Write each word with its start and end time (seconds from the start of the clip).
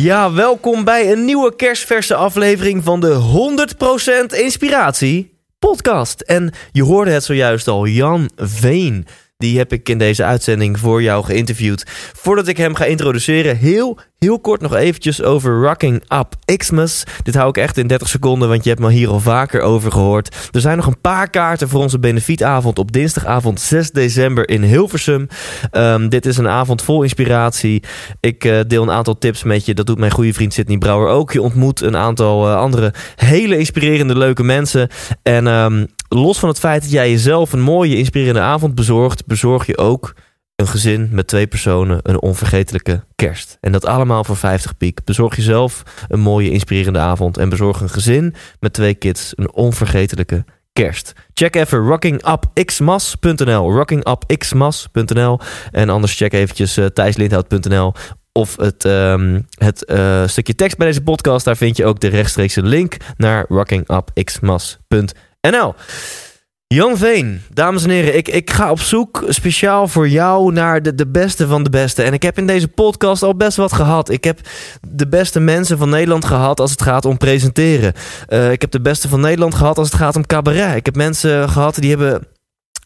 Ja, 0.00 0.32
welkom 0.32 0.84
bij 0.84 1.12
een 1.12 1.24
nieuwe 1.24 1.56
kerstverse 1.56 2.14
aflevering 2.14 2.84
van 2.84 3.00
de 3.00 3.20
100% 4.34 4.38
Inspiratie 4.38 5.38
podcast. 5.58 6.20
En 6.20 6.52
je 6.72 6.82
hoorde 6.82 7.10
het 7.10 7.24
zojuist 7.24 7.68
al, 7.68 7.86
Jan 7.86 8.30
Veen. 8.36 9.06
Die 9.40 9.58
heb 9.58 9.72
ik 9.72 9.88
in 9.88 9.98
deze 9.98 10.24
uitzending 10.24 10.78
voor 10.78 11.02
jou 11.02 11.24
geïnterviewd. 11.24 11.84
Voordat 12.12 12.48
ik 12.48 12.56
hem 12.56 12.74
ga 12.74 12.84
introduceren, 12.84 13.56
heel, 13.56 13.98
heel 14.18 14.40
kort 14.40 14.60
nog 14.60 14.74
eventjes 14.74 15.22
over 15.22 15.62
Rocking 15.62 16.02
Up 16.08 16.56
Xmas. 16.56 17.04
Dit 17.22 17.34
hou 17.34 17.48
ik 17.48 17.56
echt 17.56 17.76
in 17.76 17.86
30 17.86 18.08
seconden, 18.08 18.48
want 18.48 18.64
je 18.64 18.68
hebt 18.70 18.82
me 18.82 18.90
hier 18.90 19.08
al 19.08 19.20
vaker 19.20 19.60
over 19.60 19.92
gehoord. 19.92 20.36
Er 20.50 20.60
zijn 20.60 20.76
nog 20.76 20.86
een 20.86 21.00
paar 21.00 21.30
kaarten 21.30 21.68
voor 21.68 21.80
onze 21.80 21.98
benefietavond 21.98 22.78
op 22.78 22.92
dinsdagavond 22.92 23.60
6 23.60 23.90
december 23.90 24.48
in 24.48 24.62
Hilversum. 24.62 25.26
Ehm, 25.70 26.08
dit 26.08 26.26
is 26.26 26.36
een 26.36 26.48
avond 26.48 26.82
vol 26.82 27.02
inspiratie. 27.02 27.82
Ik 28.20 28.44
eh, 28.44 28.58
deel 28.66 28.82
een 28.82 28.90
aantal 28.90 29.18
tips 29.18 29.42
met 29.42 29.66
je. 29.66 29.74
Dat 29.74 29.86
doet 29.86 29.98
mijn 29.98 30.12
goede 30.12 30.32
vriend 30.32 30.52
Sidney 30.52 30.78
Brouwer 30.78 31.08
ook. 31.08 31.32
Je 31.32 31.42
ontmoet 31.42 31.80
een 31.80 31.96
aantal 31.96 32.46
eh, 32.48 32.56
andere 32.56 32.94
hele 33.16 33.58
inspirerende, 33.58 34.16
leuke 34.18 34.42
mensen. 34.42 34.88
En 35.22 35.46
ehm, 35.46 35.84
los 36.14 36.38
van 36.38 36.48
het 36.48 36.58
feit 36.58 36.82
dat 36.82 36.90
jij 36.90 37.10
jezelf 37.10 37.52
een 37.52 37.60
mooie, 37.60 37.96
inspirerende 37.96 38.40
avond 38.40 38.74
bezorgt, 38.74 39.26
bezorg 39.26 39.66
je 39.66 39.78
ook 39.78 40.14
een 40.56 40.66
gezin 40.66 41.08
met 41.12 41.26
twee 41.26 41.46
personen 41.46 42.00
een 42.02 42.20
onvergetelijke 42.20 43.04
kerst. 43.14 43.56
En 43.60 43.72
dat 43.72 43.86
allemaal 43.86 44.24
voor 44.24 44.36
50 44.36 44.76
piek. 44.76 45.04
Bezorg 45.04 45.36
jezelf 45.36 45.82
een 46.08 46.20
mooie, 46.20 46.50
inspirerende 46.50 46.98
avond 46.98 47.38
en 47.38 47.48
bezorg 47.48 47.80
een 47.80 47.90
gezin 47.90 48.34
met 48.60 48.72
twee 48.72 48.94
kids 48.94 49.32
een 49.34 49.52
onvergetelijke 49.52 50.44
kerst. 50.72 51.12
Check 51.34 51.56
even 51.56 51.78
rockingupxmas.nl 51.78 53.72
rockingupxmas.nl 53.72 55.38
en 55.70 55.88
anders 55.88 56.16
check 56.16 56.32
eventjes 56.32 56.78
uh, 56.78 56.86
of 58.32 58.56
het, 58.56 58.84
um, 58.84 59.46
het 59.58 59.84
uh, 59.86 60.26
stukje 60.26 60.54
tekst 60.54 60.76
bij 60.76 60.86
deze 60.86 61.02
podcast. 61.02 61.44
Daar 61.44 61.56
vind 61.56 61.76
je 61.76 61.84
ook 61.84 62.00
de 62.00 62.08
rechtstreekse 62.08 62.62
link 62.62 62.96
naar 63.16 63.44
rockingupxmas.nl 63.48 65.29
Jan 66.66 66.96
Veen, 66.96 67.42
dames 67.52 67.84
en 67.84 67.90
heren, 67.90 68.16
ik, 68.16 68.28
ik 68.28 68.50
ga 68.50 68.70
op 68.70 68.80
zoek 68.80 69.24
speciaal 69.28 69.88
voor 69.88 70.08
jou 70.08 70.52
naar 70.52 70.82
de, 70.82 70.94
de 70.94 71.06
beste 71.06 71.46
van 71.46 71.62
de 71.62 71.70
beste. 71.70 72.02
En 72.02 72.12
ik 72.12 72.22
heb 72.22 72.38
in 72.38 72.46
deze 72.46 72.68
podcast 72.68 73.22
al 73.22 73.36
best 73.36 73.56
wat 73.56 73.72
gehad. 73.72 74.08
Ik 74.08 74.24
heb 74.24 74.40
de 74.88 75.08
beste 75.08 75.40
mensen 75.40 75.78
van 75.78 75.88
Nederland 75.88 76.24
gehad 76.24 76.60
als 76.60 76.70
het 76.70 76.82
gaat 76.82 77.04
om 77.04 77.16
presenteren. 77.16 77.92
Uh, 78.28 78.52
ik 78.52 78.60
heb 78.60 78.70
de 78.70 78.80
beste 78.80 79.08
van 79.08 79.20
Nederland 79.20 79.54
gehad 79.54 79.78
als 79.78 79.90
het 79.90 79.96
gaat 79.96 80.16
om 80.16 80.26
cabaret. 80.26 80.76
Ik 80.76 80.86
heb 80.86 80.96
mensen 80.96 81.48
gehad 81.48 81.74
die 81.74 81.90
hebben 81.90 82.26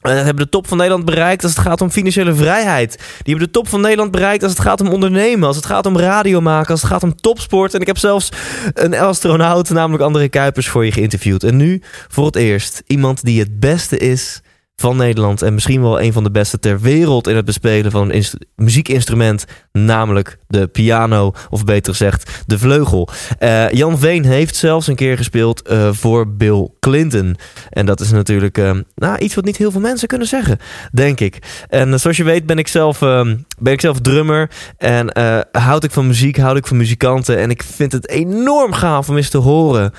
uh, 0.07 0.13
hebben 0.13 0.45
de 0.45 0.49
top 0.49 0.69
van 0.69 0.77
Nederland 0.77 1.05
bereikt 1.05 1.43
als 1.43 1.57
het 1.57 1.67
gaat 1.67 1.81
om 1.81 1.91
financiële 1.91 2.35
vrijheid. 2.35 2.97
Die 2.97 3.35
hebben 3.35 3.45
de 3.47 3.51
top 3.51 3.69
van 3.69 3.81
Nederland 3.81 4.11
bereikt 4.11 4.43
als 4.43 4.53
het 4.53 4.61
gaat 4.61 4.81
om 4.81 4.89
ondernemen. 4.89 5.47
Als 5.47 5.57
het 5.57 5.67
gaat 5.67 5.87
om 5.87 5.99
radio 5.99 6.41
maken. 6.41 6.71
Als 6.71 6.83
het 6.83 6.91
gaat 6.91 7.03
om 7.03 7.15
topsport. 7.15 7.75
En 7.75 7.81
ik 7.81 7.87
heb 7.87 7.99
zelfs 7.99 8.29
een 8.75 8.95
astronaut, 8.95 9.71
namelijk 9.71 10.03
André 10.03 10.29
Kuipers, 10.29 10.69
voor 10.69 10.85
je 10.85 10.93
geïnterviewd. 10.93 11.43
En 11.43 11.57
nu 11.57 11.83
voor 12.09 12.27
het 12.27 12.37
eerst 12.37 12.83
iemand 12.87 13.25
die 13.25 13.41
het 13.41 13.61
beste 13.61 13.99
is 13.99 14.41
van 14.77 14.97
Nederland 14.97 15.43
en 15.43 15.55
misschien 15.55 15.83
wel 15.83 16.01
een 16.01 16.13
van 16.13 16.25
de 16.25 16.31
beste 16.31 16.59
ter 16.59 16.81
wereld 16.81 17.27
in 17.27 17.37
het 17.37 17.45
bespelen 17.45 17.91
van 17.91 18.13
een 18.13 18.25
muziekinstrument, 18.57 19.45
namelijk 19.73 20.39
de 20.47 20.67
piano, 20.67 21.33
of 21.51 21.65
beter 21.65 21.93
gezegd 21.93 22.43
de 22.47 22.59
vleugel. 22.59 23.09
Uh, 23.41 23.71
Jan 23.71 23.99
Veen 23.99 24.25
heeft 24.25 24.57
zelfs 24.57 24.87
een 24.87 24.95
keer 24.95 25.17
gespeeld 25.17 25.71
uh, 25.71 25.93
voor 25.93 26.29
Bill 26.29 26.69
Clinton. 26.81 27.37
En 27.71 27.87
dat 27.87 28.01
is 28.01 28.11
natuurlijk 28.11 28.59
uh, 28.59 28.79
nou, 28.95 29.19
iets 29.19 29.35
wat 29.35 29.45
niet 29.45 29.57
heel 29.57 29.71
veel 29.71 29.81
mensen 29.81 30.09
kunnen 30.09 30.27
zeggen, 30.27 30.59
denk 30.93 31.21
ik. 31.21 31.65
En 31.69 32.01
zoals 32.01 32.17
je 32.17 32.25
weet 32.25 32.47
ben 32.47 32.59
ik 32.59 32.69
zelf, 32.69 32.99
ben 32.99 33.73
ik 33.73 33.81
zelf 33.81 34.01
drummer 34.01 34.51
en 34.77 35.19
houd 35.53 35.85
ik 35.85 35.91
van 35.91 36.07
muziek, 36.07 36.37
houd 36.37 36.57
ik 36.57 36.67
van 36.67 36.77
muzikanten. 36.77 37.39
En 37.39 37.51
ik 37.51 37.63
vind 37.63 37.93
het 37.93 38.09
enorm 38.09 38.73
gaaf 38.73 39.09
om 39.09 39.17
eens 39.17 39.31
te 39.31 39.39
horen 39.39 39.93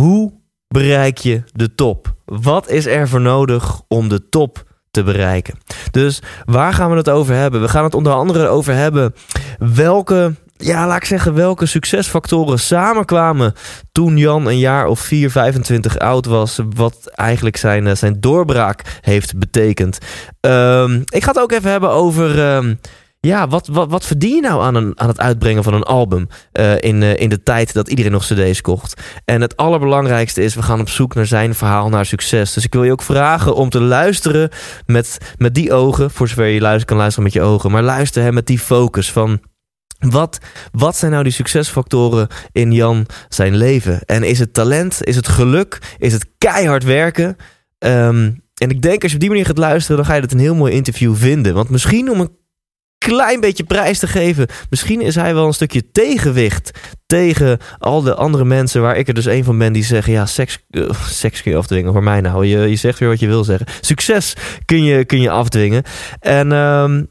hoe 0.00 0.32
bereik 0.68 1.18
je 1.18 1.42
de 1.52 1.74
top? 1.74 2.16
Wat 2.28 2.68
is 2.70 2.86
er 2.86 3.08
voor 3.08 3.20
nodig 3.20 3.80
om 3.88 4.08
de 4.08 4.28
top 4.28 4.64
te 4.90 5.02
bereiken? 5.02 5.58
Dus 5.90 6.22
waar 6.44 6.72
gaan 6.72 6.90
we 6.90 6.96
het 6.96 7.08
over 7.08 7.34
hebben? 7.34 7.60
We 7.60 7.68
gaan 7.68 7.84
het 7.84 7.94
onder 7.94 8.12
andere 8.12 8.48
over 8.48 8.74
hebben 8.74 9.14
welke 9.58 10.34
ja, 10.58 10.86
laat 10.86 10.96
ik 10.96 11.04
zeggen, 11.04 11.34
welke 11.34 11.66
succesfactoren 11.66 12.58
samenkwamen 12.58 13.54
toen 13.92 14.16
Jan 14.16 14.46
een 14.46 14.58
jaar 14.58 14.86
of 14.86 15.00
4, 15.00 15.30
25 15.30 15.98
oud 15.98 16.26
was. 16.26 16.60
Wat 16.74 17.10
eigenlijk 17.14 17.56
zijn, 17.56 17.96
zijn 17.96 18.20
doorbraak 18.20 18.98
heeft 19.00 19.38
betekend. 19.38 19.98
Um, 20.40 21.02
ik 21.04 21.24
ga 21.24 21.30
het 21.30 21.40
ook 21.40 21.52
even 21.52 21.70
hebben 21.70 21.90
over. 21.90 22.54
Um, 22.54 22.80
ja, 23.20 23.48
wat, 23.48 23.66
wat, 23.66 23.90
wat 23.90 24.06
verdien 24.06 24.34
je 24.34 24.40
nou 24.40 24.62
aan, 24.62 24.74
een, 24.74 25.00
aan 25.00 25.08
het 25.08 25.20
uitbrengen 25.20 25.62
van 25.62 25.74
een 25.74 25.82
album 25.82 26.28
uh, 26.52 26.80
in, 26.80 27.02
uh, 27.02 27.16
in 27.16 27.28
de 27.28 27.42
tijd 27.42 27.72
dat 27.72 27.88
iedereen 27.88 28.12
nog 28.12 28.26
cd's 28.26 28.60
kocht? 28.60 29.02
En 29.24 29.40
het 29.40 29.56
allerbelangrijkste 29.56 30.42
is, 30.42 30.54
we 30.54 30.62
gaan 30.62 30.80
op 30.80 30.88
zoek 30.88 31.14
naar 31.14 31.26
zijn 31.26 31.54
verhaal 31.54 31.88
naar 31.88 32.06
succes. 32.06 32.52
Dus 32.52 32.64
ik 32.64 32.72
wil 32.72 32.84
je 32.84 32.92
ook 32.92 33.02
vragen 33.02 33.54
om 33.54 33.68
te 33.68 33.80
luisteren 33.80 34.50
met, 34.86 35.18
met 35.36 35.54
die 35.54 35.72
ogen, 35.72 36.10
voor 36.10 36.28
zover 36.28 36.46
je 36.46 36.60
luistert, 36.60 36.88
kan 36.88 36.96
luisteren 36.96 37.24
met 37.24 37.32
je 37.32 37.42
ogen, 37.42 37.70
maar 37.70 37.82
luister 37.82 38.22
hè, 38.22 38.32
met 38.32 38.46
die 38.46 38.58
focus 38.58 39.12
van... 39.12 39.40
Wat, 39.98 40.38
wat 40.72 40.96
zijn 40.96 41.10
nou 41.10 41.22
die 41.22 41.32
succesfactoren 41.32 42.28
in 42.52 42.72
Jan 42.72 43.06
zijn 43.28 43.56
leven? 43.56 44.00
En 44.04 44.22
is 44.22 44.38
het 44.38 44.54
talent? 44.54 44.98
Is 45.04 45.16
het 45.16 45.28
geluk? 45.28 45.78
Is 45.98 46.12
het 46.12 46.26
keihard 46.38 46.84
werken? 46.84 47.36
Um, 47.78 48.42
en 48.54 48.70
ik 48.70 48.82
denk 48.82 49.02
als 49.02 49.10
je 49.10 49.16
op 49.16 49.20
die 49.20 49.30
manier 49.30 49.46
gaat 49.46 49.58
luisteren, 49.58 49.96
dan 49.96 50.06
ga 50.06 50.14
je 50.14 50.20
het 50.20 50.32
een 50.32 50.38
heel 50.38 50.54
mooi 50.54 50.72
interview 50.72 51.16
vinden. 51.16 51.54
Want 51.54 51.68
misschien 51.68 52.10
om 52.10 52.20
een 52.20 52.37
klein 53.08 53.40
beetje 53.40 53.64
prijs 53.64 53.98
te 53.98 54.06
geven. 54.06 54.46
Misschien 54.70 55.00
is 55.00 55.14
hij 55.14 55.34
wel 55.34 55.46
een 55.46 55.52
stukje 55.52 55.90
tegenwicht 55.92 56.70
tegen 57.06 57.58
al 57.78 58.02
de 58.02 58.14
andere 58.14 58.44
mensen 58.44 58.82
waar 58.82 58.96
ik 58.96 59.08
er 59.08 59.14
dus 59.14 59.26
een 59.26 59.44
van 59.44 59.58
ben 59.58 59.72
die 59.72 59.84
zeggen: 59.84 60.12
ja, 60.12 60.26
seks, 60.26 60.58
uh, 60.70 60.90
seks 61.06 61.42
kun 61.42 61.50
je 61.50 61.56
afdwingen. 61.56 61.92
Voor 61.92 62.02
mij 62.02 62.20
nou, 62.20 62.46
je, 62.46 62.58
je 62.58 62.76
zegt 62.76 62.98
weer 62.98 63.08
wat 63.08 63.20
je 63.20 63.26
wil 63.26 63.44
zeggen. 63.44 63.66
Succes 63.80 64.34
kun 64.64 64.84
je, 64.84 65.04
kun 65.04 65.20
je 65.20 65.30
afdwingen. 65.30 65.82
En 66.20 66.52
um, 66.52 67.08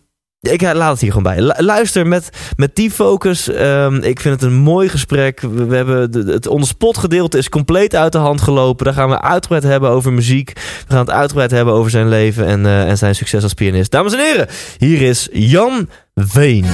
ik 0.52 0.62
laat 0.62 0.92
het 0.92 1.02
hier 1.02 1.12
gewoon 1.12 1.36
bij. 1.36 1.64
Luister 1.64 2.08
met, 2.08 2.30
met 2.56 2.76
die 2.76 2.92
focus. 2.92 3.48
Um, 3.48 3.96
ik 3.96 4.20
vind 4.20 4.42
het 4.42 4.52
een 4.52 4.58
mooi 4.58 4.90
gesprek. 4.90 5.40
We, 5.40 5.66
we 5.66 5.76
hebben 5.76 6.12
de, 6.12 6.32
het 6.32 6.48
onderspot 6.48 6.98
gedeelte 6.98 7.38
is 7.38 7.50
compleet 7.50 7.96
uit 7.96 8.12
de 8.12 8.18
hand 8.18 8.42
gelopen. 8.42 8.86
Daar 8.86 8.94
gaan 8.94 9.10
we 9.10 9.22
uitgebreid 9.22 9.64
hebben 9.64 9.90
over 9.90 10.14
muziek. 10.14 10.52
We 10.88 10.94
gaan 10.94 11.00
het 11.00 11.10
uitgebreid 11.10 11.52
hebben 11.52 11.74
over 11.74 11.92
zijn 11.92 12.10
leven 12.10 12.46
en, 12.46 12.64
uh, 12.64 12.90
en 12.90 12.98
zijn 12.98 13.16
succes 13.16 13.44
als 13.44 13.54
pianist. 13.54 13.92
Dames 13.92 14.14
en 14.14 14.20
heren, 14.20 14.48
hier 14.78 15.02
is 15.02 15.28
Jan 15.32 15.90
Veen. 16.16 16.66
100% 16.66 16.68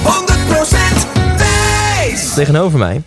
wijs! 1.36 2.34
Tegenover 2.34 2.78
mij 2.78 3.02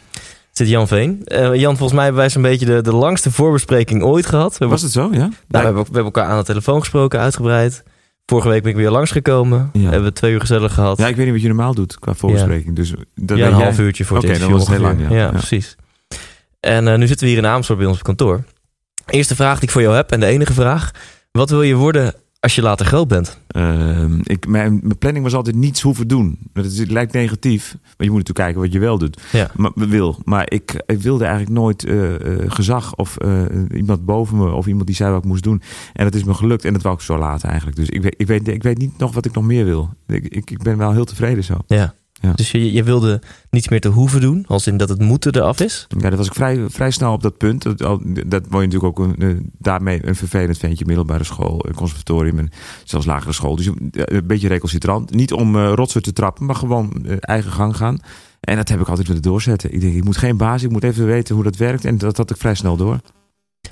zit 0.57 0.69
Jan 0.69 0.87
Veen. 0.87 1.21
Eh, 1.25 1.55
Jan, 1.55 1.77
volgens 1.77 1.93
mij 1.93 2.03
hebben 2.03 2.21
wij 2.21 2.29
zo'n 2.29 2.41
beetje 2.41 2.65
de, 2.65 2.81
de 2.81 2.95
langste 2.95 3.31
voorbespreking 3.31 4.03
ooit 4.03 4.25
gehad. 4.25 4.51
We 4.51 4.57
hebben, 4.57 4.69
Was 4.69 4.81
het 4.81 4.91
zo, 4.91 5.09
ja? 5.11 5.17
nou, 5.17 5.31
we, 5.47 5.57
hebben, 5.57 5.75
we 5.75 5.83
hebben 5.83 6.03
elkaar 6.03 6.25
aan 6.25 6.37
de 6.37 6.45
telefoon 6.45 6.79
gesproken, 6.79 7.19
uitgebreid. 7.19 7.83
Vorige 8.29 8.49
week 8.49 8.61
ben 8.61 8.71
ik 8.71 8.77
weer 8.77 8.89
langsgekomen. 8.89 9.69
Ja. 9.73 9.81
Hebben 9.81 10.03
we 10.03 10.13
twee 10.13 10.33
uur 10.33 10.39
gezellig 10.39 10.73
gehad. 10.73 10.97
Ja, 10.97 11.07
ik 11.07 11.15
weet 11.15 11.25
niet 11.25 11.33
wat 11.33 11.41
je 11.41 11.47
normaal 11.47 11.73
doet 11.73 11.99
qua 11.99 12.13
voorbespreking. 12.13 12.75
Dus 12.75 12.93
dat 13.15 13.37
ja, 13.37 13.45
een 13.45 13.55
jij. 13.55 13.63
half 13.63 13.79
uurtje 13.79 14.05
voor 14.05 14.17
het 14.17 14.25
Oké, 14.25 14.33
interview 14.33 14.57
was 14.57 14.67
heel 14.67 14.79
lang, 14.79 15.01
ja. 15.01 15.15
Ja. 15.15 15.29
precies. 15.29 15.75
En 16.59 16.87
eh, 16.87 16.97
nu 16.97 17.07
zitten 17.07 17.25
we 17.25 17.33
hier 17.33 17.43
in 17.43 17.49
Amersfoort 17.49 17.79
bij 17.79 17.87
ons 17.87 17.97
op 17.97 18.03
kantoor. 18.03 18.43
Eerste 19.05 19.35
vraag 19.35 19.53
die 19.53 19.63
ik 19.63 19.71
voor 19.71 19.81
jou 19.81 19.95
heb 19.95 20.11
en 20.11 20.19
de 20.19 20.25
enige 20.25 20.53
vraag. 20.53 20.91
Wat 21.31 21.49
wil 21.49 21.61
je 21.61 21.75
worden 21.75 22.13
als 22.39 22.55
je 22.55 22.61
later 22.61 22.85
groot 22.85 23.07
bent? 23.07 23.37
Ehm, 23.47 24.19
ik, 24.23 24.47
mijn, 24.47 24.79
mijn 24.81 24.97
planning 24.97 25.23
was 25.23 25.33
altijd 25.33 25.55
niets 25.55 25.81
hoeven 25.81 26.07
doen. 26.07 26.39
Dat 26.53 26.65
is, 26.65 26.77
het 26.77 26.91
lijkt 26.91 27.13
negatief, 27.13 27.71
maar 27.81 28.07
je 28.07 28.11
moet 28.11 28.17
natuurlijk 28.17 28.45
kijken 28.45 28.61
wat 28.61 28.71
je 28.71 28.79
wel 28.79 28.97
doet. 28.97 29.21
Ja. 29.31 29.51
Maar, 29.55 29.71
wil. 29.75 30.19
maar 30.23 30.51
ik, 30.51 30.83
ik 30.85 31.01
wilde 31.01 31.25
eigenlijk 31.25 31.53
nooit 31.55 31.83
eh, 31.83 32.13
gezag 32.47 32.95
of 32.95 33.17
eh, 33.17 33.41
iemand 33.75 34.05
boven 34.05 34.37
me 34.37 34.51
of 34.51 34.67
iemand 34.67 34.87
die 34.87 34.95
zei 34.95 35.11
wat 35.11 35.23
ik 35.23 35.29
moest 35.29 35.43
doen. 35.43 35.61
En 35.93 36.03
dat 36.03 36.15
is 36.15 36.23
me 36.23 36.33
gelukt 36.33 36.65
en 36.65 36.73
dat 36.73 36.81
wou 36.81 36.95
ik 36.95 37.01
zo 37.01 37.17
laten 37.17 37.47
eigenlijk. 37.49 37.77
Dus 37.77 37.89
ik 37.89 38.01
weet, 38.01 38.15
ik 38.17 38.27
weet, 38.27 38.47
ik 38.47 38.63
weet 38.63 38.77
niet 38.77 38.97
nog 38.97 39.13
wat 39.13 39.25
ik 39.25 39.33
nog 39.33 39.43
meer 39.43 39.65
wil. 39.65 39.89
Ik, 40.07 40.27
ik, 40.27 40.51
ik 40.51 40.61
ben 40.61 40.77
wel 40.77 40.91
heel 40.91 41.05
tevreden 41.05 41.43
zo. 41.43 41.57
Ja. 41.67 41.93
Ja. 42.21 42.33
Dus 42.33 42.51
je, 42.51 42.73
je 42.73 42.83
wilde 42.83 43.21
niets 43.49 43.67
meer 43.67 43.81
te 43.81 43.87
hoeven 43.87 44.21
doen, 44.21 44.45
als 44.47 44.67
in 44.67 44.77
dat 44.77 44.89
het 44.89 44.99
moeten 44.99 45.35
eraf 45.35 45.59
is? 45.59 45.87
Ja, 45.97 46.09
dat 46.09 46.17
was 46.17 46.27
ik 46.27 46.33
vrij, 46.33 46.65
vrij 46.69 46.91
snel 46.91 47.13
op 47.13 47.21
dat 47.21 47.37
punt. 47.37 47.63
Dat, 47.63 47.77
dat 47.77 48.45
word 48.49 48.63
je 48.63 48.67
natuurlijk 48.67 48.83
ook 48.83 48.99
een, 48.99 49.15
eh, 49.15 49.35
daarmee 49.57 50.07
een 50.07 50.15
vervelend 50.15 50.57
ventje. 50.57 50.85
Middelbare 50.85 51.23
school, 51.23 51.65
een 51.67 51.75
conservatorium 51.75 52.39
en 52.39 52.49
zelfs 52.83 53.05
lagere 53.05 53.33
school. 53.33 53.55
Dus 53.55 53.65
ja, 53.65 53.71
een 53.91 54.27
beetje 54.27 54.47
recalcitrant. 54.47 55.11
Niet 55.11 55.33
om 55.33 55.55
eh 55.55 55.71
rotsen 55.75 56.01
te 56.01 56.13
trappen, 56.13 56.45
maar 56.45 56.55
gewoon 56.55 57.05
eh, 57.05 57.15
eigen 57.19 57.51
gang 57.51 57.75
gaan. 57.75 57.99
En 58.39 58.55
dat 58.55 58.69
heb 58.69 58.79
ik 58.79 58.87
altijd 58.87 59.07
willen 59.07 59.21
doorzetten. 59.21 59.73
Ik 59.73 59.81
denk, 59.81 59.95
ik 59.95 60.03
moet 60.03 60.17
geen 60.17 60.37
baas, 60.37 60.63
ik 60.63 60.71
moet 60.71 60.83
even 60.83 61.05
weten 61.05 61.35
hoe 61.35 61.43
dat 61.43 61.55
werkt. 61.55 61.85
En 61.85 61.97
dat 61.97 62.17
had 62.17 62.31
ik 62.31 62.37
vrij 62.37 62.55
snel 62.55 62.77
door. 62.77 62.99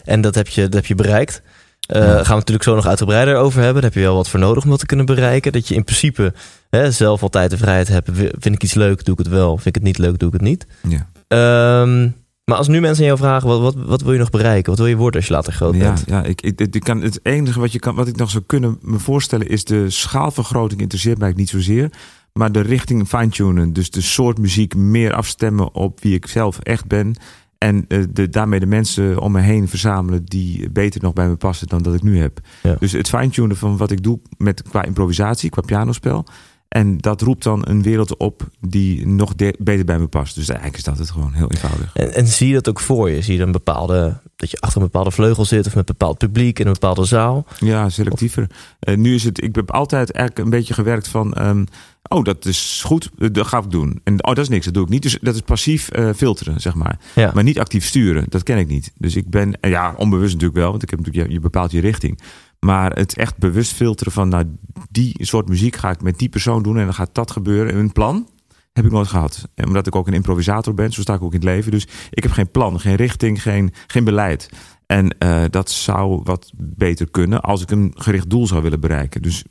En 0.03 0.21
dat 0.21 0.36
heb 0.36 0.48
je, 0.48 0.62
dat 0.62 0.74
heb 0.74 0.86
je 0.86 0.95
bereikt. 0.95 1.41
Ja. 1.87 2.01
Gaan 2.01 2.23
we 2.23 2.33
natuurlijk 2.33 2.63
zo 2.63 2.75
nog 2.75 2.87
uitgebreider 2.87 3.35
over 3.35 3.61
hebben. 3.61 3.81
Daar 3.81 3.91
heb 3.91 3.99
je 3.99 4.07
wel 4.07 4.15
wat 4.15 4.29
voor 4.29 4.39
nodig 4.39 4.63
om 4.63 4.69
dat 4.69 4.79
te 4.79 4.85
kunnen 4.85 5.05
bereiken. 5.05 5.51
Dat 5.51 5.67
je 5.67 5.75
in 5.75 5.83
principe 5.83 6.33
hè, 6.69 6.91
zelf 6.91 7.21
altijd 7.21 7.49
de 7.49 7.57
vrijheid 7.57 7.87
hebt. 7.87 8.09
Vind 8.13 8.55
ik 8.55 8.63
iets 8.63 8.73
leuk, 8.73 9.05
doe 9.05 9.13
ik 9.13 9.19
het 9.25 9.33
wel. 9.33 9.53
Vind 9.55 9.65
ik 9.65 9.75
het 9.75 9.83
niet 9.83 9.97
leuk, 9.97 10.19
doe 10.19 10.27
ik 10.27 10.33
het 10.33 10.43
niet. 10.43 10.67
Ja, 10.87 11.07
Ehm, 11.27 12.09
maar 12.43 12.57
als 12.57 12.67
nu 12.67 12.79
mensen 12.79 12.99
aan 12.99 13.09
jou 13.09 13.17
vragen, 13.19 13.47
wat, 13.47 13.59
wat, 13.59 13.75
wat 13.75 14.01
wil 14.01 14.13
je 14.13 14.19
nog 14.19 14.29
bereiken? 14.29 14.69
Wat 14.69 14.79
wil 14.79 14.87
je 14.87 14.95
worden 14.95 15.19
als 15.19 15.27
je 15.27 15.33
later 15.33 15.53
groot 15.53 15.75
ja, 15.75 15.79
bent? 15.79 16.03
ja 16.07 16.23
ik, 16.23 16.41
ik, 16.41 16.59
ik 16.59 16.83
kan, 16.83 17.01
het 17.01 17.19
enige 17.23 17.59
wat, 17.59 17.71
je 17.71 17.79
kan, 17.79 17.95
wat 17.95 18.07
ik 18.07 18.15
nog 18.15 18.29
zou 18.29 18.43
kunnen 18.45 18.77
me 18.81 18.99
voorstellen 18.99 19.47
is 19.47 19.63
de 19.63 19.89
schaalvergroting 19.89 20.81
interesseert 20.81 21.17
mij 21.17 21.33
niet 21.35 21.49
zozeer. 21.49 21.89
Maar 22.33 22.51
de 22.51 22.61
richting 22.61 23.07
fine-tunen, 23.07 23.73
dus 23.73 23.89
de 23.89 24.01
soort 24.01 24.38
muziek 24.38 24.75
meer 24.75 25.13
afstemmen 25.13 25.73
op 25.73 26.01
wie 26.01 26.13
ik 26.13 26.27
zelf 26.27 26.59
echt 26.59 26.88
ben. 26.88 27.15
En 27.57 27.85
eh, 27.87 28.03
de, 28.09 28.29
daarmee 28.29 28.59
de 28.59 28.65
mensen 28.65 29.19
om 29.19 29.31
me 29.31 29.39
heen 29.41 29.67
verzamelen 29.67 30.25
die 30.25 30.69
beter 30.69 31.01
nog 31.01 31.13
bij 31.13 31.27
me 31.27 31.35
passen 31.35 31.67
dan 31.67 31.81
dat 31.81 31.93
ik 31.93 32.03
nu 32.03 32.19
heb. 32.19 32.39
Ja. 32.63 32.75
Dus 32.79 32.91
het 32.91 33.09
fine-tunen 33.09 33.57
van 33.57 33.77
wat 33.77 33.91
ik 33.91 34.03
doe 34.03 34.19
met, 34.37 34.61
qua 34.61 34.83
improvisatie, 34.83 35.49
qua 35.49 35.61
pianospel. 35.61 36.25
En 36.67 36.97
dat 36.97 37.21
roept 37.21 37.43
dan 37.43 37.61
een 37.67 37.81
wereld 37.81 38.17
op 38.17 38.47
die 38.59 39.07
nog 39.07 39.35
de- 39.35 39.55
beter 39.59 39.85
bij 39.85 39.99
me 39.99 40.07
past. 40.07 40.35
Dus 40.35 40.47
eigenlijk 40.47 40.77
is 40.77 40.83
dat 40.83 40.97
het 40.97 41.09
gewoon 41.11 41.33
heel 41.33 41.51
eenvoudig. 41.51 41.95
En, 41.95 42.13
en 42.13 42.27
zie 42.27 42.47
je 42.47 42.53
dat 42.53 42.69
ook 42.69 42.79
voor 42.79 43.09
je? 43.09 43.21
Zie 43.21 43.33
je 43.33 43.39
dan 43.39 43.51
bepaalde, 43.51 44.19
dat 44.35 44.51
je 44.51 44.57
achter 44.59 44.77
een 44.77 44.83
bepaalde 44.87 45.11
vleugel 45.11 45.45
zit 45.45 45.67
of 45.67 45.75
met 45.75 45.85
bepaald 45.85 46.17
publiek 46.17 46.59
in 46.59 46.65
een 46.67 46.73
bepaalde 46.73 47.05
zaal? 47.05 47.45
Ja, 47.59 47.89
selectiever. 47.89 48.49
Eh, 48.79 48.97
nu 48.97 49.13
is 49.15 49.23
het, 49.23 49.43
ik 49.43 49.55
heb 49.55 49.71
altijd 49.71 50.11
eigenlijk 50.11 50.45
een 50.45 50.57
beetje 50.57 50.73
gewerkt 50.73 51.07
van, 51.07 51.33
ehm, 51.33 51.65
oh, 52.07 52.23
dat 52.23 52.45
is 52.45 52.81
goed, 52.85 53.09
eh, 53.17 53.29
dat 53.31 53.47
ga 53.47 53.57
ik 53.57 53.71
doen. 53.71 53.99
En 54.03 54.23
oh, 54.23 54.33
dat 54.33 54.43
is 54.43 54.49
niks, 54.49 54.65
dat 54.65 54.73
doe 54.73 54.83
ik 54.83 54.89
niet. 54.89 55.01
Dus 55.01 55.17
dat 55.21 55.35
is 55.35 55.41
passief 55.41 55.89
eh, 55.89 56.09
filteren, 56.15 56.61
zeg 56.61 56.75
maar. 56.75 56.99
Ja. 57.15 57.31
Maar 57.33 57.43
niet 57.43 57.59
actief 57.59 57.85
sturen, 57.85 58.25
dat 58.29 58.43
ken 58.43 58.57
ik 58.57 58.67
niet. 58.67 58.91
Dus 58.97 59.15
ik 59.15 59.29
ben, 59.29 59.59
en 59.61 59.69
ja, 59.69 59.93
onbewust 59.97 60.33
natuurlijk 60.33 60.59
wel, 60.59 60.69
want 60.71 60.83
ik 60.83 60.89
heb 60.89 60.99
natuurlijk, 60.99 61.27
je, 61.27 61.33
je 61.33 61.39
bepaalt 61.39 61.71
je 61.71 61.81
richting. 61.81 62.19
Maar 62.59 62.91
het 62.91 63.17
echt 63.17 63.37
bewust 63.37 63.73
filteren 63.73 64.13
van, 64.13 64.29
nou, 64.29 64.45
die 64.89 65.15
soort 65.19 65.47
muziek 65.47 65.75
ga 65.75 65.89
ik 65.89 66.01
met 66.01 66.19
die 66.19 66.29
persoon 66.29 66.63
doen 66.63 66.77
en 66.77 66.83
dan 66.83 66.93
gaat 66.93 67.15
dat 67.15 67.31
gebeuren. 67.31 67.77
Een 67.77 67.91
plan 67.91 68.27
heb 68.73 68.85
ik 68.85 68.91
nooit 68.91 69.07
gehad. 69.07 69.49
En 69.55 69.67
omdat 69.67 69.87
ik 69.87 69.95
ook 69.95 70.07
een 70.07 70.13
improvisator 70.13 70.73
ben, 70.73 70.91
zo 70.91 71.01
sta 71.01 71.13
ik 71.13 71.21
ook 71.21 71.33
in 71.33 71.39
het 71.39 71.49
leven. 71.49 71.71
Dus 71.71 71.87
ik 72.09 72.23
heb 72.23 72.31
geen 72.31 72.51
plan, 72.51 72.79
geen 72.79 72.95
richting, 72.95 73.41
geen, 73.41 73.73
geen 73.87 74.03
beleid. 74.03 74.49
En 74.85 75.17
eh, 75.17 75.43
dat 75.49 75.71
zou 75.71 76.21
wat 76.23 76.51
beter 76.55 77.11
kunnen 77.11 77.41
als 77.41 77.61
ik 77.61 77.71
een 77.71 77.93
gericht 77.95 78.29
doel 78.29 78.47
zou 78.47 78.61
willen 78.61 78.79
bereiken. 78.79 79.21
Dus 79.21 79.43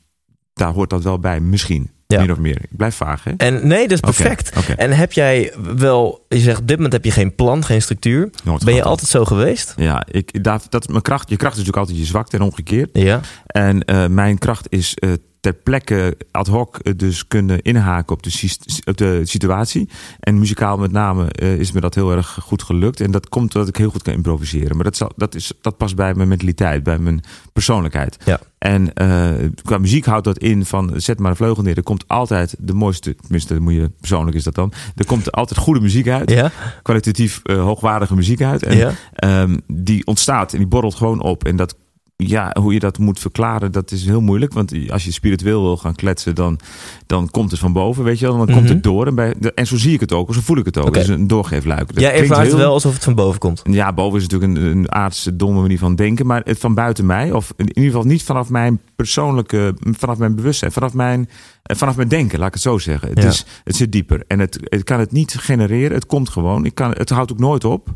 daar 0.52 0.72
hoort 0.72 0.90
dat 0.90 1.02
wel 1.02 1.18
bij, 1.18 1.40
misschien. 1.40 1.90
Ja. 2.14 2.20
Min 2.20 2.32
of 2.32 2.38
meer. 2.38 2.56
Ik 2.62 2.76
blijf 2.76 2.94
vaag, 2.94 3.24
hè? 3.24 3.32
En 3.36 3.68
nee, 3.68 3.82
dat 3.88 3.90
is 3.90 4.00
perfect. 4.00 4.52
En 4.76 4.90
heb 4.90 5.12
jij 5.12 5.52
wel, 5.76 6.24
je 6.28 6.38
zegt 6.38 6.60
op 6.60 6.66
dit 6.66 6.76
moment 6.76 6.92
heb 6.94 7.04
je 7.04 7.10
geen 7.10 7.34
plan, 7.34 7.64
geen 7.64 7.82
structuur. 7.82 8.30
Nooit 8.44 8.64
Ben 8.64 8.74
je 8.74 8.82
altijd 8.82 9.10
zo 9.10 9.24
geweest? 9.24 9.74
Ja, 9.76 10.06
ik, 10.10 10.44
dat, 10.44 10.66
is 10.70 10.86
mijn 10.86 11.02
kracht, 11.02 11.28
je 11.28 11.36
kracht 11.36 11.52
is 11.52 11.58
natuurlijk 11.58 11.86
altijd 11.86 11.98
je 11.98 12.12
zwakte 12.12 12.36
en 12.36 12.42
omgekeerd. 12.42 12.90
Ja. 12.92 13.20
En 13.46 13.84
eh, 13.84 14.06
mijn 14.06 14.38
kracht 14.38 14.66
is 14.68 14.94
eh, 14.94 15.12
ter 15.40 15.52
plekke 15.52 16.16
ad 16.30 16.46
hoc 16.46 16.78
eh, 16.78 16.92
dus 16.96 17.26
kunnen 17.26 17.62
inhaken 17.62 18.16
op 18.16 18.22
de, 18.22 18.56
op 18.84 18.96
de 18.96 19.20
situatie. 19.24 19.88
En 20.20 20.38
muzikaal 20.38 20.76
met 20.76 20.92
name 20.92 21.32
is 21.32 21.72
me 21.72 21.80
dat 21.80 21.94
heel 21.94 22.12
erg 22.12 22.38
goed 22.40 22.62
gelukt. 22.62 23.00
En 23.00 23.10
dat 23.10 23.28
komt 23.28 23.52
doordat 23.52 23.74
ik 23.74 23.80
heel 23.80 23.90
goed 23.90 24.02
kan 24.02 24.14
improviseren. 24.14 24.76
Maar 24.76 24.84
dat, 24.84 24.96
zal, 24.96 25.12
dat, 25.16 25.34
is, 25.34 25.52
dat 25.60 25.76
past 25.76 25.96
bij 25.96 26.14
mijn 26.14 26.28
mentaliteit, 26.28 26.82
bij 26.82 26.98
mijn 26.98 27.20
persoonlijkheid. 27.52 28.16
Ja. 28.24 28.40
En 28.58 28.92
qua 29.62 29.78
muziek 29.78 30.04
houdt 30.04 30.24
dat 30.24 30.38
in 30.38 30.64
van 30.64 30.92
zet 30.96 31.18
maar 31.18 31.30
een 31.30 31.36
vleugel 31.36 31.62
neer. 31.62 31.76
Er 31.76 31.82
komt 31.82 32.03
altijd 32.06 32.54
de 32.58 32.74
mooiste, 32.74 33.16
tenminste 33.16 33.60
moet 33.60 33.72
je, 33.72 33.90
persoonlijk 34.00 34.36
is 34.36 34.44
dat 34.44 34.54
dan. 34.54 34.72
Er 34.96 35.06
komt 35.06 35.32
altijd 35.32 35.60
goede 35.60 35.80
muziek 35.80 36.08
uit. 36.08 36.30
Ja. 36.30 36.50
Kwalitatief 36.82 37.40
eh, 37.42 37.62
hoogwaardige 37.62 38.14
muziek 38.14 38.42
uit. 38.42 38.62
En 38.62 38.76
ja. 38.76 38.92
Ehm, 39.14 39.58
die 39.66 40.06
ontstaat 40.06 40.52
en 40.52 40.58
die 40.58 40.66
borrelt 40.66 40.94
gewoon 40.94 41.22
op. 41.22 41.44
En 41.44 41.56
dat, 41.56 41.76
ja, 42.16 42.56
hoe 42.60 42.72
je 42.72 42.78
dat 42.78 42.98
moet 42.98 43.18
verklaren, 43.18 43.72
dat 43.72 43.90
is 43.90 44.04
heel 44.04 44.20
moeilijk. 44.20 44.52
Want 44.52 44.72
als 44.90 45.04
je 45.04 45.12
spiritueel 45.12 45.62
wil 45.62 45.76
gaan 45.76 45.94
kletsen, 45.94 46.34
dan, 46.34 46.58
dan 47.06 47.30
komt 47.30 47.50
het 47.50 47.60
van 47.60 47.72
boven, 47.72 48.04
weet 48.04 48.18
je 48.18 48.26
wel. 48.26 48.36
Dan 48.36 48.46
komt 48.46 48.60
Mhm. 48.60 48.72
het 48.72 48.82
door. 48.82 49.06
En, 49.06 49.14
bij, 49.14 49.34
en 49.54 49.66
zo 49.66 49.76
zie 49.76 49.92
ik 49.94 50.00
het 50.00 50.12
ook, 50.12 50.34
zo 50.34 50.40
voel 50.40 50.56
ik 50.56 50.64
het 50.64 50.78
ook. 50.78 50.86
Oké. 50.86 50.98
Het 50.98 51.08
is 51.08 51.14
een 51.14 51.26
doorgeefluik. 51.26 51.86
Dat 51.86 51.96
klinkt 51.96 52.12
ervaart 52.16 52.40
het 52.40 52.48
heel- 52.48 52.56
wel 52.58 52.72
alsof 52.72 52.94
het 52.94 53.04
van 53.04 53.14
boven 53.14 53.38
komt. 53.40 53.60
Ja, 53.64 53.92
boven 53.92 54.20
is 54.20 54.26
natuurlijk 54.28 54.56
een, 54.58 54.64
een 54.76 54.92
aardse, 54.92 55.36
domme 55.36 55.60
manier 55.60 55.78
van 55.78 55.94
denken. 55.94 56.26
Maar 56.26 56.40
het 56.44 56.58
van 56.58 56.74
buiten 56.74 57.06
mij, 57.06 57.32
of 57.32 57.52
in 57.56 57.66
ieder 57.68 57.84
geval 57.84 58.04
niet 58.04 58.22
vanaf 58.22 58.48
mijn 58.50 58.80
persoonlijke, 58.96 59.74
vanaf 59.98 60.18
mijn 60.18 60.34
bewustzijn, 60.34 60.72
vanaf 60.72 60.92
mijn, 60.94 61.28
eh, 61.62 61.76
vanaf 61.76 61.96
mijn 61.96 62.08
denken, 62.08 62.38
laat 62.38 62.48
ik 62.48 62.54
het 62.54 62.62
zo 62.62 62.78
zeggen. 62.78 63.08
Het, 63.08 63.22
Ja. 63.22 63.28
is, 63.28 63.44
het 63.64 63.76
zit 63.76 63.92
dieper. 63.92 64.24
En 64.26 64.38
het, 64.38 64.58
het 64.62 64.84
kan 64.84 64.98
het 64.98 65.12
niet 65.12 65.34
genereren, 65.34 65.92
het 65.94 66.06
komt 66.06 66.28
gewoon. 66.28 66.64
Ik 66.64 66.74
kan, 66.74 66.90
het 66.90 67.10
houdt 67.10 67.32
ook 67.32 67.38
nooit 67.38 67.64
op. 67.64 67.88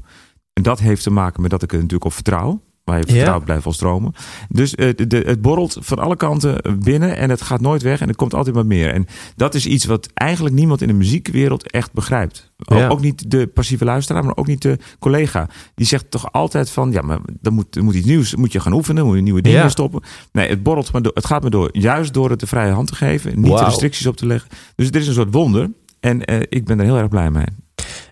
En 0.52 0.62
dat 0.62 0.78
heeft 0.78 1.02
te 1.02 1.10
maken 1.10 1.42
met 1.42 1.50
dat 1.50 1.62
ik 1.62 1.70
er 1.70 1.76
natuurlijk 1.76 2.04
op 2.04 2.12
vertrouw. 2.12 2.60
Waar 2.88 2.98
je 2.98 3.06
Ja. 3.06 3.12
vertrouwd 3.14 3.44
blijft 3.44 3.64
wel 3.64 3.72
stromen. 3.72 4.12
Dus 4.48 4.74
eh, 4.74 4.88
de, 4.96 5.06
de- 5.06 5.22
het 5.26 5.42
borrelt 5.42 5.76
van 5.80 5.98
alle 5.98 6.16
kanten 6.16 6.78
binnen 6.82 7.16
en 7.16 7.30
het 7.30 7.42
gaat 7.42 7.60
nooit 7.60 7.82
weg 7.82 8.00
en 8.00 8.08
het 8.08 8.16
komt 8.16 8.34
altijd 8.34 8.54
maar 8.54 8.66
meer. 8.66 8.92
En 8.92 9.06
dat 9.36 9.54
is 9.54 9.66
iets 9.66 9.84
wat 9.84 10.08
eigenlijk 10.14 10.54
niemand 10.54 10.80
in 10.82 10.88
de 10.88 10.94
muziekwereld 10.94 11.70
echt 11.70 11.92
begrijpt. 11.92 12.52
Ook, 12.64 12.78
Ja. 12.78 12.88
ook 12.88 13.00
niet 13.00 13.30
de 13.30 13.46
passieve 13.46 13.84
luisteraar, 13.84 14.24
maar 14.24 14.36
ook 14.36 14.46
niet 14.46 14.62
de 14.62 14.78
collega. 14.98 15.48
Die 15.74 15.86
zegt 15.86 16.10
toch 16.10 16.32
altijd 16.32 16.70
van, 16.70 16.92
ja, 16.92 17.02
maar 17.02 17.18
dan 17.40 17.52
moet, 17.52 17.76
er 17.76 17.84
moet 17.84 17.94
iets 17.94 18.06
nieuws, 18.06 18.34
moet 18.34 18.52
je 18.52 18.60
gaan 18.60 18.72
oefenen, 18.72 19.06
moet 19.06 19.16
je 19.16 19.22
nieuwe 19.22 19.42
dingen 19.42 19.58
Ja. 19.62 19.68
stoppen. 19.68 20.02
Nee, 20.32 20.48
het 20.48 20.62
borrelt 20.62 20.92
maar 20.92 21.02
door, 21.02 21.12
het 21.14 21.26
gaat 21.26 21.42
maar 21.42 21.50
door. 21.50 21.68
Juist 21.72 22.14
door 22.14 22.30
het 22.30 22.40
de 22.40 22.46
vrije 22.46 22.72
hand 22.72 22.86
te 22.88 22.94
geven, 22.94 23.40
niet 23.40 23.50
Wauw. 23.52 23.64
restricties 23.64 24.06
op 24.06 24.16
te 24.16 24.26
leggen. 24.26 24.50
Dus 24.76 24.86
het 24.86 24.96
is 24.96 25.06
een 25.06 25.14
soort 25.14 25.34
wonder. 25.34 25.70
En 26.00 26.24
eh, 26.24 26.40
ik 26.48 26.64
ben 26.64 26.78
er 26.78 26.84
heel 26.84 26.96
erg 26.98 27.08
blij 27.08 27.30
mee. 27.30 27.46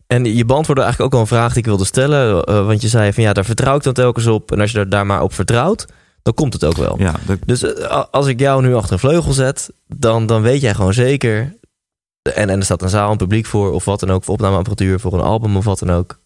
En 0.07 0.25
je 0.25 0.45
beantwoordde 0.45 0.85
eigenlijk 0.85 1.13
ook 1.15 1.21
al 1.21 1.27
een 1.27 1.37
vraag 1.37 1.49
die 1.49 1.59
ik 1.59 1.65
wilde 1.69 1.85
stellen. 1.85 2.45
eh, 2.45 2.67
want 2.67 2.83
je 2.83 2.89
zei 2.89 3.13
van 3.13 3.23
ja, 3.23 3.33
daar 3.33 3.45
vertrouw 3.45 3.77
ik 3.77 3.83
dan 3.83 3.93
telkens 3.93 4.27
op. 4.27 4.53
En 4.53 4.61
als 4.61 4.73
je 4.73 4.79
er 4.79 4.89
daar 4.89 5.07
maar 5.07 5.23
op 5.23 5.33
vertrouwt, 5.33 5.87
dan 6.23 6.35
komt 6.35 6.53
het 6.53 6.65
ook 6.65 6.77
wel. 6.77 6.95
Ja, 6.99 7.15
dat, 7.27 7.39
Dus 7.47 7.63
eh, 7.63 8.05
als 8.11 8.27
ik 8.27 8.41
jou 8.41 8.63
nu 8.63 8.75
achter 8.75 8.93
een 8.93 8.99
vleugel 8.99 9.33
zet, 9.33 9.71
dan, 9.87 10.27
dan 10.27 10.43
weet 10.43 10.61
jij 10.61 10.75
gewoon 10.75 10.95
zeker. 10.95 11.57
En, 12.35 12.49
en 12.51 12.59
er 12.59 12.65
staat 12.65 12.83
een 12.83 12.89
zaal, 12.89 13.11
een 13.11 13.17
publiek 13.17 13.47
voor, 13.47 13.73
of 13.73 13.85
wat 13.85 14.01
dan 14.01 14.11
ook, 14.11 14.25
voor 14.25 14.35
opnameapparatuur, 14.35 15.01
voor 15.01 15.13
een 15.13 15.21
album 15.21 15.57
of 15.57 15.65
wat 15.65 15.79
dan 15.79 15.93
ook. 15.93 16.21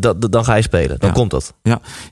Dat, 0.00 0.20
dat- 0.20 0.32
dan 0.32 0.44
ga 0.44 0.54
je 0.54 0.62
spelen, 0.62 0.98
dan 0.98 1.08
Ja. 1.08 1.14
komt 1.14 1.30
dat. 1.30 1.54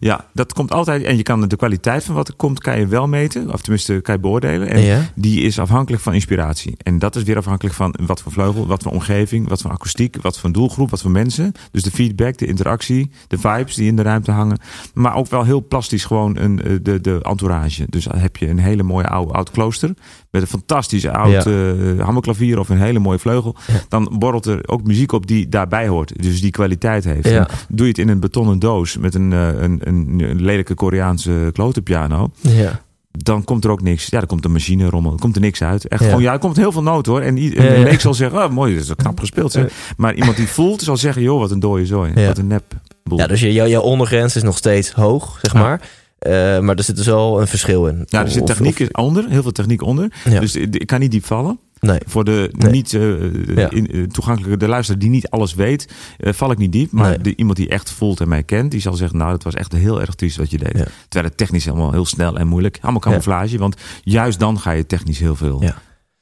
ja, 0.01 0.25
dat 0.33 0.53
komt 0.53 0.73
altijd. 0.73 1.03
En 1.03 1.17
je 1.17 1.23
kan 1.23 1.49
de 1.49 1.57
kwaliteit 1.57 2.05
van 2.05 2.15
wat 2.15 2.29
er 2.29 2.35
komt, 2.35 2.61
kan 2.61 2.79
je 2.79 2.87
wel 2.87 3.09
meten. 3.09 3.53
Of 3.53 3.61
tenminste, 3.61 4.01
kan 4.01 4.15
je 4.15 4.21
beoordelen. 4.21 4.69
En 4.69 4.81
ja? 4.81 5.01
die 5.15 5.41
is 5.41 5.59
afhankelijk 5.59 6.03
van 6.03 6.15
inspiratie. 6.15 6.75
En 6.83 6.99
dat 6.99 7.17
is 7.17 7.23
weer 7.23 7.37
afhankelijk 7.37 7.75
van 7.75 7.95
wat 8.07 8.21
voor 8.23 8.33
vleugel, 8.33 8.67
wat 8.67 8.83
voor 8.83 8.93
omgeving, 8.93 9.49
wat 9.49 9.61
voor 9.61 9.71
akoestiek, 9.71 10.17
wat 10.23 10.39
voor 10.39 10.53
doelgroep, 10.53 10.91
wat 10.91 11.01
voor 11.01 11.11
mensen. 11.11 11.53
Dus 11.71 11.83
de 11.83 11.91
feedback, 11.91 12.39
de 12.39 12.47
interactie, 12.47 13.11
de 13.29 13.39
vibes 13.39 13.75
die 13.75 13.87
in 13.87 13.97
de 13.97 14.03
ruimte 14.03 14.31
hangen. 14.31 14.59
Maar 14.95 15.15
ook 15.15 15.29
wel 15.29 15.45
heel 15.45 15.67
plastisch 15.69 16.05
gewoon 16.05 16.37
een, 16.37 16.63
eh, 16.63 16.73
de, 16.83 17.01
de 17.01 17.19
entourage. 17.23 17.85
Dus 17.89 18.05
dan 18.05 18.19
heb 18.19 18.37
je 18.37 18.49
een 18.49 18.59
hele 18.59 18.83
mooie 18.83 19.09
oude, 19.09 19.33
oud 19.33 19.51
klooster 19.51 19.95
met 20.31 20.43
een 20.43 20.49
fantastisch 20.49 21.07
oud 21.07 21.45
Ja. 21.45 21.45
eh, 21.45 22.05
hammerklavier 22.05 22.59
of 22.59 22.69
een 22.69 22.79
hele 22.81 22.99
mooie 22.99 23.19
vleugel. 23.19 23.57
Ja. 23.67 23.75
Dan 23.89 24.17
borrelt 24.19 24.47
er 24.47 24.69
ook 24.69 24.83
muziek 24.87 25.13
op 25.13 25.27
die 25.27 25.49
daarbij 25.49 25.89
hoort. 25.89 26.23
Dus 26.23 26.41
die 26.41 26.51
kwaliteit 26.51 27.05
heeft. 27.05 27.29
Ja. 27.29 27.49
Doe 27.75 27.87
je 27.87 27.93
het 27.93 27.99
in 27.99 28.09
een 28.09 28.21
betonnen 28.21 28.59
doos 28.59 28.97
met 28.97 29.15
een, 29.15 29.33
eh, 29.33 29.49
een, 29.49 29.81
een, 29.83 30.21
een 30.31 30.43
lelijke 30.43 30.75
Koreaanse 30.75 31.51
klotenpiano 31.53 32.31
Ja. 32.41 32.81
dan 33.11 33.45
komt 33.45 33.65
er 33.65 33.71
ook 33.71 33.83
niks. 33.83 34.07
Ja, 34.07 34.19
dan 34.19 34.27
komt 34.29 34.43
de 34.43 34.49
machine 34.49 34.89
rommel. 34.89 35.11
Dan 35.11 35.21
komt 35.21 35.35
er 35.35 35.41
niks 35.41 35.63
uit. 35.63 35.89
Echt 35.89 36.01
Ja. 36.01 36.07
gewoon, 36.07 36.23
ja, 36.23 36.33
er 36.33 36.39
komt 36.39 36.57
heel 36.57 36.73
veel 36.73 36.83
nood 36.83 37.07
hoor. 37.07 37.21
En, 37.21 37.37
i- 37.37 37.55
en 37.55 37.65
Ja, 37.65 37.75
een 37.75 37.83
leek 37.83 38.01
zal 38.01 38.15
zeggen, 38.15 38.45
oh, 38.45 38.51
mooi, 38.51 38.75
dat 38.75 38.83
is 38.85 38.91
knap 38.97 39.21
gespeeld. 39.21 39.53
Zeg. 39.53 39.73
Maar 39.97 40.15
iemand 40.15 40.37
die 40.37 40.49
voelt, 40.49 40.83
zal 40.83 40.97
zeggen, 40.97 41.23
joh, 41.23 41.39
wat 41.39 41.51
een 41.51 41.61
dode 41.61 41.87
zooi. 41.87 42.27
Wat 42.27 42.39
een 42.39 42.47
nep. 42.47 42.65
boel. 43.05 43.19
Ja, 43.19 43.27
dus 43.27 43.41
je- 43.41 43.53
jouw, 43.53 43.67
jouw 43.67 43.83
ondergrens 43.83 44.37
is 44.37 44.43
nog 44.43 44.57
steeds 44.57 44.91
hoog, 44.93 45.39
zeg 45.43 45.55
maar. 45.55 45.81
Eh, 46.19 46.33
maar 46.59 46.77
er 46.77 46.83
zit 46.85 46.97
dus 46.97 47.07
wel 47.07 47.41
een 47.41 47.47
verschil 47.47 47.87
in. 47.87 48.03
ja, 48.07 48.23
er 48.25 48.31
zit 48.31 48.47
techniek 48.47 48.81
of- 48.81 49.03
onder, 49.05 49.25
heel 49.29 49.43
veel 49.43 49.53
techniek 49.53 49.83
onder. 49.83 50.13
Ja. 50.31 50.41
Dus 50.41 50.57
ik 50.57 50.87
kan 50.87 51.01
niet 51.01 51.11
diep 51.11 51.25
vallen. 51.27 51.59
Nee. 51.85 51.99
Voor 52.07 52.25
de 52.25 52.49
Nee. 52.53 52.71
niet 52.71 52.95
eh, 52.95 53.57
Ja. 53.57 53.71
in, 53.71 53.91
eh, 53.91 54.03
toegankelijke, 54.03 54.57
de 54.57 54.69
luisteraar 54.69 55.01
die 55.01 55.11
niet 55.11 55.29
alles 55.29 55.55
weet, 55.55 55.89
eh, 56.19 56.33
val 56.33 56.51
ik 56.51 56.59
niet 56.59 56.73
diep. 56.73 56.91
Maar 56.93 57.09
Nee. 57.09 57.19
de, 57.19 57.37
iemand 57.37 57.57
die 57.57 57.69
echt 57.69 57.91
voelt 57.91 58.21
en 58.21 58.29
mij 58.29 58.43
kent, 58.43 58.71
die 58.71 58.81
zal 58.81 58.95
zeggen, 58.95 59.19
nou, 59.19 59.33
het 59.33 59.45
was 59.45 59.55
echt 59.55 59.73
heel 59.73 60.01
erg 60.01 60.15
triest 60.15 60.37
wat 60.37 60.51
je 60.51 60.59
deed. 60.59 60.77
Ja. 60.79 60.85
Terwijl 61.09 61.25
het 61.29 61.37
technisch 61.37 61.65
helemaal 61.65 61.93
heel 61.93 62.07
snel 62.07 62.39
en 62.39 62.47
moeilijk. 62.47 62.79
Allemaal 62.81 63.01
camouflage, 63.01 63.59
want 63.59 63.77
juist 64.03 64.39
dan 64.39 64.61
ga 64.61 64.71
je 64.71 64.87
technisch 64.87 65.19
heel 65.19 65.37
veel 65.37 65.63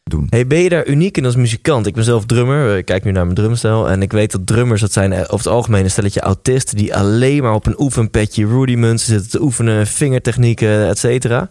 doen. 0.04 0.26
Hey, 0.30 0.46
ben 0.46 0.58
je 0.58 0.68
daar 0.68 0.86
uniek 0.86 1.16
in 1.16 1.24
als 1.24 1.36
muzikant? 1.36 1.86
Ik 1.86 1.94
ben 1.94 2.04
zelf 2.04 2.24
drummer. 2.26 2.76
Ik 2.76 2.84
kijk 2.84 3.04
nu 3.04 3.10
naar 3.10 3.24
mijn 3.24 3.36
drumstijl. 3.36 3.90
En 3.90 4.02
ik 4.02 4.12
weet 4.12 4.32
dat 4.32 4.46
drummers, 4.46 4.80
dat 4.80 4.92
zijn 4.92 5.12
eh, 5.12 5.20
over 5.20 5.36
het 5.36 5.46
algemeen 5.46 5.84
een 5.84 5.90
stelletje 5.90 6.20
autisten... 6.20 6.76
die 6.76 6.96
alleen 6.96 7.42
maar 7.42 7.54
op 7.54 7.66
een 7.66 7.80
oefenpetje 7.80 8.46
rudiments 8.46 9.04
zitten 9.04 9.30
te 9.30 9.42
oefenen... 9.42 9.86
vingertechnieken, 9.86 10.88
et 10.88 10.98
cetera. 10.98 11.48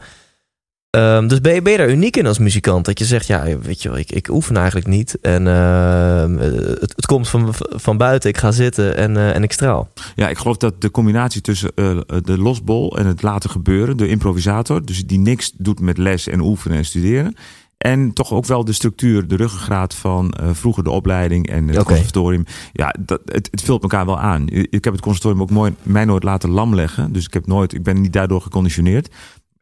Ehm, 0.92 1.28
dus 1.28 1.42
ben 1.42 1.54
je, 1.54 1.62
ben 1.62 1.72
je 1.72 1.78
daar 1.78 1.90
uniek 1.90 2.18
in 2.18 2.28
als 2.28 2.40
muzikant? 2.40 2.86
Dat 2.86 3.00
je 3.00 3.06
zegt, 3.06 3.28
ja, 3.28 3.58
weet 3.58 3.82
je 3.82 3.90
wel, 3.90 3.98
ik, 3.98 4.12
ik 4.12 4.30
oefen 4.30 4.58
eigenlijk 4.58 4.88
niet. 4.88 5.20
En 5.22 5.48
ehm, 5.48 6.38
eh, 6.38 6.52
het, 6.80 6.94
het 6.96 7.06
komt 7.06 7.30
van, 7.30 7.54
van 7.60 7.98
buiten, 7.98 8.30
ik 8.30 8.38
ga 8.38 8.52
zitten 8.52 8.98
en, 8.98 9.18
eh, 9.18 9.36
en 9.36 9.44
ik 9.44 9.52
straal. 9.52 9.90
Ja, 10.16 10.30
ik 10.30 10.38
geloof 10.38 10.58
dat 10.58 10.82
de 10.82 10.92
combinatie 10.92 11.42
tussen 11.42 11.72
eh, 11.76 11.98
de 12.24 12.38
losbol 12.38 12.98
en 12.98 13.06
het 13.06 13.22
laten 13.22 13.50
gebeuren, 13.50 13.98
de 13.98 14.08
improvisator, 14.08 14.86
dus 14.86 15.06
die 15.06 15.20
niks 15.20 15.52
doet 15.58 15.80
met 15.80 15.98
les 15.98 16.28
en 16.28 16.40
oefenen 16.40 16.78
en 16.78 16.86
studeren. 16.86 17.36
En 17.78 18.14
toch 18.14 18.34
ook 18.34 18.46
wel 18.46 18.66
de 18.66 18.74
structuur, 18.74 19.28
de 19.28 19.36
ruggengraat 19.36 19.96
van 19.96 20.34
vroeger 20.52 20.84
de 20.84 20.90
opleiding 20.90 21.48
en 21.50 21.68
het 21.68 21.84
conservatorium. 21.84 22.46
Ja, 22.74 22.96
dat, 23.00 23.22
het, 23.26 23.48
het 23.52 23.62
vult 23.62 23.82
elkaar 23.82 24.06
wel 24.06 24.20
aan. 24.20 24.48
Ik 24.50 24.84
heb 24.84 24.94
het 24.94 25.02
conservatorium 25.02 25.42
ook 25.42 25.50
mooi, 25.50 25.74
mij 25.84 26.06
nooit 26.06 26.24
laten 26.24 26.50
lam 26.50 26.76
leggen. 26.76 27.14
Dus 27.14 27.26
ik, 27.26 27.34
heb 27.34 27.48
nooit, 27.48 27.74
ik 27.74 27.84
ben 27.84 28.02
niet 28.02 28.14
daardoor 28.14 28.42
geconditioneerd. 28.42 29.10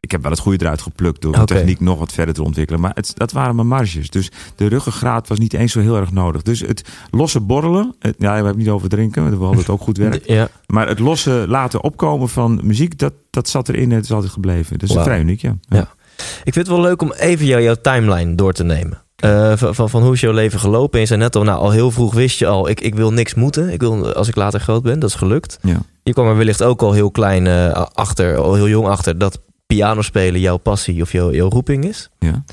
Ik 0.00 0.10
heb 0.10 0.22
wel 0.22 0.30
het 0.30 0.40
goede 0.40 0.64
eruit 0.64 0.82
geplukt 0.82 1.22
door 1.22 1.32
de 1.32 1.44
techniek 1.44 1.80
nog 1.80 1.98
wat 1.98 2.12
verder 2.12 2.34
te 2.34 2.42
ontwikkelen. 2.42 2.80
Maar 2.80 2.92
het, 2.94 3.12
dat 3.16 3.32
waren 3.32 3.54
mijn 3.54 3.66
marges. 3.68 4.10
Dus 4.10 4.30
de 4.56 4.66
ruggengraat 4.66 5.28
was 5.28 5.38
niet 5.38 5.52
eens 5.52 5.72
zo 5.72 5.80
heel 5.80 5.96
erg 5.96 6.12
nodig. 6.12 6.42
Dus 6.42 6.60
het 6.60 6.88
losse 7.10 7.40
borrelen, 7.40 7.94
het, 7.98 8.14
ja, 8.18 8.28
we 8.28 8.34
hebben 8.34 8.46
het 8.52 8.56
niet 8.56 8.68
over 8.68 8.88
drinken, 8.88 9.24
we 9.30 9.36
hadden 9.36 9.58
het 9.58 9.68
ook 9.68 9.80
goed 9.80 9.96
werk. 9.96 10.26
Ja, 10.30 10.48
Maar 10.66 10.88
het 10.88 10.98
losse 10.98 11.44
laten 11.48 11.82
opkomen 11.82 12.28
van 12.28 12.60
muziek, 12.62 12.98
dat, 12.98 13.12
dat 13.30 13.48
zat 13.48 13.68
erin 13.68 13.90
en 13.90 13.96
het 13.96 14.04
is 14.04 14.12
altijd 14.12 14.32
gebleven. 14.32 14.78
Dus 14.78 14.92
Wauw. 14.92 15.04
vrij 15.04 15.20
uniek, 15.20 15.40
ja. 15.40 15.56
Ja. 15.68 15.88
Ik 16.44 16.52
vind 16.52 16.54
het 16.54 16.68
wel 16.68 16.80
leuk 16.80 17.02
om 17.02 17.12
even 17.12 17.46
jou, 17.46 17.62
jouw 17.62 17.76
timeline 17.82 18.34
door 18.34 18.52
te 18.52 18.64
nemen. 18.64 19.02
Eh, 19.16 19.52
van, 19.56 19.74
van, 19.74 19.90
van 19.90 20.02
hoe 20.02 20.12
is 20.12 20.20
jouw 20.20 20.32
leven 20.32 20.60
gelopen? 20.60 20.94
En 20.94 21.00
je 21.00 21.06
zei 21.06 21.20
net 21.20 21.36
al, 21.36 21.42
nou, 21.42 21.58
al 21.60 21.70
heel 21.70 21.90
vroeg 21.90 22.14
wist 22.14 22.38
je 22.38 22.46
al, 22.46 22.68
ik, 22.68 22.80
ik 22.80 22.94
wil 22.94 23.12
niks 23.12 23.34
moeten. 23.34 23.68
Ik 23.72 23.80
wil, 23.80 24.12
als 24.12 24.28
ik 24.28 24.36
later 24.36 24.60
groot 24.60 24.82
ben, 24.82 24.98
dat 24.98 25.08
is 25.08 25.14
gelukt. 25.14 25.58
ja. 25.62 25.80
Je 26.02 26.12
kwam 26.12 26.26
er 26.26 26.36
wellicht 26.36 26.62
ook 26.62 26.82
al 26.82 26.92
heel 26.92 27.10
klein 27.10 27.46
eh, 27.46 27.86
achter, 27.92 28.36
al 28.36 28.54
heel 28.54 28.68
jong 28.68 28.86
achter, 28.86 29.18
dat 29.18 29.40
piano 29.74 30.02
spelen 30.02 30.40
jouw 30.40 30.56
passie 30.56 31.02
of 31.02 31.12
jouw, 31.12 31.32
jouw 31.32 31.48
roeping 31.48 31.84
is. 31.84 32.10
ja. 32.18 32.44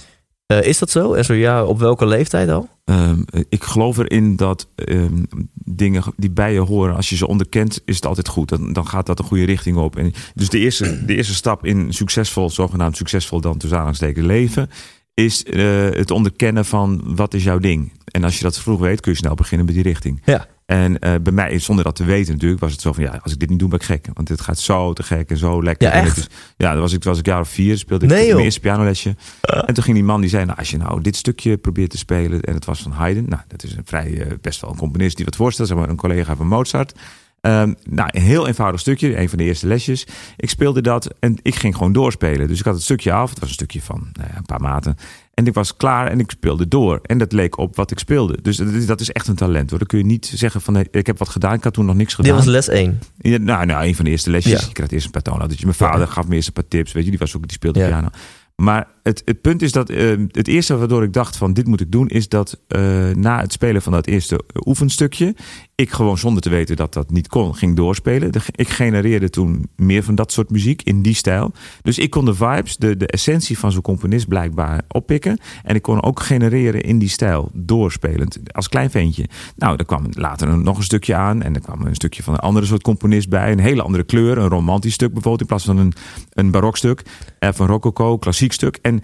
Eh, 0.48 0.64
is 0.64 0.80
dat 0.80 0.90
zo? 0.90 1.14
En 1.14 1.26
zo 1.26 1.34
ja, 1.34 1.64
op 1.64 1.80
welke 1.80 2.06
leeftijd 2.06 2.50
al? 2.50 2.70
Ehm, 2.84 3.22
ik 3.50 3.64
geloof 3.64 3.98
erin 3.98 4.36
dat 4.36 4.68
ehm, 4.76 5.24
dingen 5.54 6.04
die 6.16 6.32
bij 6.32 6.54
je 6.54 6.60
horen, 6.60 6.96
als 6.96 7.10
je 7.10 7.16
ze 7.16 7.28
onderkent, 7.28 7.82
is 7.86 7.96
het 7.96 8.06
altijd 8.06 8.28
goed. 8.28 8.50
Dan, 8.50 8.74
dan 8.74 8.88
gaat 8.88 9.06
dat 9.06 9.20
een 9.20 9.26
goede 9.26 9.46
richting 9.46 9.78
op. 9.78 9.96
En 9.98 10.14
dus 10.36 10.50
de 10.50 10.60
eerste, 10.60 11.06
de 11.06 11.16
eerste 11.16 11.34
stap 11.34 11.66
in 11.66 11.94
succesvol, 11.94 12.50
zogenaamd 12.50 12.98
succesvol 12.98 13.42
dan 13.42 13.58
tussen 13.58 13.78
aanhalingstekens 13.78 14.26
leven, 14.26 14.70
is 15.14 15.44
eh, 15.44 15.90
het 15.90 16.12
onderkennen 16.12 16.66
van 16.66 17.16
wat 17.16 17.34
is 17.34 17.44
jouw 17.44 17.60
ding. 17.60 17.92
En 18.06 18.24
als 18.24 18.38
je 18.38 18.44
dat 18.44 18.60
vroeg 18.60 18.80
weet, 18.80 19.02
kun 19.02 19.12
je 19.12 19.18
snel 19.18 19.36
beginnen 19.36 19.66
met 19.66 19.76
die 19.76 19.84
richting. 19.84 20.22
Ja. 20.26 20.48
En 20.68 21.00
eh, 21.00 21.14
bij 21.22 21.34
mij, 21.34 21.60
zonder 21.60 21.84
dat 21.84 21.96
te 21.96 22.04
weten 22.04 22.34
natuurlijk, 22.34 22.62
was 22.62 22.72
het 22.72 22.82
zo 22.82 22.94
van 22.94 23.04
ja, 23.04 23.20
als 23.24 23.34
ik 23.34 23.40
dit 23.40 23.50
niet 23.50 23.60
doe, 23.60 23.70
ben 23.70 23.80
ik 23.80 23.86
gek. 23.86 24.08
Want 24.14 24.28
dit 24.28 24.42
gaat 24.42 24.60
zo 24.60 24.94
te 24.94 25.04
gek 25.04 25.30
en 25.30 25.38
zo 25.38 25.64
lekker. 25.64 25.88
Ja, 25.88 25.94
En 25.94 26.02
echt? 26.04 26.16
het 26.16 26.28
is- 26.30 26.36
ja, 26.58 26.72
dat 26.72 26.82
was 26.82 26.94
ik, 26.94 27.04
was 27.04 27.20
ik 27.20 27.26
jaar 27.26 27.40
of 27.40 27.50
vier, 27.50 27.78
speelde 27.78 28.06
ik 28.06 28.12
Nee, 28.12 28.32
mijn 28.34 28.44
eerste 28.44 28.60
pianolesje. 28.60 29.16
En 29.42 29.74
toen 29.74 29.84
ging 29.84 29.96
die 29.96 30.06
man 30.06 30.22
die 30.22 30.30
zei, 30.30 30.46
nou, 30.46 30.58
als 30.58 30.70
je 30.72 30.78
nou 30.78 31.02
dit 31.02 31.16
stukje 31.16 31.58
probeert 31.58 31.90
te 31.90 31.98
spelen, 31.98 32.42
en 32.42 32.54
het 32.54 32.66
was 32.66 32.82
van 32.82 32.92
Haydn, 32.92 33.26
nou, 33.30 33.42
dat 33.48 33.64
is 33.64 33.76
een 33.76 33.86
vrij 33.86 34.22
eh, 34.22 34.32
best 34.42 34.62
wel 34.62 34.70
een 34.72 34.78
componist 34.78 35.16
die 35.16 35.26
wat 35.26 35.36
voorstelt, 35.36 35.68
zeg 35.68 35.78
maar 35.78 35.90
een 35.90 35.96
collega 35.96 36.36
van 36.36 36.48
Mozart. 36.48 36.94
Ehm, 37.42 37.74
nou, 37.90 38.10
een 38.12 38.22
heel 38.22 38.48
eenvoudig 38.48 38.80
stukje, 38.80 39.18
een 39.20 39.30
van 39.30 39.38
de 39.38 39.44
eerste 39.44 39.68
lesjes. 39.68 40.08
Ik 40.38 40.50
speelde 40.50 40.82
dat 40.82 41.14
en 41.20 41.38
ik 41.42 41.56
ging 41.56 41.76
gewoon 41.76 41.94
doorspelen. 41.94 42.48
Dus 42.48 42.60
ik 42.60 42.66
had 42.66 42.74
het 42.74 42.84
stukje 42.84 43.12
af, 43.12 43.30
het 43.30 43.40
was 43.40 43.48
een 43.48 43.54
stukje 43.56 43.82
van 43.82 44.08
nou 44.14 44.28
ja, 44.32 44.38
een 44.38 44.46
paar 44.46 44.62
maten. 44.62 44.98
En 45.38 45.48
ik 45.48 45.54
was 45.54 45.76
klaar 45.78 46.08
en 46.08 46.20
ik 46.20 46.32
speelde 46.32 46.68
door. 46.68 47.00
En 47.04 47.18
dat 47.18 47.32
leek 47.32 47.58
op 47.58 47.76
wat 47.76 47.92
ik 47.92 48.00
speelde. 48.00 48.38
Dus 48.42 48.58
dat 48.86 49.00
is, 49.00 49.12
echt 49.12 49.28
een 49.28 49.36
talent 49.36 49.70
hoor. 49.70 49.80
Dan 49.80 49.88
kun 49.88 49.98
je 49.98 50.06
niet 50.06 50.32
zeggen 50.36 50.62
van 50.62 50.74
nee, 50.74 50.88
ik 50.92 51.08
heb 51.08 51.18
wat 51.18 51.30
gedaan, 51.30 51.54
ik 51.54 51.64
had 51.64 51.74
toen 51.74 51.86
nog 51.86 51.96
niks 51.96 52.16
Dit 52.16 52.26
gedaan. 52.26 52.36
was 52.38 52.46
les 52.46 52.68
1. 52.68 53.00
Ja, 53.18 53.38
nou, 53.38 53.66
nou, 53.66 53.86
een 53.86 53.96
van 53.96 54.06
de 54.06 54.12
eerste 54.12 54.30
lesjes. 54.30 54.62
Ja. 54.62 54.68
Ik 54.68 54.74
kreeg 54.74 54.90
eerst 54.90 55.06
een 55.06 55.12
paar 55.12 55.22
toonladdertjes. 55.22 55.64
Mijn 55.78 55.92
vader 55.92 56.08
gaf 56.08 56.28
me 56.28 56.36
eerst 56.36 56.48
een 56.48 56.54
paar 56.54 56.68
tips. 56.68 56.92
Weet 56.92 57.04
je, 57.04 57.10
die 57.10 57.20
was 57.20 57.36
ook 57.36 57.42
die 57.42 57.52
speelde 57.52 57.80
Ja. 57.80 57.88
piano. 57.88 58.08
Maar 58.56 58.88
het, 59.04 59.22
het 59.26 59.42
punt 59.42 59.62
is 59.62 59.72
dat 59.72 59.90
eh, 59.90 60.16
het 60.32 60.48
eerste 60.48 60.78
waardoor 60.78 61.04
ik 61.04 61.14
dacht 61.14 61.38
van 61.38 61.54
dit 61.54 61.68
moet 61.68 61.82
ik 61.82 61.92
doen, 61.92 62.08
is 62.08 62.30
dat 62.30 62.60
eh, 62.68 62.82
na 63.10 63.42
het 63.42 63.52
spelen 63.54 63.82
van 63.82 63.92
dat 63.92 64.08
eerste 64.08 64.40
oefenstukje, 64.66 65.36
ik 65.82 65.92
gewoon 65.92 66.18
zonder 66.18 66.42
te 66.42 66.50
weten 66.50 66.76
dat 66.76 66.94
dat 66.94 67.12
niet 67.12 67.28
kon, 67.28 67.56
ging 67.56 67.76
doorspelen. 67.76 68.32
Ik 68.56 68.70
genereerde 68.70 69.30
toen 69.30 69.70
meer 69.76 70.04
van 70.04 70.16
dat 70.16 70.32
soort 70.32 70.50
muziek 70.50 70.82
in 70.82 71.02
die 71.02 71.14
stijl. 71.14 71.52
Dus 71.82 71.98
ik 71.98 72.10
kon 72.10 72.26
de 72.26 72.34
vibes, 72.34 72.78
de, 72.78 72.98
de 72.98 73.08
essentie 73.08 73.60
van 73.60 73.72
zo'n 73.72 73.82
componist 73.82 74.28
blijkbaar 74.28 74.82
oppikken. 74.88 75.40
En 75.64 75.76
ik 75.76 75.82
kon 75.82 76.04
ook 76.04 76.20
genereren 76.20 76.82
in 76.82 77.00
die 77.00 77.10
stijl, 77.10 77.50
doorspelend, 77.54 78.40
als 78.52 78.70
klein 78.70 78.90
ventje. 78.92 79.26
Nou, 79.56 79.76
er 79.78 79.86
kwam 79.86 80.06
later 80.12 80.48
een- 80.50 80.64
nog 80.64 80.78
een 80.78 80.84
stukje 80.84 81.16
aan. 81.16 81.42
En 81.42 81.56
er 81.56 81.62
kwam 81.62 81.82
een 81.82 81.96
stukje 81.96 82.24
van 82.24 82.34
een 82.34 82.40
andere 82.40 82.66
soort 82.66 82.82
componist 82.84 83.30
bij. 83.30 83.52
Een 83.52 83.60
hele 83.60 83.82
andere 83.82 84.04
kleur, 84.04 84.38
een 84.38 84.50
romantisch 84.50 84.94
stuk 84.94 85.14
bijvoorbeeld, 85.14 85.42
in 85.42 85.48
plaats 85.48 85.66
van 85.66 85.78
een, 85.78 85.94
een 86.34 86.52
barokstuk. 86.52 87.04
Eh, 87.40 87.50
van 87.54 87.68
rococo, 87.68 88.18
klassiek 88.18 88.52
stuk. 88.54 88.80
En 88.82 89.02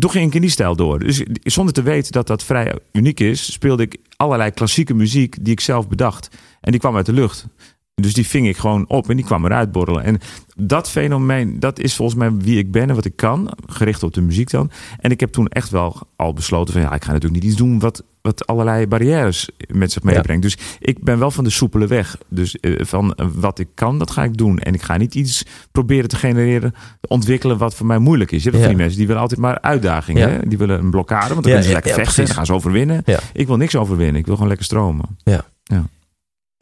toen 0.00 0.10
ging 0.10 0.26
ik 0.26 0.34
in 0.34 0.40
die 0.40 0.50
stijl 0.50 0.76
door. 0.76 0.98
Dus 0.98 1.22
zonder 1.42 1.74
te 1.74 1.82
weten 1.82 2.12
dat 2.12 2.26
dat 2.26 2.44
vrij 2.44 2.78
uniek 2.92 3.20
is, 3.20 3.52
speelde 3.52 3.82
ik 3.82 3.96
allerlei 4.16 4.50
klassieke 4.50 4.94
muziek 4.94 5.44
die 5.44 5.52
ik 5.52 5.60
zelf 5.60 5.88
bedacht. 5.88 6.28
En 6.60 6.70
die 6.70 6.80
kwam 6.80 6.96
uit 6.96 7.06
de 7.06 7.12
lucht. 7.12 7.46
Dus 7.94 8.14
die 8.14 8.26
ving 8.26 8.48
ik 8.48 8.56
gewoon 8.56 8.88
op 8.88 9.08
en 9.08 9.16
die 9.16 9.24
kwam 9.24 9.44
eruit 9.44 9.72
borrelen. 9.72 10.02
En 10.02 10.18
dat 10.56 10.90
fenomeen, 10.90 11.60
dat 11.60 11.78
is 11.78 11.94
volgens 11.94 12.18
mij 12.18 12.32
wie 12.32 12.58
ik 12.58 12.72
ben 12.72 12.88
en 12.88 12.94
wat 12.94 13.04
ik 13.04 13.16
kan. 13.16 13.50
Gericht 13.66 14.02
op 14.02 14.14
de 14.14 14.20
muziek 14.20 14.50
dan. 14.50 14.70
En 14.98 15.10
ik 15.10 15.20
heb 15.20 15.32
toen 15.32 15.48
echt 15.48 15.70
wel 15.70 15.96
al 16.16 16.32
besloten 16.32 16.72
van 16.72 16.82
ja, 16.82 16.92
ik 16.92 17.04
ga 17.04 17.12
natuurlijk 17.12 17.42
niet 17.42 17.50
iets 17.50 17.60
doen 17.60 17.78
wat, 17.78 18.04
wat 18.22 18.46
allerlei 18.46 18.86
barrières 18.86 19.48
met 19.68 19.92
zich 19.92 20.02
meebrengt. 20.02 20.42
Dus 20.42 20.56
ik 20.78 21.04
ben 21.04 21.18
wel 21.18 21.30
van 21.30 21.44
de 21.44 21.50
soepele 21.50 21.86
weg. 21.86 22.16
Dus 22.28 22.56
eh, 22.56 22.72
van 22.84 23.14
eh, 23.14 23.26
wat 23.34 23.58
ik 23.58 23.68
kan, 23.74 23.98
dat 23.98 24.10
ga 24.10 24.24
ik 24.24 24.36
doen. 24.36 24.58
En 24.58 24.74
ik 24.74 24.82
ga 24.82 24.96
niet 24.96 25.14
iets 25.14 25.44
proberen 25.72 26.08
te 26.08 26.16
genereren, 26.16 26.74
te 27.00 27.08
ontwikkelen 27.08 27.58
wat 27.58 27.74
voor 27.74 27.86
mij 27.86 27.98
moeilijk 27.98 28.30
is. 28.32 28.42
Je 28.42 28.50
hebt 28.50 28.62
Ja. 28.62 28.68
die 28.68 28.76
mensen 28.78 28.98
die 28.98 29.06
willen 29.06 29.22
altijd 29.22 29.40
maar 29.40 29.60
uitdagingen. 29.60 30.32
Ja. 30.32 30.38
Die 30.44 30.58
willen 30.58 30.78
een 30.78 30.90
blokkade, 30.90 31.34
want 31.34 31.42
dan 31.44 31.52
Ja, 31.52 31.58
kunnen 31.58 31.62
ze 31.62 31.68
ja, 31.68 31.74
lekker 31.74 31.90
ja, 31.96 32.04
vechten. 32.04 32.24
Dan 32.24 32.34
gaan 32.34 32.46
ze 32.46 32.52
overwinnen. 32.52 33.02
Ja. 33.04 33.18
Ik 33.32 33.46
wil 33.46 33.56
niks 33.56 33.76
overwinnen. 33.76 34.16
Ik 34.16 34.24
wil 34.24 34.34
gewoon 34.34 34.48
lekker 34.48 34.66
stromen. 34.66 35.04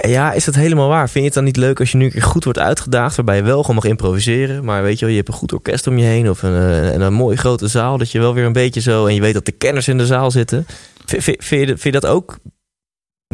Ja, 0.06 0.32
is 0.32 0.44
dat 0.44 0.54
helemaal 0.54 0.88
waar? 0.88 1.04
Vind 1.08 1.14
je 1.14 1.24
het 1.24 1.34
dan 1.34 1.44
niet 1.44 1.56
leuk 1.56 1.80
als 1.80 1.90
je 1.90 1.96
nu 1.96 2.04
een 2.04 2.10
keer 2.10 2.22
goed 2.22 2.44
wordt 2.44 2.58
uitgedaagd, 2.58 3.16
waarbij 3.16 3.36
je 3.36 3.42
wel 3.42 3.60
gewoon 3.60 3.74
mag 3.76 3.84
improviseren, 3.84 4.64
maar 4.64 4.82
weet 4.82 4.94
je 4.94 5.00
wel, 5.00 5.08
je 5.10 5.16
hebt 5.16 5.28
een 5.28 5.34
goed 5.38 5.52
orkest 5.52 5.86
om 5.86 5.98
je 5.98 6.04
heen 6.04 6.30
of 6.30 6.42
een, 6.42 6.52
eh, 6.54 6.94
en 6.94 7.00
een 7.00 7.12
mooie 7.12 7.36
grote 7.36 7.68
zaal, 7.68 7.98
dat 7.98 8.10
je 8.12 8.18
wel 8.18 8.34
weer 8.34 8.44
een 8.44 8.52
beetje 8.52 8.80
zo, 8.80 9.06
en 9.06 9.14
je 9.14 9.20
weet 9.20 9.34
dat 9.34 9.44
de 9.46 9.52
kenners 9.52 9.88
in 9.88 9.98
de 9.98 10.06
zaal 10.06 10.30
zitten. 10.30 10.66
V- 11.08 11.22
v- 11.22 11.44
Vind 11.48 11.60
je, 11.60 11.66
vind 11.66 11.82
je 11.82 11.90
dat 11.90 12.06
ook 12.06 12.38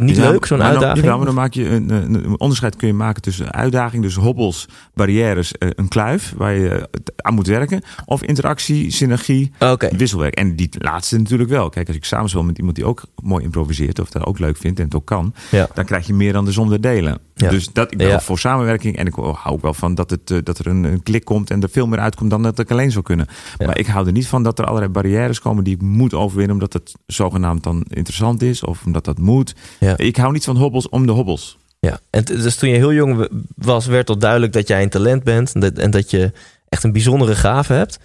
niet 0.01 0.15
Ja, 0.15 0.29
leuk, 0.29 0.45
zo'n 0.45 0.57
dan- 0.57 0.67
uitdaging? 0.67 0.97
jawel, 0.99 1.17
maar 1.17 1.25
dan 1.25 1.35
maak 1.35 1.53
je 1.53 1.69
een, 1.69 2.39
onderscheid 2.39 2.75
kun 2.75 2.87
je 2.87 2.93
maken 2.93 3.21
tussen 3.21 3.51
uitdaging, 3.51 4.03
dus 4.03 4.15
hobbels, 4.15 4.67
barrières, 4.93 5.51
eh, 5.51 5.69
een 5.75 5.87
kluif 5.87 6.33
waar 6.37 6.53
je 6.53 6.89
aan 7.15 7.33
moet 7.33 7.47
werken, 7.47 7.81
of 8.05 8.23
interactie, 8.23 8.91
synergie, 8.91 9.51
wisselwerk. 9.97 10.35
En 10.35 10.55
die 10.55 10.69
laatste 10.77 11.17
natuurlijk 11.17 11.49
wel. 11.49 11.69
Kijk, 11.69 11.87
als 11.87 11.95
ik 11.95 12.05
samen 12.05 12.29
speel 12.29 12.43
met 12.43 12.57
iemand 12.57 12.75
die 12.75 12.85
ook 12.85 13.03
mooi 13.23 13.43
improviseert 13.43 13.99
of 13.99 14.09
dat 14.09 14.25
ook 14.25 14.39
leuk 14.39 14.57
vindt 14.57 14.79
en 14.79 14.85
het 14.85 14.95
ook 14.95 15.05
kan, 15.05 15.33
Ja. 15.51 15.67
dan 15.73 15.85
krijg 15.85 16.07
je 16.07 16.13
meer 16.13 16.33
dan 16.33 16.45
de 16.45 16.51
som 16.51 16.69
der 16.69 16.81
delen. 16.81 17.17
Dus 17.33 17.69
dat, 17.73 17.91
ik 17.91 17.97
ben 17.97 18.21
voor 18.21 18.39
samenwerking 18.39 18.97
en 18.97 19.05
ik 19.07 19.13
hou 19.13 19.37
ook 19.55 19.61
wel 19.61 19.73
van 19.73 19.95
dat, 19.95 20.09
het, 20.09 20.31
eh, 20.31 20.37
dat 20.43 20.57
er 20.57 20.67
een, 20.67 20.83
een 20.83 21.03
klik 21.03 21.25
komt 21.25 21.49
en 21.51 21.61
er 21.61 21.69
veel 21.69 21.87
meer 21.87 21.99
uitkomt 21.99 22.29
dan 22.29 22.43
dat 22.43 22.59
ik 22.59 22.71
alleen 22.71 22.91
zou 22.91 23.03
kunnen. 23.03 23.27
Maar 23.65 23.77
ik 23.77 23.87
hou 23.87 24.05
er 24.05 24.11
niet 24.11 24.27
van 24.27 24.43
dat 24.43 24.59
er 24.59 24.65
allerlei 24.65 24.91
barrières 24.91 25.39
komen 25.39 25.63
die 25.63 25.75
ik 25.75 25.81
moet 25.81 26.13
overwinnen 26.13 26.53
omdat 26.53 26.73
het 26.73 26.93
zogenaamd 27.07 27.63
dan 27.63 27.85
interessant 27.89 28.41
is 28.41 28.63
of 28.63 28.85
omdat 28.85 29.05
dat 29.05 29.17
moet. 29.17 29.55
Ja. 29.85 29.97
Ik 29.97 30.15
hou 30.15 30.31
niet 30.31 30.43
van 30.43 30.57
hobbels 30.57 30.89
om 30.89 31.05
de 31.05 31.11
hobbels. 31.11 31.57
ja. 31.79 31.99
En 32.09 32.23
dus 32.23 32.55
toen 32.55 32.69
je 32.69 32.75
heel 32.75 32.93
jong 32.93 33.27
was, 33.55 33.85
werd 33.85 34.09
al 34.09 34.17
duidelijk 34.17 34.53
dat 34.53 34.67
jij 34.67 34.81
een 34.81 34.89
talent 34.89 35.23
bent 35.23 35.53
en 35.53 35.59
dat, 35.59 35.77
en 35.77 35.91
dat 35.91 36.11
je 36.11 36.31
echt 36.69 36.83
een 36.83 36.91
bijzondere 36.91 37.35
gave 37.35 37.73
hebt. 37.73 37.99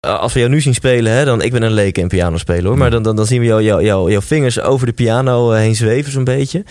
Als 0.00 0.32
we 0.32 0.38
jou 0.38 0.50
nu 0.50 0.60
zien 0.60 0.74
spelen, 0.74 1.12
hè, 1.12 1.24
dan 1.24 1.42
ik 1.42 1.52
ben 1.52 1.62
een 1.62 1.72
leek 1.72 1.98
in 1.98 2.08
piano 2.08 2.36
spelen 2.38 2.64
hoor. 2.64 2.78
Maar 2.78 2.90
dan, 2.90 3.02
dan, 3.02 3.16
dan 3.16 3.26
zien 3.26 3.40
we 3.40 3.46
jou, 3.46 3.62
jou, 3.62 3.84
jou, 3.84 4.10
jouw 4.10 4.20
vingers 4.20 4.60
over 4.60 4.86
de 4.86 4.92
piano 4.92 5.52
eh, 5.52 5.58
heen 5.58 5.76
zweven 5.76 6.12
zo'n 6.12 6.24
beetje. 6.24 6.64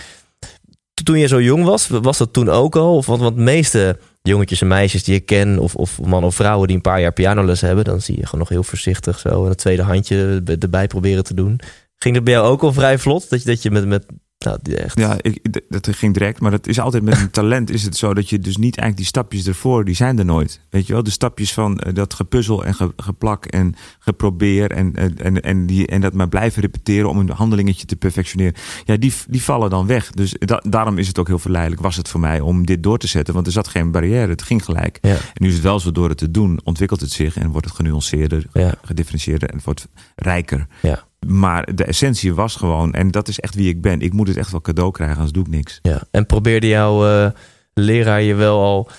Toen 1.04 1.18
je 1.18 1.26
zo 1.26 1.40
jong 1.40 1.64
was, 1.64 1.88
was 1.88 2.18
dat 2.18 2.32
toen 2.32 2.48
ook 2.48 2.76
al? 2.76 2.96
Of, 2.96 3.06
want, 3.06 3.20
want 3.20 3.36
de 3.36 3.42
meeste 3.42 3.98
jongetjes 4.22 4.60
en 4.60 4.66
meisjes 4.66 5.04
die 5.04 5.14
ik 5.14 5.26
ken, 5.26 5.58
of, 5.58 5.74
of 5.74 6.00
mannen 6.00 6.28
of 6.28 6.34
vrouwen 6.34 6.66
die 6.66 6.76
een 6.76 6.82
paar 6.82 7.00
jaar 7.00 7.12
pianoles 7.12 7.60
hebben, 7.60 7.84
dan 7.84 8.00
zie 8.00 8.16
je 8.16 8.24
gewoon 8.24 8.40
nog 8.40 8.48
heel 8.48 8.62
voorzichtig 8.62 9.18
zo 9.18 9.46
een 9.46 9.54
tweede 9.54 9.82
handje 9.82 10.42
erbij 10.60 10.86
proberen 10.86 11.24
te 11.24 11.34
doen. 11.34 11.60
Ging 11.96 12.14
dat 12.14 12.24
bij 12.24 12.32
jou 12.32 12.46
ook 12.46 12.62
al 12.62 12.72
vrij 12.72 12.98
vlot? 12.98 13.30
Dat 13.30 13.42
je, 13.42 13.48
dat 13.48 13.62
je 13.62 13.70
met, 13.70 13.86
met 13.86 14.06
nou, 14.44 14.58
die 14.62 14.76
echt... 14.76 14.98
Ja, 14.98 15.16
ik, 15.20 15.60
dat 15.68 15.88
ging 15.90 16.14
direct. 16.14 16.40
Maar 16.40 16.50
dat 16.50 16.66
is 16.66 16.80
altijd 16.80 17.02
met 17.02 17.20
een 17.20 17.30
talent 17.40 17.70
is 17.70 17.82
het 17.82 17.96
zo 17.96 18.14
dat 18.14 18.28
je 18.28 18.38
dus 18.38 18.56
niet 18.56 18.76
eigenlijk 18.76 18.96
die 18.96 19.06
stapjes 19.06 19.46
ervoor, 19.46 19.84
die 19.84 19.94
zijn 19.94 20.18
er 20.18 20.24
nooit. 20.24 20.60
Weet 20.70 20.86
je 20.86 20.92
wel, 20.92 21.02
de 21.02 21.10
stapjes 21.10 21.52
van 21.52 21.78
eh, 21.78 21.94
dat 21.94 22.14
gepuzzel 22.14 22.64
en 22.64 22.74
ge, 22.74 22.92
geplak 22.96 23.46
en 23.46 23.74
geprobeer 23.98 24.70
en, 24.70 24.94
en, 25.16 25.40
en, 25.40 25.66
die, 25.66 25.86
en 25.86 26.00
dat 26.00 26.12
maar 26.12 26.28
blijven 26.28 26.62
repeteren 26.62 27.10
om 27.10 27.18
een 27.18 27.30
handelingetje 27.30 27.86
te 27.86 27.96
perfectioneren. 27.96 28.54
Ja, 28.84 28.96
die, 28.96 29.12
die 29.28 29.42
vallen 29.42 29.70
dan 29.70 29.86
weg. 29.86 30.10
Dus 30.10 30.34
daarom 30.68 30.98
is 30.98 31.08
het 31.08 31.18
ook 31.18 31.26
heel 31.26 31.38
verleidelijk, 31.38 31.82
was 31.82 31.96
het 31.96 32.08
voor 32.08 32.20
mij 32.20 32.40
om 32.40 32.66
dit 32.66 32.82
door 32.82 32.98
te 32.98 33.06
zetten. 33.06 33.34
Want 33.34 33.46
er 33.46 33.52
zat 33.52 33.68
geen 33.68 33.90
barrière, 33.90 34.30
het 34.30 34.42
ging 34.42 34.64
gelijk. 34.64 34.98
Ja. 35.00 35.10
En 35.10 35.18
nu 35.34 35.48
is 35.48 35.54
het 35.54 35.62
wel 35.62 35.80
zo 35.80 35.92
door 35.92 36.08
het 36.08 36.18
te 36.18 36.30
doen, 36.30 36.60
ontwikkelt 36.64 37.00
het 37.00 37.10
zich 37.10 37.36
en 37.36 37.50
wordt 37.50 37.66
het 37.66 37.74
genuanceerder, 37.76 38.46
Ja. 38.52 38.74
gedifferentieerder 38.82 39.48
en 39.48 39.54
het 39.56 39.64
wordt 39.64 39.88
rijker. 40.16 40.66
Ja. 40.82 41.04
Maar 41.26 41.74
de 41.74 41.84
essentie 41.84 42.34
was 42.34 42.56
gewoon, 42.56 42.92
en 42.92 43.10
dat 43.10 43.28
is 43.28 43.40
echt 43.40 43.54
wie 43.54 43.68
ik 43.68 43.80
ben. 43.80 44.00
Ik 44.00 44.12
moet 44.12 44.28
het 44.28 44.36
echt 44.36 44.50
wel 44.50 44.60
cadeau 44.60 44.90
krijgen, 44.90 45.16
anders 45.16 45.32
doe 45.32 45.44
ik 45.44 45.50
niks. 45.50 45.78
Ja. 45.82 46.02
En 46.10 46.26
probeerde 46.26 46.66
jouw 46.68 47.06
eh, 47.06 47.30
leraar 47.74 48.22
je 48.22 48.34
wel 48.34 48.60
al 48.60 48.90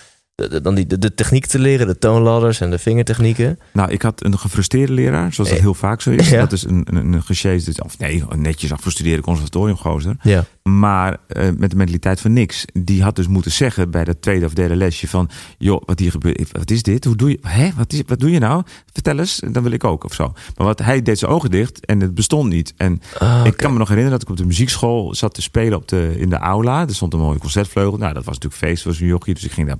dan 0.61 0.75
die, 0.75 0.87
de, 0.87 1.13
techniek 1.13 1.45
te 1.45 1.59
leren, 1.59 1.87
de 1.87 1.97
toonladders 1.97 2.61
en 2.61 2.69
de 2.69 2.77
vingertechnieken? 2.77 3.59
Nou, 3.73 3.91
ik 3.91 4.01
had 4.01 4.23
een 4.23 4.39
gefrustreerde 4.39 4.93
leraar, 4.93 5.33
zoals 5.33 5.49
dat 5.49 5.57
Eh, 5.57 5.63
heel 5.63 5.73
vaak 5.73 6.01
zo 6.01 6.09
is. 6.11 6.29
ja. 6.29 6.39
Dat 6.39 6.51
is 6.51 6.63
een, 6.63 6.87
een, 6.89 7.13
een 7.13 7.23
gesjeesde, 7.23 7.83
of 7.83 7.97
nee, 7.97 8.23
een 8.29 8.41
netjes 8.41 8.71
afgestudeerde 8.71 9.21
conservatoriumgozer. 9.21 10.15
Ja. 10.21 10.45
Maar 10.69 11.17
eh, 11.27 11.49
met 11.57 11.69
de 11.71 11.75
mentaliteit 11.75 12.19
van 12.21 12.33
niks. 12.33 12.65
Die 12.73 13.03
had 13.03 13.15
dus 13.15 13.27
moeten 13.27 13.51
zeggen 13.51 13.89
bij 13.91 14.03
dat 14.03 14.21
tweede 14.21 14.45
of 14.45 14.53
derde 14.53 14.75
lesje 14.75 15.07
van... 15.07 15.29
joh, 15.57 15.81
wat 15.85 15.99
hier 15.99 16.11
gebeurt, 16.11 16.51
wat 16.51 16.71
is 16.71 16.83
dit? 16.83 17.05
Hoe 17.05 17.15
doe 17.15 17.29
je, 17.29 17.37
hè? 17.41 17.69
Wat, 17.77 17.93
is, 17.93 18.01
wat 18.07 18.19
doe 18.19 18.31
je 18.31 18.39
nou? 18.39 18.63
Vertel 18.93 19.19
eens, 19.19 19.41
dan 19.51 19.63
wil 19.63 19.71
ik 19.71 19.83
ook 19.83 20.03
of 20.03 20.13
zo. 20.13 20.33
Maar 20.57 20.67
wat, 20.67 20.79
hij 20.79 21.01
deed 21.01 21.19
zijn 21.19 21.31
ogen 21.31 21.51
dicht 21.51 21.85
en 21.85 21.99
het 21.99 22.15
bestond 22.15 22.49
niet. 22.49 22.73
En 22.77 23.01
Ah, 23.19 23.41
ik 23.45 23.57
kan 23.57 23.71
me 23.71 23.77
nog 23.77 23.87
herinneren 23.87 24.19
dat 24.19 24.27
ik 24.27 24.33
op 24.33 24.41
de 24.41 24.45
muziekschool 24.47 25.15
zat 25.15 25.33
te 25.33 25.41
spelen 25.41 25.77
op 25.77 25.87
de, 25.87 26.13
in 26.17 26.29
de 26.29 26.37
aula. 26.37 26.81
Er 26.87 26.95
stond 26.95 27.13
een 27.13 27.19
mooie 27.19 27.39
concertvleugel. 27.39 27.97
Nou, 27.97 28.13
dat 28.13 28.23
was 28.25 28.33
natuurlijk 28.39 28.63
feest, 28.63 28.83
was 28.83 28.99
een 28.99 29.07
jochie. 29.07 29.33
Dus 29.33 29.43
ik 29.43 29.51
ging 29.51 29.67
daar. 29.67 29.77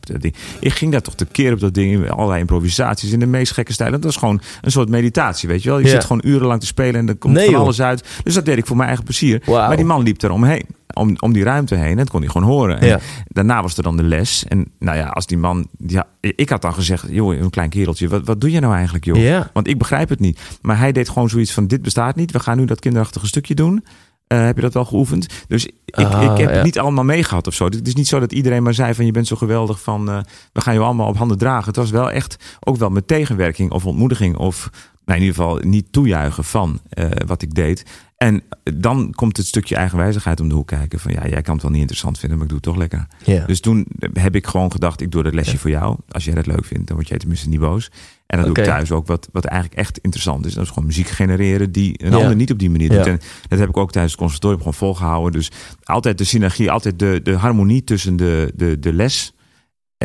Ik 0.60 0.74
ging 0.74 0.92
daar 0.92 1.02
toch 1.02 1.16
te 1.16 1.26
keer 1.26 1.54
op 1.54 1.60
dat 1.60 1.74
ding. 1.74 2.10
Allerlei 2.10 2.40
improvisaties 2.40 3.12
in 3.12 3.20
de 3.20 3.26
meest 3.26 3.52
gekke 3.52 3.74
stijlen. 3.74 3.96
Dat 4.02 4.04
was 4.04 4.18
gewoon 4.20 4.42
een 4.62 4.72
soort 4.72 4.90
meditatie, 4.90 5.50
weet 5.50 5.64
je 5.64 5.70
wel. 5.70 5.80
Je 5.80 5.86
Ja. 5.86 5.92
zit 5.92 6.02
gewoon 6.06 6.22
urenlang 6.26 6.60
te 6.60 6.66
spelen 6.66 6.96
en 6.96 7.08
er 7.08 7.16
komt 7.16 7.34
Nee, 7.34 7.44
van 7.46 7.54
joh. 7.54 7.64
alles 7.64 7.82
uit. 7.82 8.08
Dus 8.24 8.34
dat 8.34 8.46
deed 8.46 8.58
ik 8.58 8.66
voor 8.66 8.76
mijn 8.76 8.88
eigen 8.88 9.06
plezier. 9.06 9.42
Maar 9.48 9.76
die 9.76 9.86
man 9.86 10.04
liep 10.04 10.22
er 10.22 10.32
omheen. 10.32 10.66
Om, 10.94 11.16
om 11.20 11.34
die 11.34 11.44
ruimte 11.44 11.76
heen. 11.76 11.90
En 11.92 11.98
dat 11.98 12.10
kon 12.10 12.22
hij 12.22 12.30
gewoon 12.30 12.48
horen. 12.48 12.80
En 12.80 12.88
Ja. 12.88 13.00
daarna 13.28 13.62
was 13.62 13.78
er 13.78 13.84
dan 13.84 13.98
de 13.98 14.04
les. 14.04 14.46
En 14.48 14.68
nou 14.80 14.98
ja, 14.98 15.08
als 15.08 15.26
die 15.26 15.38
man... 15.38 15.68
Ja, 15.78 16.08
ik 16.20 16.50
had 16.50 16.62
dan 16.62 16.74
gezegd, 16.74 17.06
joh, 17.10 17.36
een 17.36 17.50
klein 17.50 17.70
kereltje. 17.70 18.08
Wat, 18.08 18.26
wat 18.26 18.42
doe 18.42 18.52
je 18.52 18.60
nou 18.60 18.74
eigenlijk, 18.74 19.06
joh? 19.06 19.18
Ja. 19.18 19.50
Want 19.54 19.68
ik 19.68 19.78
begrijp 19.78 20.10
het 20.10 20.20
niet. 20.20 20.40
Maar 20.62 20.78
hij 20.78 20.92
deed 20.92 21.10
gewoon 21.10 21.30
zoiets 21.30 21.54
van, 21.54 21.68
dit 21.68 21.82
bestaat 21.82 22.16
niet. 22.16 22.32
We 22.32 22.40
gaan 22.40 22.58
nu 22.58 22.66
dat 22.66 22.80
kinderachtige 22.80 23.28
stukje 23.28 23.54
doen. 23.56 23.84
Eh, 24.28 24.46
heb 24.46 24.56
je 24.56 24.62
dat 24.62 24.74
wel 24.74 24.86
geoefend? 24.86 25.28
Dus 25.48 25.66
ik, 25.66 25.74
Ah, 26.06 26.22
ik 26.32 26.38
heb 26.38 26.50
ja. 26.50 26.56
het 26.56 26.64
niet 26.64 26.80
allemaal 26.80 27.04
meegehad 27.04 27.48
of 27.48 27.54
zo. 27.54 27.66
Het 27.66 27.88
is 27.88 27.96
niet 27.96 28.08
zo 28.08 28.20
dat 28.20 28.32
iedereen 28.32 28.64
maar 28.64 28.74
zei 28.74 28.94
van 28.94 29.06
je 29.06 29.12
bent 29.12 29.28
zo 29.28 29.36
geweldig 29.36 29.82
van 29.82 30.10
eh, 30.10 30.18
we 30.54 30.62
gaan 30.62 30.74
je 30.74 30.80
allemaal 30.80 31.08
op 31.08 31.18
handen 31.18 31.38
dragen. 31.38 31.66
Het 31.68 31.76
was 31.76 31.90
wel 31.92 32.12
echt 32.12 32.58
ook 32.60 32.78
wel 32.78 32.90
met 32.90 33.08
tegenwerking 33.08 33.72
of 33.72 33.86
ontmoediging 33.86 34.38
of 34.38 34.70
nou, 35.06 35.20
in 35.20 35.26
ieder 35.26 35.42
geval 35.44 35.60
niet 35.62 35.92
toejuichen 35.92 36.44
van 36.44 36.80
eh, 36.90 37.06
wat 37.26 37.42
ik 37.42 37.54
deed. 37.54 37.86
En 38.24 38.44
dan 38.74 39.12
komt 39.16 39.38
het 39.38 39.46
stukje 39.46 39.76
eigenwijzigheid 39.76 40.40
om 40.40 40.50
de 40.50 40.56
hoek 40.56 40.68
kijken. 40.68 41.00
Van 41.00 41.12
ja, 41.12 41.28
jij 41.28 41.42
kan 41.42 41.54
het 41.54 41.62
wel 41.64 41.72
niet 41.72 41.80
interessant 41.82 42.20
vinden, 42.20 42.38
maar 42.38 42.48
ik 42.48 42.54
doe 42.54 42.62
het 42.64 42.72
toch 42.72 42.78
lekker. 42.78 43.08
Ja. 43.26 43.46
Dus 43.46 43.60
toen 43.60 43.86
heb 44.14 44.36
ik 44.36 44.48
gewoon 44.48 44.72
gedacht, 44.72 45.02
ik 45.02 45.12
doe 45.12 45.24
dat 45.24 45.34
lesje 45.34 45.58
voor 45.58 45.70
jou. 45.70 45.98
Als 46.10 46.26
jij 46.26 46.34
dat 46.36 46.46
leuk 46.46 46.66
vindt, 46.66 46.88
dan 46.88 46.96
word 46.96 47.08
jij 47.08 47.18
tenminste 47.18 47.50
niet 47.50 47.60
boos. 47.60 47.92
En 48.26 48.38
dan 48.38 48.54
doe 48.54 48.58
ik 48.58 48.70
thuis 48.70 48.92
ook 48.92 49.08
wat, 49.08 49.30
wat 49.32 49.46
eigenlijk 49.46 49.80
echt 49.82 49.98
interessant 49.98 50.46
is. 50.46 50.54
Dat 50.54 50.64
is 50.64 50.70
gewoon 50.70 50.86
muziek 50.86 51.08
genereren 51.08 51.72
die 51.72 52.04
een 52.04 52.12
Ja. 52.12 52.18
ander 52.18 52.36
niet 52.36 52.52
op 52.52 52.60
die 52.60 52.70
manier 52.70 52.90
doet. 52.90 53.08
En 53.08 53.20
dat 53.48 53.60
heb 53.60 53.70
ik 53.70 53.78
ook 53.78 53.92
tijdens 53.92 54.14
het 54.14 54.22
conservatorium 54.22 54.60
gewoon 54.60 54.74
volgehouden. 54.74 55.32
Dus 55.32 55.52
altijd 55.84 56.18
de 56.18 56.24
synergie, 56.24 56.72
altijd 56.72 57.00
de, 57.00 57.20
de 57.24 57.34
harmonie 57.34 57.84
tussen 57.84 58.16
de, 58.16 58.52
de, 58.56 58.80
de 58.80 58.94
les... 58.94 59.33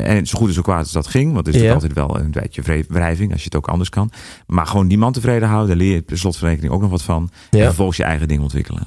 En 0.05 0.27
zo 0.27 0.39
goed 0.39 0.49
en 0.49 0.55
zo 0.55 0.63
kwaad 0.63 0.79
als 0.79 0.93
dat 0.93 1.07
ging. 1.07 1.33
Want 1.33 1.47
er 1.47 1.55
is 1.55 1.61
Ja. 1.61 1.67
natuurlijk 1.75 1.99
altijd 1.99 2.09
wel 2.17 2.25
een 2.25 2.31
beetje 2.31 2.85
wrijving 2.89 3.31
als 3.33 3.39
je 3.41 3.45
het 3.45 3.57
ook 3.57 3.69
anders 3.69 3.89
kan. 3.91 4.11
Maar 4.47 4.67
gewoon 4.67 4.89
die 4.89 4.99
man 4.99 5.13
tevreden 5.13 5.49
houden. 5.49 5.69
Daar 5.69 5.87
leer 5.87 5.95
je 5.95 6.03
per 6.03 6.19
slotverrekening 6.19 6.73
ook 6.73 6.81
nog 6.81 6.91
wat 6.91 7.03
van. 7.03 7.31
En 7.51 7.59
Ja. 7.59 7.65
vervolgens 7.65 7.97
je 7.97 8.05
eigen 8.05 8.29
ding 8.29 8.43
ontwikkelen. 8.43 8.87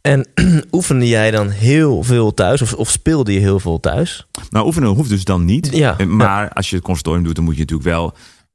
En 0.00 0.28
oefende 0.72 1.08
jij 1.08 1.30
dan 1.30 1.48
heel 1.48 2.02
veel 2.02 2.34
thuis? 2.34 2.62
Of, 2.62 2.72
of 2.74 2.90
speelde 2.90 3.32
je 3.32 3.38
heel 3.40 3.60
veel 3.60 3.80
thuis? 3.80 4.26
Nou, 4.50 4.66
oefenen 4.66 4.88
hoeft 4.88 5.08
dus 5.10 5.24
dan 5.24 5.44
niet. 5.44 5.68
Ja. 5.72 5.98
Eh, 5.98 6.06
Maar 6.06 6.48
als 6.52 6.70
je 6.70 6.76
het 6.76 6.84
conservatorium 6.84 7.24
doet, 7.26 7.34
dan 7.36 7.44
moet 7.44 7.54
je 7.54 7.60
natuurlijk 7.60 7.88
wel... 7.88 8.14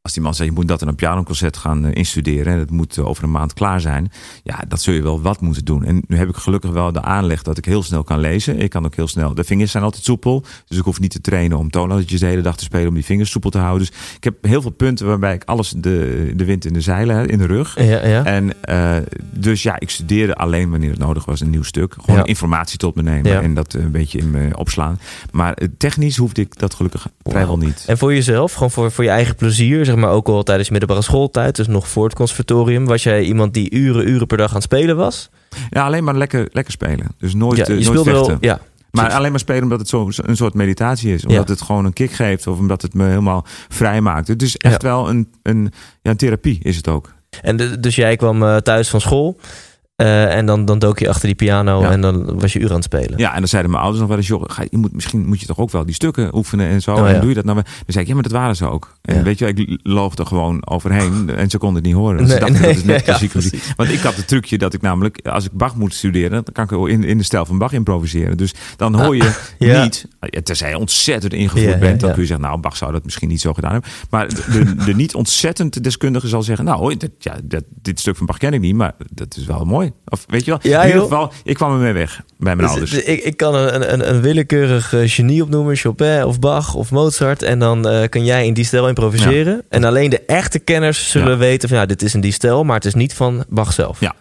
Als 0.09 0.17
die 0.17 0.27
man 0.27 0.35
zegt, 0.35 0.49
je 0.49 0.55
moet 0.55 0.67
dat 0.67 0.81
in 0.81 0.87
een 0.87 0.95
pianoconcert 0.95 1.57
gaan 1.57 1.85
eh, 1.85 1.91
instuderen... 1.93 2.53
en 2.53 2.59
het 2.59 2.71
moet 2.71 2.97
eh, 2.97 3.07
over 3.07 3.23
een 3.23 3.31
maand 3.31 3.53
klaar 3.53 3.81
zijn... 3.81 4.11
ja, 4.43 4.59
dat 4.67 4.81
zul 4.81 4.93
je 4.93 5.01
wel 5.01 5.21
wat 5.21 5.41
moeten 5.41 5.65
doen. 5.65 5.83
En 5.85 6.03
nu 6.07 6.17
heb 6.17 6.29
ik 6.29 6.35
gelukkig 6.35 6.71
wel 6.71 6.91
de 6.91 7.01
aanleg 7.01 7.41
dat 7.43 7.57
ik 7.57 7.65
heel 7.65 7.83
snel 7.83 8.03
kan 8.03 8.19
lezen. 8.19 8.59
Ik 8.59 8.69
kan 8.69 8.85
ook 8.85 8.95
heel 8.95 9.07
snel... 9.07 9.33
De 9.33 9.43
vingers 9.43 9.71
zijn 9.71 9.83
altijd 9.83 10.03
soepel. 10.03 10.43
Dus 10.67 10.77
ik 10.77 10.83
hoef 10.83 10.99
niet 10.99 11.11
te 11.11 11.21
trainen 11.21 11.57
om 11.57 11.69
toonladdertjes 11.69 12.19
de 12.19 12.25
hele 12.25 12.41
dag 12.41 12.57
te 12.57 12.63
spelen... 12.63 12.87
om 12.87 12.93
die 12.93 13.05
vingers 13.05 13.31
soepel 13.31 13.49
te 13.49 13.57
houden. 13.57 13.87
Dus 13.87 13.97
ik 14.15 14.23
heb 14.23 14.35
heel 14.41 14.61
veel 14.61 14.71
punten 14.71 15.05
waarbij 15.07 15.33
ik 15.33 15.43
alles 15.45 15.73
de, 15.77 16.31
de 16.35 16.45
wind 16.45 16.65
in 16.65 16.73
de 16.73 16.81
zeilen, 16.81 17.27
in 17.27 17.37
de 17.37 17.45
rug... 17.45 17.75
Ja, 17.79 18.05
ja. 18.07 18.23
En 18.25 18.61
eh, 18.61 18.95
dus 19.31 19.63
ja, 19.63 19.79
ik 19.79 19.89
studeerde 19.89 20.35
alleen 20.35 20.69
wanneer 20.69 20.89
het 20.89 20.99
nodig 20.99 21.25
was 21.25 21.39
een 21.41 21.49
nieuw 21.49 21.63
stuk. 21.63 21.95
Gewoon 21.99 22.19
Ja. 22.19 22.25
informatie 22.25 22.77
tot 22.77 22.95
me 22.95 23.01
nemen 23.01 23.41
en 23.41 23.53
dat 23.53 23.73
een 23.73 23.91
beetje 23.91 24.17
in 24.17 24.31
me 24.31 24.57
opslaan. 24.57 24.99
Maar 25.31 25.57
technisch 25.77 26.17
hoefde 26.17 26.41
ik 26.41 26.59
dat 26.59 26.73
gelukkig 26.73 27.07
vrijwel 27.23 27.57
niet. 27.57 27.83
En 27.87 27.97
voor 27.97 28.13
jezelf, 28.13 28.53
gewoon 28.53 28.71
voor, 28.71 28.91
voor 28.91 29.03
je 29.03 29.09
eigen 29.09 29.35
plezier, 29.35 29.85
zeg 29.85 29.95
maar 29.95 29.98
ook 30.07 30.27
al 30.27 30.43
tijdens 30.43 30.69
middelbare 30.69 31.01
schooltijd, 31.01 31.55
dus 31.55 31.67
nog 31.67 31.87
voor 31.87 32.03
het 32.03 32.15
conservatorium, 32.15 32.85
was 32.85 33.03
jij 33.03 33.23
iemand 33.23 33.53
die 33.53 33.71
uren, 33.71 34.09
uren 34.09 34.27
per 34.27 34.37
dag 34.37 34.47
aan 34.49 34.53
het 34.55 34.63
spelen 34.63 34.95
was? 34.97 35.29
Ja, 35.69 35.85
alleen 35.85 36.03
maar 36.03 36.15
lekker, 36.15 36.47
lekker 36.51 36.73
spelen. 36.73 37.07
Dus 37.17 37.33
nooit, 37.33 37.57
ja, 37.57 37.63
eh, 37.65 37.79
je 37.79 37.85
nooit 37.85 38.03
vechten. 38.03 38.27
wel, 38.27 38.37
ja. 38.39 38.59
Maar 38.91 39.11
alleen 39.11 39.31
maar 39.31 39.39
spelen 39.39 39.63
omdat 39.63 39.79
het 39.79 39.87
zo, 39.89 40.09
een 40.15 40.35
soort 40.37 40.53
meditatie 40.53 41.13
is. 41.13 41.25
Omdat 41.25 41.47
Ja. 41.47 41.53
het 41.53 41.61
gewoon 41.61 41.85
een 41.85 41.93
kick 41.93 42.11
geeft 42.11 42.47
of 42.47 42.57
omdat 42.59 42.81
het 42.81 42.93
me 42.93 43.05
helemaal 43.07 43.45
vrij 43.69 44.01
maakt. 44.01 44.27
Het 44.27 44.41
is 44.41 44.57
echt 44.57 44.81
wel 44.81 45.09
een, 45.09 45.31
een, 45.43 45.71
ja, 46.01 46.11
een 46.11 46.17
therapie 46.17 46.59
is 46.61 46.75
het 46.75 46.87
ook. 46.87 47.13
En 47.41 47.55
de- 47.57 47.79
dus 47.79 47.95
jij 47.95 48.15
kwam 48.15 48.43
eh, 48.43 48.55
thuis 48.57 48.89
van 48.89 49.01
school 49.01 49.39
eh, 49.99 50.35
en 50.37 50.45
dan, 50.45 50.65
dan 50.65 50.79
dook 50.79 50.99
je 50.99 51.09
achter 51.09 51.25
die 51.25 51.35
piano 51.35 51.81
Ja. 51.81 51.91
en 51.91 52.01
dan 52.01 52.39
was 52.39 52.53
je 52.53 52.59
uren 52.59 52.69
aan 52.71 52.75
het 52.75 52.85
spelen. 52.85 53.17
Ja, 53.17 53.33
en 53.33 53.39
dan 53.39 53.47
zeiden 53.47 53.71
mijn 53.71 53.83
ouders 53.83 54.01
nog 54.01 54.09
wel 54.09 54.19
eens, 54.19 54.27
joh, 54.27 54.43
ga, 54.47 54.63
je 54.69 54.77
moet, 54.77 54.93
misschien 54.93 55.25
moet 55.27 55.39
je 55.39 55.45
toch 55.45 55.57
ook 55.57 55.71
wel 55.71 55.85
die 55.85 55.93
stukken 55.93 56.35
oefenen 56.35 56.67
en 56.67 56.81
zo. 56.81 56.93
Oh, 56.95 57.07
en 57.07 57.13
ja. 57.13 57.19
doe 57.19 57.29
je 57.29 57.35
dat 57.35 57.45
nou? 57.45 57.55
Dan 57.55 57.65
zei 57.85 58.01
ik, 58.01 58.07
ja, 58.07 58.13
maar 58.13 58.23
dat 58.23 58.31
waren 58.31 58.55
ze 58.55 58.69
ook. 58.69 58.95
En 59.01 59.15
Ja. 59.15 59.23
weet 59.23 59.39
je, 59.39 59.47
ik 59.47 59.79
loog 59.83 60.15
er 60.17 60.25
gewoon 60.25 60.67
overheen 60.67 61.29
en 61.29 61.49
ze 61.49 61.57
konden 61.57 61.77
het 61.77 61.85
niet 61.85 61.95
horen. 62.01 62.27
Ze 62.27 62.39
dachten 62.39 62.53
nee, 62.61 62.61
dat 62.61 62.75
is 62.75 62.83
net 62.83 63.33
muziek. 63.35 63.63
Want 63.75 63.91
ik 63.91 63.99
had 63.99 64.15
het 64.15 64.27
trucje 64.27 64.57
dat 64.57 64.73
ik 64.73 64.81
namelijk, 64.81 65.27
als 65.27 65.45
ik 65.45 65.51
Bach 65.51 65.75
moet 65.75 65.93
studeren, 65.93 66.43
dan 66.43 66.67
kan 66.67 66.81
ik 66.81 66.89
in, 66.89 67.03
in 67.03 67.17
de 67.17 67.23
stijl 67.23 67.45
van 67.45 67.57
Bach 67.57 67.71
improviseren. 67.71 68.37
Dus 68.37 68.53
dan 68.75 69.01
hoor 69.01 69.15
je 69.15 69.31
ja. 69.59 69.83
niet, 69.83 70.07
tenzij 70.43 70.69
je 70.69 70.77
ontzettend 70.77 71.33
ingevoerd 71.33 71.79
bent, 71.79 71.99
dan 71.99 72.09
ja. 72.09 72.13
kun 72.15 72.23
je 72.23 72.27
zeggen, 72.27 72.45
nou, 72.45 72.59
Bach 72.59 72.77
zou 72.77 72.91
dat 72.91 73.03
misschien 73.03 73.29
niet 73.29 73.41
zo 73.41 73.53
gedaan 73.53 73.71
hebben. 73.71 73.89
Maar 74.09 74.27
de, 74.27 74.43
de, 74.51 74.75
de 74.75 74.95
niet 74.95 75.15
ontzettend 75.15 75.83
deskundige 75.83 76.27
zal 76.27 76.43
zeggen, 76.43 76.65
nou, 76.65 76.95
ja, 77.19 77.37
dat, 77.43 77.63
dit 77.81 77.99
stuk 77.99 78.15
van 78.15 78.25
Bach 78.25 78.37
ken 78.37 78.53
ik 78.53 78.61
niet, 78.61 78.75
maar 78.75 78.93
dat 79.13 79.35
is 79.37 79.45
wel 79.45 79.65
mooi. 79.65 79.88
Of 80.05 80.25
weet 80.27 80.45
je 80.45 80.51
wel, 80.51 80.59
Ja, 80.61 80.81
in 80.81 80.87
ieder 80.87 81.01
geval, 81.01 81.31
ik 81.43 81.55
kwam 81.55 81.71
ermee 81.73 81.93
weg 81.93 82.21
bij 82.37 82.55
mijn 82.55 82.67
Dus, 82.67 82.69
ouders. 82.77 83.03
eh, 83.03 83.13
ik, 83.13 83.23
ik 83.23 83.37
kan 83.37 83.55
een, 83.55 83.93
een, 83.93 84.09
een 84.09 84.21
willekeurig 84.21 84.93
eh, 84.93 84.99
genie 85.05 85.43
opnoemen, 85.43 85.75
Chopin 85.75 86.23
of 86.23 86.39
Bach 86.39 86.73
of 86.75 86.91
Mozart. 86.91 87.41
En 87.43 87.59
dan 87.59 87.87
eh, 87.87 88.09
kan 88.09 88.25
jij 88.25 88.45
in 88.45 88.53
die 88.53 88.65
stijl 88.65 88.87
improviseren. 88.87 89.63
En 89.69 89.83
alleen 89.83 90.09
de 90.09 90.19
echte 90.25 90.59
kenners 90.59 91.09
zullen 91.11 91.31
Ja. 91.31 91.37
weten 91.37 91.69
van 91.69 91.77
ja, 91.77 91.85
dit 91.85 92.01
is 92.01 92.13
in 92.13 92.21
die 92.21 92.31
stijl, 92.31 92.63
maar 92.63 92.75
het 92.75 92.85
is 92.85 92.93
niet 92.93 93.13
van 93.13 93.43
Bach 93.49 93.73
zelf. 93.73 93.99
Ja. 93.99 94.13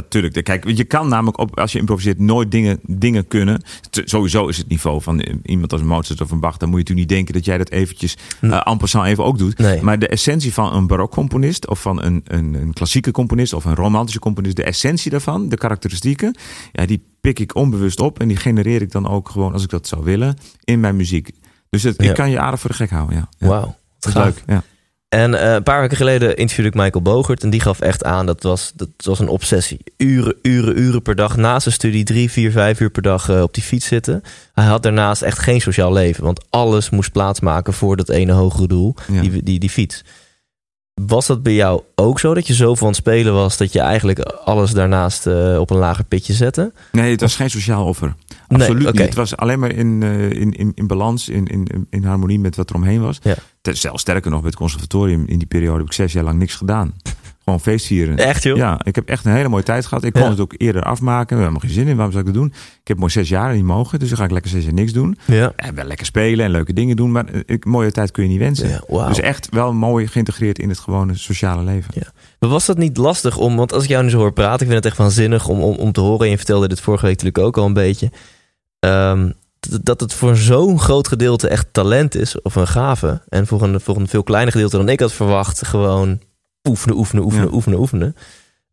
Natuurlijk. 0.00 0.44
Kijk, 0.44 0.68
je 0.70 0.84
kan 0.84 1.08
namelijk 1.08 1.38
op, 1.38 1.58
als 1.58 1.72
je 1.72 1.78
improviseert 1.78 2.18
nooit 2.18 2.50
dingen, 2.50 2.78
dingen 2.82 3.28
kunnen. 3.28 3.62
T- 3.90 4.02
Sowieso 4.04 4.46
is 4.48 4.56
het 4.56 4.68
niveau 4.68 5.02
van 5.02 5.20
eh, 5.20 5.34
iemand 5.42 5.72
als 5.72 5.82
Mozart 5.82 6.20
of 6.20 6.30
een 6.30 6.40
Bach. 6.40 6.56
Dan 6.56 6.68
moet 6.68 6.78
je 6.78 6.84
natuurlijk 6.84 7.08
niet 7.08 7.16
denken 7.18 7.34
dat 7.34 7.44
jij 7.44 7.58
dat 7.58 7.70
eventjes 7.70 8.16
Hm. 8.40 8.46
uh, 8.46 8.60
en 8.64 8.76
passant 8.78 9.06
even 9.06 9.24
ook 9.24 9.38
doet. 9.38 9.58
Nee. 9.58 9.82
Maar 9.82 9.98
de 9.98 10.08
essentie 10.08 10.52
van 10.52 10.74
een 10.74 10.86
barokcomponist 10.86 11.68
of 11.68 11.80
van 11.80 12.02
een, 12.02 12.20
een, 12.24 12.54
een 12.54 12.72
klassieke 12.72 13.10
componist 13.10 13.52
of 13.52 13.64
een 13.64 13.74
romantische 13.74 14.20
componist, 14.20 14.56
de 14.56 14.64
essentie 14.64 15.10
daarvan, 15.10 15.48
de 15.48 15.56
karakteristieken, 15.56 16.34
ja, 16.72 16.86
die 16.86 17.02
pik 17.20 17.38
ik 17.38 17.54
onbewust 17.54 18.00
op 18.00 18.20
en 18.20 18.28
die 18.28 18.36
genereer 18.36 18.82
ik 18.82 18.90
dan 18.92 19.08
ook 19.08 19.28
gewoon 19.28 19.52
als 19.52 19.62
ik 19.62 19.68
dat 19.70 19.86
zou 19.86 20.04
willen 20.04 20.36
in 20.64 20.80
mijn 20.80 20.96
muziek. 20.96 21.30
Dus 21.70 21.82
het, 21.82 22.02
Ja. 22.02 22.08
ik 22.08 22.14
kan 22.14 22.30
je 22.30 22.38
aardig 22.40 22.60
voor 22.60 22.70
de 22.70 22.76
gek 22.76 22.90
houden. 22.90 23.16
Ja. 23.16 23.28
Ja. 23.38 23.46
Wauw. 23.46 23.76
Is 24.00 24.14
leuk. 24.14 24.42
Ja. 24.46 24.62
En 25.08 25.34
eh, 25.34 25.52
een 25.52 25.62
paar 25.62 25.80
weken 25.80 25.96
geleden 25.96 26.36
interviewde 26.36 26.70
ik 26.70 26.74
Michael 26.74 27.02
Bogert. 27.02 27.42
En 27.42 27.50
die 27.50 27.60
gaf 27.60 27.80
echt 27.80 28.04
aan, 28.04 28.26
dat 28.26 28.42
was, 28.42 28.72
dat 28.74 28.88
was 28.96 29.18
een 29.18 29.28
obsessie. 29.28 29.78
Uren, 29.96 30.34
uren, 30.42 30.78
uren 30.78 31.02
per 31.02 31.14
dag. 31.14 31.36
Na 31.36 31.60
zijn 31.60 31.74
studie 31.74 32.04
drie, 32.04 32.30
vier, 32.30 32.50
vijf 32.50 32.80
uur 32.80 32.90
per 32.90 33.02
dag 33.02 33.28
eh, 33.28 33.42
op 33.42 33.54
die 33.54 33.62
fiets 33.62 33.86
zitten. 33.86 34.22
Hij 34.52 34.64
had 34.64 34.82
daarnaast 34.82 35.22
echt 35.22 35.38
geen 35.38 35.60
sociaal 35.60 35.92
leven. 35.92 36.24
Want 36.24 36.44
alles 36.50 36.90
moest 36.90 37.12
plaatsmaken 37.12 37.72
voor 37.72 37.96
dat 37.96 38.08
ene 38.08 38.32
hogere 38.32 38.66
doel. 38.66 38.94
Ja. 39.12 39.20
Die, 39.20 39.42
die, 39.42 39.58
die 39.58 39.70
fiets. 39.70 40.04
Was 40.94 41.26
dat 41.26 41.42
bij 41.42 41.54
jou 41.54 41.82
ook 41.94 42.20
zo? 42.20 42.34
Dat 42.34 42.46
je 42.46 42.66
aan 42.66 42.86
het 42.86 42.96
spelen 42.96 43.34
was... 43.34 43.56
dat 43.56 43.72
je 43.72 43.80
eigenlijk 43.80 44.18
alles 44.20 44.70
daarnaast 44.70 45.26
eh, 45.26 45.58
op 45.60 45.70
een 45.70 45.76
lager 45.76 46.04
pitje 46.04 46.32
zette? 46.32 46.72
Nee, 46.92 47.10
het 47.10 47.20
was 47.20 47.36
geen 47.36 47.50
sociaal 47.50 47.86
offer. 47.86 48.14
Nee, 48.48 48.60
Absoluut 48.60 48.92
niet. 48.92 49.02
Het 49.02 49.14
was 49.14 49.36
alleen 49.36 49.58
maar 49.58 49.72
in, 49.72 50.02
in, 50.02 50.52
in, 50.52 50.72
in 50.74 50.86
balans, 50.86 51.28
in, 51.28 51.46
in, 51.46 51.86
in 51.90 52.04
harmonie 52.04 52.38
met 52.38 52.56
wat 52.56 52.70
er 52.70 52.76
omheen 52.76 53.00
was. 53.00 53.18
Ja. 53.22 53.34
Zelfs 53.74 54.00
sterker 54.02 54.30
nog, 54.30 54.40
bij 54.40 54.48
het 54.48 54.58
conservatorium 54.58 55.24
in 55.26 55.38
die 55.38 55.46
periode 55.46 55.78
heb 55.78 55.86
ik 55.86 55.92
zes 55.92 56.12
jaar 56.12 56.24
lang 56.24 56.38
niks 56.38 56.54
gedaan. 56.54 56.94
Gewoon 57.44 57.60
feestvieren. 57.60 58.16
Echt 58.18 58.42
joh? 58.42 58.56
Ja, 58.56 58.80
ik 58.84 58.94
heb 58.94 59.08
echt 59.08 59.24
een 59.24 59.32
hele 59.32 59.48
mooie 59.48 59.62
tijd 59.62 59.86
gehad. 59.86 60.04
Ik 60.04 60.12
kon 60.12 60.22
Ja. 60.22 60.28
het 60.30 60.40
ook 60.40 60.54
eerder 60.56 60.82
afmaken. 60.82 61.36
We 61.36 61.42
hebben 61.42 61.60
geen 61.60 61.70
zin 61.70 61.86
in. 61.86 61.94
Waarom 61.94 62.12
zou 62.12 62.26
ik 62.26 62.32
dat 62.32 62.42
doen? 62.42 62.52
Ik 62.80 62.88
heb 62.88 62.98
mooi 62.98 63.10
zes 63.10 63.28
jaar 63.28 63.54
niet 63.54 63.64
mogen. 63.64 63.98
Dus 63.98 64.08
dan 64.08 64.18
ga 64.18 64.24
ik 64.24 64.30
lekker 64.30 64.50
zes 64.50 64.64
jaar 64.64 64.72
niks 64.72 64.92
doen. 64.92 65.18
Ja. 65.24 65.52
En 65.56 65.74
wel 65.74 65.84
lekker 65.84 66.06
spelen 66.06 66.44
en 66.44 66.50
leuke 66.50 66.72
dingen 66.72 66.96
doen. 66.96 67.12
Maar 67.12 67.24
eh, 67.26 67.40
ik, 67.46 67.64
mooie 67.64 67.92
tijd 67.92 68.10
kun 68.10 68.22
je 68.22 68.28
niet 68.28 68.38
wensen. 68.38 68.68
Ja, 68.68 68.80
wauw. 68.88 69.08
Dus 69.08 69.20
echt 69.20 69.48
wel 69.50 69.72
mooi 69.72 70.06
geïntegreerd 70.06 70.58
in 70.58 70.68
het 70.68 70.78
gewone 70.78 71.14
sociale 71.16 71.62
leven. 71.62 71.90
Ja. 71.94 72.12
Maar 72.40 72.50
was 72.50 72.66
dat 72.66 72.78
niet 72.78 72.96
lastig 72.96 73.36
om, 73.36 73.56
want 73.56 73.72
als 73.72 73.82
ik 73.82 73.88
jou 73.88 74.04
nu 74.04 74.10
zo 74.10 74.18
hoor 74.18 74.32
praten, 74.32 74.60
ik 74.66 74.72
vind 74.72 74.74
het 74.74 74.84
echt 74.86 74.96
waanzinnig 74.96 75.48
om, 75.48 75.60
om, 75.60 75.74
om 75.76 75.92
te 75.92 76.00
horen. 76.00 76.24
En 76.24 76.30
je 76.30 76.36
vertelde 76.36 76.68
dit 76.68 76.80
vorige 76.80 77.06
week 77.06 77.14
natuurlijk 77.22 77.44
ook 77.46 77.56
al 77.58 77.66
een 77.66 77.72
beetje. 77.72 78.10
ehm, 78.78 79.30
dat- 79.82 80.00
het 80.00 80.12
voor 80.14 80.36
zo'n 80.36 80.78
groot 80.80 81.08
gedeelte 81.08 81.48
echt 81.48 81.66
talent 81.72 82.14
is, 82.14 82.42
of 82.42 82.54
een 82.54 82.66
gave. 82.66 83.22
En 83.28 83.46
voor 83.46 83.62
een, 83.62 83.80
voor 83.80 83.96
een 83.96 84.08
veel 84.08 84.22
kleiner 84.22 84.52
gedeelte 84.52 84.76
dan 84.76 84.88
ik 84.88 85.00
had 85.00 85.12
verwacht, 85.12 85.66
gewoon 85.66 86.20
oefenen, 86.68 86.96
oefenen, 86.96 87.24
oefenen, 87.24 87.46
Ja. 87.46 87.52
oefenen, 87.54 87.78
oefenen. 87.78 88.16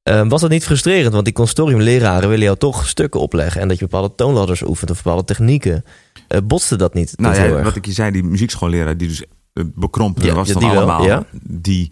Ehm, 0.04 0.28
was 0.28 0.42
dat 0.42 0.50
niet 0.50 0.64
frustrerend? 0.66 1.14
Want 1.14 1.26
die 1.26 1.34
consortiumleraren 1.34 2.30
willen 2.30 2.46
jou 2.46 2.58
toch 2.58 2.88
stukken 2.88 3.20
opleggen. 3.20 3.62
En 3.62 3.68
dat 3.68 3.80
je 3.80 3.86
bepaalde 3.88 4.16
toonladders 4.16 4.62
oefent 4.62 4.92
of 4.92 5.04
bepaalde 5.04 5.24
technieken. 5.26 5.84
Eh, 6.28 6.40
botste 6.44 6.76
dat 6.76 6.94
niet? 6.94 7.14
Nou 7.18 7.36
ja, 7.36 7.62
wat 7.64 7.76
ik 7.76 7.86
je 7.86 7.92
zei, 7.92 8.12
die 8.12 8.24
muziekschoolleraar 8.24 8.98
die 8.98 9.08
dus 9.08 9.24
eh, 9.54 9.64
bekrompen 9.76 10.26
Ja, 10.26 10.34
was 10.34 10.48
dan 10.48 10.62
die 10.62 10.72
wel, 10.72 10.78
allemaal. 10.78 11.06
ja. 11.06 11.24
Die, 11.44 11.92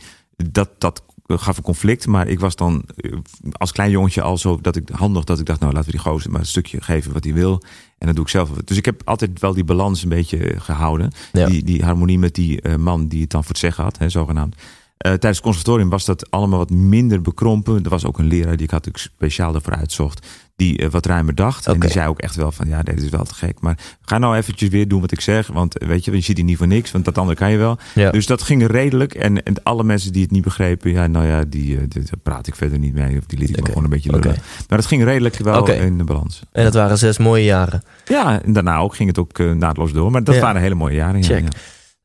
dat, 0.51 0.69
dat 0.77 1.03
gaf 1.37 1.57
een 1.57 1.63
conflict. 1.63 2.07
Maar 2.07 2.27
ik 2.27 2.39
was 2.39 2.55
dan 2.55 2.83
eh, 2.95 3.11
als 3.51 3.71
klein 3.71 3.91
jongetje 3.91 4.21
al 4.21 4.37
zo 4.37 4.59
dat 4.61 4.75
ik 4.75 4.89
handig 4.89 5.23
dat 5.23 5.39
ik 5.39 5.45
dacht, 5.45 5.59
nou 5.59 5.73
laten 5.73 5.91
we 5.91 5.97
die 5.97 6.05
gozer 6.05 6.31
maar 6.31 6.39
een 6.39 6.45
stukje 6.45 6.81
geven 6.81 7.13
wat 7.13 7.23
hij 7.23 7.33
wil. 7.33 7.61
En 7.97 8.05
dan 8.07 8.15
doe 8.15 8.23
ik 8.23 8.29
zelf. 8.29 8.49
Dus 8.49 8.77
ik 8.77 8.85
heb 8.85 9.01
altijd 9.05 9.39
wel 9.39 9.53
die 9.53 9.63
balans 9.63 10.03
een 10.03 10.09
beetje 10.09 10.37
eh, 10.37 10.61
gehouden. 10.61 11.11
Ja. 11.31 11.45
Die, 11.45 11.63
die 11.63 11.83
harmonie 11.83 12.19
met 12.19 12.35
die 12.35 12.61
eh, 12.61 12.75
man 12.75 13.07
die 13.07 13.21
het 13.21 13.29
dan 13.29 13.41
voor 13.41 13.51
het 13.51 13.59
zeggen 13.59 13.83
had, 13.83 13.97
hè, 13.97 14.09
zogenaamd. 14.09 14.55
Eh, 15.01 15.11
tijdens 15.11 15.35
het 15.37 15.41
conservatorium 15.41 15.89
was 15.89 16.05
dat 16.05 16.31
allemaal 16.31 16.57
wat 16.59 16.69
minder 16.69 17.21
bekrompen. 17.21 17.83
Er 17.83 17.89
was 17.89 18.05
ook 18.05 18.19
een 18.19 18.25
leraar 18.27 18.55
die 18.55 18.65
ik 18.65 18.71
had 18.71 18.85
ik 18.85 18.97
speciaal 18.97 19.55
ervoor 19.55 19.75
uitzocht. 19.75 20.27
Die 20.55 20.77
eh, 20.77 20.89
wat 20.89 21.05
ruimer 21.05 21.35
dacht. 21.35 21.67
En 21.67 21.79
die 21.79 21.89
zei 21.89 22.07
ook 22.07 22.19
echt 22.19 22.35
wel 22.35 22.51
van 22.51 22.67
ja, 22.67 22.83
dit 22.83 23.01
is 23.03 23.09
wel 23.09 23.23
te 23.23 23.33
gek. 23.33 23.59
Maar 23.61 23.77
ga 24.01 24.17
nou 24.17 24.35
eventjes 24.35 24.69
weer 24.69 24.87
doen 24.87 25.01
wat 25.01 25.11
ik 25.11 25.21
zeg. 25.21 25.47
Want 25.47 25.77
eh, 25.77 25.87
weet 25.87 26.05
je, 26.05 26.11
je 26.11 26.19
ziet 26.21 26.35
hier 26.37 26.45
niet 26.45 26.57
voor 26.57 26.67
niks. 26.67 26.91
Want 26.91 27.05
dat 27.05 27.17
andere 27.17 27.37
kan 27.37 27.51
je 27.51 27.57
wel. 27.57 27.77
Ja. 27.95 28.11
Dus 28.11 28.25
dat 28.25 28.41
ging 28.41 28.67
redelijk. 28.67 29.13
En, 29.13 29.43
en 29.43 29.63
alle 29.63 29.83
mensen 29.83 30.11
die 30.13 30.21
het 30.21 30.31
niet 30.31 30.43
begrepen. 30.43 30.91
Ja, 30.91 31.07
nou 31.07 31.25
ja, 31.25 31.43
die, 31.43 31.87
die- 31.87 31.87
daar 32.03 32.19
praat 32.23 32.47
ik 32.47 32.55
verder 32.55 32.79
niet 32.79 32.93
mee. 32.93 33.17
Of 33.17 33.25
die 33.25 33.39
liet 33.39 33.49
ik 33.49 33.57
Oké. 33.57 33.67
gewoon 33.67 33.83
een 33.83 33.89
beetje 33.89 34.11
lullen. 34.11 34.29
Oké. 34.29 34.39
Maar 34.69 34.77
het 34.77 34.87
ging 34.87 35.03
redelijk 35.03 35.37
wel 35.37 35.67
in 35.71 35.97
de 35.97 36.03
balans. 36.03 36.41
En 36.51 36.63
dat 36.63 36.73
waren 36.73 36.97
zes 36.97 37.17
mooie 37.17 37.43
jaren. 37.43 37.83
Ja, 38.05 38.41
en 38.43 38.53
daarna 38.53 38.77
ook 38.77 38.95
ging 38.95 39.09
het 39.09 39.19
ook 39.19 39.39
eh, 39.39 39.51
naadloos 39.51 39.91
door. 39.93 40.11
Maar 40.11 40.23
dat 40.23 40.35
Ja. 40.35 40.41
waren 40.41 40.61
hele 40.61 40.75
mooie 40.75 40.95
jaren. 40.95 41.19
Ja, 41.21 41.25
Check. 41.27 41.41
ja. 41.43 41.49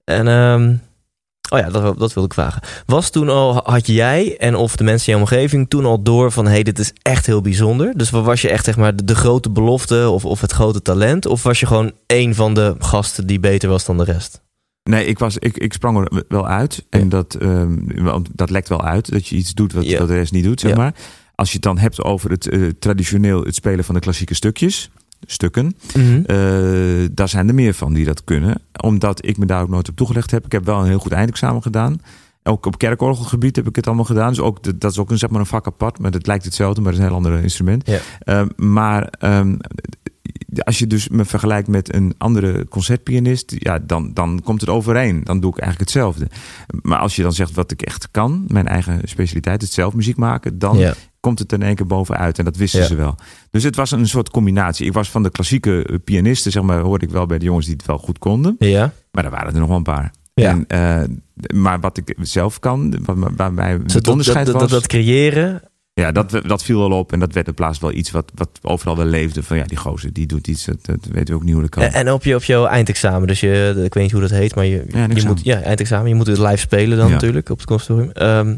En 0.05 0.29
ehm, 0.29 0.75
oh 1.49 1.59
ja, 1.59 1.71
dat, 1.71 1.99
dat 1.99 2.13
wilde 2.15 2.29
ik 2.29 2.35
vragen. 2.35 2.63
Was 2.87 3.11
toen 3.11 3.29
al, 3.29 3.61
had 3.65 3.87
jij 3.87 4.37
en 4.39 4.55
of 4.55 4.77
de 4.77 4.85
mensen 4.85 5.13
in 5.13 5.19
je 5.19 5.25
omgeving 5.25 5.69
toen 5.69 5.85
al 5.85 6.03
door 6.03 6.33
van... 6.33 6.45
hé, 6.47 6.51
hey, 6.53 6.63
dit 6.63 6.79
is 6.79 6.93
echt 7.03 7.27
heel 7.27 7.41
bijzonder? 7.41 7.93
Dus 7.97 8.11
was 8.11 8.41
je 8.43 8.49
echt 8.51 8.65
zeg 8.65 8.77
maar 8.77 8.97
de, 8.97 9.05
de 9.05 9.15
grote 9.15 9.51
belofte 9.51 10.09
of, 10.11 10.25
of 10.25 10.41
het 10.41 10.53
grote 10.53 10.83
talent? 10.83 11.27
Of 11.27 11.43
was 11.43 11.61
je 11.61 11.67
gewoon 11.67 11.93
één 12.07 12.35
van 12.35 12.55
de 12.55 12.75
gasten 12.79 13.27
die 13.27 13.41
beter 13.41 13.69
was 13.69 13.85
dan 13.85 13.97
de 13.99 14.05
rest? 14.05 14.45
Nee, 14.83 15.07
ik, 15.07 15.19
was, 15.19 15.39
ik, 15.39 15.57
ik 15.57 15.73
sprang 15.73 15.99
er 15.99 16.25
wel 16.29 16.47
uit. 16.49 16.85
En 16.91 17.01
Ja. 17.03 17.07
dat, 17.09 17.35
ehm, 17.35 17.77
dat 18.33 18.51
lekt 18.51 18.69
wel 18.69 18.83
uit. 18.85 19.11
Dat 19.13 19.27
je 19.27 19.37
iets 19.37 19.55
doet 19.55 19.73
wat, 19.73 19.85
Ja. 19.87 20.07
de 20.07 20.15
rest 20.15 20.33
niet 20.33 20.45
doet, 20.45 20.61
zeg 20.61 20.71
Ja. 20.71 20.77
maar. 20.77 20.95
Als 21.35 21.49
je 21.49 21.55
het 21.55 21.63
dan 21.63 21.79
hebt 21.79 22.03
over 22.03 22.31
het 22.31 22.49
eh, 22.49 22.61
traditioneel 22.79 23.43
het 23.43 23.55
spelen 23.55 23.85
van 23.85 23.95
de 23.95 24.01
klassieke 24.01 24.35
stukjes, 24.35 24.91
stukken. 25.27 25.77
eh, 26.27 27.09
daar 27.13 27.29
zijn 27.29 27.49
er 27.49 27.55
meer 27.55 27.75
van 27.75 27.93
die 27.93 28.05
dat 28.05 28.25
kunnen. 28.25 28.63
Omdat 28.83 29.27
ik 29.27 29.39
me 29.39 29.47
daar 29.47 29.63
ook 29.63 29.69
nooit 29.69 29.89
op 29.89 29.97
toegelegd 29.97 30.31
heb. 30.31 30.45
Ik 30.45 30.53
heb 30.53 30.65
wel 30.65 30.81
een 30.81 30.87
heel 30.87 30.99
goed 30.99 31.13
eindexamen 31.13 31.63
gedaan. 31.63 32.01
Ook 32.43 32.67
op 32.67 32.79
kerkorgelgebied 32.79 33.57
heb 33.57 33.69
ik 33.69 33.77
het 33.77 33.87
allemaal 33.87 34.05
gedaan. 34.05 34.29
Dus 34.29 34.41
ook, 34.41 34.81
dat 34.81 34.91
is 34.91 34.99
ook 34.99 35.11
een, 35.11 35.19
zeg 35.19 35.31
maar, 35.31 35.41
een 35.41 35.47
vak 35.47 35.67
apart. 35.67 35.99
Maar 35.99 36.13
het 36.13 36.27
lijkt 36.27 36.45
hetzelfde, 36.45 36.81
maar 36.81 36.93
het 36.93 37.01
is 37.01 37.07
een 37.07 37.13
heel 37.13 37.25
ander 37.25 37.43
instrument. 37.43 37.87
Ja. 37.87 37.99
Ehm, 38.19 38.49
maar 38.57 39.09
ehm, 39.19 39.57
als 40.59 40.79
je 40.79 40.87
dus 40.87 41.09
me 41.09 41.25
vergelijkt 41.25 41.69
met 41.69 41.95
een 41.95 42.15
andere 42.19 42.69
concertpianist, 42.69 43.55
ja, 43.59 43.79
dan, 43.79 44.11
dan 44.15 44.41
komt 44.45 44.61
het 44.61 44.71
overeen. 44.71 45.25
Dan 45.25 45.41
doe 45.41 45.51
ik 45.51 45.59
eigenlijk 45.59 45.91
hetzelfde. 45.91 46.29
Maar 46.83 46.99
als 46.99 47.17
je 47.17 47.23
dan 47.23 47.33
zegt 47.33 47.55
wat 47.55 47.71
ik 47.71 47.83
echt 47.83 48.09
kan, 48.11 48.45
mijn 48.49 48.69
eigen 48.69 49.01
specialiteit, 49.05 49.63
het 49.63 49.73
zelf 49.73 49.95
muziek 49.95 50.17
maken, 50.17 50.59
dan 50.59 50.79
ja. 50.79 50.95
Komt 51.27 51.39
het 51.39 51.53
in 51.53 51.63
één 51.63 51.75
keer 51.75 51.87
bovenuit. 51.87 52.39
En 52.39 52.45
dat 52.45 52.57
wisten 52.57 52.81
Ja. 52.81 52.87
ze 52.87 52.95
wel. 52.95 53.15
Dus 53.51 53.63
het 53.63 53.77
was 53.77 53.91
een 53.91 54.09
soort 54.09 54.31
combinatie. 54.31 54.87
Ik 54.87 54.93
was 54.93 55.11
van 55.11 55.23
de 55.23 55.31
klassieke 55.31 55.85
eh, 55.85 55.97
pianisten, 56.05 56.53
zeg 56.53 56.63
maar, 56.63 56.79
hoorde 56.81 57.05
ik 57.07 57.11
wel 57.13 57.27
bij 57.27 57.39
de 57.39 57.45
jongens 57.45 57.67
die 57.67 57.75
het 57.77 57.87
wel 57.87 57.99
goed 57.99 58.19
konden. 58.19 58.57
ja. 58.59 58.93
Maar 59.11 59.25
er 59.25 59.31
waren 59.31 59.53
er 59.55 59.59
nog 59.61 59.69
wel 59.69 59.77
een 59.77 59.83
paar. 59.83 60.11
Ja. 60.35 60.49
En, 60.51 60.65
eh, 60.67 61.03
maar 61.55 61.81
wat 61.81 61.97
ik 61.97 62.15
zelf 62.21 62.59
kan, 62.59 62.95
wat, 63.05 63.17
waar 63.37 63.53
mij 63.53 63.73
Dus 63.83 63.93
het 63.95 64.05
dat, 64.05 64.09
onderscheid 64.13 64.47
dat, 64.47 64.55
was, 64.55 64.63
dat, 64.63 64.71
dat 64.71 64.87
creëren. 64.87 65.63
ja, 65.93 66.13
dat, 66.13 66.41
dat 66.47 66.63
viel 66.63 66.79
wel 66.89 66.99
op. 66.99 67.13
En 67.13 67.19
dat 67.21 67.33
werd 67.33 67.47
in 67.47 67.55
plaats 67.55 67.79
wel 67.79 67.93
iets 67.93 68.11
wat, 68.11 68.33
wat 68.35 68.51
overal 68.63 68.97
wel 68.97 69.05
leefde. 69.07 69.43
Van 69.43 69.57
ja, 69.57 69.65
die 69.65 69.77
gozer, 69.77 70.13
die 70.13 70.27
doet 70.27 70.49
iets, 70.49 70.65
dat, 70.65 70.87
dat 70.87 70.99
weten 71.11 71.27
we 71.27 71.35
ook 71.35 71.43
niet 71.45 71.53
hoe 71.53 71.63
dat 71.63 71.71
kan. 71.71 71.83
En, 71.83 71.93
en 71.93 72.13
op, 72.13 72.25
je, 72.25 72.35
op 72.35 72.45
jouw 72.45 72.67
eindexamen. 72.67 73.27
Dus 73.29 73.41
je, 73.41 73.73
ik 73.85 73.95
weet 73.95 74.03
niet 74.03 74.13
hoe 74.13 74.21
dat 74.21 74.31
heet, 74.31 74.55
maar 74.55 74.65
je, 74.65 74.77
Ja, 74.77 74.83
je 74.87 74.93
eindexamen. 74.93 75.37
moet, 75.37 75.45
ja, 75.45 75.61
eindexamen. 75.61 76.09
Je 76.09 76.15
moet 76.15 76.27
het 76.27 76.39
live 76.39 76.57
spelen 76.57 76.99
dan 76.99 77.07
Ja. 77.07 77.13
natuurlijk 77.13 77.49
op 77.51 77.57
het 77.59 77.67
conservatorium. 77.67 78.13
Ehm, 78.13 78.49
eh, 78.49 78.55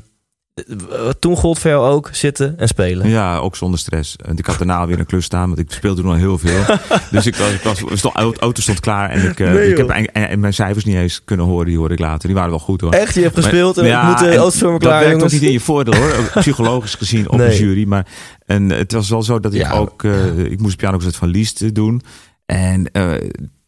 toen 1.18 1.36
gold 1.36 1.58
voor 1.58 1.70
jou 1.70 1.90
ook 1.90 2.08
zitten 2.12 2.58
en 2.58 2.68
spelen. 2.68 3.08
Ja, 3.08 3.36
ook 3.38 3.56
zonder 3.56 3.78
stress. 3.78 4.16
En 4.16 4.36
ik 4.36 4.46
had 4.46 4.58
daarna 4.58 4.86
weer 4.86 4.98
een 4.98 5.06
klus 5.06 5.24
staan, 5.24 5.46
want 5.46 5.58
ik 5.58 5.70
speelde 5.72 6.00
toen 6.02 6.10
al 6.10 6.16
heel 6.16 6.38
veel. 6.38 6.62
dus 7.10 7.26
ik 7.26 7.36
was, 7.36 7.50
ik 7.52 7.60
was, 7.62 7.82
stond, 7.98 8.14
auto 8.16 8.60
stond 8.62 8.80
klaar 8.80 9.10
en 9.10 9.28
ik, 9.30 9.40
eh, 9.40 9.52
Nee, 9.52 9.70
ik 9.70 9.76
heb 9.76 9.88
en, 9.90 10.14
en 10.14 10.40
mijn 10.40 10.54
cijfers 10.54 10.84
niet 10.84 10.96
eens 10.96 11.24
kunnen 11.24 11.46
horen. 11.46 11.66
Die 11.66 11.78
hoorde 11.78 11.94
ik 11.94 12.00
later. 12.00 12.26
Die 12.26 12.34
waren 12.36 12.50
wel 12.50 12.58
goed 12.58 12.80
hoor. 12.80 12.92
Echt, 12.92 13.14
je 13.14 13.20
hebt 13.22 13.34
Maar- 13.34 13.44
gespeeld 13.44 13.78
en 13.78 13.86
Ja, 13.86 14.08
moet 14.08 14.18
de 14.18 14.26
en 14.28 14.36
autostormen 14.36 14.80
dat 14.80 14.88
klaar, 14.88 15.00
werkt 15.00 15.14
jongens. 15.14 15.34
ook 15.34 15.40
niet 15.40 15.48
in 15.48 15.54
je 15.54 15.60
voordeel 15.60 15.94
hoor. 15.94 16.12
Ook 16.18 16.30
Psychologisch 16.40 16.94
gezien 16.94 17.28
op 17.30 17.38
Nee. 17.38 17.48
een 17.50 17.56
jury. 17.58 17.84
Maar 17.88 18.06
en 18.46 18.70
het 18.70 18.92
was 18.92 19.08
wel 19.08 19.22
zo 19.22 19.40
dat 19.40 19.54
ik 19.54 19.60
Ja. 19.60 19.72
ook... 19.72 20.04
eh, 20.04 20.38
ik 20.38 20.60
moest 20.60 20.76
pianoconcert 20.76 21.16
van 21.16 21.28
Liest 21.28 21.74
doen. 21.74 22.02
En 22.46 22.90
eh, 22.92 23.12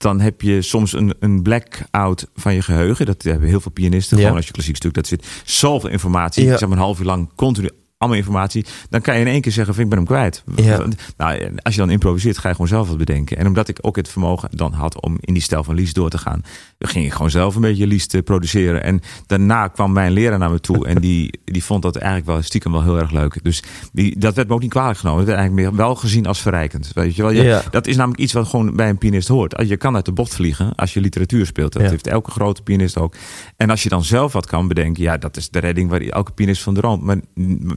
dan 0.00 0.20
heb 0.20 0.40
je 0.40 0.62
soms 0.62 0.92
een, 0.92 1.14
een 1.18 1.42
blackout 1.42 2.26
van 2.34 2.54
je 2.54 2.62
geheugen. 2.62 3.06
Dat 3.06 3.22
hebben 3.22 3.48
heel 3.48 3.60
veel 3.60 3.70
pianisten. 3.70 4.16
Ja. 4.16 4.22
Gewoon 4.22 4.36
als 4.36 4.46
je 4.46 4.52
klassiek 4.52 4.76
stuk, 4.76 4.94
dat 4.94 5.06
zit 5.06 5.26
zoveel 5.44 5.90
informatie. 5.90 6.44
Ja. 6.44 6.56
Zeg 6.56 6.68
maar 6.68 6.78
een 6.78 6.84
half 6.84 6.98
uur 6.98 7.04
lang 7.04 7.30
continu 7.34 7.70
allemaal 8.00 8.18
informatie. 8.18 8.64
Dan 8.88 9.00
kan 9.00 9.14
je 9.14 9.20
in 9.20 9.26
één 9.26 9.40
keer 9.40 9.52
zeggen, 9.52 9.74
van, 9.74 9.82
ik 9.82 9.88
ben 9.88 9.98
hem 9.98 10.06
kwijt. 10.06 10.42
Ja. 10.56 10.86
Nou, 11.16 11.50
als 11.62 11.74
je 11.74 11.80
dan 11.80 11.90
improviseert, 11.90 12.38
ga 12.38 12.48
je 12.48 12.54
gewoon 12.54 12.68
zelf 12.70 12.88
wat 12.88 12.96
bedenken. 12.98 13.36
En 13.36 13.46
omdat 13.46 13.68
ik 13.68 13.78
ook 13.80 13.96
het 13.96 14.08
vermogen 14.08 14.48
dan 14.52 14.72
had 14.72 15.00
om 15.02 15.16
in 15.20 15.34
die 15.34 15.42
stijl 15.42 15.64
van 15.64 15.74
Lies 15.74 15.92
door 15.92 16.10
te 16.10 16.18
gaan, 16.18 16.42
ging 16.78 17.04
ik 17.04 17.12
gewoon 17.12 17.30
zelf 17.30 17.54
een 17.54 17.60
beetje 17.60 17.86
Lies 17.86 18.06
te 18.06 18.22
produceren. 18.22 18.82
En 18.82 19.00
daarna 19.26 19.68
kwam 19.68 19.92
mijn 19.92 20.12
leraar 20.12 20.38
naar 20.38 20.50
me 20.50 20.60
toe 20.60 20.86
en 20.86 21.00
die, 21.00 21.40
die 21.44 21.64
vond 21.64 21.82
dat 21.82 21.96
eigenlijk 21.96 22.26
wel 22.26 22.42
stiekem 22.42 22.72
wel 22.72 22.82
heel 22.82 22.98
erg 22.98 23.10
leuk. 23.10 23.38
Dus 23.42 23.62
die, 23.92 24.18
dat 24.18 24.34
werd 24.34 24.48
me 24.48 24.54
ook 24.54 24.60
niet 24.60 24.70
kwalijk 24.70 24.98
genomen. 24.98 25.18
Het 25.20 25.28
werd 25.28 25.40
eigenlijk 25.40 25.68
meer 25.70 25.78
wel 25.78 25.94
gezien 25.94 26.26
als 26.26 26.40
verrijkend. 26.40 26.90
Weet 26.94 27.16
je 27.16 27.22
wel? 27.22 27.30
Je- 27.30 27.42
Ja. 27.42 27.62
Dat 27.70 27.86
is 27.86 27.96
namelijk 27.96 28.20
iets 28.20 28.32
wat 28.32 28.48
gewoon 28.48 28.76
bij 28.76 28.88
een 28.88 28.98
pianist 28.98 29.28
hoort. 29.28 29.62
Je 29.68 29.76
kan 29.76 29.94
uit 29.94 30.04
de 30.04 30.12
bocht 30.12 30.34
vliegen 30.34 30.74
als 30.74 30.94
je 30.94 31.00
literatuur 31.00 31.46
speelt. 31.46 31.72
Dat 31.72 31.82
Ja. 31.82 31.88
heeft 31.90 32.06
elke 32.06 32.30
grote 32.30 32.62
pianist 32.62 32.98
ook. 32.98 33.14
En 33.56 33.70
als 33.70 33.82
je 33.82 33.88
dan 33.88 34.04
zelf 34.04 34.32
wat 34.32 34.46
kan 34.46 34.68
bedenken, 34.68 35.02
ja, 35.02 35.16
dat 35.16 35.36
is 35.36 35.48
de 35.50 35.58
redding 35.58 35.90
waar 35.90 36.00
elke 36.00 36.32
pianist 36.32 36.62
van 36.62 36.74
droomt. 36.74 37.02
Maar 37.02 37.16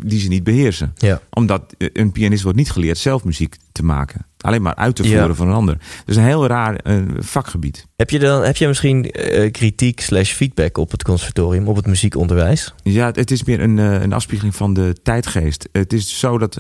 die 0.06 0.13
ze 0.20 0.28
niet 0.28 0.44
beheersen 0.44 0.94
Ja. 0.98 1.22
omdat 1.30 1.64
een 1.78 2.12
pianist 2.12 2.44
wordt 2.44 2.58
niet 2.58 2.72
geleerd 2.72 2.98
zelf 2.98 3.24
muziek 3.24 3.56
te 3.72 3.84
maken. 3.84 4.26
Alleen 4.42 4.62
maar 4.62 4.76
uit 4.76 4.96
te 4.96 5.04
voeren 5.04 5.28
Ja. 5.28 5.34
van 5.34 5.48
een 5.48 5.54
ander. 5.54 5.78
Dus 6.06 6.16
een 6.16 6.24
heel 6.24 6.48
raar 6.48 6.76
eh, 6.76 6.98
vakgebied. 7.20 7.88
Heb 7.96 8.10
je 8.10 8.20
dan 8.20 8.44
heb 8.44 8.56
je 8.58 8.68
misschien 8.68 9.12
eh, 9.12 9.52
kritiek 9.52 10.00
slash 10.00 10.32
feedback 10.34 10.78
op 10.78 10.92
het 10.92 11.04
conservatorium, 11.04 11.68
op 11.68 11.76
het 11.76 11.86
muziekonderwijs? 11.86 12.74
Ja, 12.84 13.12
het 13.14 13.32
is 13.32 13.44
meer 13.44 13.60
een, 13.62 13.80
eh, 13.80 14.02
een 14.02 14.14
afspiegeling 14.14 14.56
van 14.56 14.74
de 14.74 14.96
tijdgeest. 15.04 15.70
Het 15.72 15.94
is 15.94 16.20
zo 16.20 16.38
dat, 16.38 16.60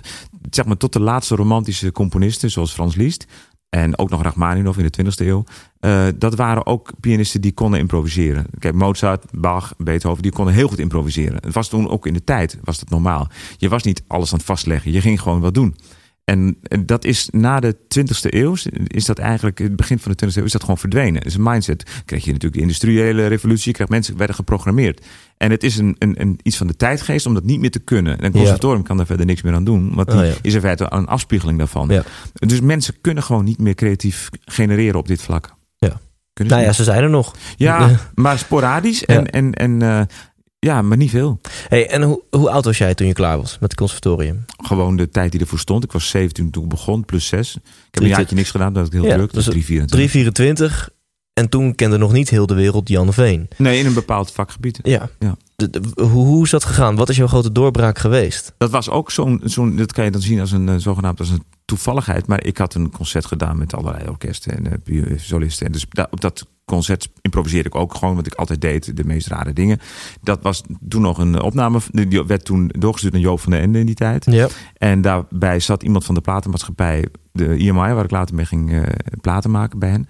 zeg 0.49 0.65
maar, 0.65 0.77
tot 0.77 0.93
de 0.93 0.99
laatste 0.99 1.35
romantische 1.35 1.91
componisten, 1.91 2.51
zoals 2.51 2.71
Frans 2.73 2.95
Liszt... 2.95 3.25
en 3.73 3.97
ook 3.97 4.09
nog 4.09 4.21
Rachmaninoff 4.21 4.77
in 4.77 4.89
de 4.89 5.03
20e 5.03 5.27
eeuw... 5.27 5.43
eh, 5.79 6.07
dat 6.15 6.36
waren 6.36 6.65
ook 6.65 6.91
pianisten 6.99 7.41
die 7.41 7.53
konden 7.53 7.79
improviseren. 7.79 8.45
Kijk, 8.59 8.73
Mozart, 8.73 9.25
Bach, 9.31 9.73
Beethoven, 9.77 10.23
die 10.23 10.31
konden 10.31 10.53
heel 10.53 10.67
goed 10.67 10.79
improviseren. 10.79 11.38
Het 11.41 11.53
was 11.53 11.67
toen 11.67 11.89
ook 11.89 12.07
in 12.07 12.13
de 12.13 12.23
tijd, 12.23 12.59
was 12.63 12.79
dat 12.79 12.89
normaal. 12.89 13.27
Je 13.57 13.69
was 13.69 13.83
niet 13.83 14.03
alles 14.07 14.31
aan 14.31 14.38
het 14.38 14.47
vastleggen, 14.47 14.91
je 14.91 15.01
ging 15.01 15.21
gewoon 15.21 15.39
wat 15.39 15.53
doen. 15.53 15.75
En 16.23 16.57
dat 16.86 17.05
is 17.05 17.27
na 17.31 17.59
de 17.59 17.75
20e 17.75 18.29
eeuw, 18.29 18.55
is 18.88 19.05
dat 19.05 19.19
eigenlijk, 19.19 19.57
het 19.57 19.75
begin 19.75 19.99
van 19.99 20.12
de 20.15 20.25
20e 20.25 20.36
eeuw, 20.36 20.43
is 20.43 20.51
dat 20.51 20.62
gewoon 20.62 20.77
verdwenen. 20.77 21.15
Het 21.15 21.25
is 21.25 21.36
een 21.36 21.43
mindset. 21.43 22.01
Kreeg 22.05 22.23
je 22.23 22.31
natuurlijk 22.31 22.55
de 22.55 22.62
industriële 22.62 23.27
revolutie, 23.27 23.73
kreeg 23.73 23.88
mensen 23.88 24.17
werden 24.17 24.36
geprogrammeerd. 24.36 25.05
En 25.38 25.51
het 25.51 25.63
is 25.63 25.77
een, 25.77 25.95
een, 25.99 26.21
een, 26.21 26.39
iets 26.43 26.57
van 26.57 26.67
de 26.67 26.75
tijdgeest 26.75 27.25
om 27.25 27.33
dat 27.33 27.43
niet 27.43 27.59
meer 27.59 27.71
te 27.71 27.79
kunnen. 27.79 28.17
En 28.17 28.25
een 28.25 28.31
conservatorium 28.31 28.83
kan 28.83 28.97
daar 28.97 29.05
verder 29.05 29.25
niks 29.25 29.41
meer 29.41 29.53
aan 29.53 29.63
doen, 29.63 29.93
want 29.95 30.07
die 30.09 30.19
Oh, 30.19 30.25
ja. 30.25 30.33
is 30.41 30.53
in 30.53 30.62
feite 30.62 30.86
een 30.89 31.05
afspiegeling 31.07 31.57
daarvan. 31.57 31.88
Ja. 31.89 32.03
Dus 32.33 32.62
mensen 32.62 32.95
kunnen 33.01 33.23
gewoon 33.23 33.43
niet 33.43 33.59
meer 33.59 33.75
creatief 33.75 34.29
genereren 34.45 34.99
op 34.99 35.07
dit 35.07 35.21
vlak. 35.21 35.55
Ja. 35.77 36.01
Kunnen 36.33 36.53
Nou 36.53 36.65
ja, 36.65 36.73
ze 36.73 36.83
zijn 36.83 37.03
er 37.03 37.09
nog. 37.09 37.36
ja, 37.57 37.99
maar 38.15 38.38
sporadisch. 38.38 39.05
En, 39.05 39.29
en, 39.29 39.53
en 39.53 39.81
eh, 39.81 40.01
Ja, 40.63 40.82
maar 40.82 40.97
niet 40.97 41.10
veel. 41.10 41.39
Hey, 41.67 41.89
en 41.89 42.02
hoe, 42.02 42.21
hoe 42.30 42.49
oud 42.49 42.65
was 42.65 42.78
jij 42.78 42.93
toen 42.95 43.08
je 43.08 43.13
klaar 43.13 43.38
was 43.38 43.52
met 43.52 43.62
het 43.71 43.76
conservatorium? 43.76 44.45
Gewoon 44.63 44.95
de 44.95 45.10
tijd 45.10 45.32
die 45.32 45.41
ervoor 45.41 45.60
stond. 45.60 45.84
Ik 45.84 45.91
was 45.91 46.10
17 46.10 46.52
toen 46.52 46.63
ik 46.63 46.69
begon, 46.69 47.06
plus 47.06 47.28
6. 47.28 47.56
Ik 47.56 47.62
heb 47.91 48.04
een 48.04 48.10
jaartje 48.10 48.36
niks 48.36 48.52
gedaan, 48.52 48.73
dat 48.73 48.84
was 48.89 48.93
heel 49.02 49.10
Ja, 49.10 49.15
druk. 49.15 49.34
dus 49.34 49.43
Dus 49.45 49.54
3, 49.54 49.65
24. 49.65 50.10
324. 50.10 50.89
En 51.34 51.49
toen 51.49 51.76
kende 51.76 51.97
nog 51.97 52.12
niet 52.12 52.30
heel 52.30 52.45
de 52.45 52.54
wereld 52.54 52.89
Jan 52.89 53.13
Veen. 53.13 53.47
Nee, 53.58 53.80
in 53.80 53.86
een 53.86 53.93
bepaald 53.93 54.32
vakgebied. 54.32 54.80
Ja. 54.84 55.10
Ja. 55.19 55.36
De- 55.56 55.69
de- 55.69 55.82
hoe, 55.95 56.26
hoe 56.26 56.43
is 56.43 56.49
dat 56.49 56.63
gegaan? 56.63 56.95
Wat 56.95 57.10
is 57.10 57.15
jouw 57.17 57.28
grote 57.28 57.52
doorbraak 57.52 57.97
geweest? 57.99 58.54
Dat 58.58 58.69
was 58.69 58.89
ook 58.89 59.12
zo'n, 59.12 59.41
zo'n 59.43 59.76
dat 59.76 59.91
kan 59.93 60.06
je 60.06 60.12
dan 60.12 60.21
zien 60.21 60.39
als 60.39 60.52
een 60.52 60.69
eh, 60.69 60.76
zogenaamd 60.78 61.19
als 61.19 61.30
een 61.30 61.43
toevalligheid. 61.65 62.28
Maar 62.28 62.43
ik 62.45 62.58
had 62.58 62.73
een 62.73 62.91
concert 62.91 63.26
gedaan 63.26 63.58
met 63.58 63.73
allerlei 63.76 64.08
orkesten 64.10 64.58
en 64.65 64.82
eh, 64.86 65.17
solisten. 65.19 65.65
En 65.65 65.71
dus 65.71 65.86
da- 65.89 66.08
op 66.12 66.21
dat 66.21 66.47
concert 66.65 67.10
improviseerde 67.21 67.69
ik 67.69 67.76
ook 67.76 67.95
gewoon 67.95 68.15
wat 68.15 68.26
ik 68.26 68.34
altijd 68.34 68.62
deed, 68.62 68.97
de 68.97 69.04
meest 69.04 69.28
rare 69.28 69.54
dingen. 69.54 69.80
Dat 70.21 70.41
was 70.41 70.62
toen 70.88 71.02
nog 71.02 71.17
een 71.17 71.41
opname, 71.41 71.80
die 71.91 72.23
werd 72.23 72.45
toen 72.45 72.71
doorgestuurd 72.78 73.13
naar 73.13 73.21
Joop 73.21 73.39
van 73.39 73.52
der 73.52 73.62
Ende 73.62 73.80
in 73.80 73.86
die 73.86 73.95
tijd. 73.95 74.26
Ja. 74.26 74.47
En 74.78 75.02
daarbij 75.02 75.60
zat 75.60 75.84
iemand 75.84 76.06
van 76.06 76.15
de 76.15 76.21
platenmaatschappij, 76.21 77.08
de 77.32 77.58
IMI, 77.58 77.93
waar 77.93 78.04
ik 78.04 78.12
later 78.12 78.36
mee 78.36 78.45
ging 78.45 78.71
eh, 78.71 78.82
platen 79.21 79.52
maken 79.52 79.80
bij 79.80 79.89
hen. 79.89 80.08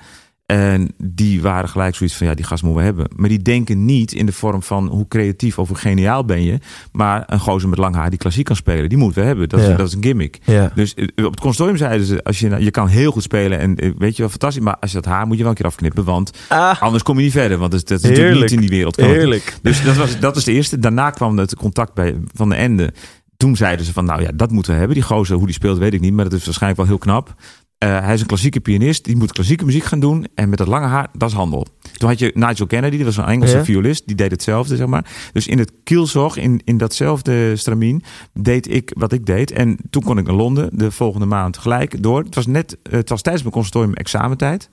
En 0.54 0.94
die 1.04 1.42
waren 1.42 1.70
gelijk 1.70 1.96
zoiets 1.96 2.16
van, 2.16 2.28
ja, 2.28 2.34
die 2.34 2.46
gast 2.46 2.64
moeten 2.64 2.80
we 2.82 2.88
hebben. 2.88 3.08
Maar 3.16 3.30
die 3.30 3.42
denken 3.42 3.86
niet 3.86 4.12
in 4.14 4.26
de 4.26 4.32
vorm 4.32 4.64
van 4.64 4.88
hoe 4.88 5.08
creatief 5.08 5.60
of 5.60 5.68
hoe 5.68 5.78
geniaal 5.78 6.26
ben 6.26 6.44
je. 6.44 6.60
Maar 6.92 7.24
een 7.26 7.40
gozer 7.40 7.70
met 7.70 7.78
lang 7.80 7.96
haar 7.96 8.10
die 8.10 8.20
klassiek 8.20 8.46
kan 8.46 8.56
spelen, 8.56 8.90
die 8.90 8.98
moeten 8.98 9.22
we 9.22 9.28
hebben. 9.28 9.50
Dat, 9.50 9.60
Ja. 9.60 9.70
is, 9.72 9.78
dat 9.78 9.88
is 9.88 9.94
een 9.94 10.04
gimmick. 10.04 10.40
Ja. 10.46 10.72
Dus 10.76 10.94
eh, 10.94 11.08
op 11.26 11.32
het 11.32 11.40
consortium 11.40 11.78
zeiden 11.78 12.08
ze, 12.08 12.24
als 12.24 12.40
je, 12.40 12.50
nou- 12.50 12.64
je 12.64 12.72
kan 12.72 12.88
heel 12.88 13.12
goed 13.12 13.24
spelen 13.24 13.60
en 13.60 13.76
eh, 13.76 13.92
weet 13.98 14.16
je 14.16 14.22
wel, 14.22 14.32
fantastisch. 14.32 14.64
Maar 14.64 14.78
als 14.80 14.92
je 14.92 15.02
dat 15.02 15.12
haar 15.12 15.28
moet 15.28 15.36
je 15.38 15.42
wel 15.42 15.52
een 15.52 15.58
keer 15.58 15.66
afknippen, 15.66 16.04
want 16.04 16.32
Ah, 16.50 16.82
anders 16.82 17.04
kom 17.04 17.18
je 17.18 17.24
niet 17.24 17.32
verder. 17.32 17.58
Want 17.58 17.72
dat 17.72 17.80
is, 17.82 17.86
dat 17.88 18.04
is 18.04 18.10
natuurlijk 18.10 18.40
niet 18.42 18.52
in 18.52 18.60
die 18.60 18.70
wereld. 18.70 18.96
heerlijk. 18.96 19.58
Dus 19.62 19.84
dat 19.84 19.96
was, 19.96 20.20
dat 20.20 20.36
is 20.36 20.44
de 20.44 20.52
eerste. 20.52 20.80
Daarna 20.80 21.10
kwam 21.10 21.38
het 21.38 21.56
contact 21.56 21.94
bij 21.94 22.16
Van 22.34 22.50
de 22.50 22.56
Ende. 22.56 22.94
Toen 23.38 23.56
zeiden 23.56 23.86
ze 23.86 23.94
van, 23.94 24.06
nou 24.06 24.22
ja, 24.22 24.32
dat 24.36 24.52
moeten 24.52 24.72
we 24.72 24.78
hebben. 24.78 24.96
Die 24.98 25.06
gozer, 25.06 25.36
hoe 25.36 25.46
die 25.46 25.56
speelt, 25.56 25.78
weet 25.78 25.94
ik 25.94 26.02
niet. 26.02 26.14
Maar 26.14 26.30
dat 26.30 26.34
is 26.40 26.46
waarschijnlijk 26.46 26.82
wel 26.82 26.90
heel 26.90 27.00
knap. 27.06 27.34
Eh, 27.84 28.00
hij 28.06 28.14
is 28.14 28.22
een 28.22 28.28
klassieke 28.28 28.60
pianist. 28.60 29.06
Die 29.06 29.16
moet 29.16 29.32
klassieke 29.32 29.66
muziek 29.66 29.84
gaan 29.84 30.00
doen. 30.00 30.28
En 30.36 30.50
met 30.50 30.58
dat 30.58 30.68
lange 30.68 30.88
haar, 30.88 31.08
dat 31.18 31.30
is 31.30 31.36
handel. 31.36 31.68
Toen 31.94 32.10
had 32.10 32.20
je 32.20 32.32
Nigel 32.34 32.66
Kennedy, 32.68 32.98
dat 32.98 33.06
was 33.06 33.18
een 33.18 33.26
Engelse 33.26 33.58
Ja. 33.58 33.64
violist. 33.64 34.08
Die 34.08 34.16
deed 34.16 34.32
hetzelfde, 34.32 34.76
zeg 34.76 34.88
maar. 34.88 35.06
Dus 35.34 35.48
in 35.48 35.60
het 35.60 35.72
kielzog, 35.84 36.38
in, 36.38 36.62
in 36.64 36.78
datzelfde 36.78 37.56
stramien, 37.56 38.04
deed 38.34 38.72
ik 38.72 38.92
wat 38.98 39.12
ik 39.14 39.26
deed. 39.26 39.52
En 39.52 39.78
toen 39.90 40.04
kon 40.04 40.18
ik 40.18 40.26
naar 40.26 40.36
Londen 40.36 40.70
de 40.78 40.92
volgende 40.92 41.26
maand 41.26 41.58
gelijk 41.58 42.04
door. 42.04 42.24
Het 42.24 42.36
was 42.36 42.46
net, 42.48 42.78
eh, 42.84 42.92
het 42.92 43.10
was 43.10 43.22
tijdens 43.22 43.44
mijn 43.44 43.56
conservatorium 43.56 43.96
examentijd 43.98 44.70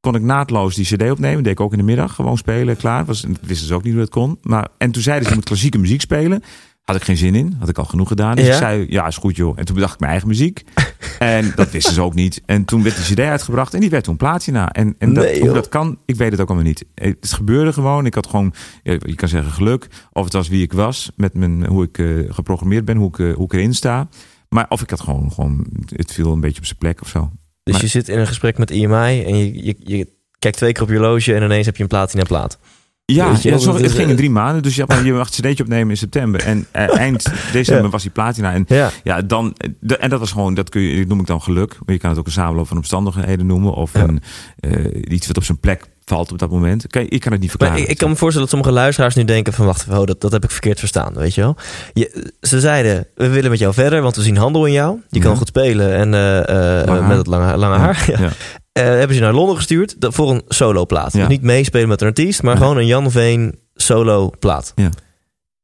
kon 0.00 0.14
ik 0.14 0.22
naadloos 0.22 0.74
die 0.74 0.84
cd 0.84 1.10
opnemen. 1.10 1.42
Deed 1.42 1.52
ik 1.52 1.60
ook 1.60 1.72
in 1.72 1.78
de 1.78 1.84
middag. 1.84 2.14
Gewoon 2.14 2.36
spelen, 2.36 2.76
klaar. 2.76 3.04
Was, 3.04 3.26
wisten 3.42 3.66
ze 3.66 3.74
ook 3.74 3.82
niet 3.82 3.92
hoe 3.92 4.02
dat 4.02 4.10
kon. 4.10 4.38
Maar, 4.42 4.68
en 4.78 4.90
toen 4.90 5.02
zeiden 5.02 5.24
ze, 5.24 5.30
je 5.30 5.36
moet 5.36 5.44
klassieke 5.48 5.78
muziek 5.78 6.00
spelen. 6.00 6.42
Had 6.82 6.96
ik 6.96 7.02
geen 7.02 7.16
zin 7.16 7.34
in. 7.34 7.56
Had 7.58 7.68
ik 7.68 7.78
al 7.78 7.84
genoeg 7.84 8.08
gedaan. 8.08 8.36
Dus 8.36 8.46
Ja? 8.46 8.52
ik 8.52 8.58
zei, 8.58 8.86
ja, 8.88 9.06
is 9.06 9.16
goed 9.16 9.36
joh. 9.36 9.58
En 9.58 9.64
toen 9.64 9.74
bedacht 9.74 9.92
ik 9.94 9.98
mijn 10.00 10.10
eigen 10.10 10.28
muziek. 10.28 10.62
en 11.18 11.52
dat 11.56 11.70
wisten 11.70 11.94
ze 11.94 12.00
ook 12.02 12.14
niet. 12.14 12.42
En 12.46 12.64
toen 12.64 12.82
werd 12.82 12.96
die 12.96 13.14
cd 13.14 13.20
uitgebracht. 13.20 13.74
En 13.74 13.80
die 13.80 13.90
werd 13.90 14.04
toen 14.04 14.16
platina. 14.16 14.70
En, 14.72 14.94
en 14.98 15.14
dat, 15.14 15.24
Nee, 15.24 15.40
hoe 15.40 15.52
dat 15.52 15.68
kan, 15.68 15.98
ik 16.06 16.16
weet 16.16 16.30
het 16.30 16.40
ook 16.40 16.46
allemaal 16.48 16.66
niet. 16.66 16.84
Het 16.94 17.32
gebeurde 17.32 17.72
gewoon. 17.72 18.06
Ik 18.06 18.14
had 18.14 18.26
gewoon, 18.26 18.54
je 18.82 19.14
kan 19.14 19.28
zeggen 19.28 19.52
geluk. 19.52 19.86
Of 20.12 20.24
het 20.24 20.32
was 20.32 20.48
wie 20.48 20.62
ik 20.62 20.72
was. 20.72 21.10
Met 21.16 21.34
mijn, 21.34 21.66
hoe 21.66 21.84
ik 21.84 21.98
eh, 21.98 22.06
geprogrammeerd 22.28 22.84
ben. 22.84 22.96
Hoe 22.96 23.08
ik, 23.08 23.18
eh, 23.18 23.34
hoe 23.34 23.44
ik 23.44 23.52
erin 23.52 23.74
sta. 23.74 24.08
Maar 24.48 24.66
of 24.68 24.82
ik 24.82 24.90
had 24.90 25.00
gewoon, 25.00 25.32
gewoon, 25.32 25.66
het 25.86 26.12
viel 26.12 26.32
een 26.32 26.40
beetje 26.40 26.58
op 26.58 26.66
zijn 26.66 26.78
plek 26.78 27.00
of 27.00 27.08
zo. 27.08 27.30
Dus 27.62 27.72
Maar- 27.74 27.82
je 27.82 27.88
zit 27.88 28.08
in 28.08 28.18
een 28.18 28.26
gesprek 28.26 28.58
met 28.58 28.70
IMI 28.70 29.22
en 29.24 29.36
je, 29.38 29.64
je, 29.64 29.76
je 29.78 30.08
kijkt 30.38 30.56
twee 30.56 30.72
keer 30.72 30.82
op 30.82 30.88
je 30.88 30.96
horloge 30.96 31.34
en 31.34 31.42
ineens 31.42 31.66
heb 31.66 31.76
je 31.76 31.82
een 31.82 31.88
platina 31.88 32.22
plaat. 32.22 32.58
Ja, 33.04 33.26
ja 33.42 33.52
het 33.52 33.92
ging 33.92 33.96
eh, 34.04 34.08
in 34.08 34.16
drie 34.16 34.30
maanden. 34.30 34.62
Dus 34.62 34.74
je, 34.76 34.84
had- 34.86 35.04
je 35.04 35.12
mag 35.12 35.26
het 35.26 35.34
cd'tje 35.40 35.62
opnemen 35.62 35.90
in 35.90 35.96
september. 35.96 36.40
En 36.44 36.66
eh, 36.70 36.96
eind 36.98 37.32
december 37.52 37.84
Ja. 37.84 37.90
was 37.90 38.02
die 38.02 38.10
platina. 38.10 38.52
En 38.52 38.64
Ja. 38.68 38.90
ja, 39.04 39.22
dan, 39.22 39.56
de- 39.80 39.96
en 39.96 40.10
dat 40.10 40.18
was 40.18 40.30
gewoon, 40.32 40.54
dat 40.54 40.68
kun 40.68 40.80
je, 40.82 40.98
dat 40.98 41.08
noem 41.08 41.20
ik 41.20 41.26
dan 41.26 41.42
geluk. 41.42 41.76
Maar 41.84 41.94
je 41.94 42.00
kan 42.00 42.10
het 42.10 42.18
ook 42.18 42.26
een 42.26 42.32
samenloop 42.32 42.68
van 42.68 42.76
omstandigheden 42.76 43.46
noemen. 43.46 43.72
Of 43.74 43.94
een, 43.94 44.20
eh, 44.60 45.12
iets 45.12 45.26
wat 45.26 45.36
op 45.36 45.44
zijn 45.44 45.58
plek 45.60 45.84
valt 46.04 46.32
op 46.32 46.38
dat 46.38 46.50
moment. 46.50 46.84
Ik 46.84 46.90
kan 46.90 47.02
het 47.02 47.20
niet 47.20 47.30
Maar 47.40 47.48
verklaren. 47.48 47.78
ik, 47.82 47.88
ik 47.88 47.98
kan 47.98 48.08
me 48.10 48.16
voorstellen 48.16 48.48
dat 48.48 48.56
sommige 48.58 48.80
luisteraars 48.82 49.14
nu 49.14 49.24
denken 49.24 49.52
van 49.52 49.66
wacht, 49.66 49.86
oh, 49.88 50.04
dat, 50.04 50.20
dat 50.20 50.32
heb 50.32 50.44
ik 50.44 50.50
verkeerd 50.50 50.78
verstaan, 50.78 51.14
weet 51.14 51.34
je 51.34 51.40
wel. 51.40 51.56
Je, 51.92 52.32
ze 52.40 52.60
zeiden, 52.60 53.06
we 53.14 53.28
willen 53.28 53.50
met 53.50 53.58
jou 53.58 53.74
verder, 53.74 54.02
want 54.02 54.16
we 54.16 54.22
zien 54.22 54.36
handel 54.36 54.66
in 54.66 54.72
jou. 54.72 55.00
Je 55.08 55.20
kan 55.20 55.36
goed 55.36 55.46
spelen 55.48 55.94
en 55.94 56.14
eh, 56.14 56.82
eh, 56.88 57.06
met 57.08 57.16
het 57.16 57.26
lange, 57.26 57.56
lange 57.56 57.76
haar. 57.78 58.04
Ja. 58.20 58.28
Eh, 58.72 58.84
hebben 58.84 59.08
ze 59.08 59.14
je 59.14 59.20
naar 59.20 59.32
Londen 59.34 59.56
gestuurd 59.56 59.96
voor 59.98 60.30
een 60.30 60.42
soloplaat. 60.48 61.12
Ja. 61.12 61.18
Dus 61.18 61.28
niet 61.28 61.42
meespelen 61.42 61.88
met 61.88 62.00
een 62.00 62.06
artiest, 62.06 62.42
maar 62.42 62.54
Nee. 62.54 62.62
gewoon 62.62 62.78
een 62.78 62.86
Jan 62.86 63.10
Veen 63.10 63.58
solo 63.74 64.30
plaat. 64.38 64.72
Ja. 64.76 64.90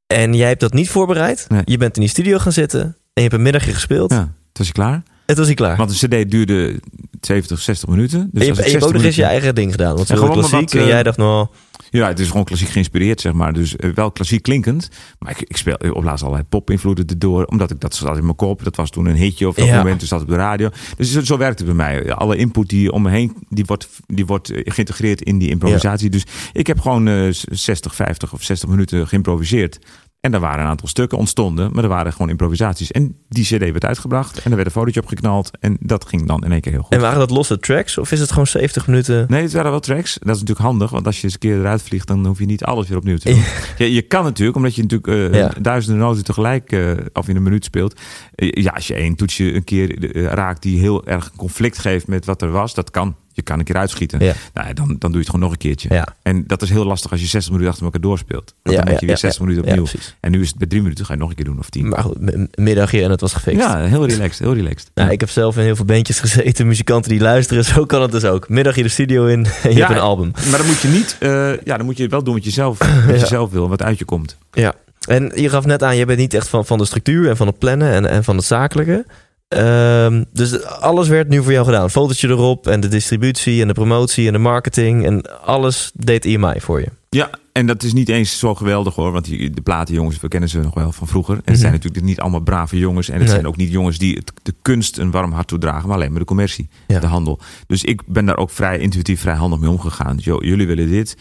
En 0.07 0.35
jij 0.35 0.49
hebt 0.49 0.61
dat 0.61 0.73
niet 0.73 0.91
voorbereid. 0.91 1.47
Nee. 1.49 1.63
Je 1.65 1.77
bent 1.77 1.95
in 1.95 2.01
die 2.01 2.11
studio 2.11 2.39
gaan 2.39 2.53
zitten 2.53 2.81
en 2.81 2.95
je 3.13 3.21
hebt 3.21 3.35
een 3.35 3.43
middagje 3.43 3.73
gespeeld. 3.73 4.11
Ja, 4.11 4.19
toen 4.19 4.33
was 4.53 4.67
je 4.67 4.73
klaar. 4.73 5.03
Het 5.27 5.39
was 5.39 5.47
niet 5.47 5.57
klaar. 5.57 5.77
Want 5.77 6.01
de 6.01 6.07
cd 6.25 6.31
duurde 6.31 6.81
70, 7.21 7.61
60 7.61 7.89
minuten. 7.89 8.31
Dus 8.33 8.47
en 8.47 8.55
je, 8.55 8.63
en 8.63 8.65
je 8.65 8.71
hebt 8.71 8.85
ook 8.85 8.91
60 8.91 8.93
nog 8.93 9.03
eens 9.03 9.17
je 9.17 9.25
eigen 9.25 9.55
ding 9.55 9.71
gedaan. 9.71 9.97
Want 9.97 10.13
gewoon 10.13 10.33
klassiek 10.33 10.61
wat, 10.61 10.75
en 10.75 10.81
eh, 10.81 10.87
jij 10.87 11.03
dacht 11.03 11.17
nou... 11.17 11.47
Ja, 11.91 12.07
het 12.09 12.19
is 12.19 12.29
gewoon 12.29 12.45
klassiek 12.45 12.69
geïnspireerd, 12.69 13.21
zeg 13.21 13.33
maar. 13.33 13.53
Dus 13.53 13.77
eh, 13.77 13.91
wel 13.95 14.11
klassiek 14.11 14.43
klinkend. 14.43 14.89
Maar 15.19 15.31
ik, 15.31 15.41
ik 15.49 15.57
speel 15.57 15.75
op 15.93 16.05
laatst 16.05 16.23
allerlei 16.25 16.49
pop-invloeden 16.49 17.07
erdoor. 17.07 17.45
Omdat 17.45 17.71
ik 17.71 17.81
dat 17.81 17.95
zat 17.95 18.17
in 18.17 18.25
mijn 18.25 18.37
kop. 18.37 18.65
Dat 18.65 18.77
was 18.77 18.91
toen 18.91 19.07
een 19.07 19.17
hitje 19.17 19.49
of 19.49 19.55
dat 19.55 19.67
Ja. 19.67 19.77
moment. 19.77 20.01
Dus 20.01 20.09
dat 20.09 20.23
op 20.23 20.29
de 20.29 20.35
radio. 20.37 20.69
Dus 20.97 21.13
zo, 21.13 21.21
zo 21.21 21.37
werkt 21.37 21.59
het 21.59 21.67
bij 21.67 21.77
mij. 21.77 22.13
Alle 22.15 22.37
input 22.37 22.69
die 22.69 22.93
om 22.93 23.03
me 23.03 23.11
heen, 23.11 23.37
die 23.49 23.65
wordt, 23.65 23.89
die 24.07 24.27
wordt 24.27 24.51
eh, 24.51 24.61
geïntegreerd 24.65 25.23
in 25.23 25.39
die 25.39 25.49
improvisatie. 25.49 26.11
Dus 26.11 26.25
ik 26.53 26.67
heb 26.67 26.81
gewoon 26.81 27.09
eh, 27.09 27.29
60, 27.51 27.95
50 27.95 28.33
of 28.33 28.43
60 28.43 28.69
minuten 28.69 29.09
geïmproviseerd. 29.09 29.79
En 30.21 30.35
er 30.35 30.41
waren 30.41 30.61
een 30.65 30.71
aantal 30.71 30.89
stukken 30.89 31.19
ontstonden, 31.19 31.71
maar 31.73 31.83
er 31.83 31.89
waren 31.89 32.13
gewoon 32.13 32.29
improvisaties. 32.29 32.91
En 32.91 33.17
die 33.29 33.45
cd 33.45 33.59
werd 33.59 33.85
uitgebracht 33.85 34.39
en 34.39 34.51
er 34.51 34.57
werd 34.57 34.67
een 34.67 34.73
fotootje 34.73 35.01
op 35.01 35.07
geknald. 35.07 35.51
En 35.61 35.77
dat 35.81 36.09
ging 36.09 36.27
dan 36.27 36.45
in 36.45 36.53
één 36.53 36.61
keer 36.61 36.73
heel 36.73 36.83
goed. 36.83 36.93
En 36.93 37.01
waren 37.01 37.19
dat 37.19 37.31
losse 37.31 37.59
tracks 37.59 37.99
of 37.99 38.13
is 38.13 38.21
het 38.21 38.31
gewoon 38.31 38.47
70 38.47 38.87
minuten? 38.87 39.27
Nee, 39.29 39.43
het 39.43 39.53
waren 39.53 39.71
wel 39.71 39.81
tracks. 39.81 40.13
Dat 40.13 40.35
is 40.35 40.41
natuurlijk 40.41 40.67
handig, 40.67 40.91
want 40.91 41.07
als 41.07 41.17
je 41.17 41.25
eens 41.25 41.33
een 41.33 41.39
keer 41.39 41.59
eruit 41.59 41.83
vliegt, 41.83 42.07
dan 42.07 42.27
hoef 42.27 42.39
je 42.39 42.47
niet 42.47 42.65
alles 42.65 42.89
weer 42.89 42.97
opnieuw 42.99 43.17
te 43.17 43.31
doen. 43.31 43.43
Je, 43.79 43.93
je 43.93 44.03
kan 44.03 44.25
natuurlijk, 44.25 44.57
omdat 44.57 44.75
je 44.75 44.83
natuurlijk 44.83 45.33
eh, 45.35 45.41
Ja. 45.41 45.53
duizenden 45.61 46.01
noten 46.01 46.25
tegelijk 46.25 46.73
eh, 46.73 46.91
of 47.13 47.29
in 47.29 47.37
een 47.37 47.43
minuut 47.43 47.65
speelt. 47.65 48.01
Eh, 48.35 48.63
ja, 48.63 48.71
als 48.71 48.87
je 48.87 48.95
één 48.95 49.15
toetsje 49.15 49.55
een 49.55 49.65
keer 49.65 50.13
raakt 50.35 50.63
die 50.63 50.79
heel 50.81 51.07
erg 51.07 51.33
conflict 51.37 51.79
geeft 51.79 52.07
met 52.07 52.25
wat 52.25 52.43
er 52.43 52.51
was, 52.51 52.75
dat 52.75 52.91
kan. 52.91 53.17
Je 53.39 53.45
kan 53.45 53.59
een 53.59 53.65
keer 53.65 53.77
uitschieten. 53.77 54.25
Ja. 54.25 54.35
Nou, 54.55 54.73
dan, 54.75 54.87
dan 54.87 54.99
doe 54.99 55.11
je 55.11 55.19
het 55.19 55.27
gewoon 55.27 55.41
nog 55.41 55.51
een 55.53 55.59
keertje. 55.59 55.89
Ja. 55.95 56.07
En 56.23 56.45
dat 56.47 56.63
is 56.63 56.71
heel 56.71 56.85
lastig 56.85 57.11
als 57.11 57.21
je 57.21 57.27
60 57.27 57.51
minuten 57.53 57.71
achter 57.71 57.85
elkaar 57.87 58.01
doorspeelt. 58.01 58.55
Want 58.63 58.77
Ja, 58.77 58.83
dan 58.83 58.91
moet 58.93 59.01
je 59.01 59.07
weer 59.07 59.15
ja, 59.15 59.21
60 59.21 59.41
minuten 59.41 59.65
opnieuw. 59.65 59.87
en 60.21 60.31
nu 60.31 60.41
is 60.41 60.49
het 60.49 60.59
bij 60.59 60.67
drie 60.67 60.83
minuten, 60.83 61.05
ga 61.05 61.13
je 61.13 61.19
nog 61.19 61.29
een 61.29 61.35
keer 61.35 61.45
doen 61.45 61.59
of 61.59 61.71
tien. 61.71 61.89
Maar 61.89 62.03
goed, 62.03 62.57
middagje 62.59 63.03
en 63.03 63.11
het 63.11 63.21
was 63.21 63.33
gefixt. 63.33 63.61
ja, 63.61 63.85
heel 63.85 64.07
relaxed, 64.07 64.39
heel 64.39 64.55
relaxed. 64.55 64.91
Nou, 64.95 65.11
ik 65.11 65.21
heb 65.21 65.31
zelf 65.31 65.57
in 65.57 65.63
heel 65.63 65.77
veel 65.77 65.85
bandjes 65.85 66.21
gezeten, 66.21 66.67
muzikanten 66.67 67.11
die 67.11 67.21
luisteren. 67.21 67.65
Zo 67.75 67.85
kan 67.87 68.03
het 68.03 68.11
dus 68.11 68.25
ook. 68.25 68.49
Middagje 68.49 68.83
de 68.83 68.89
studio 68.89 69.27
in 69.27 69.47
en 69.63 69.73
je 69.75 69.79
hebt 69.79 69.91
een 69.91 69.99
album. 69.99 70.31
Maar 70.51 70.59
dan 70.59 70.67
moet 70.67 70.81
je 70.81 70.89
niet, 70.89 71.17
eh, 71.21 71.63
ja, 71.65 71.77
dan 71.77 71.85
moet 71.85 71.97
je 71.97 72.09
wel 72.09 72.23
doen 72.23 72.35
wat 72.35 72.45
je 72.45 72.51
zelf, 72.51 72.79
wat 73.07 73.21
je 73.21 73.27
zelf 73.27 73.51
wil, 73.51 73.69
wat 73.69 73.83
uit 73.83 73.99
je 73.99 74.05
komt. 74.05 74.37
Ja. 74.53 74.75
En 75.09 75.33
je 75.35 75.49
gaf 75.49 75.65
net 75.65 75.83
aan, 75.83 75.97
je 75.97 76.05
bent 76.05 76.19
niet 76.19 76.35
echt 76.35 76.49
van, 76.49 76.67
van 76.67 76.79
de 76.79 76.85
structuur 76.85 77.29
en 77.29 77.37
van 77.37 77.47
het 77.47 77.59
plannen 77.59 77.93
en, 77.93 78.07
en 78.07 78.25
van 78.25 78.37
het 78.37 78.45
zakelijke. 78.45 79.05
Ehm, 79.49 80.25
dus 80.33 80.63
alles 80.65 81.09
werd 81.09 81.29
nu 81.29 81.43
voor 81.43 81.53
jou 81.53 81.65
gedaan. 81.65 81.91
Fotootje 81.91 82.29
erop 82.29 82.67
en 82.67 82.81
de 82.81 82.89
distributie 82.89 83.61
en 83.61 83.67
de 83.69 83.75
promotie 83.75 84.27
en 84.27 84.33
de 84.33 84.39
marketing. 84.39 85.05
En 85.07 85.41
alles 85.45 85.91
deed 85.95 86.25
IMI 86.25 86.61
voor 86.61 86.81
je. 86.81 86.87
Ja, 87.11 87.31
en 87.53 87.67
dat 87.67 87.83
is 87.83 87.93
niet 87.93 88.09
eens 88.09 88.39
zo 88.39 88.55
geweldig 88.55 88.95
hoor. 88.95 89.13
Want 89.13 89.25
die, 89.25 89.51
de 89.51 89.61
platenjongens, 89.61 90.21
we 90.21 90.29
kennen 90.29 90.49
ze 90.49 90.59
nog 90.61 90.75
wel 90.75 90.93
van 90.93 91.07
vroeger. 91.07 91.35
En 91.35 91.41
het 91.41 91.49
Mhm. 91.51 91.59
zijn 91.61 91.73
natuurlijk 91.73 92.05
niet 92.05 92.21
allemaal 92.21 92.41
brave 92.41 92.79
jongens. 92.79 93.09
En 93.09 93.15
het 93.15 93.23
Nee. 93.23 93.33
zijn 93.33 93.47
ook 93.47 93.57
niet 93.57 93.71
jongens 93.73 93.99
die 93.99 94.15
het, 94.17 94.33
de 94.43 94.55
kunst 94.63 94.99
een 94.99 95.11
warm 95.11 95.33
hart 95.33 95.49
toedragen. 95.49 95.87
Maar 95.89 95.97
alleen 95.97 96.11
maar 96.11 96.21
de 96.21 96.27
commercie, 96.27 96.69
Ja. 96.87 97.01
de 97.01 97.07
handel. 97.07 97.39
Dus 97.67 97.85
ik 97.85 98.03
ben 98.07 98.25
daar 98.27 98.37
ook 98.37 98.51
vrij 98.51 98.79
intuïtief, 98.79 99.21
vrij 99.21 99.35
handig 99.35 99.59
mee 99.61 99.71
omgegaan. 99.71 100.17
Dus, 100.17 100.25
joh, 100.25 100.43
jullie 100.43 100.67
willen 100.67 100.89
dit, 100.91 101.17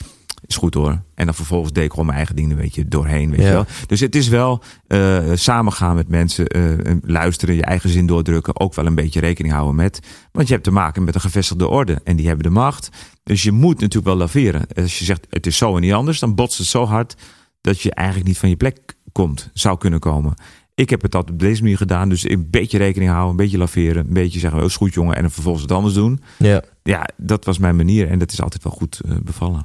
is 0.47 0.55
goed 0.55 0.73
hoor. 0.73 1.01
En 1.15 1.25
dan 1.25 1.33
vervolgens 1.35 1.73
deed 1.73 1.83
ik 1.83 1.89
gewoon 1.89 2.05
mijn 2.05 2.17
eigen 2.17 2.35
dingen 2.35 2.51
een 2.51 2.57
beetje 2.57 2.87
doorheen. 2.87 3.29
Weet 3.29 3.39
Ja. 3.39 3.45
je 3.47 3.51
wel. 3.53 3.65
Dus 3.85 3.99
het 3.99 4.15
is 4.15 4.27
wel 4.27 4.61
eh 4.87 5.19
samengaan 5.33 5.95
met 5.95 6.07
mensen. 6.07 6.47
eh, 6.47 6.61
luisteren, 7.01 7.55
je 7.55 7.63
eigen 7.63 7.89
zin 7.89 8.05
doordrukken. 8.05 8.59
Ook 8.59 8.73
wel 8.75 8.85
een 8.85 8.95
beetje 8.95 9.19
rekening 9.19 9.53
houden 9.53 9.75
met. 9.75 9.99
Want 10.31 10.47
je 10.47 10.53
hebt 10.53 10.65
te 10.65 10.71
maken 10.71 11.03
met 11.03 11.15
een 11.15 11.21
gevestigde 11.21 11.67
orde. 11.67 12.01
En 12.03 12.15
die 12.15 12.27
hebben 12.27 12.43
de 12.43 12.49
macht. 12.51 12.89
Dus 13.23 13.43
je 13.43 13.51
moet 13.51 13.79
natuurlijk 13.79 14.05
wel 14.05 14.15
laveren. 14.15 14.61
Als 14.75 14.99
je 14.99 15.05
zegt 15.05 15.27
het 15.29 15.45
is 15.47 15.57
zo 15.57 15.75
en 15.75 15.81
niet 15.81 15.93
anders. 15.93 16.19
Dan 16.19 16.35
botst 16.35 16.57
het 16.57 16.67
zo 16.67 16.85
hard 16.85 17.15
dat 17.61 17.81
je 17.81 17.93
eigenlijk 17.93 18.27
niet 18.27 18.37
van 18.37 18.49
je 18.49 18.55
plek 18.55 18.95
komt. 19.11 19.49
Zou 19.53 19.77
kunnen 19.77 19.99
komen. 19.99 20.33
Ik 20.75 20.89
heb 20.89 21.01
het 21.01 21.15
altijd 21.15 21.33
op 21.33 21.39
deze 21.39 21.61
manier 21.61 21.77
gedaan. 21.77 22.09
Dus 22.09 22.29
een 22.29 22.47
beetje 22.49 22.77
rekening 22.77 23.09
houden. 23.11 23.29
Een 23.31 23.35
beetje 23.37 23.57
laveren. 23.57 24.07
Een 24.07 24.13
beetje 24.13 24.39
zeggen, 24.39 24.59
oh 24.59 24.65
is 24.65 24.75
goed 24.75 24.93
jongen. 24.93 25.15
En 25.15 25.21
dan 25.21 25.31
vervolgens 25.31 25.63
het 25.63 25.71
anders 25.71 25.93
doen. 25.93 26.21
Ja. 26.37 26.61
Ja, 26.83 27.07
dat 27.17 27.45
was 27.45 27.57
mijn 27.57 27.75
manier. 27.75 28.09
En 28.09 28.19
dat 28.19 28.31
is 28.31 28.41
altijd 28.41 28.63
wel 28.63 28.73
goed 28.73 28.99
eh, 29.05 29.11
bevallen. 29.23 29.61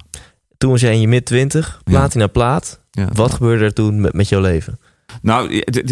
Toen 0.62 0.70
was 0.70 0.80
jij 0.80 0.92
in 0.92 1.00
je 1.00 1.08
mid 1.08 1.24
20, 1.24 1.80
platina 1.84 2.26
plaat. 2.26 2.80
Ja. 2.90 3.08
Wat 3.12 3.32
gebeurde 3.32 3.64
er 3.64 3.72
toen 3.72 4.00
met, 4.00 4.12
met 4.12 4.28
jouw 4.28 4.40
leven? 4.40 4.78
Nou, 5.22 5.48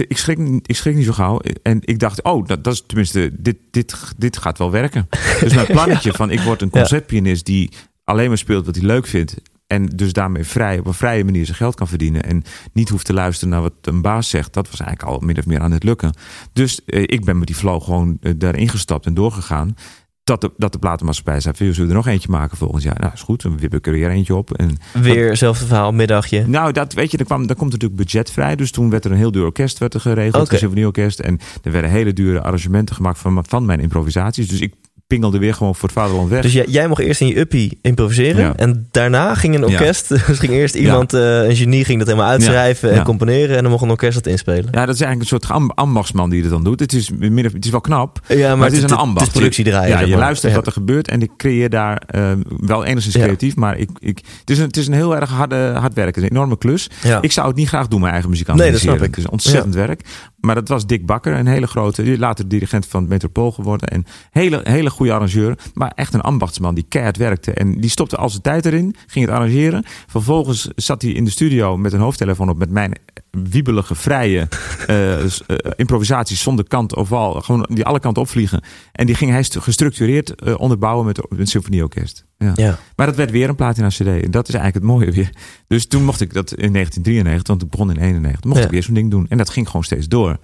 ik 0.08 0.18
schrik, 0.18 0.38
niet- 0.38 0.68
ik 0.68 0.76
schrik 0.76 0.94
niet 0.94 1.04
zo 1.04 1.12
gauw. 1.12 1.40
En 1.62 1.78
ik 1.80 1.98
dacht, 1.98 2.22
oh, 2.22 2.46
dat, 2.46 2.64
dat 2.64 2.72
is 2.72 2.82
tenminste, 2.86 3.30
dit, 3.38 3.56
dit, 3.70 3.94
dit 4.16 4.36
gaat 4.36 4.58
wel 4.58 4.70
werken. 4.70 5.08
Dus 5.40 5.54
mijn 5.54 5.66
plannetje 5.76 6.12
van 6.12 6.30
ik 6.30 6.40
word 6.40 6.62
een 6.62 6.70
concertpianist 6.70 7.46
die 7.46 7.70
alleen 8.04 8.28
maar 8.28 8.38
speelt 8.38 8.66
wat 8.66 8.74
hij 8.74 8.84
leuk 8.84 9.06
vindt. 9.06 9.34
En 9.66 9.86
dus 9.86 10.12
daarmee 10.12 10.44
vrij, 10.44 10.78
op 10.78 10.86
een 10.86 10.94
vrije 10.94 11.24
manier 11.24 11.44
zijn 11.44 11.56
geld 11.56 11.74
kan 11.74 11.88
verdienen. 11.88 12.22
En 12.22 12.42
niet 12.72 12.88
hoeft 12.88 13.06
te 13.06 13.12
luisteren 13.12 13.48
naar 13.48 13.62
wat 13.62 13.74
een 13.80 14.02
baas 14.02 14.28
zegt. 14.28 14.52
Dat 14.52 14.70
was 14.70 14.80
eigenlijk 14.80 15.10
al 15.10 15.26
min 15.26 15.38
of 15.38 15.46
meer 15.46 15.60
aan 15.60 15.72
het 15.72 15.84
lukken. 15.84 16.14
Dus 16.52 16.84
eh, 16.84 17.02
ik 17.02 17.24
ben 17.24 17.38
met 17.38 17.46
die 17.46 17.56
flow 17.56 17.82
gewoon 17.82 18.18
eh, 18.20 18.32
daarin 18.36 18.68
gestapt 18.68 19.06
en 19.06 19.14
doorgegaan. 19.14 19.76
Dat 20.24 20.40
de, 20.40 20.52
dat 20.56 20.72
de 20.72 20.78
platenmaatschappij 20.78 21.40
zei: 21.40 21.54
"Veel, 21.56 21.72
zullen 21.72 21.88
we 21.88 21.94
er 21.96 22.02
nog 22.04 22.12
eentje 22.12 22.28
maken 22.30 22.56
volgend 22.56 22.82
jaar? 22.82 22.96
Nou, 23.00 23.12
is 23.12 23.22
goed. 23.22 23.42
Dan 23.42 23.56
we 23.58 23.78
er 23.80 23.92
weer 23.92 24.10
eentje 24.10 24.34
op. 24.34 24.52
En 24.52 24.76
Weer 24.92 25.28
hetzelfde 25.28 25.66
verhaal, 25.66 25.92
middagje. 25.92 26.46
nou, 26.46 26.72
dat 26.72 26.92
weet 26.92 27.10
je, 27.10 27.18
er, 27.18 27.24
kwam, 27.24 27.48
er 27.48 27.54
komt 27.56 27.72
natuurlijk 27.72 28.00
budget 28.00 28.30
vrij. 28.30 28.56
Dus 28.56 28.70
toen 28.70 28.90
werd 28.90 29.04
er 29.04 29.10
een 29.10 29.16
heel 29.16 29.30
duur 29.30 29.44
orkest 29.44 29.78
werd 29.78 29.94
er 29.94 30.00
geregeld, 30.00 30.42
Oké. 30.42 30.52
een 30.52 30.58
symfonieorkest. 30.58 31.18
En 31.18 31.38
er 31.62 31.72
werden 31.72 31.90
hele 31.90 32.12
dure 32.12 32.40
arrangementen 32.40 32.94
gemaakt 32.94 33.18
van, 33.18 33.44
van 33.48 33.64
mijn 33.64 33.80
improvisaties. 33.80 34.48
Dus 34.48 34.60
ik 34.60 34.74
pingelde 35.10 35.38
weer 35.38 35.54
gewoon 35.54 35.74
voor 35.74 35.88
het 35.88 35.98
vaderland 35.98 36.28
weg. 36.28 36.42
Dus 36.42 36.52
jij, 36.52 36.64
jij 36.68 36.88
mocht 36.88 37.00
eerst 37.00 37.20
in 37.20 37.26
je 37.26 37.38
uppie 37.38 37.78
improviseren. 37.82 38.44
Ja. 38.44 38.56
En 38.56 38.88
daarna 38.90 39.34
ging 39.34 39.54
een 39.54 39.60
Ja. 39.60 39.66
orkest. 39.66 40.08
Dus 40.26 40.38
ging 40.38 40.52
eerst 40.52 40.74
iemand, 40.74 41.12
eh, 41.14 41.42
een 41.48 41.56
genie, 41.56 41.84
ging 41.84 41.98
dat 41.98 42.06
helemaal 42.08 42.30
uitschrijven 42.30 42.90
en 42.92 43.02
componeren. 43.04 43.56
En 43.56 43.62
dan 43.62 43.70
mocht 43.70 43.82
een 43.82 43.90
orkest 43.90 44.14
dat 44.14 44.26
inspelen. 44.26 44.68
ja, 44.70 44.86
dat 44.86 44.94
is 44.94 45.00
eigenlijk 45.00 45.20
een 45.20 45.38
soort 45.40 45.48
am- 45.48 45.70
ambachtsman 45.74 46.30
die 46.30 46.40
het 46.40 46.50
dan 46.50 46.64
doet. 46.64 46.80
Het 46.80 46.92
is, 46.92 47.10
of- 47.10 47.52
het 47.52 47.64
is 47.64 47.70
wel 47.70 47.80
knap, 47.80 48.20
Ja, 48.28 48.56
maar, 48.56 48.66
het 48.68 48.76
is 48.76 48.82
een 48.82 48.90
ambacht. 48.92 49.18
Het 49.26 49.26
is 49.26 49.32
productie 49.32 49.64
draaien. 49.64 49.88
Ja, 49.88 50.00
je 50.00 50.06
maar. 50.10 50.18
luistert 50.18 50.54
wat 50.54 50.66
er 50.66 50.72
gebeurt 50.72 51.08
en 51.08 51.22
ik 51.22 51.30
creëer 51.36 51.70
daar 51.70 52.02
eh, 52.06 52.30
wel 52.60 52.84
enigszins 52.84 53.14
creatief. 53.14 53.56
Maar 53.56 53.78
ik, 53.78 53.90
ik, 53.98 54.20
het, 54.40 54.50
is 54.50 54.58
een, 54.58 54.64
het 54.66 54.76
is 54.76 54.86
een 54.86 54.92
heel 54.92 55.16
erg 55.16 55.30
harde, 55.30 55.72
hard 55.74 56.16
is 56.16 56.22
een 56.22 56.28
enorme 56.28 56.58
klus. 56.58 56.90
Ja. 57.02 57.18
Ik 57.22 57.32
zou 57.32 57.46
het 57.48 57.56
niet 57.56 57.68
graag 57.68 57.88
doen, 57.88 58.00
mijn 58.00 58.12
eigen 58.12 58.30
muziek 58.30 58.54
Nee, 58.54 58.70
dat 58.70 58.80
snap 58.80 58.94
ik. 58.96 59.02
Het 59.02 59.16
is 59.16 59.28
ontzettend 59.28 59.74
werk. 59.74 60.00
Maar 60.40 60.54
dat 60.54 60.68
was 60.68 60.86
Dick 60.86 61.06
Bakker, 61.06 61.36
een 61.38 61.46
hele 61.46 61.66
grote, 61.66 62.18
later 62.18 62.48
dirigent 62.48 62.86
van 62.86 63.00
het 63.00 63.10
Metropool 63.10 63.52
geworden. 63.52 63.88
En 63.88 64.06
hele, 64.30 64.60
hele 64.62 64.90
goede 65.00 65.14
arrangeur, 65.14 65.58
maar 65.74 65.92
echt 65.94 66.14
een 66.14 66.20
ambachtsman 66.20 66.74
die 66.74 66.84
keihard 66.88 67.16
werkte. 67.16 67.52
En 67.52 67.80
die 67.80 67.90
stopte 67.90 68.16
al 68.16 68.30
zijn 68.30 68.42
tijd 68.42 68.66
erin, 68.66 68.94
ging 69.06 69.26
het 69.26 69.34
arrangeren. 69.34 69.84
Vervolgens 70.06 70.68
zat 70.76 71.02
hij 71.02 71.10
in 71.10 71.24
de 71.24 71.30
studio 71.30 71.76
met 71.76 71.92
een 71.92 72.00
hoofdtelefoon 72.00 72.48
op 72.48 72.58
met 72.58 72.70
mijn 72.70 72.92
wiebelige, 73.30 73.94
vrije 73.94 74.48
eh, 74.86 75.18
s- 75.26 75.42
eh, 75.46 75.56
improvisaties 75.76 76.42
zonder 76.42 76.64
kant 76.68 76.94
of 76.96 77.08
wal. 77.08 77.40
Gewoon 77.40 77.66
die 77.72 77.84
alle 77.84 78.00
kanten 78.00 78.22
opvliegen. 78.22 78.62
En 78.92 79.06
die 79.06 79.14
ging 79.14 79.30
hij 79.30 79.44
gestructureerd 79.44 80.34
eh, 80.34 80.54
onderbouwen 80.58 81.06
met 81.06 81.26
een 81.28 81.46
symfonieorkest. 81.46 82.24
Ja. 82.38 82.52
Ja. 82.54 82.78
Maar 82.96 83.06
dat 83.06 83.16
werd 83.16 83.30
weer 83.30 83.48
een 83.48 83.54
platina 83.54 83.88
CD. 83.88 83.98
En 84.06 84.30
dat 84.30 84.48
is 84.48 84.54
eigenlijk 84.54 84.74
het 84.74 84.82
mooie 84.94 85.10
weer. 85.12 85.30
Dus 85.66 85.86
toen 85.86 86.04
mocht 86.04 86.20
ik 86.20 86.32
dat 86.32 86.50
in 86.54 86.72
1993, 86.72 87.46
want 87.46 87.62
ik 87.62 87.70
begon 87.70 87.90
in 87.90 87.96
91, 87.96 88.44
mocht 88.44 88.58
Ja. 88.58 88.64
ik 88.64 88.70
weer 88.70 88.82
zo'n 88.82 88.94
ding 88.94 89.10
doen. 89.10 89.26
En 89.28 89.38
dat 89.38 89.50
ging 89.50 89.66
gewoon 89.66 89.84
steeds 89.84 90.08
door. 90.08 90.38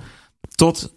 Tot 0.55 0.95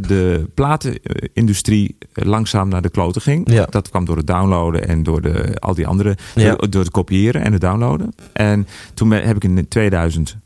de 0.00 0.50
platenindustrie 0.54 1.96
eh, 2.12 2.24
langzaam 2.24 2.68
naar 2.68 2.82
de 2.82 2.90
kloten 2.90 3.22
ging. 3.22 3.52
Ja. 3.52 3.64
Dat 3.70 3.88
kwam 3.88 4.04
door 4.04 4.16
het 4.16 4.26
downloaden 4.26 4.88
en 4.88 5.02
door 5.02 5.20
de, 5.22 5.56
al 5.58 5.74
die 5.74 5.86
andere, 5.86 6.16
Ja. 6.34 6.54
door, 6.54 6.70
door 6.70 6.82
het 6.82 6.90
kopiëren 6.90 7.42
en 7.42 7.52
het 7.52 7.60
downloaden. 7.60 8.12
En 8.32 8.66
toen 8.94 9.10
heb 9.10 9.36
ik 9.36 9.44
in 9.44 9.68
2000 9.68 10.36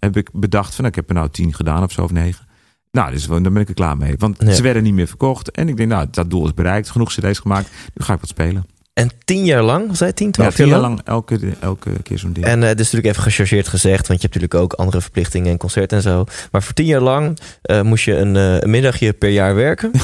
heb 0.00 0.16
ik 0.16 0.28
bedacht 0.32 0.74
van, 0.74 0.84
nou, 0.84 0.88
ik 0.88 0.94
heb 0.94 1.08
er 1.08 1.14
nou 1.14 1.28
tien 1.30 1.54
gedaan 1.54 1.82
of 1.82 1.92
zo 1.92 2.02
of 2.02 2.12
negen. 2.12 2.44
Nou, 2.90 3.10
dus 3.10 3.26
dan 3.26 3.42
ben 3.42 3.56
ik 3.56 3.68
er 3.68 3.74
klaar 3.74 3.96
mee. 3.96 4.14
Want 4.18 4.36
Ja. 4.42 4.52
ze 4.52 4.62
werden 4.62 4.82
niet 4.82 4.94
meer 4.94 5.06
verkocht. 5.06 5.50
En 5.50 5.68
ik 5.68 5.76
denk, 5.76 5.88
nou, 5.88 6.06
dat 6.10 6.30
doel 6.30 6.44
is 6.44 6.54
bereikt. 6.54 6.90
Genoeg 6.90 7.12
cd's 7.12 7.38
gemaakt. 7.38 7.70
Nu 7.94 8.04
ga 8.04 8.12
ik 8.14 8.20
wat 8.20 8.28
spelen. 8.28 8.66
En 8.96 9.10
tien 9.24 9.44
jaar 9.44 9.62
lang, 9.62 9.88
was 9.88 10.00
hij 10.00 10.12
tien, 10.12 10.26
Ja, 10.26 10.32
twaalf 10.32 10.54
tien 10.54 10.66
jaar 10.66 10.80
lang? 10.80 10.94
lang 10.94 11.06
elke, 11.06 11.38
elke 11.60 11.90
keer 12.02 12.18
zo'n 12.18 12.32
ding. 12.32 12.46
En 12.46 12.60
dit 12.60 12.68
is 12.70 12.76
natuurlijk 12.84 13.06
even 13.06 13.22
gechargeerd 13.22 13.68
gezegd, 13.68 14.06
want 14.08 14.20
je 14.20 14.28
hebt 14.28 14.34
natuurlijk 14.42 14.54
ook 14.54 14.72
andere 14.72 15.00
verplichtingen 15.00 15.50
en 15.50 15.56
concerten 15.58 15.96
en 15.96 16.02
zo. 16.02 16.24
Maar 16.50 16.62
voor 16.62 16.74
tien 16.74 16.86
jaar 16.86 17.00
lang 17.00 17.38
eh, 17.62 17.82
moest 17.82 18.04
je 18.04 18.16
een, 18.16 18.36
eh, 18.36 18.58
een 18.60 18.70
middagje 18.70 19.12
per 19.12 19.28
jaar 19.28 19.54
werken. 19.54 19.90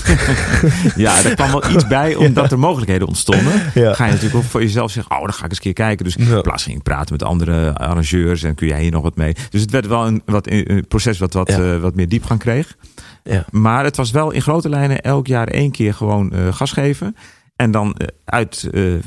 Ja, 0.96 1.24
er 1.24 1.34
kwam 1.34 1.50
wel 1.50 1.70
iets 1.70 1.86
bij, 1.86 2.14
omdat 2.26 2.52
er 2.52 2.58
mogelijkheden 2.58 3.08
ontstonden. 3.08 3.52
Ja. 3.74 3.94
Ga 3.94 4.04
je 4.04 4.10
natuurlijk 4.10 4.36
ook 4.44 4.50
voor 4.50 4.60
jezelf 4.62 4.90
zeggen, 4.90 5.16
oh, 5.16 5.22
dan 5.22 5.32
ga 5.32 5.44
ik 5.44 5.48
eens 5.50 5.56
een 5.56 5.62
keer 5.62 5.72
kijken. 5.72 6.04
Dus 6.04 6.14
Ja. 6.18 6.36
in 6.36 6.42
plaats 6.42 6.62
ging 6.62 6.76
ik 6.76 6.82
praten 6.82 7.12
met 7.12 7.22
andere 7.22 7.74
arrangeurs 7.78 8.42
en 8.42 8.54
kun 8.54 8.66
jij 8.66 8.80
hier 8.82 8.90
nog 8.90 9.02
wat 9.02 9.16
mee. 9.16 9.34
Dus 9.50 9.60
het 9.60 9.70
werd 9.70 9.86
wel 9.86 10.06
een, 10.06 10.22
wat, 10.24 10.46
een 10.50 10.84
proces 10.88 11.18
wat, 11.18 11.32
wat, 11.32 11.48
Ja. 11.48 11.78
wat 11.78 11.94
meer 11.94 12.08
diepgang 12.08 12.40
kreeg. 12.40 12.76
Ja. 13.24 13.44
Maar 13.50 13.84
het 13.84 13.96
was 13.96 14.10
wel 14.10 14.30
in 14.30 14.42
grote 14.42 14.68
lijnen 14.68 15.00
elk 15.00 15.26
jaar 15.26 15.48
één 15.48 15.70
keer 15.70 15.94
gewoon 15.94 16.32
gas 16.50 16.72
geven. 16.72 17.16
En 17.62 17.70
dan 17.70 17.94
eh, 17.94 18.06
uit 18.24 18.68
eh, 18.72 18.94
eh, 18.94 19.00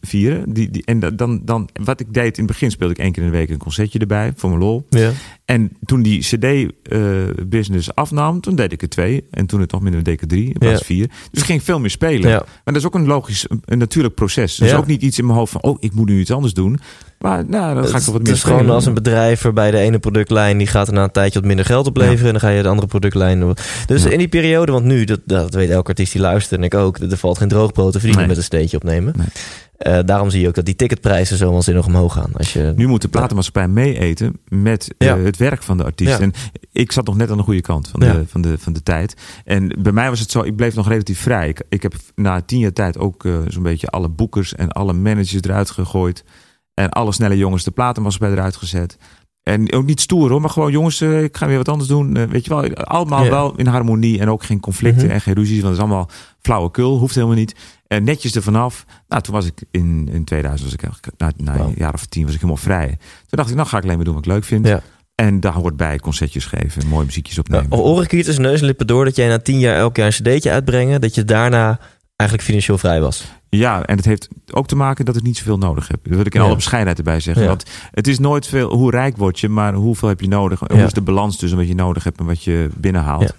vieren. 0.00 0.52
Die, 0.52 0.70
die, 0.70 0.84
en 0.84 1.00
da- 1.00 1.10
dan, 1.10 1.40
dan, 1.44 1.68
wat 1.82 2.00
ik 2.00 2.12
deed 2.14 2.38
in 2.38 2.44
het 2.44 2.52
begin 2.52 2.70
speelde 2.70 2.92
ik 2.94 2.98
één 3.00 3.12
keer 3.12 3.22
in 3.22 3.30
de 3.30 3.36
week 3.36 3.50
een 3.50 3.58
concertje 3.58 3.98
erbij 3.98 4.32
voor 4.36 4.48
mijn 4.50 4.62
lol. 4.62 4.86
Ja. 4.88 5.10
En 5.44 5.72
toen 5.84 6.02
die 6.02 6.20
CD-business 6.20 7.94
afnam, 7.94 8.40
toen 8.40 8.54
deed 8.54 8.72
ik 8.72 8.82
er 8.82 8.88
twee. 8.88 9.24
En 9.30 9.46
toen 9.46 9.60
het 9.60 9.72
nog 9.72 9.80
minder 9.80 10.02
deed 10.02 10.14
ik 10.14 10.20
er 10.20 10.28
drie, 10.28 10.54
Ja. 10.58 10.70
van 10.70 10.84
vier. 10.84 11.06
Dus 11.30 11.40
ik 11.40 11.46
ging 11.46 11.62
veel 11.62 11.80
meer 11.80 11.90
spelen. 11.90 12.30
Ja. 12.30 12.36
Maar 12.38 12.60
dat 12.64 12.76
is 12.76 12.86
ook 12.86 12.94
een 12.94 13.06
logisch, 13.06 13.46
een 13.64 13.78
natuurlijk 13.78 14.14
proces. 14.14 14.54
Dus 14.56 14.70
Ja. 14.70 14.76
ook 14.76 14.86
niet 14.86 15.02
iets 15.02 15.18
in 15.18 15.26
mijn 15.26 15.38
hoofd 15.38 15.52
van, 15.52 15.62
oh, 15.62 15.76
ik 15.80 15.92
moet 15.94 16.08
nu 16.08 16.20
iets 16.20 16.30
anders 16.30 16.54
doen. 16.54 16.80
Maar 17.20 17.44
nou, 17.46 17.74
dan 17.74 17.82
ga 17.84 17.88
ik 17.88 17.94
Het 17.94 18.04
wat 18.04 18.14
het 18.14 18.22
meer 18.22 18.32
is 18.32 18.42
gewoon 18.42 18.70
als 18.70 18.86
een 18.86 18.94
bedrijf 18.94 19.42
waarbij 19.42 19.70
de 19.70 19.78
ene 19.78 19.98
productlijn 19.98 20.58
die 20.58 20.66
gaat 20.66 20.88
er 20.88 20.92
na 20.94 21.02
een 21.02 21.10
tijdje 21.10 21.38
wat 21.38 21.48
minder 21.48 21.64
geld 21.64 21.86
opleveren. 21.86 22.26
En 22.26 22.30
dan 22.32 22.40
ga 22.40 22.48
je 22.48 22.62
de 22.62 22.68
andere 22.68 22.88
productlijn. 22.88 23.54
Dus 23.86 24.02
Ja. 24.02 24.10
in 24.10 24.18
die 24.18 24.28
periode, 24.28 24.72
want 24.72 24.84
nu, 24.84 25.04
dat, 25.04 25.20
dat 25.24 25.54
weet 25.54 25.70
elke 25.70 25.88
artiest 25.88 26.12
die 26.12 26.20
luistert 26.20 26.60
en 26.60 26.64
ik 26.66 26.74
ook, 26.74 26.98
er 26.98 27.16
valt 27.16 27.38
geen 27.38 27.48
droogbrood 27.48 27.92
te 27.92 27.98
verdienen 27.98 28.18
Nee. 28.18 28.28
met 28.28 28.36
een 28.36 28.42
steentje 28.42 28.76
opnemen. 28.76 29.14
Nee. 29.16 29.26
Eh, 29.76 29.98
daarom 30.04 30.30
zie 30.30 30.40
je 30.40 30.48
ook 30.48 30.54
dat 30.54 30.64
die 30.64 30.76
ticketprijzen 30.76 31.36
zo 31.36 31.52
waanzinnig 31.52 31.86
omhoog 31.86 32.12
gaan. 32.12 32.30
Als 32.36 32.52
je, 32.52 32.72
Nu 32.76 32.86
moet 32.86 33.02
de 33.02 33.08
platenmaatschappij 33.08 33.68
meeeten 33.68 34.38
met 34.48 34.94
Ja. 34.98 35.16
eh, 35.16 35.24
het 35.24 35.36
werk 35.36 35.62
van 35.62 35.76
de 35.76 35.84
artiest. 35.84 36.10
Ja. 36.10 36.18
En 36.20 36.32
ik 36.72 36.92
zat 36.92 37.06
nog 37.06 37.16
net 37.16 37.30
aan 37.30 37.36
de 37.36 37.42
goede 37.42 37.60
kant 37.60 37.88
van, 37.88 38.00
Ja. 38.06 38.12
de, 38.12 38.22
van, 38.26 38.40
de, 38.40 38.58
van 38.58 38.72
de 38.72 38.82
tijd. 38.82 39.14
En 39.44 39.76
bij 39.82 39.92
mij 39.92 40.08
was 40.08 40.20
het 40.20 40.30
zo, 40.30 40.42
ik 40.42 40.56
bleef 40.56 40.74
nog 40.74 40.88
relatief 40.88 41.20
vrij. 41.20 41.48
Ik, 41.48 41.62
ik 41.68 41.82
heb 41.82 41.94
na 42.14 42.40
tien 42.40 42.58
jaar 42.58 42.72
tijd 42.72 42.98
ook 42.98 43.24
eh, 43.24 43.32
zo'n 43.48 43.62
beetje 43.62 43.86
alle 43.86 44.08
boekers 44.08 44.54
en 44.54 44.68
alle 44.68 44.92
managers 44.92 45.42
eruit 45.42 45.70
gegooid. 45.70 46.24
En 46.80 46.88
alle 46.90 47.12
snelle 47.12 47.36
jongens 47.36 47.64
de 47.64 47.70
platenmaatschappij 47.70 48.36
eruit 48.36 48.56
gezet. 48.56 48.96
En 49.42 49.72
ook 49.72 49.84
niet 49.84 50.00
stoer 50.00 50.30
hoor, 50.30 50.40
maar 50.40 50.50
gewoon 50.50 50.70
jongens, 50.72 51.00
eh, 51.00 51.22
ik 51.22 51.36
ga 51.36 51.46
weer 51.46 51.56
wat 51.56 51.68
anders 51.68 51.88
doen. 51.88 52.16
Eh, 52.16 52.24
weet 52.24 52.44
je 52.44 52.50
wel, 52.50 52.74
allemaal 52.74 53.28
wel 53.28 53.54
in 53.56 53.66
harmonie 53.66 54.20
en 54.20 54.30
ook 54.30 54.42
geen 54.42 54.60
conflicten 54.60 55.04
Mhm. 55.04 55.14
en 55.14 55.20
geen 55.20 55.34
ruzies. 55.34 55.60
Want 55.60 55.64
het 55.64 55.74
is 55.74 55.80
allemaal 55.88 56.08
flauwekul, 56.40 56.98
hoeft 56.98 57.14
helemaal 57.14 57.36
niet. 57.36 57.54
En 57.86 58.04
netjes 58.04 58.34
er 58.34 58.42
vanaf. 58.42 58.84
Nou, 59.08 59.22
toen 59.22 59.34
was 59.34 59.46
ik 59.46 59.62
in, 59.70 60.08
in 60.12 60.24
2000, 60.24 60.64
was 60.70 60.78
ik 60.78 60.82
eigenlijk, 60.82 61.18
na, 61.18 61.54
na 61.54 61.64
een 61.64 61.74
jaar 61.76 61.94
of 61.94 62.06
tien 62.06 62.22
was 62.24 62.34
ik 62.34 62.40
helemaal 62.40 62.62
vrij. 62.62 62.86
Toen 62.88 62.98
dacht 63.30 63.48
ik, 63.50 63.54
nou 63.56 63.68
ga 63.68 63.76
ik 63.76 63.82
alleen 63.82 63.96
maar 63.96 64.04
doen 64.04 64.14
wat 64.14 64.24
ik 64.24 64.30
leuk 64.30 64.44
vind. 64.44 64.66
Ja. 64.66 64.80
En 65.14 65.40
daar 65.40 65.52
hoort 65.52 65.76
bij 65.76 65.98
concertjes 65.98 66.44
geven, 66.46 66.86
mooie 66.86 67.04
muziekjes 67.04 67.36
Nou, 67.36 67.62
opnemen. 67.62 67.84
hoor 67.86 68.02
ik 68.02 68.10
hier 68.10 68.24
tussen 68.24 68.42
neus 68.42 68.60
en 68.60 68.66
lippen 68.66 68.86
door 68.86 69.04
dat 69.04 69.16
jij 69.16 69.28
na 69.28 69.38
tien 69.38 69.58
jaar 69.58 69.76
elk 69.76 69.96
jaar 69.96 70.06
een 70.06 70.12
cd'tje 70.12 70.50
uitbrengen, 70.50 71.00
dat 71.00 71.14
je 71.14 71.24
daarna 71.24 71.78
eigenlijk 72.16 72.48
financieel 72.48 72.78
vrij 72.78 73.00
was. 73.00 73.24
Ja, 73.50 73.84
en 73.84 73.96
het 73.96 74.04
heeft 74.04 74.28
ook 74.52 74.66
te 74.66 74.76
maken 74.76 75.04
dat 75.04 75.16
ik 75.16 75.22
niet 75.22 75.36
zoveel 75.36 75.58
nodig 75.58 75.88
heb. 75.88 75.98
Dat 76.02 76.16
wil 76.16 76.26
ik 76.26 76.34
in 76.34 76.40
Ja. 76.40 76.46
alle 76.46 76.54
bescheidenheid 76.54 76.98
erbij 76.98 77.20
zeggen. 77.20 77.42
Ja. 77.42 77.48
Want 77.48 77.64
het 77.90 78.06
is 78.08 78.18
nooit 78.18 78.46
veel, 78.46 78.72
hoe 78.76 78.90
rijk 78.90 79.16
word 79.16 79.40
je, 79.40 79.48
maar 79.48 79.74
hoeveel 79.74 80.08
heb 80.08 80.20
je 80.20 80.28
nodig? 80.28 80.60
Hoe 80.66 80.82
is 80.82 80.92
de 80.92 81.00
balans 81.00 81.36
tussen 81.36 81.58
wat 81.58 81.68
je 81.68 81.74
nodig 81.74 82.04
hebt 82.04 82.18
en 82.18 82.26
wat 82.26 82.44
je 82.44 82.68
binnenhaalt? 82.76 83.34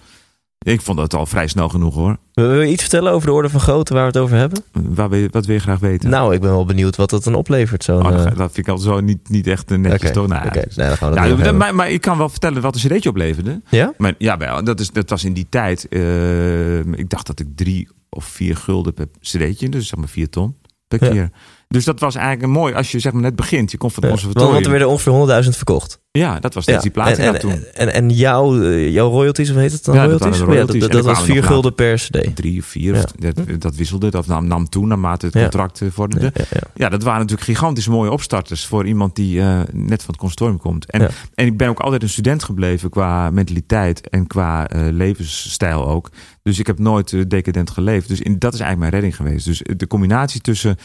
Ik 0.66 0.82
vond 0.82 0.98
dat 0.98 1.14
al 1.14 1.26
vrij 1.26 1.48
snel 1.48 1.70
genoeg 1.70 1.94
hoor. 1.96 2.18
Wil 2.34 2.62
je 2.62 2.72
iets 2.72 2.82
vertellen 2.82 3.12
over 3.12 3.28
de 3.28 3.34
orde 3.34 3.50
van 3.50 3.60
grootte 3.60 3.94
waar 3.94 4.02
we 4.02 4.08
het 4.08 4.18
over 4.18 4.38
hebben? 4.38 4.64
Waar 4.72 5.10
wil 5.10 5.20
je, 5.20 5.28
wat 5.32 5.46
wil 5.46 5.56
je 5.56 5.62
graag 5.62 5.80
weten? 5.80 6.10
Nou, 6.10 6.34
ik 6.34 6.42
ben 6.42 6.50
wel 6.50 6.66
benieuwd 6.66 6.96
wat 6.96 7.10
dat 7.10 7.24
dan 7.24 7.36
oplevert. 7.36 7.84
Zo'n, 7.84 7.96
Oh, 8.06 8.12
dat, 8.12 8.26
eh, 8.26 8.38
dat 8.38 8.52
vind 8.52 8.58
ik 8.58 8.68
altijd 8.68 8.90
zo 8.96 9.00
niet, 9.00 9.30
niet 9.30 9.48
echt 9.48 9.72
eh, 9.72 9.78
netjes 9.78 10.12
toch? 10.12 10.28
Nou, 10.28 10.46
oké, 10.46 10.56
nee, 10.76 10.88
dan 10.88 10.98
gaan 10.98 11.10
we 11.10 11.16
dat- 11.16 11.26
hebben. 11.28 11.58
maar, 11.58 11.76
maar 11.76 11.92
ik 11.92 12.02
kan 12.02 12.18
wel 12.18 12.30
vertellen 12.30 12.62
wat 12.62 12.76
een 12.76 12.82
cd'tje 12.82 13.10
opleverde. 13.10 13.62
Ja? 13.70 13.94
Maar 13.98 14.14
ja, 14.18 14.38
wel, 14.38 14.64
dat, 14.64 14.80
is, 14.80 14.90
dat 14.92 15.10
was 15.10 15.24
in 15.24 15.34
die 15.34 15.48
tijd. 15.50 15.88
eh, 15.88 16.78
ik 16.80 17.10
dacht 17.10 17.28
dat 17.28 17.40
ik 17.40 17.48
drie 17.56 17.88
of 18.16 18.26
vier 18.26 18.56
gulden 18.56 18.94
per 18.94 19.08
cd'tje, 19.20 19.70
dus 19.70 19.88
zeg 19.88 20.00
maar 20.00 20.08
vier 20.10 20.30
ton 20.30 20.56
per 20.88 21.04
Ja. 21.04 21.12
keer. 21.12 21.30
Dus 21.68 21.86
dat 21.86 22.00
was 22.00 22.16
eigenlijk 22.16 22.54
mooi 22.54 22.74
als 22.74 22.92
je 22.92 23.00
zeg 23.00 23.12
maar 23.14 23.22
net 23.22 23.36
begint. 23.36 23.72
Je 23.72 23.78
komt 23.78 23.94
van 23.94 24.04
het 24.04 24.12
Ja, 24.12 24.18
want, 24.18 24.34
conservatorium. 24.36 24.54
want 24.54 24.66
er 24.66 24.72
werden 24.72 24.90
ongeveer 24.90 25.44
100.000 25.54 25.56
verkocht. 25.58 26.01
Ja, 26.14 26.40
dat 26.40 26.54
was 26.54 26.64
steeds 26.64 26.82
die 26.82 26.92
platina 26.92 27.28
en, 27.28 27.34
en, 27.34 27.40
toen. 27.40 27.66
En, 27.74 27.94
en 27.94 28.10
jouw, 28.10 28.62
eh, 28.62 28.94
jouw 28.94 29.10
royalties, 29.10 29.50
of 29.50 29.56
heet 29.56 29.72
het 29.72 29.86
dan? 29.86 29.96
Ja, 29.96 30.08
dat 30.08 30.20
royalties? 30.20 30.42
royalties. 30.42 30.74
Ja, 30.74 30.80
dat, 30.82 30.92
dat 30.92 31.06
was 31.06 31.14
kwamen 31.14 31.34
4 31.34 31.42
nog 31.42 31.52
gulden 31.52 31.76
per 31.76 31.96
cd. 31.96 32.36
Drie 32.36 32.60
of 32.60 32.66
vier, 32.66 32.96
of, 32.96 33.04
dat, 33.04 33.62
dat 33.62 33.76
wisselde. 33.76 34.10
Dat 34.10 34.28
nam, 34.28 34.48
nam 34.48 34.70
toe 34.70 34.88
naarmate 34.88 35.26
het 35.26 35.36
contract 35.36 35.82
eh, 35.82 35.88
vorderde. 35.92 36.34
Ja, 36.74 36.90
dat 36.90 37.04
waren 37.04 37.20
natuurlijk 37.20 37.48
gigantisch 37.48 37.88
mooie 37.88 38.12
opstarters 38.12 38.66
voor 38.66 38.88
iemand 38.88 39.16
die 39.16 39.42
eh, 39.42 39.60
net 39.72 40.04
van 40.04 40.14
het 40.14 40.18
consortium 40.18 40.58
komt. 40.58 40.92
En, 40.92 41.10
en 41.34 41.46
ik 41.46 41.58
ben 41.58 41.70
ook 41.70 41.80
altijd 41.80 42.04
een 42.04 42.10
student 42.10 42.44
gebleven 42.44 42.90
qua 42.90 43.30
mentaliteit 43.30 44.10
en 44.10 44.28
qua 44.28 44.68
levensstijl 44.92 45.88
ook. 45.88 46.10
Dus 46.44 46.60
ik 46.60 46.68
heb 46.68 46.80
nooit 46.80 47.30
decadent 47.30 47.70
geleefd. 47.70 48.08
Dus 48.08 48.22
in, 48.22 48.40
dat 48.40 48.54
is 48.54 48.60
eigenlijk 48.60 48.92
mijn 48.92 49.04
redding 49.04 49.16
geweest. 49.16 49.46
Dus 49.46 49.62
de 49.78 49.88
combinatie 49.88 50.42
tussen 50.42 50.78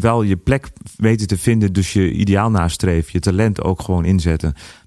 wel 0.00 0.22
je 0.22 0.36
plek 0.36 0.68
weten 0.96 1.26
te 1.26 1.38
vinden, 1.38 1.72
dus 1.72 1.92
je 1.92 2.10
ideaal 2.12 2.50
nastreven, 2.50 3.10
je 3.12 3.20
talent 3.20 3.62
ook 3.62 3.82
gewoon 3.82 4.04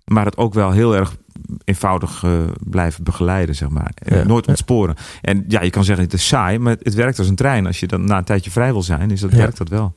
Maar 0.06 0.26
het 0.26 0.38
ook 0.38 0.54
wel 0.54 0.72
heel 0.72 0.96
erg 0.96 1.16
eenvoudig 1.64 2.24
eh, 2.24 2.32
blijven 2.60 3.04
begeleiden, 3.04 3.56
zeg 3.56 3.70
maar. 3.70 3.92
Ja. 4.06 4.24
Nooit 4.24 4.48
ontsporen. 4.48 4.96
En 5.22 5.46
ja, 5.48 5.62
je 5.62 5.70
kan 5.70 5.84
zeggen 5.84 6.04
het 6.06 6.14
is 6.14 6.28
saai, 6.28 6.60
maar 6.60 6.76
het 6.82 6.94
werkt 6.94 7.20
als 7.20 7.28
een 7.28 7.36
trein. 7.36 7.66
Als 7.66 7.80
je 7.80 7.88
dan 7.88 8.06
na 8.06 8.18
een 8.18 8.24
tijdje 8.24 8.52
vrij 8.52 8.72
wil 8.72 8.84
zijn, 8.84 9.12
is 9.12 9.20
dat, 9.22 9.32
Ja. 9.32 9.38
werkt 9.38 9.58
dat 9.58 9.70
wel. 9.70 9.94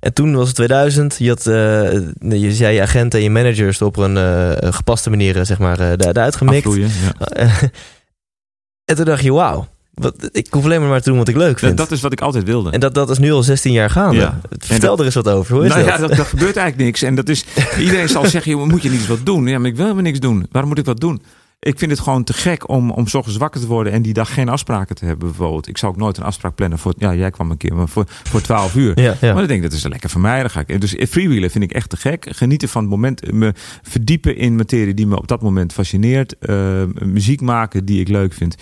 En 0.00 0.12
toen 0.14 0.34
was 0.34 0.46
het 0.46 0.56
2000. 0.56 1.16
Je, 1.18 1.28
had, 1.28 1.46
eh, 1.46 2.40
je 2.40 2.52
zei 2.52 2.74
je 2.74 2.82
agent 2.82 3.14
en 3.14 3.22
je 3.22 3.30
managers 3.30 3.82
op 3.82 3.96
een 3.96 4.16
eh, 4.16 4.72
gepaste 4.72 5.10
manier 5.10 5.36
eh, 5.38 5.44
zeg 5.44 5.58
maar, 5.58 5.72
eh, 5.80 5.86
daar- 5.86 5.96
daaruit 5.96 6.36
gemikt. 6.36 6.66
Afvloeien. 6.66 6.90
Eh, 7.18 7.62
en 8.90 8.96
toen 8.96 9.04
dacht 9.04 9.22
je, 9.22 9.32
wauw. 9.32 9.66
Wat, 10.00 10.28
ik 10.32 10.46
hoef 10.50 10.64
alleen 10.64 10.88
maar 10.88 11.00
te 11.02 11.08
doen 11.08 11.18
wat 11.18 11.28
ik 11.28 11.36
leuk 11.36 11.58
vind. 11.58 11.76
Dat, 11.76 11.88
dat 11.88 11.96
is 11.96 12.02
wat 12.02 12.12
ik 12.12 12.20
altijd 12.20 12.44
wilde. 12.44 12.70
En 12.70 12.80
dat, 12.80 12.94
dat 12.94 13.10
is 13.10 13.18
nu 13.18 13.32
al 13.32 13.42
16 13.42 13.72
jaar 13.72 13.90
gaande. 13.90 14.16
Ja. 14.20 14.40
Vertel 14.58 14.88
dat- 14.90 14.98
er 14.98 15.04
eens 15.04 15.14
wat 15.14 15.28
over. 15.28 15.54
Hoe 15.54 15.64
is 15.64 15.70
nou 15.70 15.84
dat? 15.84 15.90
ja, 15.94 15.98
dat, 16.06 16.16
dat 16.16 16.26
gebeurt 16.26 16.56
eigenlijk 16.56 16.86
niks. 16.86 17.02
En 17.02 17.14
dat 17.14 17.28
is, 17.28 17.44
iedereen 17.78 18.08
zal 18.08 18.26
zeggen, 18.26 18.50
joh, 18.52 18.66
moet 18.68 18.82
je 18.82 18.90
niet 18.90 18.98
eens 18.98 19.08
wat 19.08 19.26
doen? 19.26 19.46
Ja, 19.46 19.58
maar 19.58 19.68
ik 19.68 19.74
wil 19.76 19.84
helemaal 19.84 20.04
niks 20.04 20.20
doen. 20.20 20.46
Waarom 20.50 20.70
moet 20.70 20.78
ik 20.78 20.84
wat 20.84 21.00
doen? 21.00 21.22
Ik 21.62 21.78
vind 21.78 21.90
het 21.90 22.00
gewoon 22.00 22.24
te 22.24 22.32
gek 22.32 22.68
om, 22.68 22.90
om 22.90 23.06
's 23.06 23.14
ochtends 23.14 23.38
wakker 23.38 23.60
te 23.60 23.66
worden 23.66 23.92
en 23.92 24.02
die 24.02 24.12
dag 24.12 24.34
geen 24.34 24.48
afspraken 24.48 24.94
te 24.94 25.04
hebben 25.04 25.28
bijvoorbeeld. 25.28 25.68
Ik 25.68 25.78
zou 25.78 25.92
ook 25.92 25.98
nooit 25.98 26.16
een 26.16 26.22
afspraak 26.22 26.54
plannen 26.54 26.78
voor, 26.78 26.94
ja, 26.98 27.14
jij 27.14 27.30
kwam 27.30 27.50
een 27.50 27.56
keer, 27.56 27.74
maar 27.74 27.88
voor, 27.88 28.04
voor 28.08 28.40
12 28.40 28.74
uur. 28.74 29.00
Ja, 29.00 29.04
ja. 29.04 29.16
Maar 29.20 29.34
dan 29.34 29.46
denk 29.46 29.62
ik, 29.64 29.70
dat 29.70 29.78
is 29.78 29.86
lekker 29.86 30.10
voor 30.10 30.20
mij. 30.20 30.40
Dan 30.40 30.50
ga 30.50 30.62
ik, 30.66 30.80
dus 30.80 30.94
freewheelen 31.10 31.50
vind 31.50 31.64
ik 31.64 31.72
echt 31.72 31.88
te 31.90 31.96
gek. 31.96 32.26
Genieten 32.30 32.68
van 32.68 32.80
het 32.82 32.90
moment. 32.90 33.32
Me 33.32 33.52
verdiepen 33.82 34.36
in 34.36 34.56
materie 34.56 34.94
die 34.94 35.06
me 35.06 35.16
op 35.16 35.28
dat 35.28 35.42
moment 35.42 35.72
fascineert. 35.72 36.38
Eh, 36.38 36.82
muziek 37.04 37.40
maken 37.40 37.84
die 37.84 38.00
ik 38.00 38.08
leuk 38.08 38.32
vind. 38.32 38.54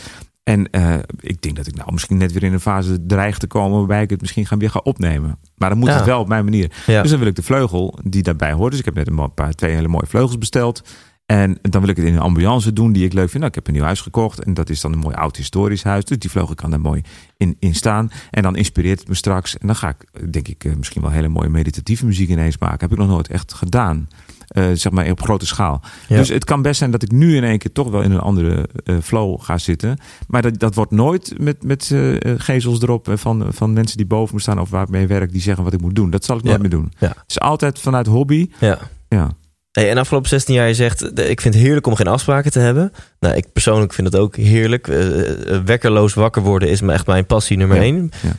En 0.49 0.71
eh, 0.71 0.95
ik 1.21 1.43
denk 1.43 1.57
dat 1.57 1.67
ik 1.67 1.75
nou 1.75 1.93
misschien 1.93 2.17
net 2.17 2.33
weer 2.33 2.43
in 2.43 2.53
een 2.53 2.61
fase 2.61 3.07
dreig 3.07 3.39
te 3.39 3.47
komen 3.47 3.79
waarbij 3.79 4.03
ik 4.03 4.11
het 4.11 4.21
misschien 4.21 4.47
gaan 4.47 4.59
weer 4.59 4.71
ga 4.71 4.81
opnemen. 4.83 5.39
Maar 5.57 5.69
dan 5.69 5.79
moet 5.79 5.89
Ja. 5.89 5.95
het 5.97 6.05
wel 6.05 6.21
op 6.21 6.29
mijn 6.29 6.45
manier. 6.45 6.71
Ja. 6.87 7.03
Dus 7.03 7.11
dan 7.11 7.19
wil 7.19 7.29
ik 7.29 7.37
de 7.37 7.43
vleugel 7.43 7.99
die 8.05 8.23
daarbij 8.23 8.53
hoort. 8.53 8.71
Dus 8.71 8.79
ik 8.79 8.85
heb 8.85 8.95
net 8.95 9.09
een 9.09 9.35
paar, 9.35 9.53
twee 9.53 9.75
hele 9.75 9.89
mooie 9.89 10.07
vleugels 10.07 10.39
besteld. 10.39 10.83
En 11.27 11.59
dan 11.63 11.81
wil 11.81 11.91
ik 11.91 11.97
het 11.97 12.07
in 12.07 12.15
een 12.15 12.21
ambiance 12.21 12.73
doen 12.73 12.93
die 12.93 13.05
ik 13.05 13.13
leuk 13.13 13.25
vind. 13.31 13.35
Nou, 13.39 13.47
ik 13.47 13.55
heb 13.55 13.67
een 13.67 13.73
nieuw 13.73 13.83
huis 13.83 14.01
gekocht 14.01 14.45
en 14.45 14.55
dat 14.55 14.71
is 14.71 14.81
dan 14.81 14.93
een 14.93 14.99
mooi 14.99 15.15
oud 15.15 15.37
historisch 15.37 15.83
huis. 15.83 16.05
Dus 16.05 16.19
die 16.19 16.31
vleugel 16.31 16.55
kan 16.55 16.71
daar 16.71 16.81
mooi 16.81 17.03
in, 17.37 17.57
in 17.59 17.75
staan. 17.75 18.11
En 18.31 18.43
dan 18.43 18.57
inspireert 18.57 18.99
het 18.99 19.09
me 19.09 19.15
straks. 19.15 19.59
En 19.59 19.67
dan 19.67 19.77
ga 19.77 19.89
ik, 19.89 20.33
denk 20.33 20.49
ik, 20.49 20.65
eh, 20.65 20.75
misschien 20.77 21.03
wel 21.03 21.11
hele 21.11 21.29
mooie 21.29 21.49
meditatieve 21.49 22.07
muziek 22.07 22.29
ineens 22.29 22.59
maken. 22.59 22.81
Heb 22.81 22.93
ik 22.93 22.99
nog 22.99 23.09
nooit 23.09 23.29
echt 23.29 23.53
gedaan. 23.55 24.09
Eh, 24.49 24.65
zeg 24.73 24.93
maar 24.93 25.11
op 25.11 25.23
grote 25.23 25.47
schaal. 25.47 25.81
Ja. 26.09 26.17
Dus 26.17 26.29
het 26.29 26.45
kan 26.45 26.63
best 26.63 26.79
zijn 26.79 26.91
dat 26.91 27.03
ik 27.03 27.11
nu 27.13 27.37
in 27.37 27.45
één 27.45 27.59
keer 27.59 27.73
toch 27.73 27.91
wel 27.91 28.01
in 28.03 28.11
een 28.13 28.21
andere 28.21 28.69
eh, 28.85 28.97
flow 29.03 29.41
ga 29.41 29.59
zitten. 29.59 29.99
Maar 30.29 30.43
dat, 30.43 30.59
dat 30.59 30.75
wordt 30.75 30.91
nooit 30.91 31.35
met, 31.39 31.63
met 31.63 31.91
eh, 31.91 32.15
gezels 32.37 32.83
erop 32.83 33.09
van, 33.15 33.47
van 33.51 33.73
mensen 33.73 33.97
die 33.97 34.07
boven 34.07 34.35
me 34.35 34.41
staan 34.41 34.61
of 34.61 34.71
waar 34.71 34.83
ik 34.83 34.89
mee 34.89 35.07
werk, 35.07 35.33
die 35.33 35.41
zeggen 35.41 35.65
wat 35.65 35.73
ik 35.73 35.81
moet 35.81 35.95
doen. 35.95 36.11
Dat 36.11 36.25
zal 36.25 36.37
ik 36.37 36.43
nooit 36.43 36.55
Ja. 36.57 36.61
meer 36.63 36.71
doen. 36.71 36.93
Ja. 36.99 37.09
Het 37.09 37.17
is 37.27 37.41
altijd 37.41 37.79
vanuit 37.79 38.07
hobby. 38.07 38.51
Ja. 38.61 38.79
Ja. 39.09 39.31
Hey, 39.71 39.91
en 39.91 39.99
afgelopen 39.99 40.29
16 40.29 40.55
jaar, 40.55 40.69
je 40.69 40.75
zegt, 40.75 41.19
ik 41.19 41.41
vind 41.41 41.55
het 41.55 41.63
heerlijk 41.63 41.87
om 41.87 41.95
geen 41.95 42.07
afspraken 42.07 42.51
te 42.51 42.59
hebben. 42.59 42.93
Nou, 43.21 43.35
ik 43.37 43.53
persoonlijk 43.53 43.93
vind 43.93 44.07
het 44.13 44.17
ook 44.17 44.37
heerlijk. 44.37 44.89
Eh, 44.89 45.59
wekkerloos 45.65 46.15
wakker 46.15 46.43
worden 46.43 46.69
is 46.71 46.81
echt 46.81 47.07
mijn 47.07 47.27
passie 47.27 47.57
nummer 47.57 47.77
Ja, 47.77 47.83
één. 47.83 48.11
ja. 48.23 48.37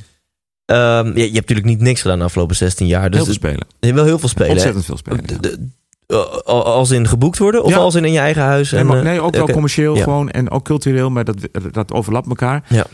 Ehm, 0.66 1.07
je, 1.07 1.14
je 1.14 1.22
hebt 1.24 1.34
natuurlijk 1.34 1.68
niet 1.68 1.80
niks 1.82 2.01
gedaan 2.01 2.18
de 2.20 2.24
afgelopen 2.26 2.55
16 2.55 2.88
jaar. 2.88 3.07
Dus 3.10 3.16
heel 3.16 3.26
veel 3.26 3.34
spelen. 3.34 3.68
je 3.80 3.93
wil 3.93 4.03
heel 4.05 4.20
veel 4.20 4.30
spelen. 4.30 4.47
hè? 4.47 4.53
Ontzettend 4.53 4.86
veel 4.86 4.97
spelen. 4.97 5.24
ja. 5.41 5.49
Eh, 6.10 6.41
als 6.45 6.91
in 6.91 7.07
geboekt 7.07 7.38
worden? 7.38 7.64
Of 7.64 7.70
Ja. 7.70 7.78
als 7.78 7.95
in 7.95 8.05
in 8.05 8.12
je 8.12 8.20
eigen 8.20 8.41
huis? 8.41 8.72
Nee, 8.72 8.82
en, 8.82 8.88
maar, 8.88 8.97
eh, 8.97 9.03
nee, 9.03 9.22
ook 9.22 9.36
wel 9.36 9.49
commercieel 9.49 9.95
Ja. 9.95 10.03
gewoon 10.03 10.30
en 10.30 10.49
ook 10.49 10.64
cultureel, 10.64 11.10
maar 11.10 11.24
dat, 11.24 11.36
dat 11.72 11.91
overlapt 11.93 12.28
elkaar. 12.28 12.64
Ja. 12.68 12.86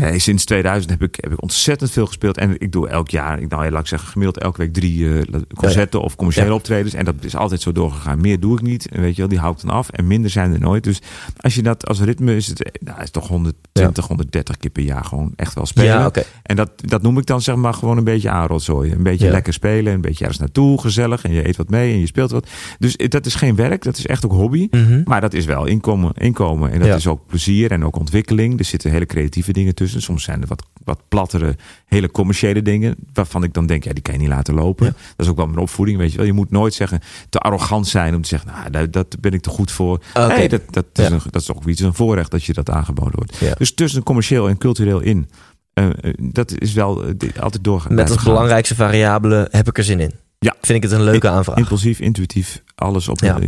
Nee, 0.00 0.18
sinds 0.18 0.44
2000 0.44 0.90
heb 0.90 1.02
ik, 1.02 1.16
heb 1.20 1.32
ik 1.32 1.42
ontzettend 1.42 1.90
veel 1.90 2.06
gespeeld. 2.06 2.36
En 2.38 2.54
ik 2.58 2.72
doe 2.72 2.88
elk 2.88 3.08
jaar, 3.10 3.40
ik, 3.40 3.48
nou, 3.48 3.70
laat 3.70 3.80
ik 3.80 3.86
zeggen, 3.86 4.08
gemiddeld 4.08 4.38
elke 4.44 4.58
week 4.58 4.72
drie 4.72 5.18
eh, 5.18 5.22
concerten 5.54 6.00
of 6.02 6.16
commerciële 6.16 6.46
Ja. 6.46 6.54
optredens. 6.54 6.94
En 6.94 7.04
dat 7.04 7.14
is 7.20 7.36
altijd 7.36 7.60
zo 7.60 7.72
doorgegaan. 7.72 8.20
Meer 8.20 8.40
doe 8.40 8.54
ik 8.54 8.62
niet, 8.62 8.88
en 8.88 9.00
weet 9.00 9.14
je 9.14 9.20
wel, 9.20 9.28
die 9.30 9.38
houdt 9.38 9.60
dan 9.60 9.70
af. 9.70 9.88
En 9.90 10.06
minder 10.06 10.30
zijn 10.30 10.52
er 10.52 10.60
nooit. 10.60 10.84
Dus 10.84 10.98
als 11.36 11.54
je 11.54 11.62
dat 11.62 11.86
als 11.86 12.00
ritme 12.00 12.36
is, 12.36 12.46
het, 12.46 12.62
eh, 12.62 12.72
nou, 12.84 13.02
is 13.02 13.10
toch 13.10 13.28
120, 13.28 14.06
130 14.06 14.56
keer 14.56 14.70
per 14.70 14.82
jaar 14.82 15.04
gewoon 15.04 15.32
echt 15.36 15.54
wel 15.54 15.66
spelen. 15.66 15.88
Ja. 15.88 16.10
En 16.42 16.56
dat, 16.56 16.70
dat 16.76 17.02
noem 17.02 17.18
ik 17.18 17.26
dan 17.26 17.40
zeg 17.40 17.56
maar 17.56 17.74
gewoon 17.74 17.96
een 17.96 18.04
beetje 18.04 18.30
aanrotzooien. 18.30 18.96
Een 18.96 19.02
beetje 19.02 19.30
lekker 19.30 19.52
spelen, 19.52 19.92
een 19.92 20.00
beetje 20.00 20.20
ergens 20.24 20.40
naartoe, 20.40 20.80
gezellig. 20.80 21.24
En 21.24 21.32
je 21.32 21.48
eet 21.48 21.56
wat 21.56 21.70
mee 21.70 21.92
en 21.92 22.00
je 22.00 22.06
speelt 22.06 22.30
wat. 22.30 22.48
Dus 22.78 22.96
dat 22.96 23.26
is 23.26 23.34
geen 23.34 23.54
werk, 23.56 23.82
dat 23.82 23.98
is 23.98 24.06
echt 24.06 24.24
ook 24.24 24.32
hobby. 24.32 24.68
Mhm. 24.70 25.02
Maar 25.04 25.20
dat 25.20 25.32
is 25.34 25.44
wel 25.44 25.66
inkomen. 25.66 26.12
inkomen. 26.14 26.72
En 26.72 26.80
dat 26.80 26.96
is 26.96 27.06
ook 27.06 27.26
plezier 27.26 27.70
en 27.70 27.84
ook 27.84 27.96
ontwikkeling. 27.96 28.58
Er 28.58 28.64
zitten 28.64 28.90
hele 28.90 29.06
creatieve 29.06 29.52
dingen 29.52 29.64
tussen. 29.66 29.82
Soms 29.88 30.22
zijn 30.22 30.40
er 30.42 30.46
wat, 30.48 30.62
wat 30.84 31.00
plattere, 31.08 31.56
hele 31.86 32.10
commerciële 32.10 32.62
dingen. 32.62 32.94
Waarvan 33.12 33.42
ik 33.42 33.52
dan 33.54 33.66
denk, 33.66 33.84
ja, 33.84 33.92
die 33.92 34.02
kan 34.02 34.14
je 34.14 34.20
niet 34.20 34.28
laten 34.28 34.54
lopen. 34.54 34.86
Ja. 34.86 34.92
Dat 34.92 35.26
is 35.26 35.28
ook 35.28 35.36
wel 35.36 35.46
mijn 35.46 35.58
opvoeding, 35.58 35.98
weet 35.98 36.10
je 36.10 36.16
wel. 36.16 36.26
Je 36.26 36.32
moet 36.32 36.50
nooit 36.50 36.74
zeggen, 36.74 37.00
te 37.28 37.38
arrogant 37.38 37.86
zijn 37.88 38.14
om 38.14 38.22
te 38.22 38.28
zeggen, 38.28 38.50
nou, 38.50 38.70
daar, 38.70 38.90
dat 38.90 39.20
ben 39.20 39.32
ik 39.32 39.40
te 39.40 39.50
goed 39.50 39.70
voor. 39.70 40.02
Nee, 40.14 40.48
dat, 40.48 40.60
dat, 40.70 40.84
is 40.92 41.08
een, 41.08 41.20
dat 41.30 41.42
is 41.42 41.52
ook 41.52 41.66
iets 41.66 41.80
een 41.80 41.94
voorrecht 41.94 42.30
dat 42.30 42.44
je 42.44 42.52
dat 42.52 42.70
aangeboden 42.70 43.14
wordt. 43.14 43.36
Ja. 43.36 43.54
Dus 43.54 43.74
tussen 43.74 44.02
commercieel 44.02 44.48
en 44.48 44.58
cultureel 44.58 45.00
in. 45.00 45.28
eh, 45.74 45.84
eh, 45.86 46.14
dat 46.18 46.58
is 46.58 46.72
wel 46.72 47.04
eh, 47.04 47.42
altijd 47.42 47.64
doorgaan. 47.64 47.94
Met 47.94 48.10
als 48.10 48.18
gaan. 48.18 48.32
belangrijkste 48.32 48.74
variabele 48.74 49.48
heb 49.50 49.68
ik 49.68 49.78
er 49.78 49.84
zin 49.84 50.00
in. 50.00 50.12
Ja. 50.38 50.54
Vind 50.60 50.84
ik 50.84 50.90
het 50.90 50.98
een 50.98 51.04
leuke 51.04 51.28
aanvraag. 51.28 51.56
Impulsief, 51.56 52.00
intuïtief, 52.00 52.62
alles 52.74 53.08
op. 53.08 53.20
Ja. 53.20 53.38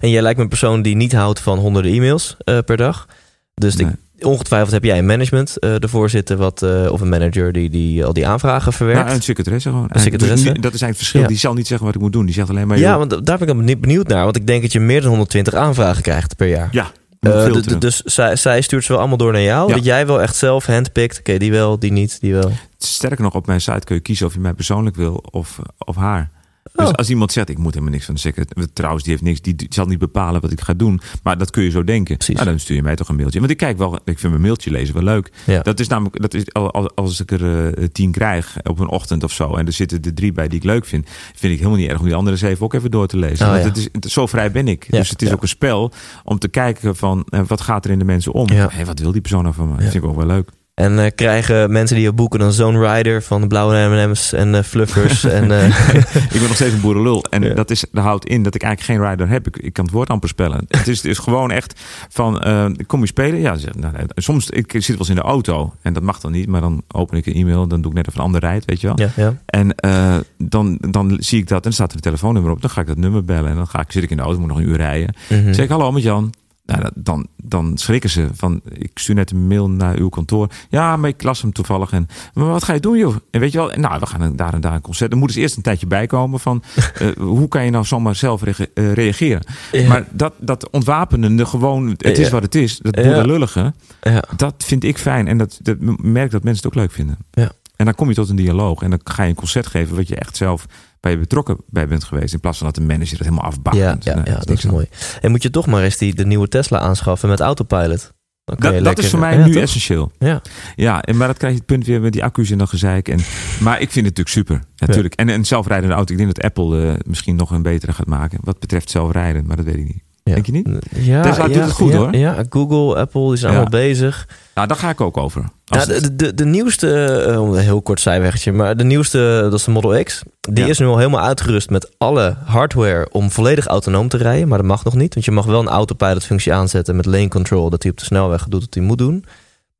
En 0.00 0.10
jij 0.10 0.22
lijkt 0.22 0.36
me 0.36 0.42
een 0.42 0.48
persoon 0.48 0.82
die 0.82 0.96
niet 0.96 1.12
houdt 1.12 1.40
van 1.40 1.58
honderden 1.58 1.92
e-mails 1.92 2.36
per 2.44 2.76
dag. 2.76 3.08
Dus 3.54 3.76
ik. 3.76 3.88
Ongetwijfeld 4.24 4.70
heb 4.72 4.84
jij 4.84 4.98
een 4.98 5.06
management 5.06 5.58
eh 5.58 5.82
ervoor 5.82 6.10
zitten, 6.10 6.38
wat, 6.38 6.62
eh, 6.62 6.92
of 6.92 7.00
een 7.00 7.08
manager 7.08 7.52
die, 7.52 7.70
die 7.70 8.04
al 8.04 8.12
die 8.12 8.26
aanvragen 8.26 8.72
verwerkt. 8.72 9.02
Nou, 9.04 9.14
een 9.14 9.22
secretaresse 9.22 9.68
gewoon. 9.68 9.86
Een 9.88 10.00
secretaresse? 10.00 10.52
Dus 10.52 10.60
dat 10.62 10.74
is 10.74 10.80
eigenlijk 10.82 10.88
het 10.88 10.96
verschil. 10.96 11.20
Ja. 11.20 11.26
Die 11.26 11.36
zal 11.38 11.54
niet 11.54 11.66
zeggen 11.66 11.86
wat 11.86 11.94
ik 11.94 12.00
moet 12.00 12.12
doen. 12.12 12.24
Die 12.24 12.34
zegt 12.34 12.48
alleen 12.50 12.66
maar... 12.66 12.78
ja, 12.78 12.98
want 12.98 13.10
daar 13.10 13.38
ben 13.38 13.40
ik 13.40 13.46
dan 13.46 13.56
benieu- 13.56 13.76
benieuwd 13.78 14.08
naar. 14.08 14.24
Want 14.24 14.36
ik 14.36 14.46
denk 14.46 14.62
dat 14.62 14.72
je 14.72 14.80
meer 14.80 15.00
dan 15.00 15.08
120 15.10 15.54
aanvragen 15.54 16.02
krijgt 16.02 16.36
per 16.36 16.48
jaar. 16.48 16.68
Ja, 16.72 16.90
d- 17.20 17.80
dus 17.80 18.00
zij, 18.00 18.36
zij 18.36 18.60
stuurt 18.60 18.84
ze 18.84 18.88
wel 18.90 18.98
allemaal 19.00 19.18
door 19.18 19.32
naar 19.32 19.42
jou. 19.42 19.68
Ja. 19.68 19.74
Dat 19.74 19.84
jij 19.84 20.06
wel 20.06 20.22
echt 20.22 20.36
zelf 20.36 20.66
handpikt. 20.66 21.18
Oké, 21.18 21.36
die 21.38 21.50
wel, 21.50 21.78
die 21.78 21.92
niet, 21.92 22.20
die 22.20 22.32
wel. 22.32 22.52
Sterker 22.78 23.22
nog, 23.22 23.34
op 23.34 23.46
mijn 23.46 23.60
site 23.60 23.84
kun 23.84 23.94
je 23.94 24.00
kiezen 24.00 24.26
of 24.26 24.34
je 24.34 24.40
mij 24.40 24.52
persoonlijk 24.52 24.96
wil 24.96 25.24
of, 25.30 25.58
of 25.78 25.96
haar. 25.96 26.30
Dus 26.72 26.86
Oh. 26.88 26.92
als 26.92 27.10
iemand 27.10 27.32
zegt, 27.32 27.48
ik 27.48 27.58
moet 27.58 27.74
helemaal 27.74 27.92
niks 27.94 28.04
van 28.04 28.14
de. 28.14 28.72
Trouwens, 28.72 29.02
die 29.04 29.12
heeft 29.12 29.24
niks, 29.24 29.40
die, 29.40 29.54
die 29.54 29.66
zal 29.70 29.86
niet 29.86 29.98
bepalen 29.98 30.40
wat 30.40 30.52
ik 30.52 30.60
ga 30.60 30.74
doen. 30.74 31.00
Maar 31.22 31.38
dat 31.38 31.50
kun 31.50 31.62
je 31.62 31.70
zo 31.70 31.84
denken. 31.84 32.16
Precies. 32.16 32.34
Nou, 32.34 32.46
dan 32.48 32.58
stuur 32.58 32.76
je 32.76 32.82
mij 32.82 32.96
toch 32.96 33.08
een 33.08 33.16
mailtje. 33.16 33.38
Want 33.38 33.50
ik 33.50 33.56
kijk 33.56 33.78
wel, 33.78 33.94
ik 33.94 34.18
vind 34.18 34.32
mijn 34.32 34.40
mailtje 34.40 34.70
lezen 34.70 34.94
wel 34.94 35.02
leuk. 35.02 35.32
Ja. 35.46 35.60
Dat 35.62 35.80
is 35.80 35.88
namelijk, 35.88 36.20
dat 36.22 36.34
is, 36.34 36.52
al- 36.52 36.70
al- 36.72 36.94
als 36.94 37.20
ik 37.20 37.30
er 37.30 37.74
eh, 37.74 37.84
tien 37.92 38.10
krijg 38.10 38.56
op 38.62 38.78
een 38.78 38.88
ochtend 38.88 39.24
of 39.24 39.32
zo. 39.32 39.54
En 39.54 39.66
er 39.66 39.72
zitten 39.72 40.02
er 40.02 40.14
drie 40.14 40.32
bij 40.32 40.48
die 40.48 40.58
ik 40.58 40.64
leuk 40.64 40.84
vind. 40.84 41.08
Vind 41.34 41.52
ik 41.52 41.58
helemaal 41.58 41.78
niet 41.80 41.88
erg 41.90 41.98
om 41.98 42.04
die 42.06 42.14
andere 42.14 42.36
zeven 42.36 42.64
ook 42.64 42.74
even 42.74 42.90
door 42.90 43.06
te 43.06 43.16
lezen. 43.18 43.46
Oh, 43.46 43.52
Want 43.52 43.62
ja. 43.62 43.68
het 43.68 43.78
is, 43.78 43.88
het- 43.92 44.10
zo 44.10 44.26
vrij 44.26 44.50
ben 44.50 44.68
ik. 44.68 44.86
Ja, 44.90 44.98
Dus 44.98 45.08
het 45.10 45.22
is 45.22 45.32
ook 45.32 45.42
een 45.42 45.48
spel 45.48 45.92
om 46.24 46.38
te 46.38 46.48
kijken 46.48 46.96
van, 46.96 47.26
eh, 47.28 47.40
wat 47.46 47.60
gaat 47.60 47.84
er 47.84 47.90
in 47.90 47.98
de 47.98 48.04
mensen 48.04 48.32
om? 48.32 48.48
Ja. 48.52 48.68
Hey, 48.72 48.86
wat 48.86 48.98
wil 48.98 49.12
die 49.12 49.20
persoon 49.20 49.42
nou 49.42 49.54
van 49.54 49.68
me? 49.68 49.72
Dat 49.74 49.82
vind 49.82 49.94
ik 50.04 50.10
ook 50.10 50.16
wel 50.16 50.26
leuk. 50.26 50.48
En 50.74 50.98
eh, 50.98 51.10
krijgen 51.14 51.72
mensen 51.72 51.96
die 51.96 52.04
je 52.04 52.12
boeken 52.12 52.38
dan 52.38 52.52
Zone 52.52 52.94
Rider 52.94 53.22
van 53.22 53.40
de 53.40 53.46
blauwe 53.46 53.76
M&M's 53.88 54.32
en 54.32 54.64
Fluffers. 54.64 55.24
en, 55.38 55.50
eh, 55.50 55.66
Ik 56.14 56.30
ben 56.32 56.42
nog 56.42 56.54
steeds 56.54 56.72
een 56.72 56.80
boerenlul. 56.80 57.24
En 57.30 57.42
Ja. 57.42 57.54
dat, 57.54 57.70
is, 57.70 57.84
dat 57.92 58.04
houdt 58.04 58.24
in 58.26 58.42
dat 58.42 58.54
ik 58.54 58.62
eigenlijk 58.62 59.00
geen 59.00 59.10
rider 59.10 59.28
heb. 59.28 59.46
Ik, 59.46 59.56
ik 59.56 59.72
kan 59.72 59.84
het 59.84 59.94
woord 59.94 60.08
amper 60.08 60.28
spellen. 60.28 60.64
Het 60.68 60.88
is 60.88 61.00
dus 61.00 61.18
gewoon 61.18 61.50
echt 61.50 61.80
van, 62.08 62.40
eh, 62.40 62.66
kom 62.86 63.00
je 63.00 63.06
spelen? 63.06 63.40
Ja, 63.40 63.56
nou, 63.78 63.94
soms, 64.14 64.50
ik 64.50 64.72
zit 64.72 64.86
wel 64.86 64.98
eens 64.98 65.08
in 65.08 65.14
de 65.14 65.20
auto. 65.20 65.74
En 65.82 65.92
dat 65.92 66.02
mag 66.02 66.20
dan 66.20 66.32
niet. 66.32 66.48
Maar 66.48 66.60
dan 66.60 66.82
open 66.88 67.16
ik 67.18 67.26
een 67.26 67.34
e-mail. 67.34 67.66
Dan 67.68 67.80
doe 67.80 67.90
ik 67.90 67.96
net 67.96 68.08
even 68.08 68.18
een 68.20 68.26
ander 68.26 68.40
rijdt, 68.40 68.64
weet 68.64 68.80
je 68.80 68.86
wel. 68.86 68.98
ja, 69.00 69.10
ja. 69.16 69.34
En 69.46 69.74
eh, 69.74 70.16
dan, 70.38 70.78
dan 70.90 71.16
zie 71.20 71.38
ik 71.38 71.48
dat. 71.48 71.56
En 71.56 71.62
dan 71.62 71.72
staat 71.72 71.90
er 71.90 71.96
een 71.96 72.02
telefoonnummer 72.02 72.50
op. 72.52 72.60
Dan 72.60 72.70
ga 72.70 72.80
ik 72.80 72.86
dat 72.86 72.96
nummer 72.96 73.24
bellen. 73.24 73.50
En 73.50 73.56
dan 73.56 73.66
ga 73.66 73.80
ik, 73.80 73.92
zit 73.92 74.02
ik 74.02 74.10
in 74.10 74.16
de 74.16 74.22
auto, 74.22 74.38
moet 74.38 74.48
nog 74.48 74.58
een 74.58 74.68
uur 74.68 74.76
rijden. 74.76 75.14
Dan 75.28 75.54
zeg 75.54 75.64
ik, 75.64 75.70
hallo 75.70 75.92
met 75.92 76.02
Jan. 76.02 76.32
Nou, 76.64 76.90
dan, 76.94 77.26
dan 77.36 77.78
schrikken 77.78 78.10
ze 78.10 78.28
van, 78.34 78.60
ik 78.72 78.90
stuur 78.98 79.14
net 79.14 79.30
een 79.30 79.46
mail 79.46 79.70
naar 79.70 79.96
uw 79.96 80.08
kantoor. 80.08 80.48
Ja, 80.68 80.96
maar 80.96 81.08
ik 81.08 81.22
las 81.22 81.42
hem 81.42 81.52
toevallig. 81.52 81.90
En, 81.92 82.06
maar 82.34 82.46
wat 82.46 82.64
ga 82.64 82.72
je 82.72 82.80
doen, 82.80 82.98
joh? 82.98 83.16
En 83.30 83.40
weet 83.40 83.52
je 83.52 83.58
wel, 83.58 83.70
nou, 83.76 83.98
we 84.00 84.06
gaan 84.06 84.36
daar 84.36 84.54
en 84.54 84.60
daar 84.60 84.74
een 84.74 84.80
concert. 84.80 85.12
Er 85.12 85.18
moet 85.18 85.28
dus 85.28 85.36
eerst 85.36 85.56
een 85.56 85.62
tijdje 85.62 85.86
bij 85.86 86.06
komen 86.06 86.40
van, 86.40 86.62
eh, 86.94 87.08
hoe 87.16 87.48
kan 87.48 87.64
je 87.64 87.70
nou 87.70 87.84
zomaar 87.84 88.14
zelf 88.14 88.42
eh, 88.42 88.92
reageren? 88.92 89.42
Ja. 89.72 89.88
Maar 89.88 90.06
dat, 90.10 90.32
dat 90.40 90.70
ontwapenende, 90.70 91.46
gewoon, 91.46 91.88
het 91.88 92.18
is 92.18 92.26
Ja. 92.26 92.32
wat 92.32 92.42
het 92.42 92.54
is. 92.54 92.78
Dat 92.78 92.96
Ja. 92.96 93.02
boerenlullige, 93.02 93.72
ja. 94.02 94.22
dat 94.36 94.54
vind 94.66 94.84
ik 94.84 94.98
fijn. 94.98 95.28
En 95.28 95.38
dat, 95.38 95.58
dat 95.62 95.76
merk 96.02 96.30
dat 96.30 96.42
mensen 96.42 96.64
het 96.64 96.72
ook 96.72 96.80
leuk 96.82 96.92
vinden. 96.92 97.16
Ja. 97.30 97.52
En 97.76 97.84
dan 97.84 97.94
kom 97.94 98.08
je 98.08 98.14
tot 98.14 98.28
een 98.28 98.36
dialoog. 98.36 98.82
En 98.82 98.90
dan 98.90 99.00
ga 99.04 99.22
je 99.22 99.28
een 99.28 99.34
concert 99.34 99.66
geven 99.66 99.96
wat 99.96 100.08
je 100.08 100.16
echt 100.16 100.36
zelf 100.36 100.66
bij 101.02 101.12
je 101.12 101.18
betrokken 101.18 101.56
bij 101.66 101.88
bent 101.88 102.04
geweest. 102.04 102.34
In 102.34 102.40
plaats 102.40 102.58
van 102.58 102.66
dat 102.66 102.74
de 102.74 102.80
manager 102.82 103.10
het 103.18 103.26
helemaal 103.26 103.44
afbakent. 103.44 104.04
Ja, 104.04 104.12
ja, 104.16 104.22
ja, 104.24 104.38
dat 104.38 104.50
is 104.50 104.64
mooi. 104.64 104.86
En 105.20 105.30
moet 105.30 105.42
je 105.42 105.50
toch 105.50 105.66
maar 105.66 105.82
eens 105.82 105.96
die, 105.96 106.14
de 106.14 106.26
nieuwe 106.26 106.48
Tesla 106.48 106.78
aanschaffen 106.78 107.28
met 107.28 107.40
autopilot. 107.40 108.12
Dan 108.44 108.56
kun 108.56 108.68
je 108.68 108.74
Dat, 108.74 108.84
dat 108.84 108.84
lekker- 108.84 109.04
is 109.04 109.10
voor 109.10 109.18
mij 109.18 109.38
Ja, 109.38 109.46
nu 109.46 109.52
toch? 109.52 109.62
essentieel. 109.62 110.12
Ja. 110.18 110.42
Ja, 110.76 111.02
en 111.02 111.16
maar 111.16 111.26
dat 111.26 111.36
krijg 111.36 111.52
je 111.52 111.58
het 111.58 111.66
punt 111.68 111.86
weer 111.86 112.00
met 112.00 112.12
die 112.12 112.24
accu's 112.24 112.50
en 112.50 112.58
dan 112.58 112.68
gezeik. 112.68 113.08
En, 113.08 113.18
maar 113.60 113.80
ik 113.80 113.90
vind 113.90 114.06
het 114.06 114.16
natuurlijk 114.16 114.28
super. 114.28 114.62
Ja, 114.74 114.86
tuurlijk. 114.86 115.14
En 115.14 115.28
een 115.28 115.44
zelfrijdende 115.44 115.94
auto. 115.94 116.12
Ik 116.12 116.18
denk 116.18 116.34
dat 116.34 116.44
Apple 116.44 116.86
eh, 116.88 116.94
misschien 117.06 117.36
nog 117.36 117.50
een 117.50 117.62
betere 117.62 117.92
gaat 117.92 118.06
maken. 118.06 118.38
Wat 118.42 118.58
betreft 118.58 118.90
zelfrijden. 118.90 119.46
Maar 119.46 119.56
dat 119.56 119.64
weet 119.64 119.76
ik 119.76 119.84
niet. 119.84 120.02
Ja. 120.24 120.32
Denk 120.32 120.46
je 120.46 120.52
niet? 120.52 120.68
Ja, 120.94 121.22
Tesla 121.22 121.46
doet 121.46 121.54
ja, 121.54 121.62
het 121.62 121.70
goed, 121.70 121.92
hoor. 121.92 122.16
Ja, 122.16 122.44
Google, 122.50 122.96
Apple, 122.96 123.28
die 123.28 123.36
zijn 123.36 123.52
allemaal 123.52 123.70
bezig. 123.70 124.28
Nou, 124.54 124.68
daar 124.68 124.76
ga 124.76 124.90
ik 124.90 125.00
ook 125.00 125.16
over. 125.16 125.44
Ja, 125.64 125.84
de, 125.84 126.16
de, 126.16 126.34
de, 126.34 126.44
nieuwste, 126.44 126.88
een 127.26 127.56
heel 127.56 127.82
kort 127.82 128.00
zijweggetje, 128.00 128.52
maar 128.52 128.76
de 128.76 128.84
nieuwste, 128.84 129.38
dat 129.42 129.52
is 129.52 129.64
de 129.64 129.70
Model 129.70 130.02
X. 130.02 130.22
Die 130.40 130.68
is 130.68 130.78
nu 130.78 130.86
al 130.86 130.98
helemaal 130.98 131.20
uitgerust 131.20 131.70
met 131.70 131.94
alle 131.98 132.36
hardware 132.44 133.08
om 133.10 133.30
volledig 133.30 133.66
autonoom 133.66 134.08
te 134.08 134.16
rijden. 134.16 134.48
Maar 134.48 134.58
dat 134.58 134.66
mag 134.66 134.84
nog 134.84 134.94
niet, 134.94 135.14
want 135.14 135.26
je 135.26 135.32
mag 135.32 135.46
wel 135.46 135.60
een 135.60 135.68
autopilot 135.68 136.24
functie 136.24 136.52
aanzetten 136.52 136.96
met 136.96 137.06
lane 137.06 137.28
control. 137.28 137.70
Dat 137.70 137.82
hij 137.82 137.92
op 137.92 137.98
de 137.98 138.04
snelweg 138.04 138.46
doet 138.48 138.60
wat 138.60 138.74
hij 138.74 138.82
moet 138.82 138.98
doen. 138.98 139.24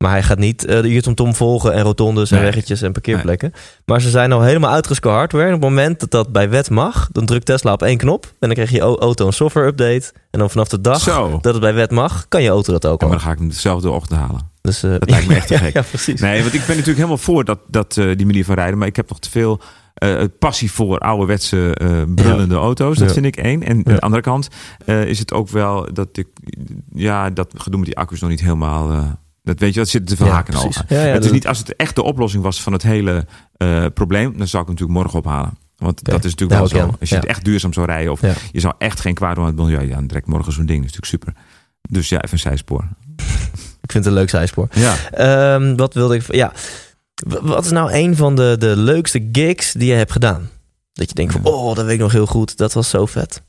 Maar 0.03 0.11
hij 0.11 0.23
gaat 0.23 0.37
niet 0.37 0.65
eh, 0.65 0.81
de 0.81 0.89
Uurtom 0.89 1.35
volgen 1.35 1.73
en 1.73 1.83
rotondes 1.83 2.31
en 2.31 2.35
Nee. 2.37 2.45
weggetjes 2.45 2.81
en 2.81 2.91
parkeerplekken. 2.91 3.53
Maar 3.85 4.01
ze 4.01 4.09
zijn 4.09 4.31
al 4.31 4.41
helemaal 4.41 4.81
qua 4.99 5.11
hardware. 5.13 5.47
En 5.47 5.53
op 5.53 5.61
het 5.61 5.69
moment 5.69 5.99
dat 5.99 6.11
dat 6.11 6.31
bij 6.31 6.49
wet 6.49 6.69
mag, 6.69 7.09
dan 7.11 7.25
drukt 7.25 7.45
Tesla 7.45 7.71
op 7.73 7.81
één 7.83 7.97
knop. 7.97 8.23
En 8.25 8.31
dan 8.39 8.53
krijg 8.53 8.69
je 8.71 8.79
auto 8.79 9.25
een 9.27 9.33
software 9.33 9.67
update. 9.67 10.11
En 10.31 10.39
dan 10.39 10.49
vanaf 10.49 10.67
de 10.67 10.81
dag 10.81 10.99
Zo. 10.99 11.39
dat 11.41 11.53
het 11.53 11.61
bij 11.61 11.73
wet 11.73 11.91
mag, 11.91 12.25
kan 12.27 12.41
je 12.43 12.49
auto 12.49 12.71
dat 12.71 12.85
ook 12.85 12.99
Ja, 13.01 13.07
al. 13.07 13.07
maar 13.07 13.17
dan 13.17 13.27
ga 13.27 13.33
ik 13.33 13.39
hem 13.39 13.49
dezelfde 13.49 13.89
ochtend 13.89 14.19
halen. 14.19 14.51
Dus, 14.61 14.83
eh, 14.83 14.91
Dat 14.91 15.09
lijkt 15.09 15.27
me 15.27 15.35
echt 15.35 15.47
te 15.47 15.57
gek. 15.63 15.73
Ja, 15.73 15.81
precies. 15.81 16.21
Nee, 16.21 16.41
want 16.41 16.53
ik 16.53 16.59
ben 16.59 16.69
natuurlijk 16.69 16.95
helemaal 16.97 17.17
voor 17.17 17.43
dat, 17.43 17.59
dat, 17.67 17.97
eh, 17.97 18.15
die 18.15 18.25
manier 18.25 18.45
van 18.45 18.55
rijden. 18.55 18.77
Maar 18.77 18.87
ik 18.87 18.95
heb 18.95 19.09
nog 19.09 19.19
te 19.19 19.29
veel 19.29 19.61
passie 20.39 20.71
voor 20.71 20.97
ouderwetse 20.99 21.75
eh 21.75 21.87
brullende 22.15 22.55
auto's. 22.55 22.97
Dat 22.97 23.07
Ja. 23.07 23.13
vind 23.13 23.25
ik 23.25 23.35
één. 23.37 23.63
En 23.63 23.77
Ja. 23.77 23.83
aan 23.85 23.93
de 23.95 23.99
andere 23.99 24.21
kant 24.21 24.47
is 24.85 25.19
het 25.19 25.33
ook 25.33 25.49
wel 25.49 25.93
dat 25.93 26.07
ik... 26.11 26.27
Ja, 26.93 27.29
dat 27.29 27.53
gedoe 27.57 27.79
met 27.79 27.87
die 27.87 27.97
accu's 27.97 28.19
nog 28.21 28.29
niet 28.29 28.41
helemaal... 28.41 29.17
dat 29.43 29.59
weet 29.59 29.73
je, 29.73 29.79
dat 29.79 29.89
zit 29.89 30.07
te 30.07 30.15
veel 30.15 30.25
Ja, 30.25 30.43
ja, 30.87 30.97
het 30.97 31.25
is 31.25 31.31
niet, 31.31 31.47
als 31.47 31.57
het 31.57 31.75
echt 31.75 31.95
de 31.95 32.03
oplossing 32.03 32.43
was 32.43 32.61
van 32.61 32.73
het 32.73 32.83
hele 32.83 33.25
eh, 33.57 33.85
probleem... 33.93 34.37
dan 34.37 34.47
zou 34.47 34.63
ik 34.63 34.69
hem 34.69 34.77
natuurlijk 34.79 34.99
morgen 34.99 35.19
ophalen. 35.19 35.57
Want 35.77 36.03
dat 36.03 36.25
is 36.25 36.35
natuurlijk 36.35 36.59
wel 36.59 36.69
daar 36.69 36.89
zo. 36.89 36.97
Als 36.99 37.09
je 37.09 37.15
het 37.15 37.25
echt 37.25 37.45
duurzaam 37.45 37.73
zou 37.73 37.85
rijden... 37.85 38.11
of 38.11 38.21
je 38.51 38.59
zou 38.59 38.73
echt 38.77 38.99
geen 38.99 39.13
kwaad 39.13 39.35
doen 39.35 39.43
aan 39.43 39.49
het 39.49 39.59
milieu... 39.59 39.87
ja, 39.87 39.95
dan 39.95 40.07
direct 40.07 40.27
morgen 40.27 40.53
zo'n 40.53 40.65
ding. 40.65 40.81
Dat 40.81 40.89
is 40.89 40.95
natuurlijk 40.95 41.25
super. 41.25 41.43
Dus 41.89 42.09
ja, 42.09 42.17
even 42.21 42.33
een 42.33 42.39
zijspoor. 42.39 42.87
Ik 43.81 43.91
vind 43.91 44.05
het 44.05 44.05
een 44.05 44.19
leuk 44.19 44.29
zijspoor. 44.29 44.67
Ja. 44.71 44.95
Ehm, 45.11 45.75
wat 45.75 45.93
wilde 45.93 46.15
ik... 46.15 46.33
Ja. 46.33 46.51
Wat 47.41 47.65
is 47.65 47.71
nou 47.71 47.93
een 47.93 48.15
van 48.15 48.35
de, 48.35 48.55
de 48.59 48.77
leukste 48.77 49.29
gigs 49.31 49.71
die 49.71 49.87
je 49.87 49.93
hebt 49.93 50.11
gedaan? 50.11 50.49
Dat 50.93 51.09
je 51.09 51.15
denkt 51.15 51.33
van, 51.33 51.43
oh, 51.43 51.75
dat 51.75 51.85
weet 51.85 51.93
ik 51.93 51.99
nog 51.99 52.11
heel 52.11 52.25
goed. 52.25 52.57
Dat 52.57 52.73
was 52.73 52.89
zo 52.89 53.05
vet. 53.05 53.41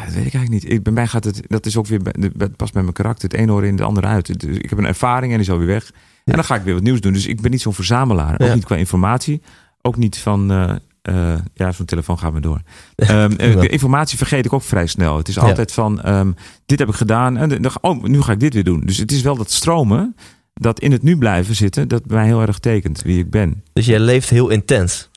Ja, 0.00 0.06
dat 0.06 0.14
weet 0.14 0.26
ik 0.26 0.34
eigenlijk 0.34 0.64
niet. 0.64 0.72
Ik, 0.72 0.82
bij 0.82 0.92
mij 0.92 1.06
gaat 1.06 1.24
het, 1.24 1.42
dat 1.46 1.66
is 1.66 1.76
ook 1.76 1.86
weer, 1.86 2.02
de- 2.02 2.32
dat 2.34 2.56
past 2.56 2.72
bij 2.72 2.82
mijn 2.82 2.94
karakter. 2.94 3.28
Het 3.28 3.38
ene 3.38 3.52
oor 3.52 3.64
in, 3.64 3.72
het 3.72 3.80
andere 3.82 4.06
uit. 4.06 4.40
Dus 4.40 4.56
ik 4.56 4.68
heb 4.70 4.78
een 4.78 4.86
ervaring 4.86 5.32
en 5.32 5.38
die 5.38 5.46
is 5.46 5.52
alweer 5.52 5.66
weg. 5.66 5.90
En 6.24 6.34
dan 6.34 6.44
ga 6.44 6.54
ik 6.54 6.62
weer 6.62 6.74
wat 6.74 6.82
nieuws 6.82 7.00
doen. 7.00 7.12
Dus 7.12 7.26
ik 7.26 7.40
ben 7.40 7.50
niet 7.50 7.60
zo'n 7.60 7.74
verzamelaar. 7.74 8.40
Ook 8.40 8.54
niet 8.54 8.64
qua 8.64 8.76
informatie. 8.76 9.42
Ook 9.82 9.96
niet 9.96 10.18
van, 10.18 10.50
eh, 10.50 10.74
eh, 11.02 11.38
ja, 11.54 11.72
zo'n 11.72 11.86
telefoon 11.86 12.18
gaat 12.18 12.32
maar 12.32 12.40
door. 12.40 12.60
Ehm, 12.96 13.32
eh, 13.32 13.60
de 13.60 13.68
informatie 13.68 14.18
vergeet 14.18 14.44
ik 14.44 14.52
ook 14.52 14.62
vrij 14.62 14.86
snel. 14.86 15.16
Het 15.16 15.28
is 15.28 15.34
Ja. 15.34 15.40
altijd 15.42 15.72
van, 15.72 16.00
ehm, 16.02 16.32
dit 16.66 16.78
heb 16.78 16.88
ik 16.88 16.94
gedaan. 16.94 17.36
En 17.36 17.48
dan, 17.62 17.70
oh, 17.80 18.02
nu 18.04 18.20
ga 18.22 18.32
ik 18.32 18.40
dit 18.40 18.54
weer 18.54 18.64
doen. 18.64 18.80
Dus 18.80 18.96
het 18.96 19.12
is 19.12 19.22
wel 19.22 19.36
dat 19.36 19.50
stromen, 19.50 20.16
dat 20.54 20.80
in 20.80 20.92
het 20.92 21.02
nu 21.02 21.16
blijven 21.16 21.54
zitten, 21.54 21.88
dat 21.88 22.06
mij 22.06 22.24
heel 22.26 22.40
erg 22.40 22.58
tekent 22.58 23.02
wie 23.02 23.18
ik 23.18 23.30
ben. 23.30 23.62
Dus 23.72 23.86
jij 23.86 23.98
leeft 24.00 24.30
heel 24.30 24.48
intens. 24.48 25.08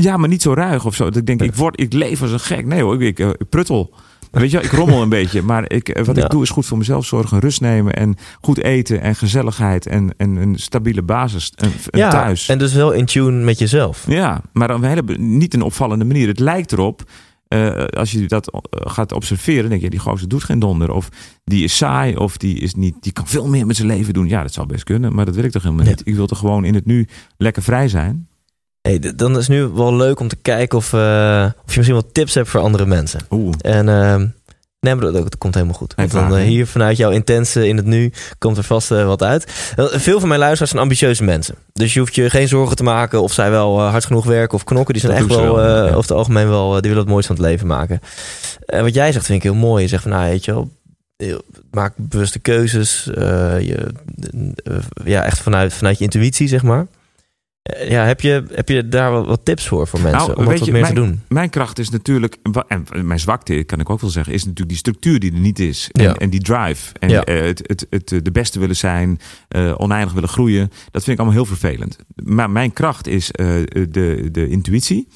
Ja, 0.00 0.16
maar 0.16 0.28
niet 0.28 0.42
zo 0.42 0.52
ruig 0.54 0.84
of 0.84 0.94
zo. 0.94 1.04
Dat 1.04 1.16
ik 1.16 1.26
denk, 1.26 1.42
ik, 1.42 1.54
word, 1.54 1.80
ik 1.80 1.92
leef 1.92 2.22
als 2.22 2.30
een 2.30 2.40
gek. 2.40 2.66
Nee 2.66 2.82
hoor, 2.82 2.94
ik, 2.94 3.00
ik, 3.00 3.18
eh, 3.18 3.28
ik 3.28 3.48
pruttel. 3.48 3.94
Weet 4.34 4.50
je, 4.50 4.56
wel, 4.56 4.66
ik 4.66 4.72
rommel 4.72 5.02
een 5.02 5.08
beetje. 5.08 5.42
Maar 5.42 5.70
ik, 5.72 5.88
eh, 5.88 6.04
wat 6.04 6.16
Ja. 6.16 6.24
ik 6.24 6.30
doe 6.30 6.42
is 6.42 6.50
goed 6.50 6.66
voor 6.66 6.78
mezelf 6.78 7.06
zorgen, 7.06 7.38
rust 7.38 7.60
nemen 7.60 7.92
en 7.94 8.16
goed 8.40 8.58
eten 8.62 9.00
en 9.00 9.14
gezelligheid 9.16 9.86
en, 9.86 10.14
en 10.16 10.36
een 10.36 10.56
stabiele 10.58 11.02
basis 11.02 11.52
en, 11.56 11.72
en 11.90 11.98
ja, 11.98 12.10
thuis. 12.10 12.48
en 12.48 12.58
dus 12.58 12.72
wel 12.74 12.92
in 12.92 13.04
tune 13.04 13.44
met 13.44 13.58
jezelf. 13.58 14.04
Ja, 14.08 14.40
maar 14.52 14.70
een 14.70 14.84
hele, 14.84 15.02
niet 15.18 15.54
een 15.54 15.62
opvallende 15.62 16.04
manier. 16.04 16.28
Het 16.28 16.38
lijkt 16.38 16.72
erop, 16.72 17.02
eh, 17.48 17.84
als 17.84 18.10
je 18.12 18.26
dat 18.26 18.50
eh, 18.52 18.60
gaat 18.70 19.12
observeren, 19.12 19.70
denk 19.70 19.82
je, 19.82 19.90
die 19.90 19.98
gozer 19.98 20.28
doet 20.28 20.44
geen 20.44 20.58
donder. 20.58 20.90
Of 20.90 21.08
die 21.44 21.64
is 21.64 21.76
saai, 21.76 22.16
of 22.16 22.36
die, 22.36 22.58
is 22.58 22.74
niet, 22.74 22.94
die 23.00 23.12
kan 23.12 23.26
veel 23.26 23.48
meer 23.48 23.66
met 23.66 23.76
zijn 23.76 23.88
leven 23.88 24.14
doen. 24.14 24.28
Ja, 24.28 24.42
dat 24.42 24.52
zou 24.52 24.66
best 24.66 24.84
kunnen, 24.84 25.14
maar 25.14 25.24
dat 25.24 25.34
wil 25.34 25.44
ik 25.44 25.50
toch 25.50 25.62
helemaal 25.62 25.84
Ja. 25.84 25.90
niet. 25.90 26.02
Ik 26.04 26.14
wil 26.14 26.26
toch 26.26 26.38
gewoon 26.38 26.64
in 26.64 26.74
het 26.74 26.86
nu 26.86 27.06
lekker 27.36 27.62
vrij 27.62 27.88
zijn. 27.88 28.28
Hey, 28.88 29.00
dan 29.16 29.30
is 29.30 29.36
het 29.36 29.48
nu 29.48 29.66
wel 29.66 29.96
leuk 29.96 30.20
om 30.20 30.28
te 30.28 30.36
kijken 30.36 30.78
of, 30.78 30.92
eh, 30.92 31.44
of 31.64 31.70
je 31.72 31.76
misschien 31.76 31.94
wat 31.94 32.14
tips 32.14 32.34
hebt 32.34 32.48
voor 32.48 32.60
andere 32.60 32.86
mensen. 32.86 33.20
Oeh, 33.30 33.54
En 33.60 33.88
ehm, 33.88 34.26
nee, 34.80 34.94
maar 34.94 35.12
dat, 35.12 35.12
dat 35.12 35.38
komt 35.38 35.54
helemaal 35.54 35.76
goed. 35.76 35.94
Want 35.96 36.10
dan 36.10 36.36
eh, 36.36 36.44
hier 36.44 36.66
vanuit 36.66 36.96
jouw 36.96 37.10
intense 37.10 37.68
in 37.68 37.76
het 37.76 37.86
nu 37.86 38.12
komt 38.38 38.56
er 38.56 38.64
vast 38.64 38.90
eh, 38.90 39.06
wat 39.06 39.22
uit. 39.22 39.44
Veel 39.76 40.18
van 40.20 40.28
mijn 40.28 40.40
luisteraars 40.40 40.70
zijn 40.70 40.82
ambitieuze 40.82 41.24
mensen. 41.24 41.54
Dus 41.72 41.92
je 41.94 42.00
hoeft 42.00 42.14
je 42.14 42.30
geen 42.30 42.48
zorgen 42.48 42.76
te 42.76 42.82
maken 42.82 43.22
of 43.22 43.32
zij 43.32 43.50
wel 43.50 43.80
hard 43.80 44.04
genoeg 44.04 44.24
werken 44.24 44.54
of 44.54 44.64
knokken. 44.64 44.94
Die 44.94 45.02
zijn 45.02 45.14
Dat 45.14 45.22
echt 45.22 45.40
wel, 45.40 45.54
wel, 45.54 45.64
eh, 45.64 45.74
ja. 45.74 45.82
over 45.82 46.00
het 46.00 46.10
algemeen 46.10 46.48
wel, 46.48 46.70
die 46.70 46.80
willen 46.80 46.98
het 46.98 47.08
mooiste 47.08 47.34
van 47.34 47.42
het 47.42 47.50
leven 47.50 47.66
maken. 47.66 48.00
En 48.66 48.82
wat 48.82 48.94
jij 48.94 49.12
zegt 49.12 49.26
vind 49.26 49.38
ik 49.38 49.50
heel 49.50 49.60
mooi. 49.60 49.82
Je 49.82 49.88
zegt 49.88 50.02
van, 50.02 50.10
nou 50.12 50.28
weet 50.28 50.44
je 50.44 50.52
wel, 50.52 50.70
maak 51.70 51.92
bewuste 51.96 52.38
keuzes. 52.38 53.04
je, 53.04 53.92
ja, 55.04 55.22
echt 55.24 55.38
vanuit, 55.40 55.74
vanuit 55.74 55.98
je 55.98 56.04
intuïtie, 56.04 56.48
zeg 56.48 56.62
maar. 56.62 56.86
Eh, 57.64 57.90
Ja, 57.90 58.04
heb 58.04 58.20
je, 58.20 58.44
heb 58.52 58.68
je 58.68 58.88
daar 58.88 59.10
wat, 59.24 59.40
tips 59.44 59.68
voor 59.68 59.86
voor 59.86 60.00
mensen 60.00 60.18
Nou, 60.26 60.34
om 60.38 60.44
wat, 60.44 60.64
je, 60.64 60.72
meer 60.72 60.80
mijn- 60.80 60.94
te 60.94 61.00
doen? 61.00 61.20
Mijn 61.28 61.50
kracht 61.50 61.78
is 61.78 61.90
natuurlijk, 61.90 62.36
en 62.68 62.86
mijn 63.06 63.20
zwakte 63.20 63.62
kan 63.64 63.80
ik 63.80 63.90
ook 63.90 64.00
wel 64.00 64.10
zeggen, 64.10 64.32
is 64.32 64.40
natuurlijk 64.40 64.68
die 64.68 64.78
structuur 64.78 65.18
die 65.20 65.32
er 65.32 65.38
niet 65.38 65.58
is. 65.58 65.88
En, 65.92 66.02
Ja. 66.02 66.14
en 66.14 66.30
die 66.30 66.40
drive. 66.42 66.92
En 66.98 67.08
Ja. 67.08 67.24
eh, 67.24 67.40
het, 67.42 67.62
het, 67.66 67.86
het, 67.90 68.12
eh, 68.12 68.18
de 68.22 68.30
beste 68.30 68.58
willen 68.58 68.76
zijn, 68.76 69.20
oneindig 69.76 70.12
willen 70.12 70.28
groeien. 70.28 70.68
Dat 70.90 71.04
vind 71.04 71.06
ik 71.06 71.16
allemaal 71.18 71.32
heel 71.44 71.56
vervelend. 71.56 71.96
Maar 72.14 72.50
mijn 72.50 72.72
kracht 72.72 73.06
is 73.06 73.26
de, 73.26 74.28
de 74.32 74.48
intuïtie. 74.48 75.08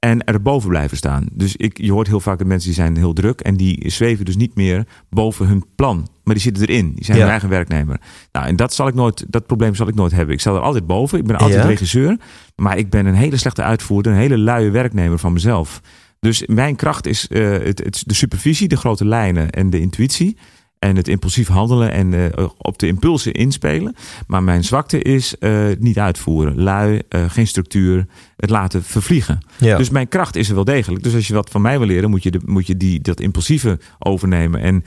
En 0.00 0.24
erboven 0.24 0.68
blijven 0.68 0.96
staan. 0.96 1.26
Dus 1.32 1.56
ik, 1.56 1.78
je 1.78 1.92
hoort 1.92 2.06
heel 2.06 2.20
vaak 2.20 2.38
dat 2.38 2.46
mensen 2.46 2.68
die 2.68 2.78
zijn 2.78 2.96
heel 2.96 3.12
druk. 3.12 3.40
En 3.40 3.56
die 3.56 3.90
zweven 3.90 4.24
dus 4.24 4.36
niet 4.36 4.54
meer 4.54 4.86
boven 5.10 5.46
hun 5.46 5.64
plan. 5.74 6.08
Maar 6.24 6.34
die 6.34 6.42
zitten 6.42 6.66
erin. 6.68 6.92
Die 6.94 7.04
zijn 7.04 7.16
Ja. 7.16 7.22
hun 7.22 7.32
eigen 7.32 7.48
werknemer. 7.48 8.00
Nou, 8.32 8.46
en 8.46 8.56
dat, 8.56 8.74
zal 8.74 8.88
ik 8.88 8.94
nooit, 8.94 9.24
dat 9.28 9.46
probleem 9.46 9.74
zal 9.74 9.88
ik 9.88 9.94
nooit 9.94 10.12
hebben. 10.12 10.34
Ik 10.34 10.40
sta 10.40 10.50
er 10.52 10.60
altijd 10.60 10.86
boven. 10.86 11.18
Ik 11.18 11.24
ben 11.26 11.36
altijd 11.36 11.62
Ja. 11.62 11.66
regisseur. 11.68 12.16
Maar 12.56 12.78
ik 12.78 12.90
ben 12.90 13.06
een 13.06 13.14
hele 13.14 13.36
slechte 13.36 13.62
uitvoerder. 13.62 14.12
Een 14.12 14.18
hele 14.18 14.38
luie 14.38 14.70
werknemer 14.70 15.18
van 15.18 15.32
mezelf. 15.32 15.80
Dus 16.20 16.46
mijn 16.46 16.76
kracht 16.76 17.06
is 17.06 17.28
eh, 17.28 17.50
het, 17.50 17.78
het, 17.84 18.02
de 18.06 18.14
supervisie, 18.14 18.68
de 18.68 18.76
grote 18.76 19.04
lijnen 19.06 19.50
en 19.50 19.70
de 19.70 19.80
intuïtie. 19.80 20.36
En 20.80 20.96
het 20.96 21.08
impulsief 21.08 21.48
handelen 21.48 21.92
en 21.92 22.14
eh, 22.36 22.44
op 22.58 22.78
de 22.78 22.86
impulsen 22.86 23.32
inspelen. 23.32 23.94
Maar 24.26 24.42
mijn 24.42 24.64
zwakte 24.64 25.02
is 25.02 25.38
eh, 25.38 25.64
niet 25.78 25.98
uitvoeren. 25.98 26.62
Lui, 26.62 27.02
eh, 27.08 27.24
geen 27.28 27.46
structuur, 27.46 28.06
het 28.36 28.50
laten 28.50 28.82
vervliegen. 28.82 29.38
Ja. 29.58 29.76
Dus 29.76 29.90
mijn 29.90 30.08
kracht 30.08 30.36
is 30.36 30.48
er 30.48 30.54
wel 30.54 30.64
degelijk. 30.64 31.02
Dus 31.02 31.14
als 31.14 31.26
je 31.28 31.34
wat 31.34 31.50
van 31.50 31.62
mij 31.62 31.78
wil 31.78 31.86
leren, 31.86 32.10
moet 32.10 32.22
je, 32.22 32.30
de, 32.30 32.40
moet 32.44 32.66
je 32.66 32.76
die, 32.76 33.00
dat 33.00 33.20
impulsieve 33.20 33.78
overnemen. 33.98 34.60
En 34.60 34.84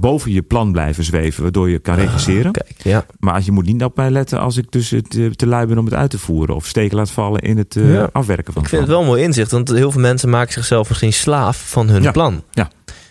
boven 0.00 0.32
je 0.32 0.42
plan 0.42 0.72
blijven 0.72 1.04
zweven, 1.04 1.42
waardoor 1.42 1.70
je 1.70 1.78
kan 1.78 1.94
regisseren. 1.94 2.44
Ah, 2.46 2.52
Kijk, 2.52 2.74
ja. 2.82 3.06
Maar 3.20 3.34
als 3.34 3.44
je 3.44 3.52
moet 3.52 3.66
niet 3.66 3.84
op 3.84 3.96
mij 3.96 4.10
letten 4.10 4.40
als 4.40 4.56
ik 4.56 4.72
dus 4.72 4.90
het, 4.90 5.16
eh, 5.16 5.26
te 5.26 5.46
lui 5.46 5.66
ben 5.66 5.78
om 5.78 5.84
het 5.84 5.94
uit 5.94 6.10
te 6.10 6.18
voeren. 6.18 6.54
Of 6.54 6.66
steken 6.66 6.96
laat 6.96 7.10
vallen 7.10 7.40
in 7.40 7.56
het 7.58 7.76
Ja. 7.80 8.08
afwerken 8.12 8.52
van 8.52 8.62
Ik 8.62 8.68
vind 8.68 8.80
het 8.80 8.90
wel 8.90 9.00
een 9.00 9.06
mooi 9.06 9.22
inzicht, 9.22 9.50
want 9.50 9.68
heel 9.68 9.90
veel 9.90 10.00
mensen 10.00 10.28
maken 10.28 10.52
zichzelf 10.52 10.88
misschien 10.88 11.12
slaaf 11.12 11.70
van 11.70 11.88
hun 11.88 12.12
plan. 12.12 12.42
Ja. 12.50 12.70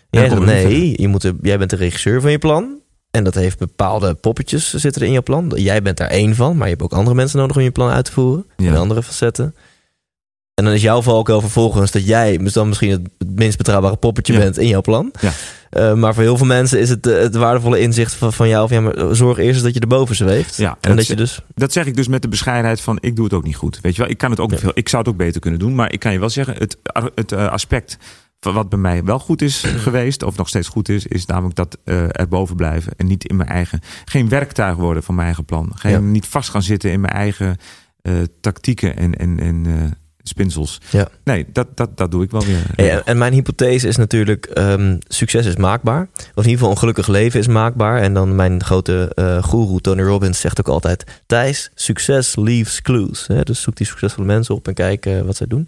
Jij 0.09 0.23
zegt 0.29 0.35
niet 0.35 0.45
nee, 0.45 1.01
je 1.01 1.07
moet, 1.07 1.21
de- 1.21 1.37
jij 1.41 1.57
bent 1.57 1.69
de 1.69 1.75
regisseur 1.75 2.21
van 2.21 2.31
je 2.31 2.37
plan. 2.39 2.75
En 3.11 3.23
dat 3.23 3.33
heeft 3.33 3.57
bepaalde 3.59 4.13
poppetjes 4.13 4.73
zitten 4.73 5.01
er 5.01 5.07
in 5.07 5.13
je 5.13 5.21
plan. 5.21 5.51
Jij 5.55 5.81
bent 5.81 5.97
daar 5.97 6.09
één 6.09 6.35
van, 6.35 6.57
maar 6.57 6.67
je 6.67 6.73
hebt 6.73 6.83
ook 6.85 6.93
andere 6.93 7.15
mensen 7.15 7.39
nodig 7.39 7.55
om 7.55 7.61
je 7.61 7.71
plan 7.71 7.89
uit 7.89 8.05
te 8.05 8.11
voeren. 8.11 8.45
Ja. 8.57 8.65
In 8.67 8.75
andere 8.75 9.03
facetten. 9.03 9.55
En 10.53 10.63
dan 10.63 10.73
is 10.73 10.81
jouw 10.81 11.01
valkuil 11.01 11.41
vervolgens 11.41 11.91
dat 11.91 12.05
jij 12.07 12.37
dan 12.37 12.67
misschien 12.67 12.89
het 12.91 13.29
minst 13.35 13.57
betrouwbare 13.57 13.95
poppetje 13.95 14.33
Ja. 14.33 14.39
bent 14.39 14.57
in 14.57 14.67
jouw 14.67 14.81
plan. 14.81 15.11
Ja. 15.21 15.31
Eh, 15.69 15.93
maar 15.93 16.13
voor 16.13 16.23
heel 16.23 16.37
veel 16.37 16.45
mensen 16.45 16.79
is 16.79 16.89
het 16.89 17.07
eh, 17.07 17.17
het 17.19 17.35
waardevolle 17.35 17.79
inzicht 17.79 18.13
van, 18.13 18.33
van 18.33 18.47
jou. 18.47 18.73
Ja, 18.73 18.81
maar 18.81 19.15
zorg 19.15 19.37
eerst 19.37 19.53
eens 19.53 19.61
dat 19.63 19.73
je 19.73 19.79
erboven 19.79 20.15
zweeft. 20.15 20.57
Ja, 20.57 20.69
en 20.69 20.77
en 20.81 20.89
dat 20.89 20.97
dat, 20.97 21.07
je 21.07 21.15
dus... 21.15 21.39
dat 21.55 21.71
zeg 21.71 21.85
ik 21.85 21.95
dus 21.95 22.07
met 22.07 22.21
de 22.21 22.27
bescheidenheid 22.27 22.81
van 22.81 22.97
ik 23.01 23.15
doe 23.15 23.25
het 23.25 23.33
ook 23.33 23.43
niet 23.43 23.55
goed. 23.55 23.79
Weet 23.81 23.95
je 23.95 24.01
wel, 24.01 24.11
ik 24.11 24.17
kan 24.17 24.29
het 24.31 24.39
ook 24.39 24.51
Ja. 24.51 24.57
veel. 24.57 24.71
Ik 24.73 24.89
zou 24.89 25.03
het 25.03 25.11
ook 25.11 25.17
beter 25.17 25.41
kunnen 25.41 25.59
doen, 25.59 25.75
maar 25.75 25.91
ik 25.93 25.99
kan 25.99 26.11
je 26.11 26.19
wel 26.19 26.29
zeggen 26.29 26.55
het, 26.57 26.77
het 27.15 27.31
eh, 27.31 27.47
aspect 27.47 27.97
van 28.01 28.05
wat 28.39 28.69
bij 28.69 28.79
mij 28.79 29.03
wel 29.03 29.19
goed 29.19 29.41
is 29.41 29.63
geweest 29.85 30.23
of 30.23 30.38
nog 30.38 30.47
steeds 30.47 30.67
goed 30.67 30.89
is, 30.89 31.05
is 31.05 31.25
namelijk 31.25 31.55
dat 31.55 31.77
eh 31.83 32.03
erboven 32.19 32.55
blijven 32.55 32.93
en 32.97 33.07
niet 33.07 33.25
in 33.25 33.35
mijn 33.35 33.49
eigen 33.49 33.79
geen 34.05 34.29
werktuig 34.29 34.75
worden 34.75 35.03
van 35.03 35.15
mijn 35.15 35.27
eigen 35.27 35.45
plan. 35.45 35.71
Geen 35.75 35.91
Ja. 35.91 35.99
niet 35.99 36.25
vast 36.25 36.49
gaan 36.49 36.61
zitten 36.63 36.91
in 36.91 37.01
mijn 37.01 37.13
eigen 37.13 37.57
eh, 38.01 38.13
tactieken 38.41 38.95
en 38.97 39.15
en 39.15 39.39
en 39.39 39.63
eh, 39.65 39.73
spinsels. 40.23 40.81
Ja. 40.89 41.07
Nee, 41.23 41.45
dat, 41.53 41.67
dat, 41.77 41.97
dat 41.97 42.11
doe 42.11 42.23
ik 42.23 42.31
wel 42.31 42.43
weer. 42.45 43.01
En- 43.05 43.17
mijn 43.17 43.33
hypothese 43.33 43.88
is 43.88 43.95
natuurlijk, 43.95 44.45
ehm, 44.45 44.97
succes 45.07 45.45
is 45.45 45.55
maakbaar. 45.55 46.01
Of 46.13 46.19
in 46.19 46.35
ieder 46.35 46.51
geval 46.51 46.71
een 46.71 46.77
gelukkig 46.77 47.07
leven 47.07 47.39
is 47.39 47.47
maakbaar. 47.47 48.01
En 48.01 48.13
dan 48.13 48.35
mijn 48.35 48.63
grote 48.63 49.11
eh 49.15 49.43
guru 49.43 49.79
Tony 49.79 50.01
Robbins 50.01 50.39
zegt 50.39 50.59
ook 50.59 50.67
altijd... 50.67 51.21
Thijs, 51.25 51.71
succes 51.75 52.35
leaves 52.35 52.81
clues. 52.81 53.27
Dus 53.43 53.61
zoek 53.61 53.75
die 53.75 53.88
succesvolle 53.88 54.27
mensen 54.27 54.55
op 54.55 54.67
en 54.67 54.73
kijk 54.73 55.09
wat 55.25 55.35
zij 55.35 55.47
doen. 55.47 55.67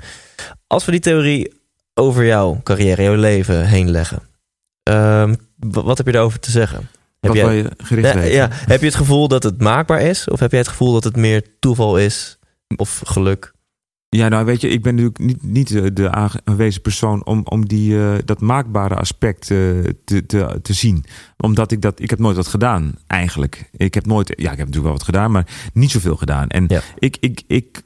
Als 0.68 0.86
we 0.86 0.92
die 0.92 1.00
theorie 1.00 1.52
over 1.94 2.26
jouw 2.26 2.60
carrière, 2.64 3.04
jouw 3.04 3.16
leven 3.16 3.68
heen 3.68 3.90
leggen... 3.92 4.22
ehm, 4.84 5.36
wa- 5.56 5.84
wat 5.84 5.98
heb 5.98 6.06
je 6.06 6.12
daarover 6.12 6.40
te 6.40 6.52
zeggen? 6.52 6.90
Heb 7.20 7.34
jij, 7.34 7.56
je 7.56 7.72
gericht 7.78 8.14
ja, 8.14 8.22
ja, 8.22 8.48
heb 8.52 8.80
je 8.80 8.86
het 8.86 8.96
gevoel 8.96 9.28
dat 9.28 9.44
het 9.44 9.62
maakbaar 9.62 10.02
is? 10.02 10.28
Of 10.30 10.40
heb 10.40 10.52
jij 10.52 10.60
het 10.60 10.70
gevoel 10.70 10.94
dat 10.94 11.04
het 11.04 11.16
meer 11.16 11.44
toeval 11.60 11.98
is? 11.98 12.40
Of 12.76 13.02
geluk? 13.06 13.54
Ja, 14.10 14.28
nou 14.28 14.46
weet 14.46 14.62
je, 14.62 14.70
ik 14.70 14.82
ben 14.84 14.96
natuurlijk 14.96 15.20
niet, 15.20 15.44
niet 15.44 15.68
de- 15.68 15.94
de 15.94 16.12
aangewezen 16.12 16.82
persoon 16.82 17.26
om, 17.26 17.42
om 17.46 17.68
die, 17.68 18.00
eh, 18.04 18.14
dat 18.26 18.42
maakbare 18.42 18.96
aspect 18.96 19.42
eh, 19.52 19.58
te, 20.06 20.26
te, 20.26 20.60
te 20.62 20.74
zien. 20.74 21.06
Omdat 21.38 21.72
ik 21.72 21.82
dat, 21.82 22.00
ik 22.00 22.10
heb 22.10 22.20
nooit 22.20 22.36
wat 22.36 22.48
gedaan, 22.48 22.96
eigenlijk. 23.08 23.70
Ik 23.72 23.94
heb 23.94 24.06
nooit, 24.06 24.28
ja, 24.28 24.34
ik 24.52 24.58
heb 24.58 24.58
natuurlijk 24.58 24.84
wel 24.84 24.94
wat 24.94 25.04
gedaan, 25.04 25.32
maar 25.32 25.48
niet 25.74 25.92
zoveel 25.92 26.16
gedaan. 26.16 26.48
En 26.50 26.66
Ja. 26.68 26.82
ik, 27.00 27.18
ik, 27.20 27.42
ik 27.48 27.82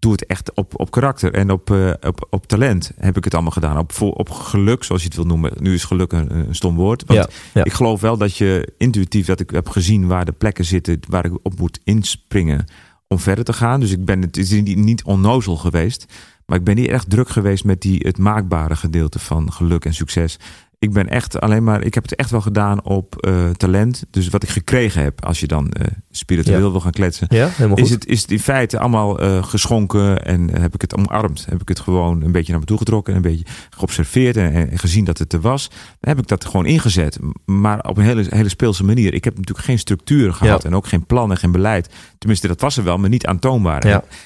doe 0.00 0.12
het 0.12 0.26
echt 0.26 0.54
op, 0.54 0.80
op 0.80 0.90
karakter 0.90 1.34
en 1.34 1.50
op, 1.50 1.70
eh, 1.70 1.90
op, 2.00 2.26
op 2.30 2.46
talent 2.46 2.92
heb 2.96 3.16
ik 3.16 3.24
het 3.24 3.34
allemaal 3.34 3.52
gedaan. 3.52 3.78
Op, 3.78 3.92
op 4.00 4.30
geluk, 4.30 4.84
zoals 4.84 5.02
je 5.02 5.08
het 5.08 5.16
wil 5.16 5.26
noemen. 5.26 5.52
Nu 5.58 5.74
is 5.74 5.84
geluk 5.84 6.12
een, 6.12 6.34
een 6.34 6.54
stom 6.54 6.76
woord. 6.76 7.04
Want 7.06 7.18
Ja, 7.18 7.28
ja. 7.54 7.64
ik 7.64 7.72
geloof 7.72 8.00
wel 8.00 8.16
dat 8.16 8.36
je 8.36 8.72
intuïtief, 8.78 9.26
dat 9.26 9.40
ik 9.40 9.50
heb 9.50 9.68
gezien 9.68 10.06
waar 10.06 10.24
de 10.24 10.32
plekken 10.32 10.64
zitten 10.64 11.00
waar 11.08 11.24
ik 11.24 11.38
op 11.42 11.58
moet 11.58 11.80
inspringen 11.84 12.64
om 13.08 13.18
verder 13.18 13.44
te 13.44 13.52
gaan. 13.52 13.80
Dus 13.80 13.90
ik 13.90 14.04
ben 14.04 14.22
het 14.22 14.36
is 14.36 14.50
niet, 14.50 14.76
niet 14.76 15.04
onnozel 15.04 15.56
geweest. 15.56 16.06
Maar 16.46 16.58
ik 16.58 16.64
ben 16.64 16.76
niet 16.76 16.88
echt 16.88 17.10
druk 17.10 17.28
geweest 17.28 17.64
met 17.64 17.80
die, 17.80 17.98
het 17.98 18.18
maakbare 18.18 18.76
gedeelte 18.76 19.18
van 19.18 19.52
geluk 19.52 19.84
en 19.84 19.94
succes. 19.94 20.38
Ik 20.80 20.92
ben 20.92 21.08
echt 21.08 21.40
alleen 21.40 21.64
maar, 21.64 21.82
ik 21.84 21.94
heb 21.94 22.02
het 22.02 22.14
echt 22.14 22.30
wel 22.30 22.40
gedaan 22.40 22.84
op 22.84 23.16
eh, 23.16 23.50
talent. 23.50 24.04
Dus 24.10 24.28
wat 24.28 24.42
ik 24.42 24.48
gekregen 24.48 25.02
heb, 25.02 25.24
als 25.24 25.40
je 25.40 25.46
dan 25.46 25.70
eh, 25.70 25.86
spiritueel 26.10 26.64
Ja. 26.64 26.70
wil 26.70 26.80
gaan 26.80 26.92
kletsen. 26.92 27.26
Ja. 27.30 27.48
Is 27.74 27.90
het, 27.90 28.06
is 28.06 28.22
het 28.22 28.30
in 28.30 28.38
feite 28.40 28.78
allemaal 28.78 29.20
eh, 29.20 29.42
geschonken 29.44 30.24
en 30.24 30.60
heb 30.60 30.74
ik 30.74 30.80
het 30.80 30.96
omarmd? 30.96 31.46
Heb 31.48 31.60
ik 31.60 31.68
het 31.68 31.80
gewoon 31.80 32.22
een 32.22 32.32
beetje 32.32 32.50
naar 32.50 32.60
me 32.60 32.66
toe 32.66 32.78
getrokken 32.78 33.14
en 33.14 33.24
een 33.24 33.30
beetje 33.30 33.44
geobserveerd 33.70 34.36
en, 34.36 34.52
en 34.70 34.78
gezien 34.78 35.04
dat 35.04 35.18
het 35.18 35.32
er 35.32 35.40
was? 35.40 35.68
Dan 35.68 35.76
heb 36.14 36.18
ik 36.18 36.26
dat 36.28 36.44
gewoon 36.44 36.66
ingezet, 36.66 37.18
maar 37.44 37.80
op 37.88 37.96
een 37.96 38.04
hele, 38.04 38.26
hele 38.28 38.48
speelse 38.48 38.84
manier. 38.84 39.14
Ik 39.14 39.24
heb 39.24 39.36
natuurlijk 39.36 39.66
geen 39.66 39.78
structuur 39.78 40.32
gehad 40.32 40.62
Ja. 40.62 40.68
en 40.68 40.74
ook 40.74 40.86
geen 40.86 41.06
plan 41.06 41.30
en 41.30 41.36
geen 41.36 41.52
beleid. 41.52 41.88
Tenminste, 42.18 42.46
dat 42.48 42.60
was 42.60 42.76
er 42.76 42.84
wel, 42.84 42.98
maar 42.98 43.10
niet 43.10 43.26
aantoonbaar. 43.26 43.80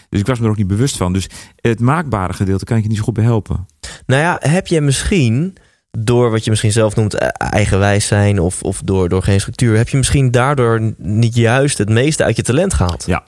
Dus 0.08 0.20
ik 0.20 0.26
was 0.26 0.38
me 0.38 0.44
er 0.44 0.50
ook 0.50 0.56
niet 0.56 0.66
bewust 0.66 0.96
van. 0.96 1.12
Dus 1.12 1.28
het 1.56 1.80
maakbare 1.80 2.32
gedeelte 2.32 2.64
kan 2.64 2.76
ik 2.76 2.82
je 2.82 2.88
niet 2.88 2.98
zo 2.98 3.04
goed 3.04 3.14
bij 3.14 3.24
helpen. 3.24 3.66
Nou 4.06 4.20
ja, 4.22 4.36
heb 4.40 4.66
je 4.66 4.80
misschien 4.80 5.56
door 5.98 6.30
wat 6.30 6.44
je 6.44 6.50
misschien 6.50 6.72
zelf 6.72 6.96
noemt 6.96 7.14
eh, 7.14 7.28
eigenwijs 7.38 8.06
zijn 8.06 8.38
of, 8.40 8.62
of 8.62 8.80
door, 8.84 9.08
door 9.08 9.22
geen 9.22 9.40
structuur, 9.40 9.76
heb 9.76 9.88
je 9.88 9.96
misschien 9.96 10.30
daardoor 10.30 10.94
niet 10.98 11.34
juist 11.34 11.78
het 11.78 11.88
meeste 11.88 12.24
uit 12.24 12.36
je 12.36 12.42
talent 12.42 12.74
gehaald? 12.74 13.06
Ja. 13.06 13.22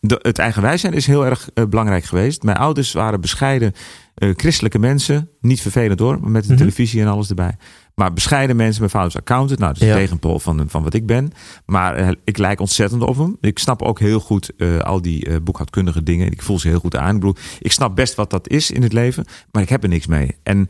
De, 0.00 0.18
het 0.22 0.38
eigenwijs 0.38 0.80
zijn 0.80 0.92
is 0.92 1.06
heel 1.06 1.26
erg 1.26 1.48
eh, 1.54 1.64
belangrijk 1.64 2.04
geweest. 2.04 2.42
Mijn 2.42 2.56
ouders 2.56 2.92
waren 2.92 3.20
bescheiden 3.20 3.72
eh, 4.14 4.30
christelijke 4.36 4.78
mensen. 4.78 5.28
Niet 5.40 5.60
vervelend 5.60 5.98
hoor, 5.98 6.18
met 6.30 6.42
de 6.42 6.48
Mhm. 6.48 6.58
televisie 6.58 7.00
en 7.00 7.08
alles 7.08 7.28
erbij. 7.28 7.56
Maar 8.00 8.12
bescheiden 8.12 8.56
mensen. 8.56 8.78
Mijn 8.78 8.90
vader 8.90 9.08
is 9.08 9.16
accountant. 9.16 9.58
Nou, 9.58 9.72
dat 9.72 9.82
is 9.82 9.88
Ja. 9.88 9.94
tegenpool 9.94 10.38
van, 10.38 10.64
van 10.68 10.82
wat 10.82 10.94
ik 10.94 11.06
ben. 11.06 11.32
Maar 11.66 11.94
eh, 11.94 12.08
ik 12.24 12.38
lijk 12.38 12.60
ontzettend 12.60 13.02
op 13.02 13.16
hem. 13.16 13.36
Ik 13.40 13.58
snap 13.58 13.82
ook 13.82 13.98
heel 13.98 14.20
goed 14.20 14.50
eh, 14.56 14.78
al 14.78 15.02
die 15.02 15.26
eh, 15.26 15.36
boekhoudkundige 15.42 16.02
dingen. 16.02 16.32
Ik 16.32 16.42
voel 16.42 16.58
ze 16.58 16.68
heel 16.68 16.78
goed 16.78 16.96
aan. 16.96 17.14
Ik 17.14 17.20
bedoel, 17.20 17.34
ik 17.58 17.72
snap 17.72 17.96
best 17.96 18.14
wat 18.14 18.30
dat 18.30 18.48
is 18.48 18.70
in 18.70 18.82
het 18.82 18.92
leven. 18.92 19.24
Maar 19.52 19.62
ik 19.62 19.68
heb 19.68 19.82
er 19.82 19.88
niks 19.88 20.06
mee. 20.06 20.36
En 20.42 20.68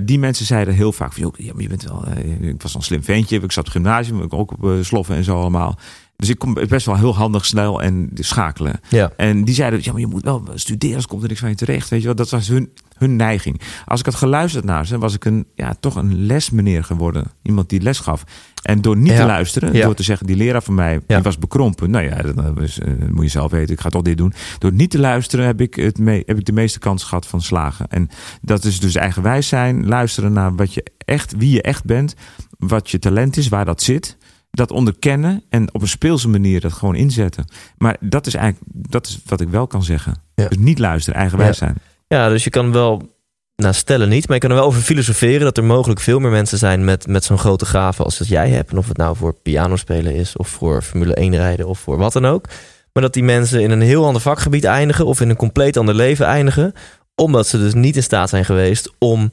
die 0.00 0.18
mensen 0.18 0.46
zeiden 0.46 0.74
heel 0.74 0.92
vaak 0.92 1.12
van... 1.12 1.22
joh, 1.22 1.34
ja, 1.36 1.52
je 1.56 1.68
bent 1.68 1.82
wel... 1.82 2.04
ik 2.40 2.62
was 2.62 2.74
een 2.74 2.82
slim 2.82 3.04
ventje. 3.04 3.40
Ik 3.40 3.52
zat 3.52 3.66
op 3.66 3.72
het 3.72 3.82
gymnasium. 3.82 4.22
Ik 4.22 4.32
ook 4.32 4.52
op 4.52 4.78
sloffen 4.80 5.16
en 5.16 5.24
zo 5.24 5.40
allemaal. 5.40 5.78
Dus 6.20 6.28
ik 6.28 6.38
kom 6.38 6.54
best 6.68 6.86
wel 6.86 6.96
heel 6.96 7.14
handig, 7.16 7.46
snel 7.46 7.82
en 7.82 8.10
schakelen. 8.14 8.80
Ja. 8.88 9.12
En 9.16 9.44
die 9.44 9.54
zeiden, 9.54 9.80
ja, 9.82 9.92
maar 9.92 10.00
je 10.00 10.06
moet 10.06 10.22
wel 10.24 10.42
studeren, 10.54 10.88
anders 10.88 11.06
komt 11.06 11.22
er 11.22 11.28
niks 11.28 11.40
van 11.40 11.48
je 11.48 11.54
terecht. 11.54 11.88
Weet 11.88 12.00
je 12.00 12.06
wel, 12.06 12.14
dat 12.14 12.30
was 12.30 12.48
hun, 12.48 12.70
hun 12.96 13.16
neiging. 13.16 13.60
Als 13.86 14.00
ik 14.00 14.06
had 14.06 14.14
geluisterd 14.14 14.64
naar 14.64 14.86
ze, 14.86 14.98
was 14.98 15.14
ik 15.14 15.24
een, 15.24 15.46
ja, 15.54 15.74
toch 15.80 15.94
een 15.96 16.26
lesmeneer 16.26 16.84
geworden. 16.84 17.24
Iemand 17.42 17.68
die 17.68 17.80
les 17.80 17.98
gaf. 17.98 18.24
En 18.62 18.80
door 18.80 18.96
niet 18.96 19.12
Ja. 19.12 19.16
te 19.20 19.24
luisteren, 19.26 19.72
Ja. 19.72 19.84
door 19.84 19.94
te 19.94 20.02
zeggen, 20.02 20.26
die 20.26 20.36
leraar 20.36 20.62
van 20.62 20.74
mij, 20.74 21.00
die 21.06 21.18
was 21.18 21.38
bekrompen. 21.38 21.90
Nou 21.90 22.04
ja, 22.04 22.22
dat, 22.22 22.60
is, 22.60 22.78
eh, 22.78 22.92
moet 23.10 23.24
je 23.24 23.30
zelf 23.30 23.50
weten, 23.50 23.74
ik 23.74 23.80
ga 23.80 23.88
toch 23.88 24.02
dit 24.02 24.16
doen. 24.16 24.32
Door 24.58 24.72
niet 24.72 24.90
te 24.90 24.98
luisteren 24.98 25.46
heb 25.46 25.60
ik, 25.60 25.74
het 25.74 25.98
mee, 25.98 26.22
heb 26.26 26.38
ik 26.38 26.44
de 26.44 26.52
meeste 26.52 26.78
kans 26.78 27.04
gehad 27.04 27.26
van 27.26 27.42
slagen. 27.42 27.86
En 27.88 28.08
dat 28.42 28.64
is 28.64 28.80
dus 28.80 28.94
eigenwijs 28.94 29.48
zijn, 29.48 29.86
luisteren 29.86 30.32
naar 30.32 30.54
wat 30.56 30.74
je 30.74 30.84
echt, 31.04 31.34
wie 31.36 31.50
je 31.52 31.62
echt 31.62 31.84
bent, 31.84 32.14
wat 32.58 32.90
je 32.90 32.98
talent 32.98 33.36
is, 33.36 33.48
waar 33.48 33.64
dat 33.64 33.82
zit 33.82 34.16
dat 34.50 34.70
onderkennen 34.70 35.42
en 35.48 35.74
op 35.74 35.82
een 35.82 35.88
speelse 35.88 36.28
manier 36.28 36.60
dat 36.60 36.72
gewoon 36.72 36.94
inzetten. 36.94 37.44
Maar 37.76 37.96
dat 38.00 38.26
is 38.26 38.34
eigenlijk 38.34 38.64
dat 38.72 39.06
is 39.06 39.20
wat 39.26 39.40
ik 39.40 39.48
wel 39.48 39.66
kan 39.66 39.82
zeggen. 39.82 40.14
Ja. 40.34 40.48
Dus 40.48 40.58
niet 40.58 40.78
luisteren, 40.78 41.20
eigenwijs 41.20 41.58
zijn. 41.58 41.76
Ja, 42.06 42.28
dus 42.28 42.44
je 42.44 42.50
kan 42.50 42.72
wel, 42.72 43.14
nou 43.56 43.74
stellen 43.74 44.08
niet, 44.08 44.26
maar 44.26 44.36
je 44.36 44.42
kan 44.42 44.50
er 44.50 44.56
wel 44.56 44.66
over 44.66 44.80
filosoferen 44.80 45.40
dat 45.40 45.56
er 45.56 45.64
mogelijk 45.64 46.00
veel 46.00 46.18
meer 46.18 46.30
mensen 46.30 46.58
zijn 46.58 46.84
met, 46.84 47.06
met 47.06 47.24
zo'n 47.24 47.38
grote 47.38 47.66
gave 47.66 48.02
als 48.02 48.18
dat 48.18 48.28
jij 48.28 48.50
hebt. 48.50 48.70
En 48.70 48.78
of 48.78 48.88
het 48.88 48.96
nou 48.96 49.16
voor 49.16 49.34
piano 49.34 49.76
spelen 49.76 50.14
is, 50.14 50.36
of 50.36 50.48
voor 50.48 50.82
Formule 50.82 51.14
1 51.14 51.36
rijden, 51.36 51.66
of 51.66 51.78
voor 51.78 51.96
wat 51.96 52.12
dan 52.12 52.26
ook. 52.26 52.44
Maar 52.92 53.02
dat 53.02 53.12
die 53.12 53.22
mensen 53.22 53.60
in 53.60 53.70
een 53.70 53.80
heel 53.80 54.06
ander 54.06 54.22
vakgebied 54.22 54.64
eindigen, 54.64 55.06
of 55.06 55.20
in 55.20 55.28
een 55.28 55.36
compleet 55.36 55.76
ander 55.76 55.94
leven 55.94 56.26
eindigen, 56.26 56.72
omdat 57.14 57.46
ze 57.46 57.58
dus 57.58 57.74
niet 57.74 57.96
in 57.96 58.02
staat 58.02 58.28
zijn 58.28 58.44
geweest 58.44 58.92
om 58.98 59.30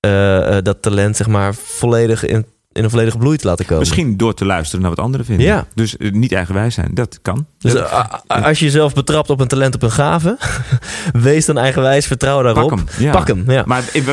eh, 0.00 0.56
eh, 0.56 0.64
dat 0.64 0.82
talent, 0.82 1.16
zeg 1.16 1.26
maar, 1.26 1.54
volledig 1.54 2.24
in, 2.24 2.46
in 2.72 2.84
een 2.84 2.90
volledige 2.90 3.18
bloei 3.18 3.36
te 3.36 3.46
laten 3.46 3.64
komen. 3.64 3.78
Misschien 3.78 4.16
door 4.16 4.34
te 4.34 4.44
luisteren 4.44 4.80
naar 4.80 4.90
wat 4.94 5.04
anderen 5.04 5.26
vinden. 5.26 5.46
Ja. 5.46 5.66
Dus 5.74 5.96
eh, 5.96 6.10
niet 6.12 6.32
eigenwijs 6.32 6.74
zijn, 6.74 6.90
dat 6.94 7.18
kan. 7.22 7.46
Dus 7.58 7.74
eh, 7.74 7.92
a- 7.92 8.22
als 8.26 8.58
je 8.58 8.64
jezelf 8.64 8.94
betrapt 8.94 9.30
op 9.30 9.40
een 9.40 9.48
talent, 9.48 9.74
op 9.74 9.82
een 9.82 9.90
gave, 9.90 10.38
wees 11.12 11.46
dan 11.46 11.58
eigenwijs, 11.58 12.06
vertrouw 12.06 12.42
daarop. 12.42 12.68
pak 12.68 12.78
hem. 12.78 12.86
Ja. 12.98 13.12
Pak 13.12 13.26
hem, 13.26 13.50
ja. 13.50 13.62
Maar 13.66 13.84
in- 13.92 14.04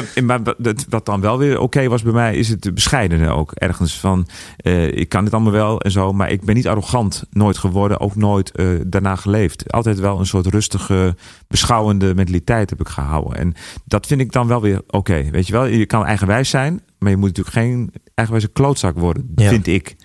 wat 0.89 1.05
dan 1.05 1.21
wel 1.21 1.37
weer 1.37 1.59
oké 1.59 1.87
was 1.87 2.01
bij 2.01 2.13
mij, 2.13 2.35
is 2.35 2.49
het 2.49 2.73
bescheidene 2.73 3.29
ook. 3.29 3.51
Ergens 3.51 3.99
van, 3.99 4.27
eh, 4.57 4.85
ik 4.87 5.09
kan 5.09 5.23
dit 5.23 5.33
allemaal 5.33 5.51
wel 5.51 5.81
en 5.81 5.91
zo, 5.91 6.13
maar 6.13 6.31
ik 6.31 6.41
ben 6.45 6.55
niet 6.55 6.67
arrogant 6.67 7.23
nooit 7.31 7.57
geworden, 7.57 7.99
ook 7.99 8.15
nooit 8.15 8.51
eh, 8.51 8.67
daarna 8.85 9.15
geleefd. 9.15 9.71
Altijd 9.71 9.99
wel 9.99 10.19
een 10.19 10.25
soort 10.25 10.45
rustige, 10.47 11.15
beschouwende 11.47 12.15
mentaliteit 12.15 12.69
heb 12.69 12.79
ik 12.79 12.87
gehouden. 12.87 13.35
En 13.39 13.53
dat 13.85 14.07
vind 14.07 14.21
ik 14.21 14.31
dan 14.31 14.47
wel 14.47 14.61
weer 14.61 14.81
oké. 14.87 15.23
Weet 15.31 15.47
je 15.47 15.53
wel, 15.53 15.65
je 15.65 15.85
kan 15.85 16.05
eigenwijs 16.05 16.49
zijn, 16.49 16.81
maar 16.99 17.09
je 17.11 17.17
moet 17.17 17.27
natuurlijk 17.37 17.55
geen 17.55 17.91
eigenwijze 18.17 18.47
klootzak 18.53 18.97
worden, 18.97 19.31
Ja. 19.35 19.49
vind 19.49 19.67
ik. 19.67 19.95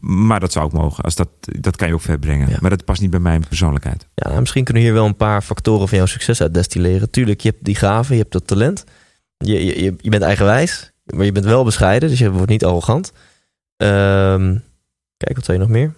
Maar 0.00 0.40
dat 0.40 0.52
zou 0.52 0.64
ook 0.64 0.72
mogen. 0.72 1.04
Als 1.04 1.14
dat, 1.14 1.28
dat 1.40 1.76
kan 1.76 1.88
je 1.88 1.94
ook 1.94 2.00
verbrengen. 2.00 2.48
Ja. 2.48 2.56
Maar 2.60 2.70
dat 2.70 2.84
past 2.84 3.00
niet 3.00 3.10
bij 3.10 3.20
mijn 3.20 3.44
persoonlijkheid. 3.48 4.06
Ja, 4.14 4.28
nou, 4.28 4.40
misschien 4.40 4.64
kunnen 4.64 4.82
we 4.82 4.88
hier 4.88 4.98
wel 4.98 5.06
een 5.06 5.16
paar 5.16 5.42
factoren 5.42 5.88
van 5.88 5.96
jouw 5.98 6.06
succes 6.06 6.40
uit 6.40 6.54
destilleren. 6.54 7.10
Tuurlijk, 7.10 7.40
je 7.40 7.48
hebt 7.48 7.64
die 7.64 7.74
gave, 7.74 8.12
je 8.12 8.20
hebt 8.20 8.32
dat 8.32 8.46
talent. 8.46 8.84
Je, 9.36 9.64
je, 9.64 9.82
je- 9.82 9.94
je 9.98 10.10
bent 10.10 10.22
eigenwijs, 10.22 10.92
maar 11.04 11.24
je 11.24 11.32
bent 11.32 11.44
wel 11.44 11.64
bescheiden, 11.64 12.08
dus 12.08 12.18
je 12.18 12.30
wordt 12.30 12.50
niet 12.50 12.64
arrogant. 12.64 13.12
Ehm, 13.76 14.56
kijk, 15.16 15.34
wat 15.36 15.44
zei 15.44 15.58
je 15.58 15.62
nog 15.64 15.72
meer? 15.72 15.94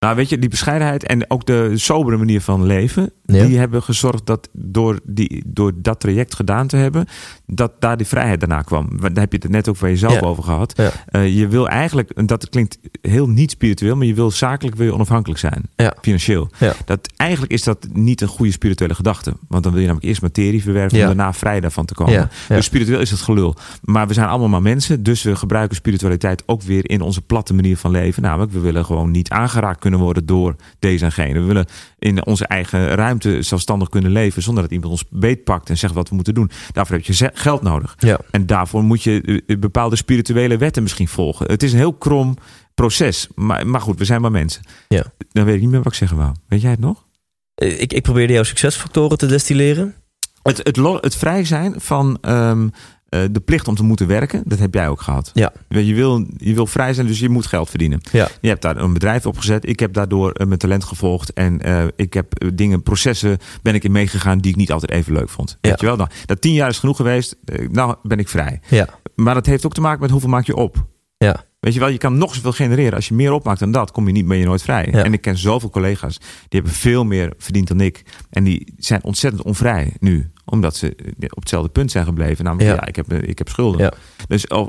Nou, 0.00 0.16
weet 0.16 0.28
je, 0.28 0.38
die 0.38 0.48
bescheidenheid 0.50 1.06
en 1.06 1.30
ook 1.30 1.46
de 1.46 1.72
sobere 1.74 2.16
manier 2.16 2.40
van 2.40 2.66
leven, 2.66 3.12
Ja. 3.24 3.46
die 3.46 3.58
hebben 3.58 3.82
gezorgd 3.82 4.26
dat 4.26 4.48
door, 4.52 4.98
die, 5.04 5.42
door 5.46 5.72
dat 5.76 6.00
traject 6.00 6.34
gedaan 6.34 6.66
te 6.66 6.76
hebben, 6.76 7.06
dat 7.46 7.72
daar 7.80 7.96
die 7.96 8.06
vrijheid 8.06 8.40
daarna 8.40 8.62
kwam. 8.62 8.88
Want 8.90 9.14
Daar 9.14 9.22
heb 9.24 9.32
je 9.32 9.38
het 9.42 9.50
net 9.50 9.68
ook 9.68 9.76
van 9.76 9.88
jezelf 9.88 10.12
Ja. 10.14 10.20
over 10.20 10.42
gehad. 10.42 10.72
Ja. 10.76 10.90
Eh, 11.06 11.36
je 11.38 11.48
wil 11.48 11.68
eigenlijk, 11.68 12.10
en 12.10 12.26
dat 12.26 12.48
klinkt 12.48 12.78
heel 13.00 13.28
niet 13.28 13.50
spiritueel, 13.50 13.96
maar 13.96 14.06
je 14.06 14.14
wil 14.14 14.30
zakelijk 14.30 14.76
wil 14.76 14.86
je 14.86 14.94
onafhankelijk 14.94 15.40
zijn, 15.40 15.62
financieel. 16.02 16.48
Dat, 16.84 17.08
eigenlijk 17.16 17.52
is 17.52 17.62
dat 17.62 17.86
niet 17.92 18.20
een 18.20 18.28
goede 18.28 18.52
spirituele 18.52 18.94
gedachte, 18.94 19.32
want 19.48 19.62
dan 19.62 19.72
wil 19.72 19.80
je 19.80 19.86
namelijk 19.86 20.08
eerst 20.10 20.22
materie 20.22 20.62
verwerven 20.62 20.98
om 20.98 21.04
daarna 21.06 21.32
vrij 21.32 21.60
daarvan 21.60 21.84
te 21.84 21.94
komen. 21.94 22.30
Dus 22.48 22.64
spiritueel 22.64 23.00
is 23.00 23.10
het 23.10 23.20
gelul. 23.20 23.54
Maar 23.82 24.06
we 24.08 24.14
zijn 24.14 24.28
allemaal 24.28 24.48
maar 24.48 24.62
mensen, 24.62 25.02
dus 25.02 25.22
we 25.22 25.36
gebruiken 25.36 25.76
spiritualiteit 25.76 26.42
ook 26.46 26.62
weer 26.62 26.90
in 26.90 27.00
onze 27.00 27.20
platte 27.22 27.54
manier 27.54 27.76
van 27.76 27.90
leven. 27.90 28.22
Namelijk, 28.22 28.52
we 28.52 28.60
willen 28.60 28.84
gewoon 28.84 29.10
niet 29.10 29.30
aangeraakt 29.30 29.78
kunnen 29.80 29.88
worden 29.98 30.26
door 30.26 30.56
deze 30.78 31.04
en 31.04 31.12
gene. 31.12 31.40
We 31.40 31.46
willen 31.46 31.66
in 31.98 32.26
onze 32.26 32.46
eigen 32.46 32.94
ruimte 32.94 33.42
zelfstandig 33.42 33.88
kunnen 33.88 34.10
leven 34.10 34.42
zonder 34.42 34.62
dat 34.62 34.72
iemand 34.72 34.92
ons 34.92 35.04
beetpakt 35.10 35.68
en 35.70 35.78
zegt 35.78 35.94
wat 35.94 36.08
we 36.08 36.14
moeten 36.14 36.34
doen. 36.34 36.50
Daarvoor 36.72 36.96
heb 36.96 37.04
je 37.04 37.30
geld 37.34 37.62
nodig. 37.62 37.94
Ja. 37.98 38.18
En 38.30 38.46
daarvoor 38.46 38.82
moet 38.82 39.02
je 39.02 39.42
eh, 39.46 39.58
bepaalde 39.58 39.96
spirituele 39.96 40.56
wetten 40.56 40.82
misschien 40.82 41.08
volgen. 41.08 41.46
Het 41.46 41.62
is 41.62 41.72
een 41.72 41.78
heel 41.78 41.92
krom 41.94 42.36
proces. 42.74 43.28
Maar, 43.34 43.66
maar 43.66 43.80
goed, 43.80 43.98
we 43.98 44.04
zijn 44.04 44.20
maar 44.20 44.30
mensen. 44.30 44.62
Ja. 44.88 45.04
Dan 45.32 45.44
weet 45.44 45.54
ik 45.54 45.60
niet 45.60 45.70
meer 45.70 45.82
wat 45.82 45.92
ik 45.92 45.98
zeggen 45.98 46.16
wou. 46.16 46.34
Weet 46.48 46.60
jij 46.60 46.70
het 46.70 46.80
nog? 46.80 47.06
Eh, 47.54 47.80
Ik, 47.80 47.92
ik 47.92 48.02
probeerde 48.02 48.32
jouw 48.32 48.42
succesfactoren 48.42 49.18
te 49.18 49.26
destilleren. 49.26 49.94
Het, 50.42 50.56
het, 50.62 50.76
het 50.76 51.16
vrij 51.16 51.44
zijn 51.44 51.80
van 51.80 52.18
ehm, 52.20 52.68
eh, 53.10 53.20
de 53.30 53.40
plicht 53.40 53.68
om 53.68 53.74
te 53.74 53.82
moeten 53.82 54.06
werken, 54.06 54.42
dat 54.44 54.58
heb 54.58 54.74
jij 54.74 54.88
ook 54.88 55.00
gehad. 55.00 55.30
Ja. 55.34 55.52
Je 55.68 55.94
wil, 55.94 56.26
je 56.36 56.54
wil 56.54 56.66
vrij 56.66 56.94
zijn, 56.94 57.06
dus 57.06 57.18
je 57.18 57.28
moet 57.28 57.46
geld 57.46 57.70
verdienen. 57.70 58.00
Ja. 58.12 58.28
Je 58.40 58.48
hebt 58.48 58.62
daar 58.62 58.76
een 58.76 58.92
bedrijf 58.92 59.26
op 59.26 59.38
gezet. 59.38 59.68
Ik 59.68 59.80
heb 59.80 59.92
daardoor 59.92 60.32
eh, 60.32 60.46
mijn 60.46 60.58
talent 60.58 60.84
gevolgd. 60.84 61.32
En 61.32 61.62
eh, 61.62 61.84
ik 61.96 62.12
heb 62.12 62.50
dingen, 62.54 62.82
processen 62.82 63.38
ben 63.62 63.74
ik 63.74 63.84
in 63.84 63.92
meegegaan 63.92 64.38
die 64.38 64.50
ik 64.50 64.56
niet 64.56 64.72
altijd 64.72 64.90
even 64.90 65.12
leuk 65.12 65.28
vond. 65.28 65.58
Ja. 65.60 65.70
Weet 65.70 65.80
je 65.80 65.86
wel? 65.86 65.96
Nou, 65.96 66.08
dat 66.26 66.40
tien 66.40 66.52
jaar 66.52 66.68
is 66.68 66.78
genoeg 66.78 66.96
geweest. 66.96 67.36
Nou 67.70 67.96
ben 68.02 68.18
ik 68.18 68.28
vrij. 68.28 68.60
Ja. 68.68 68.88
Maar 69.14 69.34
dat 69.34 69.46
heeft 69.46 69.66
ook 69.66 69.74
te 69.74 69.80
maken 69.80 70.00
met 70.00 70.10
hoeveel 70.10 70.28
maak 70.28 70.46
je 70.46 70.56
op. 70.56 70.86
Ja. 71.16 71.44
Weet 71.60 71.74
je 71.74 71.80
wel, 71.80 71.88
je 71.88 71.98
kan 71.98 72.18
nog 72.18 72.34
zoveel 72.34 72.52
genereren. 72.52 72.94
Als 72.94 73.08
je 73.08 73.14
meer 73.14 73.32
opmaakt 73.32 73.60
dan 73.60 73.72
dat, 73.72 73.90
kom 73.92 74.06
je 74.06 74.12
niet, 74.12 74.26
ben 74.26 74.36
je 74.36 74.44
nooit 74.44 74.62
vrij. 74.62 74.88
Ja. 74.92 75.04
En 75.04 75.12
ik 75.12 75.20
ken 75.20 75.38
zoveel 75.38 75.70
collega's, 75.70 76.18
die 76.18 76.28
hebben 76.60 76.72
veel 76.72 77.04
meer 77.04 77.32
verdiend 77.38 77.68
dan 77.68 77.80
ik. 77.80 78.02
En 78.30 78.44
die 78.44 78.74
zijn 78.78 79.04
ontzettend 79.04 79.42
onvrij 79.42 79.92
nu. 79.98 80.30
Omdat 80.44 80.76
ze 80.76 80.94
eh, 80.96 81.28
op 81.30 81.40
hetzelfde 81.40 81.68
punt 81.68 81.90
zijn 81.90 82.04
gebleven. 82.04 82.44
Namelijk, 82.44 82.70
Ja. 82.70 82.76
ja, 82.76 82.86
ik, 82.86 82.96
heb, 82.96 83.12
eh, 83.12 83.28
ik 83.28 83.38
heb 83.38 83.48
schulden. 83.48 83.80
Ja. 83.80 83.92
Dus 84.28 84.46
oh, 84.46 84.68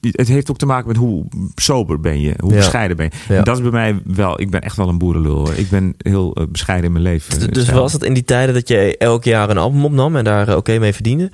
het 0.00 0.28
heeft 0.28 0.50
ook 0.50 0.58
te 0.58 0.66
maken 0.66 0.88
met 0.88 0.96
hoe 0.96 1.26
sober 1.54 2.00
ben 2.00 2.20
je. 2.20 2.34
Hoe 2.38 2.54
bescheiden 2.54 2.96
ben 2.96 3.10
je. 3.28 3.34
En 3.34 3.44
dat 3.44 3.56
is 3.56 3.62
bij 3.62 3.70
mij 3.70 4.00
wel, 4.04 4.40
ik 4.40 4.50
ben 4.50 4.60
echt 4.60 4.76
wel 4.76 4.88
een 4.88 4.98
boerenlul. 4.98 5.36
hoor. 5.36 5.54
Ik 5.54 5.68
ben 5.70 5.94
heel 5.98 6.34
eh, 6.34 6.44
bescheiden 6.48 6.86
in 6.86 6.92
mijn 6.92 7.04
leven. 7.04 7.52
Dus 7.52 7.68
was 7.70 7.92
het 7.92 8.02
in 8.02 8.14
die 8.14 8.24
tijden 8.24 8.54
dat 8.54 8.68
je 8.68 8.96
elk 8.98 9.24
jaar 9.24 9.50
een 9.50 9.58
album 9.58 9.84
opnam 9.84 10.16
en 10.16 10.24
daar 10.24 10.56
oké 10.56 10.78
mee 10.78 10.92
verdiende? 10.92 11.30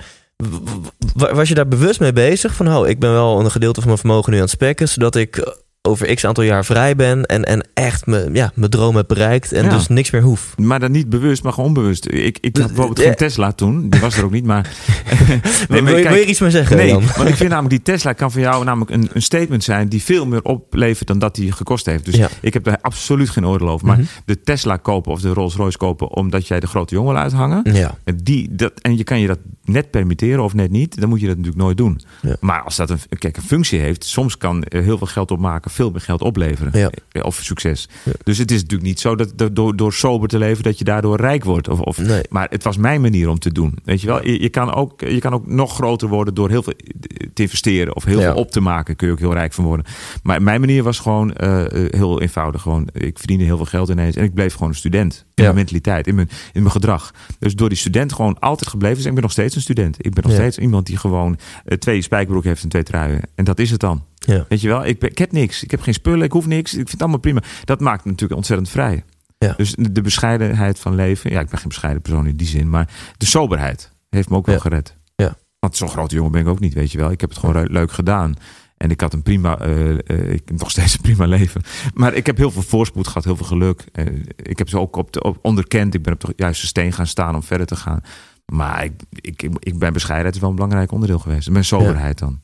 Was 1.15 1.49
je 1.49 1.55
daar 1.55 1.69
bewust 1.69 2.01
mee 2.01 2.13
bezig? 2.13 2.55
Van, 2.55 2.75
oh, 2.77 2.89
ik 2.89 2.99
ben 2.99 3.13
wel 3.13 3.41
een 3.41 3.51
gedeelte 3.51 3.79
van 3.81 3.89
mijn 3.89 4.01
vermogen 4.01 4.31
nu 4.31 4.37
aan 4.37 4.43
het 4.43 4.51
spekken, 4.53 4.89
zodat 4.89 5.17
ik 5.17 5.37
eh, 5.37 5.53
over 5.89 6.15
x 6.15 6.25
aantal 6.25 6.45
jaar 6.45 6.65
vrij 6.65 6.97
ben 6.97 7.27
en, 7.27 7.45
en 7.45 7.67
echt 7.75 8.07
me, 8.07 8.29
ja, 8.33 8.53
mijn 8.55 8.71
droom 8.71 8.97
heb 8.97 9.09
bereikt 9.09 9.53
en 9.53 9.65
Ja. 9.65 9.71
dus 9.71 9.89
niks 9.89 10.11
meer 10.11 10.23
hoef. 10.23 10.55
Maar 10.57 10.81
dan 10.81 10.91
niet 10.91 11.09
bewust, 11.09 11.43
maar 11.43 11.53
gewoon 11.53 11.69
onbewust. 11.69 12.07
Ik, 12.07 12.39
ik 12.41 12.57
had 12.57 12.67
bijvoorbeeld 12.67 12.99
Ja. 12.99 13.05
geen 13.05 13.15
Tesla 13.17 13.53
toen. 13.53 13.89
Die 13.91 14.01
was 14.01 14.17
er 14.17 14.25
ook 14.25 14.31
niet, 14.31 14.45
maar... 14.45 14.71
wil, 15.69 15.83
wil 15.85 15.97
je- 15.97 16.03
wil 16.09 16.15
je 16.17 16.27
iets 16.27 16.41
mee 16.41 16.51
zeggen, 16.51 16.77
Nee, 16.77 16.89
Jan? 16.89 17.03
want 17.17 17.29
ik 17.29 17.37
vind 17.37 17.51
namelijk 17.55 17.85
die 17.85 17.95
Tesla 17.95 18.13
kan 18.13 18.33
voor 18.33 18.41
jou 18.41 18.65
namelijk 18.65 18.91
een, 18.91 19.11
een 19.13 19.23
statement 19.23 19.65
zijn 19.65 19.89
die 19.89 20.03
veel 20.03 20.27
meer 20.27 20.43
oplevert 20.43 21.09
dan 21.09 21.19
dat 21.19 21.35
die 21.35 21.53
gekost 21.53 21.87
heeft. 21.87 22.05
Dus 22.05 22.15
Ja. 22.15 22.29
ik 22.41 22.53
heb 22.55 22.65
daar 22.65 22.79
absoluut 22.81 23.31
geen 23.31 23.47
oordeel 23.47 23.69
over. 23.69 23.87
Maar 23.87 23.97
Mhm. 23.99 24.07
de 24.25 24.41
Tesla 24.41 24.77
kopen 24.77 25.13
of 25.13 25.21
de 25.21 25.29
Rolls 25.33 25.55
Royce 25.55 25.79
kopen 25.79 26.11
omdat 26.11 26.47
jij 26.47 26.61
de 26.61 26.67
grote 26.67 26.95
jongen 26.95 27.13
wil 27.13 27.23
uithangen. 27.23 27.63
Ja, 27.75 27.95
Die, 28.23 28.49
dat, 28.55 28.73
en 28.81 28.97
je 28.97 29.05
kan 29.05 29.21
je 29.21 29.27
dat 29.27 29.39
net 29.65 29.91
permitteren 29.91 30.45
of 30.45 30.55
net 30.55 30.71
niet, 30.71 31.01
dan 31.01 31.09
moet 31.09 31.21
je 31.21 31.27
dat 31.27 31.37
natuurlijk 31.37 31.63
nooit 31.63 31.77
doen. 31.77 32.01
Ja. 32.23 32.37
Maar 32.41 32.63
als 32.63 32.77
dat 32.77 32.91
een, 32.91 32.99
kijk, 33.19 33.37
een 33.37 33.43
functie 33.43 33.81
heeft, 33.81 34.05
soms 34.05 34.39
kan 34.39 34.65
er 34.65 34.83
heel 34.83 34.99
veel 34.99 35.07
geld 35.07 35.31
opmaken, 35.31 35.71
veel 35.71 35.91
meer 35.91 36.01
geld 36.01 36.21
opleveren. 36.23 36.79
Ja. 36.79 36.91
Eh, 37.11 37.25
Of 37.25 37.37
succes. 37.43 37.89
Ja. 38.03 38.13
Dus 38.25 38.39
het 38.39 38.51
is 38.51 38.57
natuurlijk 38.57 38.89
niet 38.89 39.01
zo 39.01 39.17
dat, 39.17 39.33
dat 39.37 39.57
door, 39.57 39.77
door 39.77 39.93
sober 39.93 40.29
te 40.29 40.39
leven, 40.39 40.63
dat 40.63 40.79
je 40.79 40.85
daardoor 40.85 41.17
rijk 41.17 41.45
wordt. 41.45 41.69
Of, 41.69 41.81
of, 41.81 41.99
Nee. 41.99 42.23
Maar 42.29 42.47
het 42.51 42.65
was 42.65 42.77
mijn 42.77 43.01
manier 43.01 43.29
om 43.29 43.39
te 43.39 43.53
doen. 43.53 43.79
Weet 43.85 44.01
je 44.01 44.07
wel, 44.07 44.27
je, 44.27 44.41
je, 44.41 44.49
kan 44.49 44.75
ook, 44.75 45.01
je 45.01 45.19
kan 45.19 45.33
ook 45.33 45.47
nog 45.47 45.75
groter 45.75 46.09
worden 46.09 46.35
door 46.35 46.49
heel 46.49 46.63
veel 46.63 46.75
te 47.35 47.43
investeren 47.43 47.97
of 47.97 48.05
heel 48.05 48.21
veel 48.21 48.35
op 48.35 48.51
te 48.51 48.61
maken. 48.61 48.97
Kun 48.97 49.07
je 49.07 49.13
ook 49.13 49.19
heel 49.19 49.33
rijk 49.33 49.53
van 49.53 49.65
worden. 49.65 49.87
Maar 50.23 50.43
mijn 50.43 50.61
manier 50.61 50.83
was 50.83 50.99
gewoon 50.99 51.33
eh, 51.33 51.65
eh, 51.65 51.93
heel 51.93 52.21
eenvoudig. 52.21 52.63
Gewoon, 52.63 52.89
ik 52.93 53.19
verdiende 53.19 53.45
heel 53.45 53.57
veel 53.57 53.67
geld 53.67 53.89
ineens 53.89 54.17
en 54.17 54.25
ik 54.25 54.35
bleef 54.35 54.53
gewoon 54.53 54.69
een 54.69 54.75
student. 54.75 55.25
In 55.35 55.43
mijn 55.43 55.55
mentaliteit, 55.55 56.07
in 56.07 56.15
mijn, 56.15 56.29
in 56.53 56.61
mijn 56.61 56.73
gedrag. 56.73 57.11
Dus 57.39 57.55
door 57.55 57.69
die 57.69 57.79
student 57.79 58.13
gewoon 58.13 58.39
altijd 58.39 58.71
gebleven 58.71 58.97
is. 58.99 59.03
En 59.03 59.09
ik 59.09 59.15
ben 59.15 59.23
nog 59.23 59.33
steeds 59.33 59.52
een 59.55 59.61
student. 59.63 60.07
Ik 60.07 60.13
ben 60.15 60.23
nog 60.23 60.33
Ja. 60.33 60.39
steeds 60.39 60.59
iemand 60.59 60.87
die 60.87 60.97
gewoon 60.97 61.39
eh, 61.65 61.79
twee 61.79 62.03
spijkerbroeken 62.03 62.51
heeft 62.51 62.63
en 62.63 62.69
twee 62.69 62.83
truien. 62.83 63.21
En 63.35 63.45
dat 63.45 63.59
is 63.59 63.71
het 63.71 63.81
dan. 63.81 64.05
Ja. 64.15 64.45
Weet 64.49 64.61
je 64.61 64.69
wel, 64.69 64.85
ik, 64.87 64.99
ben, 64.99 65.11
ik 65.11 65.19
heb 65.19 65.33
niks. 65.33 65.63
Ik 65.63 65.71
heb 65.71 65.81
geen 65.81 65.95
spullen, 65.95 66.23
ik 66.23 66.33
hoef 66.33 66.47
niks. 66.47 66.71
Ik 66.71 66.77
vind 66.77 66.91
het 66.91 67.01
allemaal 67.01 67.19
prima. 67.21 67.43
Dat 67.65 67.81
maakt 67.81 68.05
me 68.05 68.11
natuurlijk 68.11 68.37
ontzettend 68.39 68.69
vrij. 68.71 69.05
Ja. 69.39 69.55
Dus 69.57 69.75
de 69.79 70.01
bescheidenheid 70.03 70.79
van 70.79 70.95
leven. 70.95 71.31
Ja, 71.31 71.41
ik 71.41 71.49
ben 71.49 71.59
geen 71.59 71.69
bescheiden 71.69 72.03
persoon 72.03 72.27
in 72.27 72.37
die 72.37 72.47
zin. 72.47 72.71
Maar 72.71 72.89
de 73.17 73.27
soberheid 73.27 73.93
heeft 74.11 74.29
me 74.31 74.37
ook 74.37 74.47
wel 74.47 74.61
gered. 74.61 74.97
Ja. 75.17 75.37
Want 75.59 75.77
zo'n 75.77 75.89
grote 75.89 76.15
jongen 76.15 76.33
ben 76.33 76.41
ik 76.41 76.47
ook 76.49 76.61
niet, 76.61 76.75
weet 76.75 76.93
je 76.93 76.99
wel. 76.99 77.11
Ik 77.11 77.21
heb 77.21 77.31
het 77.31 77.39
gewoon 77.39 77.55
le- 77.55 77.73
leuk 77.73 77.93
gedaan. 77.93 78.35
En 78.77 78.91
ik 78.91 79.01
had 79.01 79.13
een 79.13 79.23
prima, 79.23 79.59
eh, 79.59 79.91
eh, 79.91 80.31
ik 80.33 80.43
heb 80.45 80.59
nog 80.59 80.71
steeds 80.71 80.95
een 80.95 81.01
prima 81.01 81.25
leven. 81.39 81.63
Maar 81.95 82.15
ik 82.15 82.27
heb 82.27 82.37
heel 82.37 82.51
veel 82.51 82.63
voorspoed 82.63 83.07
gehad, 83.07 83.25
heel 83.25 83.37
veel 83.37 83.47
geluk. 83.47 83.85
Ik 84.37 84.59
heb 84.59 84.69
ze 84.69 84.79
ook 84.79 84.97
op 84.97 85.13
de, 85.13 85.23
op, 85.23 85.39
onderkend. 85.43 85.95
Ik 85.95 86.03
ben 86.03 86.13
op 86.13 86.21
de 86.21 86.33
juiste 86.37 86.67
steen 86.67 86.93
gaan 86.93 87.07
staan 87.07 87.35
om 87.35 87.43
verder 87.43 87.67
te 87.67 87.77
gaan. 87.77 88.01
Maar 88.53 88.85
ik, 88.85 88.93
ik, 89.21 89.49
ik 89.59 89.79
ben 89.79 89.93
bescheidenheid 89.93 90.35
is 90.35 90.41
wel 90.41 90.51
een 90.51 90.57
belangrijk 90.57 90.93
onderdeel 90.93 91.19
geweest. 91.19 91.51
Mijn 91.51 91.65
soberheid 91.65 92.19
dan. 92.19 92.41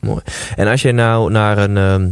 Mooi. 0.00 0.20
En 0.56 0.66
als 0.66 0.82
je 0.82 0.92
nou 0.92 1.30
naar 1.30 1.58
een 1.58 1.76
ehm, 1.76 2.10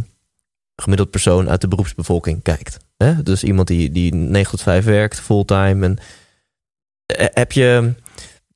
gemiddeld 0.77 1.11
persoon 1.11 1.49
uit 1.49 1.61
de 1.61 1.69
beroepsbevolking 1.69 2.43
kijkt. 2.43 2.79
Hè? 2.97 3.23
Dus 3.23 3.45
iemand 3.45 3.69
die, 3.69 3.91
die 3.91 4.15
9 4.15 4.51
tot 4.51 4.63
5 4.63 4.85
werkt, 4.85 5.21
fulltime. 5.21 5.87
En 5.87 5.99
eh, 7.07 7.27
heb 7.31 7.53
je, 7.53 7.95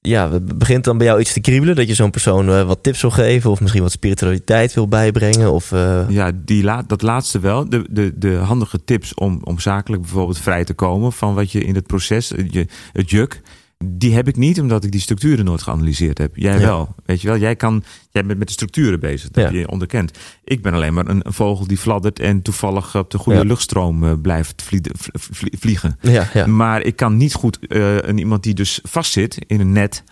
ja, 0.00 0.40
begint 0.40 0.84
dan 0.84 0.98
bij 0.98 1.06
jou 1.06 1.20
iets 1.20 1.32
te 1.32 1.40
kriebelen? 1.40 1.76
Dat 1.76 1.88
je 1.88 1.94
zo'n 1.94 2.10
persoon 2.10 2.48
eh, 2.48 2.62
wat 2.66 2.82
tips 2.82 3.00
wil 3.00 3.10
geven? 3.10 3.50
Of 3.50 3.60
misschien 3.60 3.82
wat 3.82 3.92
spiritualiteit 3.92 4.74
wil 4.74 4.88
bijbrengen? 4.88 5.52
Of, 5.52 5.72
eh, 5.72 6.08
Ja, 6.08 6.30
die 6.34 6.62
la 6.62 6.82
dat 6.82 7.02
laatste 7.02 7.40
wel. 7.40 7.68
De, 7.68 7.86
de, 7.90 8.18
de 8.18 8.34
handige 8.34 8.84
tips 8.84 9.14
om, 9.14 9.40
om 9.42 9.58
zakelijk 9.58 10.02
bijvoorbeeld 10.02 10.38
vrij 10.38 10.64
te 10.64 10.74
komen 10.74 11.12
van 11.12 11.34
wat 11.34 11.52
je 11.52 11.64
in 11.64 11.74
het 11.74 11.86
proces, 11.86 12.28
je, 12.28 12.66
het 12.92 13.10
juk, 13.10 13.40
die 13.84 14.14
heb 14.14 14.28
ik 14.28 14.36
niet 14.36 14.60
omdat 14.60 14.84
ik 14.84 14.92
die 14.92 15.00
structuren 15.00 15.44
nooit 15.44 15.62
geanalyseerd 15.62 16.18
heb. 16.18 16.36
Jij 16.36 16.52
Ja. 16.54 16.58
wel. 16.60 16.94
Weet 17.04 17.20
je 17.20 17.28
wel, 17.28 17.36
jij, 17.38 17.56
kan, 17.56 17.84
jij 18.10 18.24
bent 18.24 18.38
met 18.38 18.46
de 18.46 18.52
structuren 18.52 19.00
bezig. 19.00 19.30
Dat 19.30 19.44
Ja. 19.44 19.50
heb 19.50 19.60
je 19.60 19.68
onderkend. 19.68 20.18
Ik 20.44 20.62
ben 20.62 20.72
alleen 20.72 20.94
maar 20.94 21.06
een, 21.08 21.20
een 21.26 21.32
vogel 21.32 21.66
die 21.66 21.76
fladdert 21.76 22.18
en 22.20 22.42
toevallig 22.42 22.96
op 22.96 23.10
de 23.10 23.18
goede 23.18 23.38
Ja. 23.38 23.44
luchtstroom 23.44 24.04
eh, 24.04 24.12
blijft 24.22 24.62
vlie- 24.62 24.80
vlie- 25.12 25.56
vliegen. 25.58 25.98
ja, 26.00 26.28
ja. 26.34 26.46
Maar 26.46 26.82
ik 26.82 26.96
kan 26.96 27.16
niet 27.16 27.34
goed 27.34 27.58
eh, 27.66 27.96
een 27.96 28.18
iemand 28.18 28.42
die 28.42 28.54
dus 28.54 28.80
vastzit 28.82 29.38
in 29.46 29.60
een 29.60 29.72
net. 29.72 30.04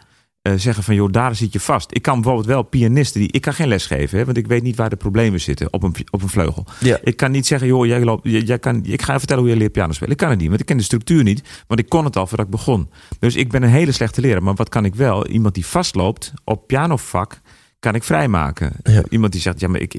Eh, 0.43 0.53
zeggen 0.57 0.84
van 0.84 0.95
joh, 0.95 1.12
daar 1.12 1.34
zit 1.34 1.53
je 1.53 1.61
vast. 1.61 1.95
Ik 1.95 2.03
kan 2.03 2.14
bijvoorbeeld 2.14 2.47
wel 2.47 2.62
pianisten 2.62 3.20
die. 3.20 3.32
Ik 3.32 3.41
kan 3.41 3.53
geen 3.53 3.68
les 3.68 3.86
geven, 3.86 4.18
hè, 4.18 4.24
want 4.24 4.36
ik 4.36 4.47
weet 4.47 4.62
niet 4.62 4.76
waar 4.76 4.91
de 4.91 4.97
problemen 4.97 5.41
zitten 5.41 5.72
op 5.72 5.82
een, 5.82 5.95
op 6.11 6.22
een 6.22 6.28
vleugel. 6.28 6.66
Ja. 6.80 6.99
Ik 7.03 7.16
kan 7.16 7.30
niet 7.30 7.47
zeggen, 7.47 7.68
joh, 7.68 7.86
jij 7.86 8.05
loopt, 8.05 8.28
jij, 8.28 8.41
jij 8.41 8.59
kan, 8.59 8.84
ik 8.84 9.03
ga 9.03 9.12
je 9.12 9.18
vertellen 9.18 9.43
hoe 9.43 9.53
je 9.53 9.59
leert 9.59 9.72
piano 9.72 9.93
spelen. 9.93 10.12
Ik 10.12 10.18
kan 10.18 10.30
het 10.30 10.38
niet, 10.38 10.49
want 10.49 10.61
ik 10.61 10.66
ken 10.66 10.76
de 10.76 10.82
structuur 10.82 11.22
niet. 11.22 11.43
Want 11.66 11.80
ik 11.80 11.88
kon 11.88 12.05
het 12.05 12.16
al 12.16 12.26
voordat 12.26 12.47
ik 12.47 12.53
begon. 12.53 12.88
Dus 13.18 13.36
ik 13.36 13.51
ben 13.51 13.62
een 13.62 13.68
hele 13.68 13.93
slechte 13.93 14.20
leraar. 14.20 14.43
Maar 14.43 14.55
wat 14.55 14.68
kan 14.68 14.84
ik 14.84 14.95
wel? 14.95 15.26
Iemand 15.26 15.55
die 15.55 15.66
vastloopt 15.66 16.32
op 16.45 16.66
pianovak, 16.66 17.41
kan 17.78 17.95
ik 17.95 18.05
vrijmaken. 18.05 18.72
Ja. 18.82 19.03
Iemand 19.09 19.32
die 19.32 19.41
zegt, 19.41 19.61
ja, 19.61 19.68
maar 19.68 19.80
ik, 19.80 19.93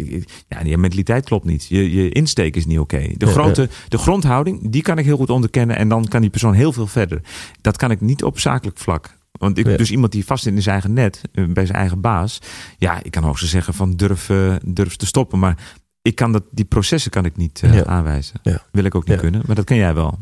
ja, 0.47 0.59
je 0.63 0.77
mentaliteit 0.77 1.25
klopt 1.25 1.45
niet. 1.45 1.65
Je, 1.67 1.91
je 1.91 2.09
insteek 2.09 2.55
is 2.55 2.65
niet 2.65 2.79
oké. 2.79 3.07
De, 3.17 3.25
Ja, 3.25 3.31
grote, 3.31 3.69
de 3.87 3.97
grondhouding, 3.97 4.71
die 4.71 4.81
kan 4.81 4.97
ik 4.97 5.05
heel 5.05 5.17
goed 5.17 5.29
onderkennen. 5.29 5.75
En 5.77 5.89
dan 5.89 6.07
kan 6.07 6.21
die 6.21 6.29
persoon 6.29 6.53
heel 6.53 6.73
veel 6.73 6.87
verder. 6.87 7.21
Dat 7.61 7.77
kan 7.77 7.91
ik 7.91 8.01
niet 8.01 8.23
op 8.23 8.39
zakelijk 8.39 8.77
vlak. 8.77 9.19
Want 9.32 9.57
ik, 9.57 9.67
Ja. 9.67 9.77
dus 9.77 9.91
iemand 9.91 10.11
die 10.11 10.25
vast 10.25 10.43
zit 10.43 10.53
in 10.53 10.61
zijn 10.61 10.73
eigen 10.73 10.93
net, 10.93 11.21
eh, 11.34 11.45
bij 11.47 11.65
zijn 11.65 11.77
eigen 11.77 12.01
baas. 12.01 12.39
Ja, 12.77 12.99
ik 13.03 13.11
kan 13.11 13.23
hoogstens 13.23 13.51
zeggen 13.51 13.73
van 13.73 13.95
durf, 13.95 14.29
durf 14.65 14.95
te 14.95 15.05
stoppen. 15.05 15.39
Maar 15.39 15.57
ik 16.01 16.15
kan 16.15 16.32
dat, 16.32 16.43
die 16.51 16.65
processen 16.65 17.11
kan 17.11 17.25
ik 17.25 17.38
niet 17.38 17.61
eh, 17.63 17.73
Ja. 17.73 17.86
aanwijzen. 17.86 18.39
Ja. 18.43 18.61
Wil 18.71 18.84
ik 18.84 18.95
ook 18.95 19.07
niet 19.07 19.19
kunnen. 19.19 19.41
Maar 19.45 19.55
dat 19.55 19.65
ken 19.65 19.77
jij 19.77 19.93
wel. 19.93 20.17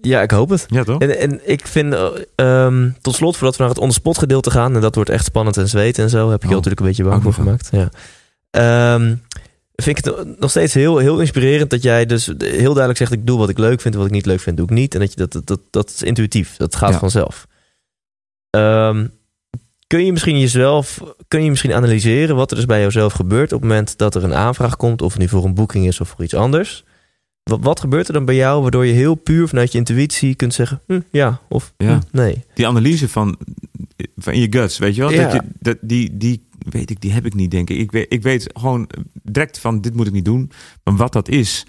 ja, 0.00 0.22
ik 0.22 0.30
hoop 0.30 0.48
het. 0.48 0.64
Ja, 0.68 0.84
toch? 0.84 1.00
En, 1.00 1.18
en 1.18 1.50
ik 1.50 1.66
vind, 1.66 1.92
eh, 1.94 2.06
ehm, 2.34 2.90
tot 3.00 3.14
slot, 3.14 3.36
voordat 3.36 3.56
we 3.56 3.62
naar 3.62 3.72
het 3.72 3.80
on-the-spot 3.82 4.18
gedeelte 4.18 4.50
gaan, 4.50 4.74
en 4.74 4.80
dat 4.80 4.94
wordt 4.94 5.10
echt 5.10 5.24
spannend 5.24 5.56
en 5.56 5.68
zweet 5.68 5.98
en 5.98 6.10
zo, 6.10 6.30
heb 6.30 6.36
ik 6.36 6.42
je 6.42 6.48
Oh, 6.48 6.54
natuurlijk 6.54 6.80
een 6.80 6.86
beetje 6.86 7.04
bang 7.04 7.22
voor 7.22 7.32
gemaakt. 7.32 7.68
Ja. 7.72 7.88
Ehm, 8.50 9.14
vind 9.74 9.98
ik 9.98 10.04
het 10.04 10.40
nog 10.40 10.50
steeds 10.50 10.74
heel, 10.74 10.98
heel 10.98 11.20
inspirerend 11.20 11.70
dat 11.70 11.82
jij 11.82 12.06
dus 12.06 12.26
heel 12.38 12.62
duidelijk 12.62 12.96
zegt: 12.96 13.12
ik 13.12 13.26
doe 13.26 13.38
wat 13.38 13.48
ik 13.48 13.58
leuk 13.58 13.80
vind, 13.80 13.94
wat 13.94 14.06
ik 14.06 14.12
niet 14.12 14.26
leuk 14.26 14.40
vind, 14.40 14.56
doe 14.56 14.66
ik 14.66 14.72
niet. 14.72 14.94
En 14.94 15.00
dat 15.00 15.10
je 15.10 15.16
dat, 15.16 15.32
dat, 15.32 15.46
dat, 15.46 15.60
dat 15.70 15.90
is 15.90 16.02
intuïtief, 16.02 16.56
dat 16.56 16.76
gaat 16.76 16.92
Ja. 16.92 16.98
vanzelf. 16.98 17.46
Ehm, 18.50 19.06
kun 19.86 20.04
je 20.04 20.12
misschien 20.12 20.38
jezelf, 20.38 21.00
kun 21.28 21.44
je 21.44 21.50
misschien 21.50 21.72
analyseren 21.74 22.36
wat 22.36 22.50
er 22.50 22.56
dus 22.56 22.66
bij 22.66 22.80
jouzelf 22.80 23.12
gebeurt 23.12 23.52
op 23.52 23.60
het 23.60 23.68
moment 23.68 23.98
dat 23.98 24.14
er 24.14 24.24
een 24.24 24.34
aanvraag 24.34 24.76
komt, 24.76 25.02
of 25.02 25.12
het 25.12 25.20
nu 25.20 25.28
voor 25.28 25.44
een 25.44 25.54
boeking 25.54 25.86
is 25.86 26.00
of 26.00 26.08
voor 26.08 26.24
iets 26.24 26.34
anders? 26.34 26.84
Wat, 27.42 27.58
wat 27.62 27.80
gebeurt 27.80 28.06
er 28.06 28.12
dan 28.12 28.24
bij 28.24 28.34
jou 28.34 28.62
waardoor 28.62 28.86
je 28.86 28.92
heel 28.92 29.14
puur 29.14 29.48
vanuit 29.48 29.72
je 29.72 29.78
intuïtie 29.78 30.34
kunt 30.34 30.54
zeggen: 30.54 30.80
hm, 30.86 31.00
ja 31.10 31.40
of 31.48 31.72
Ja. 31.76 31.94
hm, 32.10 32.16
nee? 32.16 32.44
Die 32.54 32.66
analyse 32.66 33.08
van, 33.08 33.38
van 34.16 34.40
je 34.40 34.46
guts, 34.50 34.78
weet 34.78 34.94
je 34.94 35.00
wel? 35.00 35.10
Ja. 35.10 35.22
Dat 35.22 35.32
je, 35.32 35.40
dat, 35.60 35.76
die, 35.80 36.16
die 36.16 36.46
weet 36.58 36.90
ik, 36.90 37.00
die 37.00 37.12
heb 37.12 37.26
ik 37.26 37.34
niet, 37.34 37.50
denk 37.50 37.70
ik. 37.70 37.78
Ik 37.78 37.90
weet, 37.90 38.06
ik 38.08 38.22
weet 38.22 38.50
gewoon 38.52 38.88
direct 39.22 39.58
van 39.58 39.80
dit 39.80 39.94
moet 39.94 40.06
ik 40.06 40.12
niet 40.12 40.24
doen. 40.24 40.50
Maar 40.84 40.96
wat 40.96 41.12
dat 41.12 41.28
is, 41.28 41.66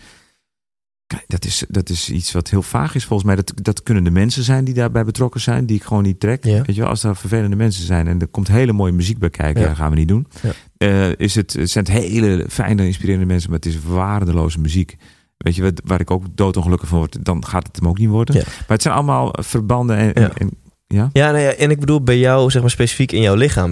dat 1.27 1.45
is, 1.45 1.63
dat 1.67 1.89
is 1.89 2.09
iets 2.09 2.31
wat 2.31 2.49
heel 2.49 2.61
vaag 2.61 2.95
is 2.95 3.05
volgens 3.05 3.27
mij. 3.27 3.35
Dat, 3.35 3.51
dat 3.61 3.83
kunnen 3.83 4.03
de 4.03 4.11
mensen 4.11 4.43
zijn 4.43 4.63
die 4.65 4.73
daarbij 4.73 5.03
betrokken 5.05 5.41
zijn, 5.41 5.65
die 5.65 5.75
ik 5.75 5.83
gewoon 5.83 6.03
niet 6.03 6.19
trek. 6.19 6.43
Ja. 6.45 6.61
Weet 6.61 6.75
je 6.75 6.81
wel, 6.81 6.89
als 6.89 7.03
er 7.03 7.15
vervelende 7.15 7.55
mensen 7.55 7.85
zijn 7.85 8.07
en 8.07 8.19
er 8.21 8.27
komt 8.27 8.47
hele 8.47 8.73
mooie 8.73 8.91
muziek 8.91 9.17
bij 9.17 9.29
kijken, 9.29 9.61
Ja. 9.61 9.67
ja. 9.67 9.73
gaan 9.73 9.89
we 9.89 9.95
niet 9.95 10.07
doen. 10.07 10.27
Ja. 10.41 10.51
Eh, 10.77 11.11
is 11.17 11.35
het, 11.35 11.53
het 11.53 11.69
zijn 11.69 11.85
het 11.85 11.93
hele 11.93 12.45
fijne, 12.49 12.85
inspirerende 12.85 13.25
mensen, 13.25 13.49
maar 13.49 13.59
het 13.59 13.67
is 13.67 13.79
waardeloze 13.87 14.59
muziek. 14.59 14.95
Weet 15.37 15.55
je, 15.55 15.61
wat- 15.61 15.81
waar 15.83 15.99
ik 15.99 16.11
ook 16.11 16.23
doodongelukkig 16.35 16.89
van 16.89 16.97
word, 16.97 17.25
dan 17.25 17.45
gaat 17.45 17.67
het 17.67 17.75
hem 17.75 17.87
ook 17.87 17.97
niet 17.97 18.09
worden. 18.09 18.35
Maar 18.35 18.45
het 18.67 18.81
zijn 18.81 18.93
allemaal 18.93 19.33
verbanden 19.39 19.97
en, 20.15 20.35
en 20.37 20.49
ja. 20.93 21.09
Ja, 21.13 21.31
nou 21.31 21.43
ja, 21.43 21.49
en 21.53 21.69
ik 21.71 21.79
bedoel 21.79 22.01
bij 22.01 22.17
jou, 22.19 22.49
zeg 22.51 22.61
maar 22.61 22.71
specifiek 22.71 23.11
in 23.11 23.21
jouw 23.21 23.35
lichaam. 23.35 23.71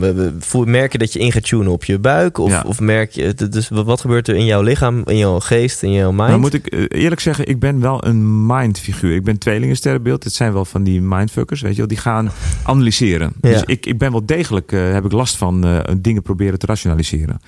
Merk 0.65 0.91
je 0.91 0.97
dat 0.97 1.13
je 1.13 1.19
in 1.19 1.31
gaat 1.31 1.43
tunen 1.43 1.71
op 1.71 1.83
je 1.83 1.99
buik? 1.99 2.37
Of, 2.37 2.49
Ja. 2.49 2.63
of 2.67 2.79
merk 2.79 3.11
je, 3.11 3.33
dus 3.49 3.69
wat 3.69 4.01
gebeurt 4.01 4.27
er 4.27 4.35
in 4.35 4.45
jouw 4.45 4.61
lichaam, 4.61 5.01
in 5.05 5.17
jouw 5.17 5.39
geest, 5.39 5.83
in 5.83 5.91
jouw 5.91 6.11
mind? 6.11 6.29
Maar 6.29 6.39
moet 6.39 6.53
ik 6.53 6.67
eh, 6.67 7.01
eerlijk 7.01 7.21
zeggen, 7.21 7.47
ik 7.47 7.59
ben 7.59 7.79
wel 7.79 8.05
een 8.05 8.45
mindfiguur. 8.45 9.15
Ik 9.15 9.23
ben 9.23 9.37
tweelingensterrenbeeld. 9.37 10.23
Het 10.23 10.33
zijn 10.33 10.53
wel 10.53 10.65
van 10.65 10.83
die 10.83 11.01
mindfuckers, 11.01 11.61
weet 11.61 11.71
je 11.71 11.77
wel. 11.77 11.87
Die 11.87 11.97
gaan 11.97 12.31
analyseren. 12.63 13.33
Ja. 13.41 13.49
Dus 13.51 13.63
ik, 13.65 13.85
ik 13.85 13.97
ben 13.97 14.11
wel 14.11 14.25
degelijk, 14.25 14.71
eh, 14.71 14.91
heb 14.91 15.05
ik 15.05 15.11
last 15.11 15.35
van 15.37 15.65
eh, 15.65 15.79
dingen 15.97 16.21
proberen 16.21 16.59
te 16.59 16.65
rationaliseren. 16.65 17.39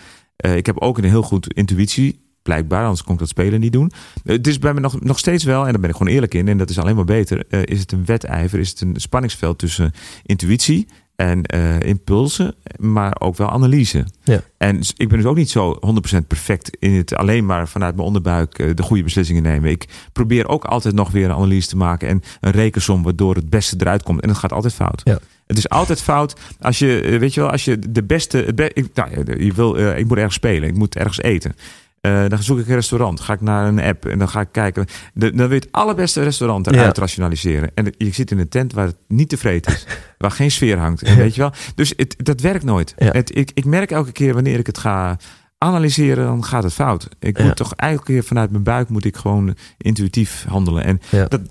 Ik 0.55 0.65
heb 0.65 0.79
ook 0.79 0.97
een 0.97 1.03
heel 1.03 1.21
goed 1.23 1.53
intuïtie. 1.53 2.19
Blijkbaar, 2.49 2.83
anders 2.83 3.03
kon 3.03 3.13
ik 3.13 3.19
dat 3.19 3.29
spelen 3.29 3.59
niet 3.59 3.71
doen. 3.73 3.91
Eh, 4.25 4.35
Het 4.35 4.47
is 4.47 4.59
bij 4.59 4.73
me 4.73 4.79
nog, 4.79 5.01
nog 5.01 5.19
steeds 5.19 5.43
wel, 5.43 5.65
en 5.65 5.71
daar 5.71 5.81
ben 5.81 5.89
ik 5.89 5.95
gewoon 5.95 6.13
eerlijk 6.13 6.33
in, 6.33 6.47
en 6.47 6.57
dat 6.57 6.69
is 6.69 6.77
alleen 6.79 6.95
maar 6.95 7.05
beter. 7.05 7.43
eh, 7.49 7.59
is 7.65 7.79
het 7.79 7.91
een 7.91 8.05
wedijver, 8.05 8.59
is 8.59 8.69
het 8.69 8.81
een 8.81 8.93
spanningsveld 8.97 9.57
tussen 9.59 9.91
intuïtie 10.23 10.87
en 11.15 11.43
eh, 11.43 11.79
impulsen, 11.79 12.55
maar 12.77 13.15
ook 13.19 13.37
wel 13.37 13.49
analyse. 13.49 14.05
Ja. 14.23 14.41
En 14.57 14.79
ik 14.97 15.07
ben 15.09 15.17
dus 15.17 15.25
ook 15.27 15.35
niet 15.35 15.49
zo 15.49 15.77
100% 15.79 16.27
perfect 16.27 16.77
in 16.79 16.93
het 16.93 17.15
alleen 17.15 17.45
maar 17.45 17.67
vanuit 17.67 17.95
mijn 17.95 18.07
onderbuik 18.07 18.77
de 18.77 18.83
goede 18.83 19.03
beslissingen 19.03 19.43
nemen. 19.43 19.69
Ik 19.69 19.85
probeer 20.13 20.47
ook 20.47 20.65
altijd 20.65 20.95
nog 20.95 21.11
weer 21.11 21.25
een 21.25 21.35
analyse 21.35 21.67
te 21.67 21.77
maken 21.77 22.07
en 22.07 22.21
een 22.41 22.51
rekensom 22.51 23.03
waardoor 23.03 23.35
het 23.35 23.49
beste 23.49 23.75
eruit 23.79 24.03
komt. 24.03 24.21
En 24.21 24.29
het 24.29 24.37
gaat 24.37 24.53
altijd 24.53 24.73
fout. 24.73 25.01
Ja. 25.03 25.19
Het 25.47 25.57
is 25.57 25.69
altijd 25.69 26.01
fout 26.01 26.39
als 26.59 26.79
je, 26.79 27.17
weet 27.19 27.33
je 27.33 27.41
wel, 27.41 27.51
als 27.51 27.65
je 27.65 27.79
de 27.91 28.03
beste, 28.03 28.37
het 28.37 28.55
be- 28.55 28.71
ik, 28.73 28.87
nou, 28.93 29.09
je 29.43 29.53
wil, 29.53 29.77
ik 29.97 30.07
moet 30.07 30.17
ergens 30.17 30.35
spelen, 30.35 30.69
ik 30.69 30.75
moet 30.75 30.95
ergens 30.95 31.21
eten. 31.21 31.55
Eh, 32.01 32.25
dan 32.27 32.43
zoek 32.43 32.59
ik 32.59 32.67
een 32.67 32.73
restaurant, 32.75 33.19
ga 33.19 33.33
ik 33.33 33.41
naar 33.41 33.67
een 33.67 33.79
app 33.81 34.05
en 34.05 34.19
dan 34.19 34.29
ga 34.29 34.41
ik 34.41 34.47
kijken. 34.51 34.85
De, 35.13 35.29
dan 35.29 35.37
wil 35.37 35.49
je 35.57 35.63
het 35.63 35.71
allerbeste 35.71 36.23
restaurant 36.23 36.67
eruit 36.67 36.95
Ja. 36.95 37.01
rationaliseren. 37.01 37.71
En 37.75 37.93
je 37.97 38.11
zit 38.13 38.31
in 38.31 38.39
een 38.39 38.49
tent 38.49 38.73
waar 38.73 38.85
het 38.85 38.97
niet 39.07 39.29
tevreden 39.29 39.73
is, 39.73 39.85
waar 40.17 40.31
geen 40.31 40.51
sfeer 40.51 40.77
hangt. 40.77 41.15
Weet 41.15 41.35
je 41.35 41.41
wel? 41.41 41.51
Dus 41.75 41.93
het, 41.95 42.15
dat 42.17 42.41
werkt 42.41 42.63
nooit. 42.63 42.93
Ja. 42.97 43.11
Het, 43.11 43.35
ik, 43.37 43.51
ik 43.53 43.65
merk 43.65 43.91
elke 43.91 44.11
keer 44.11 44.33
wanneer 44.33 44.59
ik 44.59 44.65
het 44.67 44.77
ga 44.77 45.17
analyseren, 45.57 46.25
dan 46.25 46.43
gaat 46.43 46.63
het 46.63 46.73
fout. 46.73 47.07
Ik 47.19 47.37
Ja. 47.37 47.43
moet 47.43 47.55
toch 47.55 47.73
elke 47.75 48.03
keer 48.03 48.23
vanuit 48.23 48.51
mijn 48.51 48.63
buik 48.63 48.89
moet 48.89 49.05
ik 49.05 49.15
gewoon 49.17 49.55
intuïtief 49.77 50.45
handelen. 50.47 50.83
En 50.83 50.99
Ja. 51.09 51.25
dat, 51.25 51.41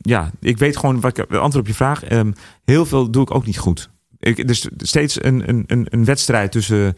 ja, 0.00 0.30
ik 0.40 0.58
weet 0.58 0.76
gewoon 0.76 1.00
wat 1.00 1.18
ik 1.18 1.30
antwoord 1.30 1.56
op 1.56 1.66
je 1.66 1.74
vraag. 1.74 2.04
ehm, 2.04 2.32
heel 2.64 2.86
veel 2.86 3.10
doe 3.10 3.22
ik 3.22 3.34
ook 3.34 3.46
niet 3.46 3.58
goed. 3.58 3.90
Ik, 4.18 4.48
dus 4.48 4.68
steeds 4.76 5.24
een, 5.24 5.48
een, 5.48 5.64
een, 5.66 5.86
een 5.90 6.04
wedstrijd 6.04 6.52
tussen 6.52 6.96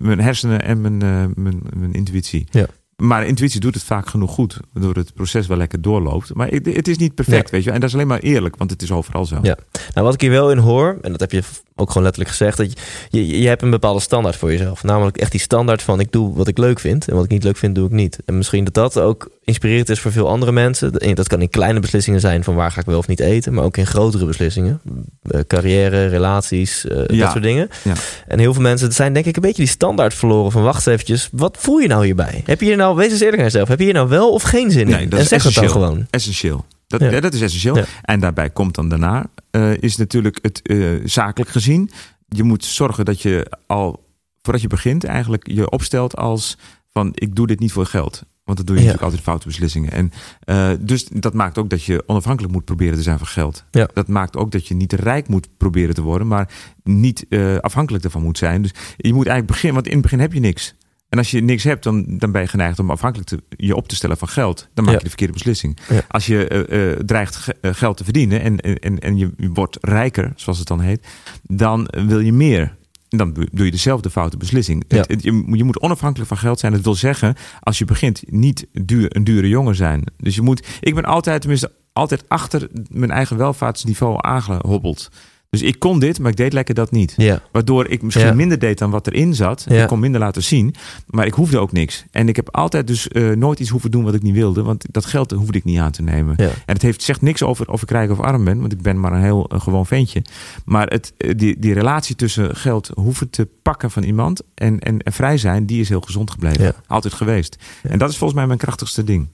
mijn 0.00 0.20
hersenen 0.20 0.62
en 0.62 0.80
mijn, 0.80 1.02
eh, 1.02 1.24
mijn, 1.34 1.60
mijn 1.76 1.92
intuïtie. 1.92 2.46
Ja. 2.50 2.66
Maar 2.96 3.26
intuïtie 3.26 3.60
doet 3.60 3.74
het 3.74 3.82
vaak 3.84 4.08
genoeg 4.08 4.30
goed, 4.30 4.58
waardoor 4.72 4.94
het 4.94 5.14
proces 5.14 5.46
wel 5.46 5.56
lekker 5.56 5.80
doorloopt. 5.82 6.34
Maar 6.34 6.48
het, 6.48 6.66
het 6.66 6.88
is 6.88 6.96
niet 6.98 7.14
perfect, 7.14 7.44
Ja. 7.44 7.50
weet 7.50 7.60
je. 7.60 7.64
wel. 7.64 7.74
En 7.74 7.80
dat 7.80 7.88
is 7.88 7.94
alleen 7.94 8.06
maar 8.06 8.18
eerlijk, 8.18 8.56
want 8.56 8.70
het 8.70 8.82
is 8.82 8.92
overal 8.92 9.24
zo. 9.26 9.38
Ja. 9.42 9.56
Nou, 9.94 10.06
wat 10.06 10.14
ik 10.14 10.20
hier 10.20 10.30
wel 10.30 10.50
in 10.50 10.58
hoor, 10.58 10.98
en 11.02 11.10
dat 11.10 11.20
heb 11.20 11.32
je 11.32 11.42
ook 11.76 11.88
gewoon 11.88 12.02
letterlijk 12.02 12.36
gezegd, 12.36 12.56
dat 12.56 12.72
je, 13.10 13.26
je, 13.26 13.40
je 13.40 13.48
hebt 13.48 13.62
een 13.62 13.70
bepaalde 13.70 14.00
standaard 14.00 14.36
voor 14.36 14.50
jezelf. 14.50 14.82
Namelijk 14.82 15.16
echt 15.16 15.30
die 15.30 15.40
standaard 15.40 15.82
van 15.82 16.00
ik 16.00 16.12
doe 16.12 16.34
wat 16.34 16.48
ik 16.48 16.58
leuk 16.58 16.80
vind 16.80 17.08
en 17.08 17.14
wat 17.14 17.24
ik 17.24 17.30
niet 17.30 17.44
leuk 17.44 17.56
vind, 17.56 17.74
doe 17.74 17.86
ik 17.86 17.92
niet. 17.92 18.18
En 18.24 18.36
misschien 18.36 18.64
dat 18.64 18.74
dat 18.74 18.98
ook 18.98 19.30
inspirerend 19.44 19.88
is 19.88 20.00
voor 20.00 20.12
veel 20.12 20.28
andere 20.28 20.52
mensen. 20.52 20.92
En 20.98 21.14
Dat 21.14 21.28
kan 21.28 21.40
in 21.40 21.50
kleine 21.50 21.80
beslissingen 21.80 22.20
zijn 22.20 22.44
van 22.44 22.54
waar 22.54 22.72
ga 22.72 22.80
ik 22.80 22.86
wel 22.86 22.98
of 22.98 23.06
niet 23.06 23.20
eten, 23.20 23.54
maar 23.54 23.64
ook 23.64 23.76
in 23.76 23.86
grotere 23.86 24.26
beslissingen. 24.26 24.80
Eh, 25.22 25.40
carrière, 25.46 26.06
relaties, 26.06 26.86
eh, 26.86 26.96
Ja. 27.06 27.22
dat 27.22 27.30
soort 27.30 27.42
dingen. 27.42 27.68
Ja. 27.82 27.92
En 28.26 28.38
heel 28.38 28.52
veel 28.52 28.62
mensen 28.62 28.92
zijn 28.92 29.12
denk 29.12 29.26
ik 29.26 29.36
een 29.36 29.42
beetje 29.42 29.62
die 29.62 29.70
standaard 29.70 30.14
verloren 30.14 30.52
van 30.52 30.62
wacht 30.62 30.86
eventjes, 30.86 31.28
wat 31.32 31.56
voel 31.60 31.78
je 31.78 31.88
nou 31.88 32.04
hierbij? 32.04 32.42
Heb 32.44 32.60
je 32.60 32.66
hier 32.66 32.76
nou, 32.76 32.96
wees 32.96 33.10
eens 33.10 33.20
eerlijk 33.20 33.36
naar 33.36 33.50
jezelf, 33.50 33.68
heb 33.68 33.78
je 33.78 33.84
hier 33.84 33.94
nou 33.94 34.08
wel 34.08 34.32
of 34.32 34.42
geen 34.42 34.70
zin 34.70 34.80
in? 34.80 34.88
Nee, 34.88 35.08
dat 35.08 35.18
en 35.18 35.24
is 35.24 35.28
zeg 35.28 35.42
het 35.42 35.54
dan 35.54 35.70
gewoon. 35.70 36.06
Essentieel. 36.10 36.64
Dat, 36.98 37.00
Ja. 37.00 37.20
dat 37.20 37.34
is 37.34 37.40
essentieel. 37.40 37.76
Ja. 37.76 37.84
En 38.02 38.20
daarbij 38.20 38.50
komt 38.50 38.74
dan 38.74 38.88
daarna, 38.88 39.26
eh, 39.50 39.76
is 39.82 39.96
natuurlijk 39.96 40.38
het 40.42 40.62
eh, 40.62 40.78
zakelijk 41.04 41.50
gezien. 41.50 41.90
Je 42.28 42.42
moet 42.42 42.64
zorgen 42.64 43.04
dat 43.04 43.22
je 43.22 43.52
al, 43.66 44.06
voordat 44.42 44.62
je 44.62 44.68
begint, 44.68 45.04
eigenlijk 45.04 45.48
je 45.50 45.70
opstelt 45.70 46.16
als 46.16 46.58
van 46.92 47.10
ik 47.14 47.34
doe 47.36 47.46
dit 47.46 47.58
niet 47.60 47.72
voor 47.72 47.86
geld. 47.86 48.22
Want 48.44 48.58
dat 48.58 48.66
doe 48.66 48.76
je 48.76 48.82
Ja. 48.82 48.86
natuurlijk 48.86 49.02
altijd 49.02 49.22
foute 49.22 49.46
beslissingen. 49.46 49.92
En 49.92 50.12
eh, 50.40 50.70
dus 50.80 51.04
dat 51.12 51.34
maakt 51.34 51.58
ook 51.58 51.70
dat 51.70 51.84
je 51.84 52.02
onafhankelijk 52.06 52.52
moet 52.54 52.64
proberen 52.64 52.94
te 52.96 53.02
zijn 53.02 53.18
van 53.18 53.26
geld. 53.26 53.64
Ja. 53.70 53.88
Dat 53.94 54.08
maakt 54.08 54.36
ook 54.36 54.50
dat 54.52 54.66
je 54.68 54.74
niet 54.74 54.92
rijk 54.92 55.28
moet 55.28 55.48
proberen 55.56 55.94
te 55.94 56.02
worden, 56.02 56.26
maar 56.26 56.48
niet 56.82 57.26
afhankelijk 57.60 58.04
ervan 58.04 58.22
moet 58.22 58.38
zijn. 58.38 58.62
Dus 58.62 58.72
je 58.96 59.12
moet 59.14 59.26
eigenlijk 59.26 59.46
beginnen, 59.46 59.74
want 59.74 59.86
in 59.86 59.92
het 59.92 60.02
begin 60.02 60.20
heb 60.20 60.32
je 60.32 60.40
niks. 60.40 60.74
En 61.10 61.18
als 61.18 61.30
je 61.30 61.40
niks 61.40 61.64
hebt, 61.64 61.82
dan, 61.82 62.04
dan 62.18 62.32
ben 62.32 62.42
je 62.42 62.48
geneigd 62.48 62.78
om 62.78 62.90
afhankelijk 62.90 63.28
te, 63.28 63.42
je 63.56 63.76
op 63.76 63.88
te 63.88 63.94
stellen 63.94 64.16
van 64.16 64.28
geld. 64.28 64.68
Dan 64.74 64.84
maak 64.84 64.94
je 64.98 65.02
de 65.02 65.08
verkeerde 65.08 65.32
beslissing. 65.32 65.78
Als 66.08 66.26
je 66.26 66.48
eh, 66.48 66.90
eh, 66.92 66.98
dreigt 66.98 67.46
eh, 67.60 67.70
geld 67.74 67.96
te 67.96 68.04
verdienen 68.04 68.40
en, 68.40 68.56
en, 68.60 68.98
en 68.98 69.16
je 69.16 69.30
wordt 69.36 69.78
rijker, 69.80 70.32
zoals 70.36 70.58
het 70.58 70.68
dan 70.68 70.80
heet, 70.80 71.06
dan 71.42 71.88
wil 72.06 72.20
je 72.20 72.32
meer. 72.32 72.78
En 73.08 73.18
Dan 73.18 73.32
doe 73.32 73.48
doe 73.52 73.64
je 73.64 73.70
dezelfde 73.70 74.10
foute 74.10 74.36
beslissing. 74.36 74.84
Ja. 74.88 74.96
Het- 74.96 75.08
het- 75.10 75.22
je, 75.22 75.44
je 75.52 75.64
moet 75.64 75.80
onafhankelijk 75.80 76.28
van 76.28 76.38
geld 76.38 76.60
zijn. 76.60 76.72
Dat 76.72 76.80
wil 76.80 76.94
zeggen, 76.94 77.34
als 77.60 77.78
je 77.78 77.84
begint, 77.84 78.22
niet 78.26 78.66
duur, 78.72 79.16
een 79.16 79.24
dure 79.24 79.48
jongen 79.48 79.74
zijn. 79.74 80.04
Dus 80.16 80.34
je 80.34 80.42
moet. 80.42 80.66
Ik 80.80 80.94
ben 80.94 81.04
altijd, 81.04 81.40
tenminste, 81.40 81.72
altijd 81.92 82.24
achter 82.28 82.68
mijn 82.88 83.10
eigen 83.10 83.36
welvaartsniveau 83.36 84.16
aangehobbeld. 84.20 85.08
Dus 85.50 85.62
ik 85.62 85.78
kon 85.78 85.98
dit, 85.98 86.18
maar 86.18 86.30
ik 86.30 86.36
deed 86.36 86.52
lekker 86.52 86.74
dat 86.74 86.90
niet. 86.90 87.14
Ja. 87.16 87.42
Waardoor 87.52 87.86
ik 87.86 88.02
misschien 88.02 88.26
Ja. 88.26 88.32
minder 88.34 88.58
deed 88.58 88.78
dan 88.78 88.90
wat 88.90 89.06
erin 89.06 89.34
zat. 89.34 89.64
Ja. 89.68 89.82
Ik 89.82 89.88
kon 89.88 89.98
minder 90.00 90.20
laten 90.20 90.42
zien. 90.42 90.74
Maar 91.06 91.26
ik 91.26 91.34
hoefde 91.34 91.58
ook 91.58 91.72
niks. 91.72 92.04
En 92.10 92.28
ik 92.28 92.36
heb 92.36 92.48
altijd 92.56 92.86
dus 92.86 93.08
eh, 93.08 93.30
nooit 93.30 93.60
iets 93.60 93.70
hoeven 93.70 93.90
doen 93.90 94.04
wat 94.04 94.14
ik 94.14 94.22
niet 94.22 94.34
wilde. 94.34 94.62
Want 94.62 94.84
dat 94.90 95.04
geld 95.04 95.30
hoefde 95.30 95.58
ik 95.58 95.64
niet 95.64 95.78
aan 95.78 95.90
te 95.90 96.02
nemen. 96.02 96.34
Ja. 96.36 96.44
En 96.48 96.74
het 96.74 96.82
heeft, 96.82 97.02
zegt 97.02 97.20
niks 97.22 97.42
over 97.42 97.68
of 97.70 97.82
ik 97.82 97.90
rijk 97.90 98.10
of 98.10 98.20
arm 98.20 98.44
ben. 98.44 98.60
Want 98.60 98.72
ik 98.72 98.82
ben 98.82 99.00
maar 99.00 99.12
een 99.12 99.22
heel 99.22 99.48
eh, 99.48 99.60
gewoon 99.60 99.86
ventje. 99.86 100.22
Maar 100.64 100.86
het, 100.86 101.12
eh, 101.16 101.30
die, 101.36 101.58
die 101.58 101.72
relatie 101.74 102.16
tussen 102.16 102.56
geld 102.56 102.90
hoeven 102.94 103.30
te 103.30 103.48
pakken 103.62 103.90
van 103.90 104.02
iemand. 104.02 104.42
En, 104.54 104.78
en, 104.78 104.98
en 104.98 105.12
vrij 105.12 105.38
zijn, 105.38 105.66
die 105.66 105.80
is 105.80 105.88
heel 105.88 106.00
gezond 106.00 106.30
gebleven. 106.30 106.64
Ja. 106.64 106.74
Altijd 106.86 107.14
geweest. 107.14 107.56
Ja. 107.82 107.90
En 107.90 107.98
dat 107.98 108.10
is 108.10 108.16
volgens 108.16 108.38
mij 108.38 108.46
mijn 108.48 108.58
krachtigste 108.58 109.04
ding. 109.04 109.28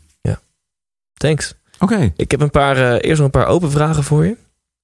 Thanks. 1.14 1.54
Oké. 1.78 2.12
Ik 2.16 2.30
heb 2.30 2.40
een 2.40 2.50
paar, 2.50 2.96
eerst 2.96 3.16
nog 3.16 3.24
een 3.24 3.40
paar 3.40 3.46
open 3.46 3.70
vragen 3.70 4.04
voor 4.04 4.24
je. 4.24 4.36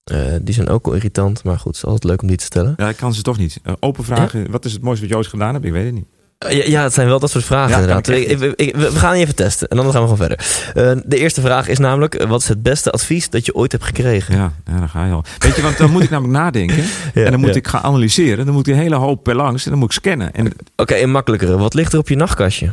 Eh, 0.04 0.18
die 0.42 0.54
zijn 0.54 0.68
ook 0.68 0.84
wel 0.86 0.94
irritant, 0.94 1.44
maar 1.44 1.56
goed, 1.58 1.66
het 1.66 1.76
is 1.76 1.84
altijd 1.84 2.04
leuk 2.04 2.22
om 2.22 2.28
die 2.28 2.36
te 2.36 2.44
stellen. 2.44 2.74
Ja, 2.76 2.88
ik 2.88 2.96
kan 2.96 3.14
ze 3.14 3.22
toch 3.22 3.38
niet. 3.38 3.58
Eh, 3.62 3.72
open 3.80 4.04
vragen. 4.04 4.50
Wat 4.50 4.64
is 4.64 4.72
het 4.72 4.82
mooiste 4.82 5.00
wat 5.02 5.10
je 5.10 5.16
ooit 5.16 5.26
gedaan 5.26 5.52
hebt? 5.54 5.64
Ik 5.66 5.72
weet 5.72 5.84
het 5.84 5.94
niet. 5.94 6.04
Eh, 6.38 6.56
ja, 6.56 6.64
ja, 6.66 6.82
het 6.82 6.92
zijn 6.94 7.06
wel 7.06 7.18
dat 7.18 7.30
soort 7.30 7.44
vragen 7.44 7.70
Ja, 7.70 7.76
inderdaad. 7.78 8.02
kan 8.02 8.14
ik 8.14 8.28
Ik- 8.28 8.40
ik- 8.40 8.52
ik- 8.60 8.76
we 8.76 8.90
gaan 8.90 9.12
die 9.12 9.22
even 9.22 9.34
testen 9.34 9.68
en 9.68 9.76
dan 9.76 9.92
gaan 9.92 10.02
we 10.02 10.16
gewoon 10.16 10.28
verder. 10.74 11.02
De 11.06 11.16
eerste 11.16 11.40
vraag 11.40 11.68
is 11.68 11.78
namelijk, 11.78 12.24
wat 12.28 12.40
is 12.40 12.48
het 12.48 12.62
beste 12.62 12.90
advies 12.90 13.30
dat 13.30 13.46
je 13.46 13.54
ooit 13.54 13.72
hebt 13.72 13.84
gekregen? 13.84 14.34
Ja, 14.36 14.52
ja, 14.66 14.78
daar 14.78 14.88
ga 14.88 15.04
je 15.06 15.12
al. 15.12 15.24
Weet 15.38 15.56
je, 15.56 15.62
want 15.62 15.76
dan 15.78 15.90
moet 15.90 16.02
ik 16.02 16.10
namelijk 16.10 16.38
nadenken. 16.38 16.84
En 17.14 17.30
dan 17.30 17.40
moet 17.40 17.56
ik 17.56 17.68
gaan 17.68 17.82
analyseren. 17.82 18.44
Dan 18.44 18.54
moet 18.54 18.66
ik 18.66 18.74
een 18.74 18.80
hele 18.80 18.94
hoop 18.96 19.22
per 19.22 19.36
langs. 19.36 19.64
En 19.64 19.70
dan 19.70 19.78
moet 19.78 19.88
ik 19.92 19.94
scannen. 20.00 20.34
En 20.34 20.52
Oké, 20.76 20.96
een 20.96 21.10
makkelijkere. 21.10 21.58
Wat 21.58 21.74
ligt 21.74 21.92
er 21.92 21.98
op 21.98 22.08
je 22.08 22.16
nachtkastje? 22.16 22.70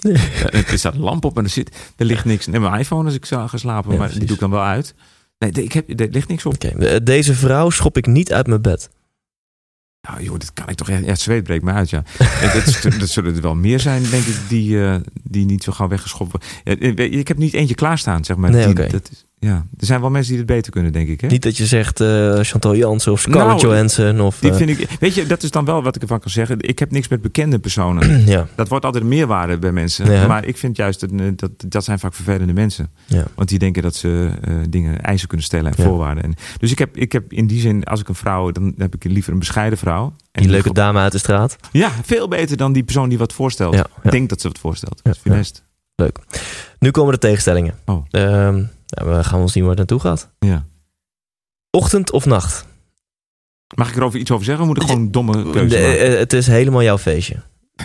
Eh, 0.00 0.70
er 0.72 0.78
staat 0.78 0.94
een 0.94 1.00
lamp 1.00 1.24
op 1.24 1.38
en 1.38 1.44
er, 1.44 1.50
zit, 1.50 1.76
er 1.96 2.04
ligt 2.04 2.24
niks. 2.24 2.46
Nee, 2.46 2.60
mijn 2.60 2.80
iPhone 2.80 3.04
als 3.04 3.14
ik 3.14 3.24
zou 3.24 3.48
gaan 3.48 3.58
slapen. 3.58 3.92
Ja, 3.92 3.98
maar 3.98 4.10
die 4.10 4.24
doe 4.24 4.34
ik 4.34 4.40
dan 4.40 4.50
wel 4.50 4.62
uit. 4.64 4.94
Nee, 5.38 5.50
ik 5.50 5.72
heb, 5.72 6.00
er 6.00 6.08
ligt 6.10 6.28
niks 6.28 6.46
op. 6.46 6.54
Eh, 6.64 6.96
deze 7.02 7.34
vrouw 7.34 7.70
schop 7.70 7.96
ik 7.96 8.06
niet 8.06 8.32
uit 8.32 8.46
mijn 8.46 8.62
bed. 8.62 8.88
Nou 10.08 10.22
joh, 10.22 10.38
dit 10.38 10.52
kan 10.52 10.68
ik 10.68 10.76
toch 10.76 10.88
echt... 10.88 11.00
Ja, 11.04 11.08
het 11.08 11.20
zweet 11.20 11.42
breekt 11.42 11.64
me 11.64 11.72
uit, 11.72 11.90
ja. 11.90 12.02
En 12.42 12.98
dat, 12.98 13.08
zullen 13.08 13.34
er 13.34 13.42
wel 13.42 13.54
meer 13.54 13.80
zijn, 13.80 14.02
denk 14.02 14.24
ik, 14.24 14.36
die, 14.48 14.84
eh, 14.84 14.96
die 15.22 15.44
niet 15.46 15.62
zo 15.62 15.72
gauw 15.72 15.88
weggeschopt 15.88 16.32
worden. 16.32 16.96
Eh, 16.96 17.18
ik 17.18 17.28
heb 17.28 17.36
niet 17.36 17.54
eentje 17.54 17.74
klaarstaan, 17.74 18.24
zeg 18.24 18.36
maar. 18.36 18.50
Nee, 18.50 18.62
Die- 18.62 18.70
oké. 18.70 18.88
dat 18.90 19.08
is, 19.12 19.26
ja. 19.40 19.66
Er 19.78 19.86
zijn 19.86 20.00
wel 20.00 20.10
mensen 20.10 20.30
die 20.30 20.40
het 20.40 20.50
beter 20.50 20.72
kunnen, 20.72 20.92
denk 20.92 21.08
ik. 21.08 21.20
Hè? 21.20 21.26
Niet 21.26 21.42
dat 21.42 21.56
je 21.56 21.66
zegt 21.66 22.00
eh, 22.00 22.38
Chantal 22.40 22.76
Jansen 22.76 23.12
of 23.12 23.20
Scarlett 23.20 23.46
Nou, 23.46 23.60
Johansson 23.60 24.20
of... 24.20 24.38
Die 24.38 24.50
eh, 24.50 24.56
vind 24.56 24.70
ik, 24.70 24.88
weet 25.00 25.14
je, 25.14 25.26
dat 25.26 25.42
is 25.42 25.50
dan 25.50 25.64
wel 25.64 25.82
wat 25.82 25.96
ik 25.96 26.02
ervan 26.02 26.20
kan 26.20 26.30
zeggen. 26.30 26.56
Ik 26.60 26.78
heb 26.78 26.90
niks 26.90 27.08
met 27.08 27.22
bekende 27.22 27.58
personen. 27.58 28.24
ja, 28.26 28.46
Dat 28.54 28.68
wordt 28.68 28.84
altijd 28.84 29.02
een 29.02 29.08
meerwaarde 29.08 29.58
bij 29.58 29.72
mensen. 29.72 30.12
Ja. 30.12 30.26
Maar 30.26 30.44
ik 30.44 30.56
vind 30.56 30.76
juist 30.76 31.00
dat, 31.00 31.10
eh, 31.10 31.26
dat 31.36 31.50
dat 31.66 31.84
zijn 31.84 31.98
vaak 31.98 32.14
vervelende 32.14 32.52
mensen. 32.52 32.90
ja. 33.06 33.24
Want 33.34 33.48
die 33.48 33.58
denken 33.58 33.82
dat 33.82 33.94
ze 33.94 34.30
dingen, 34.68 35.00
eisen 35.00 35.28
kunnen 35.28 35.46
stellen 35.46 35.72
en 35.76 35.82
voorwaarden. 35.84 36.24
En, 36.24 36.34
dus 36.58 36.70
ik 36.70 36.78
heb, 36.78 36.96
ik 36.96 37.12
heb 37.12 37.32
in 37.32 37.46
die 37.46 37.60
zin, 37.60 37.84
als 37.84 38.00
ik 38.00 38.08
een 38.08 38.14
vrouw, 38.14 38.50
dan 38.50 38.74
heb 38.78 38.94
ik 38.94 39.04
liever 39.04 39.32
een 39.32 39.38
bescheiden 39.38 39.78
vrouw. 39.78 40.14
En 40.32 40.42
Die 40.42 40.50
leuke 40.50 40.72
dame 40.72 40.98
uit 40.98 41.12
de 41.12 41.18
straat. 41.18 41.56
Ja, 41.72 41.90
veel 42.02 42.28
beter 42.28 42.56
dan 42.56 42.72
die 42.72 42.82
persoon 42.82 43.08
die 43.08 43.18
wat 43.18 43.32
voorstelt. 43.32 43.82
Denkt 44.02 44.28
dat 44.28 44.40
ze 44.40 44.48
wat 44.48 44.58
voorstelt. 44.58 45.00
Dat 45.02 45.18
is. 45.24 45.52
Leuk. 45.94 46.18
Nu 46.78 46.90
komen 46.90 47.12
de 47.12 47.18
tegenstellingen. 47.18 47.74
Oh. 47.84 48.04
Ehm, 48.10 48.62
nou, 48.88 49.16
we 49.16 49.24
gaan 49.24 49.38
wel 49.38 49.48
zien 49.48 49.62
waar 49.62 49.76
het 49.76 49.78
naartoe 49.90 50.00
gaat. 50.10 50.30
Ja. 50.38 50.66
Ochtend 51.70 52.10
of 52.12 52.24
nacht? 52.26 52.66
Mag 53.76 53.88
ik 53.90 53.96
erover 53.96 54.18
iets 54.18 54.30
over 54.30 54.44
zeggen? 54.44 54.62
Of 54.64 54.68
moet 54.70 54.82
ik 54.82 54.88
gewoon 54.88 55.04
een 55.04 55.12
domme 55.12 55.50
keuze 55.50 55.76
De- 55.76 55.82
maken? 55.82 56.00
eh, 56.12 56.18
het 56.18 56.32
is 56.32 56.46
helemaal 56.46 56.82
jouw 56.82 56.98
feestje. 56.98 57.36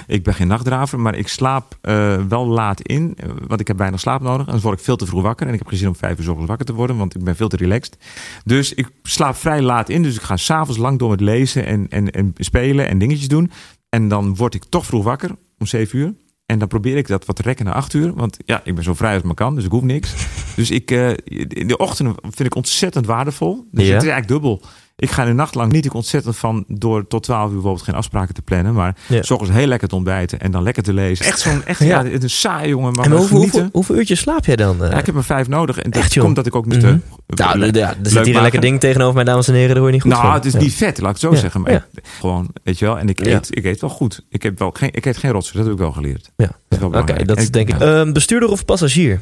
Ik 0.08 0.24
ben 0.24 0.34
geen 0.34 0.48
nachtdraver, 0.48 1.00
maar 1.00 1.16
ik 1.16 1.28
slaap 1.28 1.78
eh, 1.82 2.24
wel 2.28 2.48
laat 2.48 2.82
in. 2.82 3.14
eh, 3.18 3.30
Want 3.48 3.60
ik 3.60 3.68
heb 3.68 3.78
weinig 3.78 4.00
slaap 4.00 4.22
nodig. 4.22 4.46
Anders 4.46 4.64
word 4.64 4.78
ik 4.80 4.84
veel 4.86 4.96
te 4.96 5.06
vroeg 5.06 5.22
wakker. 5.22 5.48
En 5.48 5.54
ik 5.54 5.60
heb 5.60 5.68
geen 5.68 5.78
zin 5.78 5.88
om 5.88 5.96
vijf 5.96 6.20
uur 6.20 6.28
ochtends 6.28 6.48
wakker 6.48 6.66
te 6.66 6.74
worden. 6.74 6.98
Want 6.98 7.16
ik 7.16 7.24
ben 7.24 7.36
veel 7.36 7.48
te 7.48 7.56
relaxed. 7.58 7.98
Dus 8.46 8.74
ik 8.74 8.90
slaap 9.04 9.36
vrij 9.36 9.62
laat 9.62 9.90
in. 9.90 10.04
Dus 10.04 10.16
ik 10.16 10.22
ga 10.22 10.38
s'avonds 10.38 10.78
lang 10.82 11.00
door 11.00 11.10
met 11.10 11.22
lezen 11.22 11.66
en, 11.66 11.88
en, 11.90 12.12
en 12.12 12.34
spelen 12.38 12.88
en 12.88 12.98
dingetjes 12.98 13.28
doen. 13.28 13.52
En 13.90 14.08
dan 14.08 14.36
word 14.36 14.54
ik 14.54 14.64
toch 14.70 14.86
vroeg 14.86 15.04
wakker. 15.04 15.32
Om 15.58 15.66
zeven 15.66 16.00
uur. 16.00 16.14
En 16.46 16.60
dan 16.60 16.68
probeer 16.68 16.98
ik 16.98 17.08
dat 17.08 17.26
wat 17.26 17.36
te 17.36 17.42
rekken 17.42 17.66
naar 17.66 17.74
acht 17.74 17.94
uur. 17.94 18.14
Want 18.14 18.38
ja, 18.46 18.62
ik 18.64 18.76
ben 18.76 18.84
zo 18.84 18.94
vrij 18.94 19.14
als 19.14 19.24
maar 19.24 19.34
kan. 19.36 19.56
Dus 19.56 19.64
ik 19.66 19.72
hoef 19.72 19.82
niks. 19.84 20.14
Dus 20.56 20.72
ik, 20.72 20.92
eh, 20.92 21.10
in 21.48 21.68
de 21.68 21.78
ochtend 21.78 22.16
vind 22.22 22.40
ik 22.40 22.56
ontzettend 22.56 23.06
waardevol. 23.06 23.68
Dus 23.72 23.88
Ja. 23.88 23.94
het 23.94 24.04
is 24.04 24.10
eigenlijk 24.10 24.28
dubbel. 24.28 24.62
Ik 24.96 25.12
ga 25.12 25.26
de 25.26 25.34
nacht 25.34 25.56
lang 25.56 25.72
niet 25.72 25.86
ik 25.86 25.94
ontzettend 25.94 26.38
van 26.38 26.66
door 26.68 27.08
tot 27.08 27.24
12 27.24 27.48
uur 27.48 27.54
bijvoorbeeld 27.54 27.84
geen 27.86 27.96
afspraken 27.96 28.34
te 28.34 28.42
plannen. 28.42 28.74
Maar 28.74 28.96
Ja. 29.08 29.22
s 29.24 29.32
ochtends 29.32 29.54
heel 29.56 29.68
lekker 29.68 29.88
te 29.88 29.96
ontbijten 29.96 30.40
en 30.40 30.52
dan 30.52 30.64
lekker 30.64 30.84
te 30.84 30.94
lezen. 30.94 31.26
Echt 31.26 31.40
zo'n 31.40 31.66
echt, 31.66 31.80
Ja. 31.84 32.02
ja. 32.04 32.12
een 32.12 32.30
saai 32.30 32.70
jongen, 32.70 32.92
maar 32.94 33.06
en 33.06 33.12
hoeveel, 33.12 33.38
hoeveel, 33.38 33.70
hoeveel 33.72 33.96
uurtjes 33.96 34.20
slaap 34.20 34.46
jij 34.46 34.56
dan? 34.56 34.84
eh? 34.84 34.92
Ja, 34.92 34.98
ik 34.98 35.06
heb 35.06 35.16
er 35.16 35.24
vijf 35.24 35.48
nodig. 35.48 35.78
En 35.80 35.92
dat 35.92 36.02
Echt, 36.02 36.20
komt 36.20 36.36
dat 36.36 36.46
ik 36.46 36.56
ook 36.56 36.66
niet 36.66 36.80
te... 36.80 36.98
Nou, 37.28 37.58
leuk- 37.58 37.76
ja, 37.76 37.90
er 38.04 38.10
zit 38.10 38.26
hier 38.26 38.36
een 38.36 38.42
lekker 38.42 38.62
ding 38.62 38.80
tegenover 38.80 39.16
mij, 39.16 39.24
dames 39.24 39.48
en 39.48 39.54
heren. 39.54 39.70
Daar 39.70 39.78
hoor 39.78 39.88
je 39.88 39.94
niet 39.94 40.02
goed 40.02 40.12
Nou, 40.12 40.24
van. 40.24 40.34
het 40.34 40.46
is 40.46 40.54
niet 40.56 40.74
vet, 40.74 40.98
laat 41.00 41.16
ik 41.16 41.22
het 41.22 41.32
zo 41.32 41.40
zeggen. 41.40 41.62
Maar 41.62 41.72
ik- 41.72 42.04
gewoon, 42.20 42.50
weet 42.64 42.80
je 42.80 42.86
wel. 42.86 43.00
En 43.00 43.10
ik 43.10 43.20
eet, 43.26 43.48
ik 43.58 43.64
eet 43.66 43.82
wel 43.82 43.90
goed. 43.90 44.26
Ik, 44.30 44.44
heb 44.44 44.60
wel 44.60 44.72
geen, 44.72 44.90
ik 44.94 45.06
eet 45.06 45.18
geen 45.18 45.32
rotsen, 45.32 45.56
dat 45.56 45.64
heb 45.64 45.74
ik 45.74 45.80
wel 45.80 45.92
geleerd. 45.92 46.32
Ja. 46.38 46.46
Dat 46.46 46.56
is 46.70 46.78
wel 46.78 47.02
Oké, 47.02 47.24
dat 47.26 47.38
is 47.38 47.52
denk 47.52 47.70
ik. 47.70 47.80
Ehm, 47.80 48.12
bestuurder 48.12 48.50
of 48.50 48.66
passagier? 48.66 49.20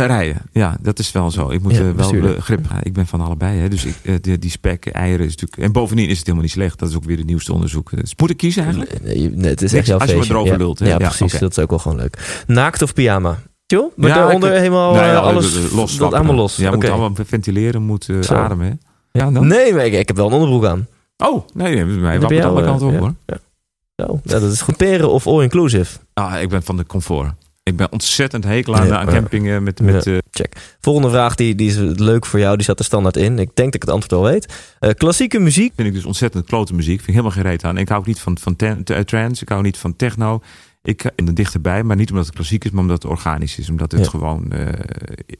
Eh, 0.00 0.06
rijden, 0.06 0.36
ja, 0.52 0.76
dat 0.80 0.98
is 0.98 1.12
wel 1.12 1.30
zo. 1.30 1.50
Ik 1.50 1.62
moet 1.62 1.72
Ja, 1.72 1.78
eh, 1.80 1.90
wel 1.90 2.12
eh, 2.34 2.40
grip 2.40 2.66
gaan. 2.66 2.80
Ik 2.82 2.92
ben 2.92 3.06
van 3.06 3.20
allebei. 3.20 3.58
Hè. 3.60 3.68
Dus 3.68 3.84
ik, 3.84 4.24
die, 4.24 4.38
die 4.38 4.50
spek, 4.50 4.86
eieren 4.86 5.26
is 5.26 5.30
natuurlijk... 5.36 5.62
En 5.62 5.72
bovendien 5.72 6.04
is 6.08 6.16
het 6.16 6.20
helemaal 6.20 6.42
niet 6.42 6.52
slecht. 6.52 6.78
Dat 6.78 6.88
is 6.88 6.96
ook 6.96 7.04
weer 7.04 7.16
het 7.16 7.26
nieuwste 7.26 7.52
onderzoek. 7.52 7.90
Dus 7.96 8.14
moet 8.16 8.30
ik 8.30 8.36
kiezen 8.36 8.62
eigenlijk? 8.62 9.02
Nee, 9.02 9.30
nee, 9.30 9.50
het 9.50 9.62
is 9.62 9.72
echt 9.72 9.86
jouw 9.86 9.98
als 9.98 10.10
je 10.10 10.16
feestje. 10.16 10.32
erover 10.32 10.52
ja. 10.52 10.58
lult, 10.58 10.78
hè? 10.78 10.86
Ja, 10.86 10.96
precies. 10.96 11.38
Dat 11.38 11.50
is 11.50 11.58
ook 11.58 11.70
wel 11.70 11.78
gewoon 11.78 11.98
leuk. 11.98 12.42
Naakt 12.46 12.82
of 12.82 12.94
pyjama? 12.94 13.38
Chill? 13.66 13.88
Maar 13.96 14.08
Ja, 14.08 14.14
daaronder 14.14 14.52
ik- 14.52 14.58
helemaal 14.58 14.94
ja, 14.94 15.14
alles 15.16 15.72
los. 15.72 15.96
dat 15.96 16.12
allemaal 16.12 16.34
los. 16.34 16.56
Ja, 16.56 16.70
moet 16.70 16.88
allemaal 16.88 17.12
ventileren, 17.26 17.82
moet 17.82 18.08
ademen. 18.28 18.66
Hè. 18.66 18.72
Ja, 19.20 19.30
dan? 19.30 19.46
Nee, 19.46 19.74
maar 19.74 19.86
ik, 19.86 19.92
ik 19.92 20.06
heb 20.08 20.16
wel 20.16 20.26
een 20.26 20.32
onderbroek 20.32 20.64
aan. 20.64 20.86
Oh, 21.16 21.46
nee, 21.54 21.74
nee, 21.74 21.84
mij 21.84 22.20
wappert 22.20 22.44
alle 22.44 22.60
al, 22.60 22.66
kanten 22.66 22.86
op 22.86 22.98
hoor. 22.98 23.14
Zo, 23.96 24.20
ja, 24.24 24.38
dat 24.38 24.52
is 24.52 24.60
goed. 24.60 24.76
Peren 24.76 25.10
of 25.10 25.26
all-inclusive? 25.26 25.98
Ah, 26.14 26.40
ik 26.40 26.48
ben 26.48 26.62
van 26.62 26.76
de 26.76 26.86
comfort. 26.86 27.32
Ik 27.64 27.76
ben 27.76 27.92
ontzettend 27.92 28.44
hekel 28.44 28.76
aan, 28.76 28.86
Ja, 28.86 28.98
aan 28.98 29.06
ja. 29.06 29.12
campingen 29.12 29.62
met, 29.62 29.80
met 29.80 30.06
eh, 30.06 30.16
Volgende 30.80 31.10
vraag, 31.10 31.34
die, 31.34 31.54
die 31.54 31.68
is 31.68 31.76
leuk 32.00 32.26
voor 32.26 32.38
jou. 32.38 32.54
Die 32.54 32.62
staat 32.64 32.78
er 32.78 32.84
standaard 32.84 33.16
in. 33.16 33.38
Ik 33.38 33.50
denk 33.54 33.72
dat 33.72 33.74
ik 33.74 33.82
het 33.82 33.90
antwoord 33.90 34.12
al 34.22 34.30
weet. 34.30 34.74
Eh, 34.78 34.90
klassieke 34.90 35.38
muziek. 35.38 35.72
vind 35.76 35.88
ik 35.88 35.94
dus 35.94 36.04
ontzettend 36.04 36.46
klote 36.46 36.74
muziek. 36.74 36.96
Vind 36.96 37.08
ik 37.08 37.14
helemaal 37.14 37.36
geen 37.36 37.42
reet 37.50 37.64
aan. 37.64 37.78
Ik 37.78 37.88
hou 37.88 38.00
ook 38.00 38.06
niet 38.06 38.20
van, 38.20 38.38
van 38.38 38.56
ten- 38.56 38.84
te- 38.84 39.04
trance. 39.04 39.42
Ik 39.42 39.48
hou 39.48 39.62
niet 39.62 39.76
van 39.78 39.96
techno. 39.96 40.42
Ik 40.84 41.10
ben 41.16 41.26
er 41.26 41.34
dichterbij, 41.34 41.82
maar 41.82 41.96
niet 41.96 42.10
omdat 42.10 42.26
het 42.26 42.34
klassiek 42.34 42.64
is, 42.64 42.70
maar 42.70 42.80
omdat 42.80 43.02
het 43.02 43.10
organisch 43.12 43.58
is. 43.58 43.70
Omdat 43.70 43.92
het 43.92 44.00
Ja. 44.04 44.08
gewoon 44.10 44.52
eh, 44.52 44.68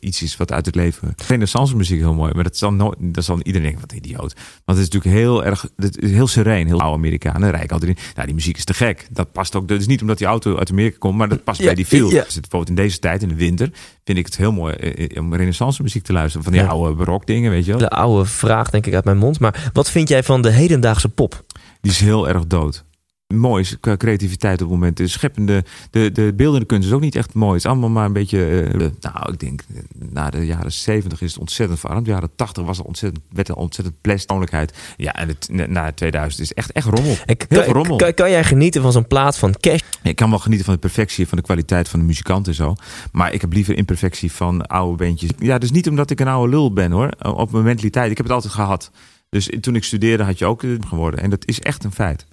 iets 0.01 0.23
is 0.23 0.37
wat 0.37 0.53
uit 0.53 0.67
het 0.67 0.75
leven. 0.75 1.15
Renaissance 1.29 1.77
muziek 1.77 1.99
heel 1.99 2.15
mooi, 2.15 2.33
maar 2.35 2.45
dat 2.45 2.57
zal, 2.57 2.73
nooit, 2.73 2.97
dat 3.01 3.25
zal 3.25 3.37
iedereen 3.43 3.63
denken, 3.63 3.81
wat 3.81 3.91
een 3.93 3.97
idioot. 3.97 4.35
Want 4.65 4.79
het 4.79 4.87
is 4.87 4.89
natuurlijk 4.93 5.15
heel 5.23 5.45
erg, 5.45 5.67
het 5.77 5.99
is 6.03 6.11
heel 6.11 6.27
sereen, 6.27 6.67
heel 6.67 6.81
oude 6.81 6.97
Amerikanen 6.97 7.51
rijden 7.51 7.71
altijd 7.71 7.91
in. 7.91 8.03
Nou, 8.15 8.27
die 8.27 8.35
muziek 8.35 8.57
is 8.57 8.65
te 8.65 8.75
gek. 8.75 9.07
Dat 9.11 9.33
past 9.33 9.55
ook, 9.55 9.69
dat 9.69 9.81
is 9.81 9.87
niet 9.87 10.01
omdat 10.01 10.19
die 10.19 10.27
auto 10.27 10.57
uit 10.57 10.71
Amerika 10.71 10.97
komt, 10.99 11.17
maar 11.17 11.29
dat 11.29 11.45
past 11.45 11.59
Ja, 11.59 11.65
bij 11.67 11.75
die 11.75 11.87
feel. 11.87 12.11
ja. 12.11 12.23
Dus 12.25 12.33
bijvoorbeeld 12.35 12.69
in 12.69 12.75
deze 12.85 12.99
tijd, 12.99 13.23
in 13.23 13.29
de 13.29 13.35
winter, 13.35 13.71
vind 14.05 14.19
ik 14.19 14.25
het 14.27 14.37
heel 14.37 14.53
mooi 14.53 14.75
eh, 14.75 15.17
eh, 15.17 15.23
om 15.23 15.35
Renaissance 15.35 15.83
muziek 15.83 16.03
te 16.05 16.13
luisteren. 16.13 16.45
Van 16.45 16.53
die 16.53 16.63
oude 16.63 16.95
barok 16.95 17.27
dingen, 17.27 17.51
weet 17.51 17.65
je 17.65 17.71
wel. 17.71 17.81
De 17.81 17.91
oude 17.91 18.25
vraag 18.25 18.71
denk 18.71 18.87
ik 18.87 18.95
uit 18.95 19.05
mijn 19.05 19.19
mond. 19.19 19.41
Maar 19.41 19.71
wat 19.73 19.91
vind 19.91 20.09
jij 20.09 20.23
van 20.23 20.43
de 20.43 20.51
hedendaagse 20.51 21.09
pop? 21.09 21.45
Die 21.81 21.93
is 21.93 22.01
heel 22.01 22.29
erg 22.29 22.47
dood. 22.47 22.85
Mooi 23.33 23.63
is 23.63 23.77
qua 23.81 23.97
creativiteit 23.97 24.63
op 24.63 24.69
het 24.71 24.79
moment. 24.79 24.97
De 24.97 25.07
scheppende, 25.09 25.65
de, 25.91 26.13
de 26.13 26.33
beeldende 26.37 26.67
kunst 26.67 26.89
is 26.89 26.95
ook 26.95 27.01
niet 27.01 27.15
echt 27.15 27.35
mooi. 27.35 27.53
Het 27.55 27.65
is 27.65 27.71
allemaal 27.71 27.89
maar 27.91 28.05
een 28.07 28.13
beetje. 28.13 28.61
eh, 28.61 28.79
nou, 29.01 29.33
ik 29.33 29.39
denk, 29.41 29.63
eh, 29.75 29.81
na 30.11 30.31
de 30.31 30.47
jaren 30.47 30.73
70 30.73 31.21
is 31.23 31.31
het 31.33 31.41
ontzettend 31.41 31.79
veranderd. 31.81 32.07
De 32.07 32.13
jaren 32.13 32.31
80 32.37 32.65
was 32.65 32.77
het 32.79 32.87
ontzettend, 32.87 33.25
werd 33.31 33.49
er 33.49 33.55
ontzettend 33.55 33.97
persoonlijkheid. 34.01 34.79
Ja, 34.97 35.13
en 35.15 35.29
het, 35.29 35.49
na 35.69 35.93
2000 35.93 36.43
is 36.43 36.53
echt, 36.53 36.73
echt 36.73 36.87
rommel. 36.87 37.17
En 37.27 37.37
k- 37.37 37.45
Heel 37.49 37.65
kan, 37.65 37.73
rommel. 37.73 37.97
kan, 37.97 38.15
kan 38.15 38.31
jij 38.31 38.45
genieten 38.45 38.83
van 38.83 38.93
zo'n 38.93 39.07
plaat 39.07 39.39
van 39.39 39.55
Cash? 39.61 39.81
Ik 40.03 40.17
kan 40.17 40.31
wel 40.31 40.39
genieten 40.39 40.65
van 40.65 40.75
de 40.75 40.81
perfectie, 40.81 41.29
van 41.29 41.39
de 41.39 41.45
kwaliteit 41.45 41.89
van 41.89 41.99
de 42.01 42.07
muzikant 42.07 42.47
en 42.49 42.55
zo. 42.55 42.75
Maar 43.13 43.33
ik 43.33 43.41
heb 43.41 43.53
liever 43.53 43.77
imperfectie 43.77 44.33
van 44.33 44.67
oude 44.67 45.05
bandjes. 45.05 45.31
Ja, 45.39 45.59
dus 45.59 45.71
niet 45.71 45.89
omdat 45.89 46.11
ik 46.11 46.21
een 46.21 46.29
oude 46.29 46.51
lul 46.51 46.73
ben 46.73 46.91
hoor. 46.93 47.09
Op 47.23 47.53
mijn 47.53 47.65
mentaliteit. 47.65 48.11
Ik 48.11 48.17
heb 48.17 48.27
het 48.27 48.35
altijd 48.35 48.53
gehad. 48.53 48.91
Dus 49.29 49.51
toen 49.61 49.75
ik 49.75 49.85
studeerde 49.85 50.23
had 50.23 50.39
je 50.39 50.45
ook 50.47 50.63
eh, 50.63 50.71
geworden. 50.89 51.21
En 51.21 51.31
dat 51.31 51.47
is 51.47 51.61
echt 51.61 51.85
een 51.85 51.93
feit. 51.93 52.27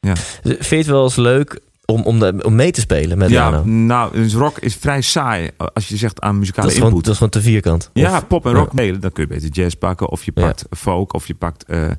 Vind 0.00 0.68
je 0.68 0.76
het 0.76 0.86
wel 0.86 1.02
eens 1.04 1.16
leuk 1.16 1.60
om, 1.84 2.02
om, 2.02 2.18
de- 2.18 2.40
om 2.46 2.54
mee 2.54 2.70
te 2.70 2.80
spelen 2.80 3.18
met 3.18 3.30
Ja, 3.30 3.50
Lano? 3.50 3.64
nou, 3.64 4.12
dus 4.12 4.34
rock 4.34 4.58
is 4.58 4.74
vrij 4.74 5.00
saai 5.00 5.50
als 5.74 5.88
je 5.88 5.96
zegt 5.96 6.20
aan 6.20 6.38
muzikale 6.38 6.62
Dat 6.62 6.70
is, 6.70 6.76
gewoon, 6.76 6.90
input. 6.90 7.04
dat 7.04 7.12
is 7.14 7.18
gewoon 7.20 7.42
te 7.42 7.50
vierkant. 7.50 7.90
ja, 7.92 8.16
Of- 8.16 8.26
pop 8.26 8.44
en 8.46 8.50
ja. 8.50 8.56
rock. 8.56 8.72
Nee, 8.72 8.98
dan 8.98 9.12
kun 9.12 9.22
je 9.22 9.28
beter 9.34 9.48
jazz 9.50 9.74
pakken 9.74 10.08
of 10.10 10.24
je 10.24 10.30
Ja. 10.34 10.42
pakt 10.46 10.64
folk 10.70 11.14
of 11.14 11.26
je 11.26 11.34
pakt 11.34 11.64
eh, 11.64 11.90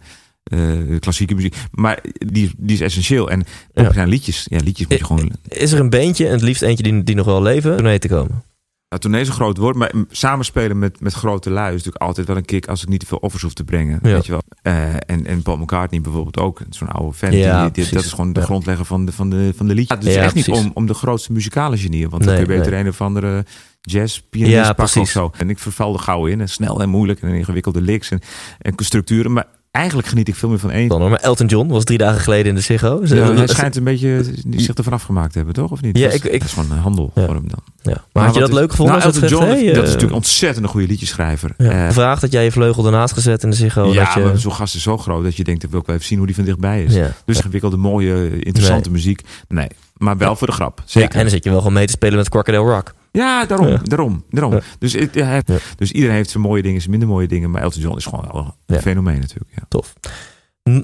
eh, 0.44 1.00
klassieke 1.00 1.36
muziek. 1.36 1.56
Maar 1.72 2.00
die, 2.14 2.52
die 2.58 2.74
is 2.76 2.82
essentieel. 2.82 3.30
En 3.30 3.44
pop 3.74 3.86
Ja. 3.86 3.94
zijn 3.94 4.08
liedjes. 4.08 4.46
Ja, 4.50 4.60
liedjes 4.64 4.88
moet 4.88 4.98
je 4.98 5.06
gewoon... 5.06 5.32
Is 5.48 5.72
er 5.72 5.80
een 5.80 5.90
beentje, 5.90 6.26
en 6.26 6.32
het 6.32 6.42
liefst 6.42 6.62
eentje 6.62 6.84
die, 6.84 7.04
die 7.04 7.16
nog 7.16 7.26
wel 7.26 7.42
leven, 7.42 7.78
om 7.78 7.84
mee 7.84 8.00
te 8.00 8.08
komen? 8.08 8.44
Nou, 8.92 9.04
toen 9.04 9.12
deze 9.12 9.32
groot 9.32 9.58
wordt, 9.58 9.78
maar 9.78 9.92
samenspelen 10.10 10.80
met, 10.80 11.00
met 11.02 11.14
grote 11.14 11.50
lui 11.50 11.68
is 11.68 11.72
natuurlijk 11.78 12.04
altijd 12.04 12.28
wel 12.28 12.36
een 12.36 12.46
kick 12.46 12.68
als 12.68 12.82
ik 12.82 12.88
niet 12.90 13.00
te 13.00 13.06
veel 13.06 13.18
offers 13.18 13.44
hoef 13.44 13.54
te 13.54 13.64
brengen. 13.64 14.00
Ja. 14.04 14.10
Weet 14.12 14.26
je 14.26 14.32
wel? 14.32 14.42
Eh, 14.62 14.94
en, 14.94 15.26
en 15.26 15.42
Paul 15.42 15.58
McCartney 15.58 16.02
bijvoorbeeld 16.02 16.40
ook, 16.40 16.62
zo'n 16.70 16.88
oude 16.88 17.14
fan. 17.14 17.32
Ja, 17.32 17.54
die, 17.54 17.62
die- 17.64 17.72
precies. 17.72 17.92
dat 17.92 18.04
is 18.04 18.12
gewoon 18.12 18.34
de 18.34 18.40
Ja. 18.40 18.46
grondlegger 18.46 18.86
van 18.86 19.06
de, 19.06 19.12
van 19.12 19.30
de, 19.30 19.54
van 19.56 19.68
de 19.68 19.74
liedjes. 19.76 19.98
Het 19.98 20.08
is 20.08 20.16
echt 20.16 20.36
niet 20.36 20.50
om, 20.50 20.72
om 20.74 20.86
de 20.86 20.94
grootste 20.94 21.32
muzikale 21.32 21.78
genieën, 21.78 22.10
want 22.10 22.24
dan 22.24 22.34
Nee, 22.34 22.44
kun 22.44 22.52
je 22.54 22.58
beter 22.60 22.74
nee. 22.74 22.82
een 22.84 22.90
of 22.90 23.02
andere 23.02 23.46
jazzpianist 23.82 24.56
Ja, 24.56 24.74
pakken 24.74 25.02
of 25.02 25.10
zo. 25.10 25.32
En 25.38 25.50
ik 25.50 25.60
verval 25.60 25.94
er 25.94 26.00
gauw 26.00 26.26
in, 26.26 26.42
en 26.42 26.50
snel 26.50 26.82
en 26.82 26.90
moeilijk 26.90 27.22
en 27.22 27.30
ingewikkelde 27.30 27.82
licks 27.82 28.12
en, 28.12 28.20
en 28.60 28.74
structuren. 28.78 29.34
Maar 29.34 29.46
eigenlijk 29.72 30.08
geniet 30.08 30.28
ik 30.28 30.36
veel 30.36 30.50
meer 30.50 30.60
van 30.60 30.72
één. 30.72 30.88
Dan, 30.90 31.10
maar 31.10 31.20
Elton 31.20 31.48
John 31.48 31.68
was 31.70 31.84
drie 31.84 31.98
dagen 31.98 32.22
geleden 32.22 32.46
in 32.46 32.56
de 32.56 32.62
Ziggo. 32.62 33.06
Ze- 33.06 33.16
Ja, 33.16 33.34
hij 33.34 33.48
ze- 33.48 33.54
schijnt 33.54 33.76
een 33.76 33.84
beetje 33.84 34.24
zich 34.56 34.76
ervan 34.76 34.94
afgemaakt 34.94 35.32
te 35.32 35.38
hebben, 35.38 35.56
toch? 35.56 35.72
Of 35.72 35.82
niet? 35.82 35.98
Ja, 35.98 36.04
Dat 36.04 36.14
is- 36.14 36.18
ik- 36.20 36.26
ik- 36.26 36.40
dat 36.40 36.48
is 36.48 36.54
gewoon 36.54 36.72
een 36.72 36.78
handel 36.78 37.12
Ja. 37.16 37.26
voor 37.26 37.34
hem 37.36 37.48
dan. 37.48 37.60
ja. 37.82 38.04
Maar 38.14 38.24
had 38.26 38.34
je 38.34 38.40
dat 38.40 38.50
is- 38.50 38.56
leuk 38.56 38.70
gevonden? 38.70 38.96
Nou, 38.96 39.08
Elton 39.08 39.28
John, 39.30 39.46
dat 39.48 39.58
is 39.58 39.70
eh, 39.72 39.76
natuurlijk 39.82 40.14
ontzettend 40.14 40.66
een 40.66 40.72
goede 40.72 40.88
liedjeschrijver. 40.88 41.54
Ja. 41.58 41.88
Eh, 41.88 41.94
Vraag 41.94 42.20
dat 42.20 42.32
jij 42.32 42.44
je 42.44 42.52
vleugel 42.52 42.86
ernaast 42.86 43.14
gezet 43.14 43.44
in 43.44 43.50
de 43.50 43.56
Ziggo. 43.56 43.94
ja, 43.94 44.04
dat 44.06 44.14
je, 44.14 44.20
maar 44.20 44.38
zo'n 44.38 44.54
gast 44.54 44.76
is 44.76 44.82
zo 44.82 44.98
groot 44.98 45.24
dat 45.24 45.36
je 45.36 45.44
denkt, 45.44 45.62
dat 45.62 45.70
wil 45.72 45.80
ik 45.80 45.86
wel 45.86 45.96
even 45.96 46.08
zien 46.08 46.18
hoe 46.18 46.28
die 46.28 46.36
van 46.36 46.46
dichtbij 46.46 46.84
is. 46.84 46.94
ja. 46.94 47.12
Dus 47.26 47.40
gewikkelde, 47.40 47.78
mooie, 47.78 48.40
interessante 48.40 48.92
muziek. 48.92 49.22
Nee, 49.48 49.68
maar 50.02 50.18
wel 50.18 50.36
voor 50.36 50.48
de 50.48 50.54
grap. 50.54 50.78
Ja, 50.78 50.84
Zeker. 50.86 51.16
en 51.16 51.22
dan 51.22 51.30
zit 51.30 51.44
je 51.44 51.50
wel 51.50 51.58
gewoon 51.60 51.74
mee 51.74 51.86
te 51.86 51.92
spelen 51.92 52.18
met 52.18 52.30
Crocodile 52.30 52.64
Rock. 52.74 52.94
Ja, 53.12 53.46
daarom. 53.46 53.68
Ja. 53.68 53.80
daarom, 53.84 54.24
daarom. 54.30 54.60
Dus, 54.80 54.94
het- 54.94 55.14
Ja. 55.14 55.42
dus 55.76 55.92
iedereen 55.92 56.16
heeft 56.16 56.30
zijn 56.30 56.44
mooie 56.44 56.62
dingen, 56.62 56.80
zijn 56.80 56.92
minder 56.92 57.10
mooie 57.10 57.28
dingen. 57.28 57.52
Maar 57.52 57.62
Elton 57.62 57.82
John 57.82 57.98
is 57.98 58.06
gewoon 58.06 58.30
wel 58.32 58.56
een 58.66 58.82
fenomeen 58.82 59.20
natuurlijk. 59.20 59.52
Ja, 59.56 59.62
Tof. 59.68 59.94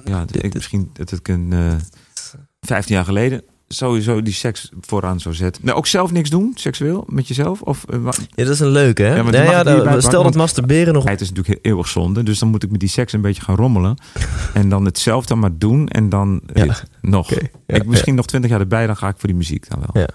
Ja 0.06 0.26
ik, 0.32 0.54
misschien 0.54 0.90
dat 0.94 1.12
ik 1.12 1.28
een 1.28 1.54
eh 1.54 1.76
15 2.60 2.96
jaar 2.96 3.06
geleden 3.06 3.44
sowieso 3.68 4.22
die 4.22 4.34
seks 4.34 4.72
vooraan 4.82 5.20
zou 5.20 5.36
zetten. 5.36 5.66
Nou, 5.66 5.78
ook 5.78 5.88
zelf 5.88 6.12
niks 6.12 6.30
doen, 6.30 6.52
seksueel, 6.56 7.04
met 7.08 7.28
jezelf? 7.28 7.62
Of, 7.62 7.84
eh, 7.90 8.00
Ja, 8.04 8.44
dat 8.44 8.54
is 8.54 8.60
een 8.60 8.68
leuke, 8.70 9.04
hè? 9.04 9.16
Ja, 9.16 9.64
dan- 9.64 9.78
stel 9.86 10.00
pakken, 10.02 10.24
dat 10.24 10.36
masturberen 10.36 10.94
nog... 10.94 11.04
Het 11.04 11.22
is 11.22 11.30
natuurlijk 11.30 11.62
heel 11.64 11.72
eeuwig 11.72 11.88
zonde. 11.88 12.24
Dus 12.24 12.40
dan 12.40 12.50
moet 12.50 12.64
ik 12.64 12.72
met 12.72 12.80
die 12.80 12.90
seks 12.90 13.14
een 13.14 13.22
beetje 13.22 13.42
gaan 13.42 13.56
rommelen. 13.56 13.98
En 14.54 14.70
dan 14.70 14.86
het 14.86 15.00
zelf 15.00 15.26
dan 15.26 15.40
maar 15.40 15.58
doen. 15.58 15.88
En 15.88 16.10
dan 16.10 16.42
Ja. 16.54 16.76
nog. 17.02 17.32
Ik 17.66 17.86
misschien 17.86 18.16
nog 18.16 18.26
twintig 18.26 18.50
jaar 18.52 18.60
erbij. 18.60 18.88
Dan 18.88 18.98
ga 18.98 19.08
ik 19.08 19.16
voor 19.18 19.30
die 19.30 19.38
muziek 19.38 19.70
dan 19.70 19.84
wel. 19.94 20.06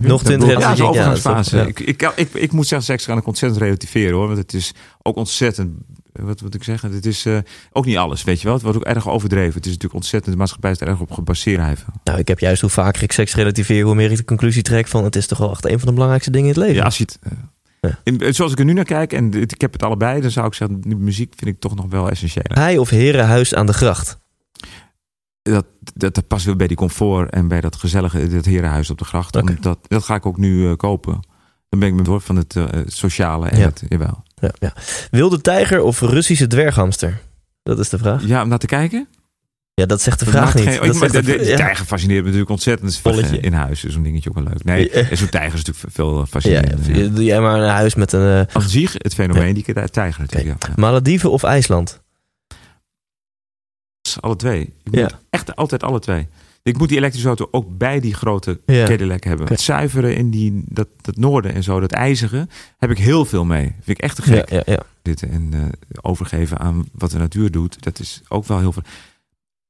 Nog 0.00 0.22
20 0.22 0.48
jaar, 0.48 0.60
Ja, 0.60 0.74
dat 0.74 0.80
overgangsfase. 0.80 1.66
ik, 1.66 1.80
ik, 1.80 2.12
ik, 2.16 2.34
ik 2.34 2.52
moet 2.52 2.66
zeggen, 2.66 2.86
seks 2.86 3.04
kan 3.04 3.18
ik 3.18 3.26
ontzettend 3.26 3.62
relativeren 3.62 4.14
hoor. 4.16 4.26
Want 4.26 4.38
het 4.38 4.54
is 4.54 4.72
ook 5.02 5.16
ontzettend... 5.16 5.70
Wat 6.18 6.42
moet 6.42 6.54
ik 6.54 6.62
zeggen? 6.62 6.92
Het 6.92 7.06
is 7.06 7.26
eh, 7.26 7.38
ook 7.72 7.84
niet 7.86 7.96
alles, 7.96 8.24
weet 8.24 8.38
je 8.38 8.44
wel. 8.44 8.52
Het 8.54 8.62
wordt 8.62 8.78
ook 8.78 8.84
erg 8.84 9.08
overdreven. 9.08 9.54
Het 9.54 9.64
is 9.64 9.72
natuurlijk 9.72 9.94
ontzettend... 9.94 10.32
De 10.32 10.38
maatschappij 10.38 10.70
is 10.70 10.80
er 10.80 10.88
erg 10.88 11.00
op 11.00 11.10
gebaseerd. 11.10 11.84
Nou, 12.04 12.18
ik 12.18 12.28
heb 12.28 12.38
juist 12.38 12.60
hoe 12.60 12.70
vaker 12.70 13.02
ik 13.02 13.12
seks 13.12 13.34
relativeer, 13.34 13.84
hoe 13.84 13.94
meer 13.94 14.10
ik 14.10 14.16
de 14.16 14.24
conclusie 14.24 14.62
trek 14.62 14.86
van 14.86 15.04
het 15.04 15.16
is 15.16 15.26
toch 15.26 15.38
wel 15.38 15.50
echt 15.50 15.64
een 15.64 15.78
van 15.78 15.86
de 15.88 15.92
belangrijkste 15.92 16.30
dingen 16.30 16.48
in 16.48 16.54
het 16.54 16.62
leven. 16.62 16.76
Ja, 16.76 16.84
als 16.84 16.98
je 16.98 17.04
het... 17.04 17.18
eh, 17.22 17.32
Ja. 17.80 17.98
in- 18.04 18.34
zoals 18.34 18.52
ik 18.52 18.58
er 18.58 18.64
nu 18.64 18.72
naar 18.72 18.84
kijk, 18.84 19.12
en 19.12 19.32
ik 19.34 19.60
heb 19.60 19.72
het 19.72 19.82
allebei, 19.82 20.20
dan 20.20 20.30
zou 20.30 20.46
ik 20.46 20.54
zeggen, 20.54 20.82
muziek 20.86 21.32
vind 21.36 21.54
ik 21.54 21.60
toch 21.60 21.74
nog 21.74 21.86
wel 21.88 22.10
essentieel. 22.10 22.44
Hij 22.48 22.78
of 22.78 22.90
herenhuis 22.90 23.54
aan 23.54 23.66
de 23.66 23.72
gracht. 23.72 24.18
dat, 25.42 25.66
dat, 25.94 26.14
dat 26.14 26.26
past 26.26 26.44
weer 26.44 26.56
bij 26.56 26.66
die 26.66 26.76
comfort 26.76 27.30
en 27.30 27.48
bij 27.48 27.60
dat 27.60 27.76
gezellige 27.76 28.26
dat 28.28 28.44
herenhuis 28.44 28.90
op 28.90 28.98
de 28.98 29.04
gracht. 29.04 29.36
Omdat, 29.36 29.78
dat 29.88 30.04
ga 30.04 30.14
ik 30.14 30.26
ook 30.26 30.36
nu 30.38 30.68
eh, 30.68 30.76
kopen. 30.76 31.20
Dan 31.78 31.88
ben 31.88 31.88
ik 31.88 31.94
me 31.94 32.02
door 32.10 32.20
van 32.20 32.36
het 32.36 32.56
eh, 32.56 32.64
sociale 32.86 33.48
en 33.48 33.58
Ja. 33.58 33.64
het, 33.66 33.82
jawel. 33.88 34.22
Ja, 34.34 34.50
ja. 34.58 34.72
Wilde 35.10 35.40
tijger 35.40 35.80
of 35.82 36.00
Russische 36.00 36.46
dwerghamster? 36.46 37.20
Dat 37.62 37.78
is 37.78 37.88
de 37.88 37.98
vraag. 37.98 38.26
Ja, 38.26 38.42
om 38.42 38.48
naar 38.48 38.58
te 38.58 38.66
kijken? 38.66 39.08
Ja, 39.74 39.86
dat 39.86 40.02
zegt 40.02 40.18
de 40.18 40.24
vraag 40.24 40.54
niet. 40.54 40.64
geen- 40.64 40.86
Dat 40.86 40.94
maar 40.96 41.10
zegt 41.10 41.26
de, 41.26 41.54
tijger 41.56 41.84
fascineert 41.86 42.18
me 42.20 42.24
natuurlijk 42.24 42.50
ontzettend. 42.50 42.98
Polletje. 43.02 43.40
In 43.40 43.52
huis 43.52 43.84
is 43.84 43.92
zo'n 43.92 44.02
dingetje 44.02 44.28
ook 44.30 44.34
wel 44.34 44.44
leuk. 44.44 44.64
Nee, 44.64 44.90
en 44.90 45.16
zo'n 45.16 45.28
tijger 45.28 45.58
is 45.58 45.64
natuurlijk 45.64 45.94
veel 45.94 46.18
Ja, 46.18 46.26
fascinerender. 46.26 46.96
ja. 46.96 47.02
Ja, 47.02 47.08
Doe 47.08 47.24
jij 47.24 47.40
maar 47.40 47.60
een 47.60 47.68
huis 47.68 47.94
met 47.94 48.12
een 48.12 48.46
eh, 48.48 48.60
zich 48.62 48.92
het 48.98 49.14
fenomeen, 49.14 49.54
die 49.54 49.90
tijger 49.90 50.20
natuurlijk. 50.20 50.76
Malediven 50.76 51.30
of 51.30 51.42
IJsland? 51.42 52.00
Alle 54.20 54.36
twee. 54.36 54.60
Ik 54.84 54.92
moet 54.92 55.14
echt 55.30 55.56
altijd 55.56 55.82
alle 55.82 56.00
twee. 56.00 56.28
Ik 56.66 56.78
moet 56.78 56.88
die 56.88 56.96
elektrische 56.96 57.28
auto 57.28 57.48
ook 57.50 57.78
bij 57.78 58.00
die 58.00 58.14
grote 58.14 58.60
Ja. 58.66 58.86
Cadillac 58.86 59.24
hebben. 59.24 59.46
Het 59.46 59.60
zuiveren 59.60 60.16
in 60.16 60.30
die, 60.30 60.62
dat, 60.68 60.88
dat 61.00 61.16
noorden 61.16 61.54
en 61.54 61.62
zo, 61.62 61.80
dat 61.80 61.92
ijzige, 61.92 62.48
heb 62.78 62.90
ik 62.90 62.98
heel 62.98 63.24
veel 63.24 63.44
mee. 63.44 63.64
Vind 63.64 63.98
ik 63.98 64.04
echt 64.04 64.16
te 64.16 64.22
gek. 64.22 64.50
Ja, 64.50 64.62
ja, 64.66 64.72
ja. 64.72 64.82
zitten 65.02 65.30
en 65.30 65.50
eh, 65.52 65.60
overgeven 66.00 66.58
aan 66.58 66.88
wat 66.92 67.10
de 67.10 67.18
natuur 67.18 67.50
doet, 67.50 67.82
dat 67.82 67.98
is 67.98 68.22
ook 68.28 68.44
wel 68.46 68.58
heel 68.58 68.72
veel. 68.72 68.82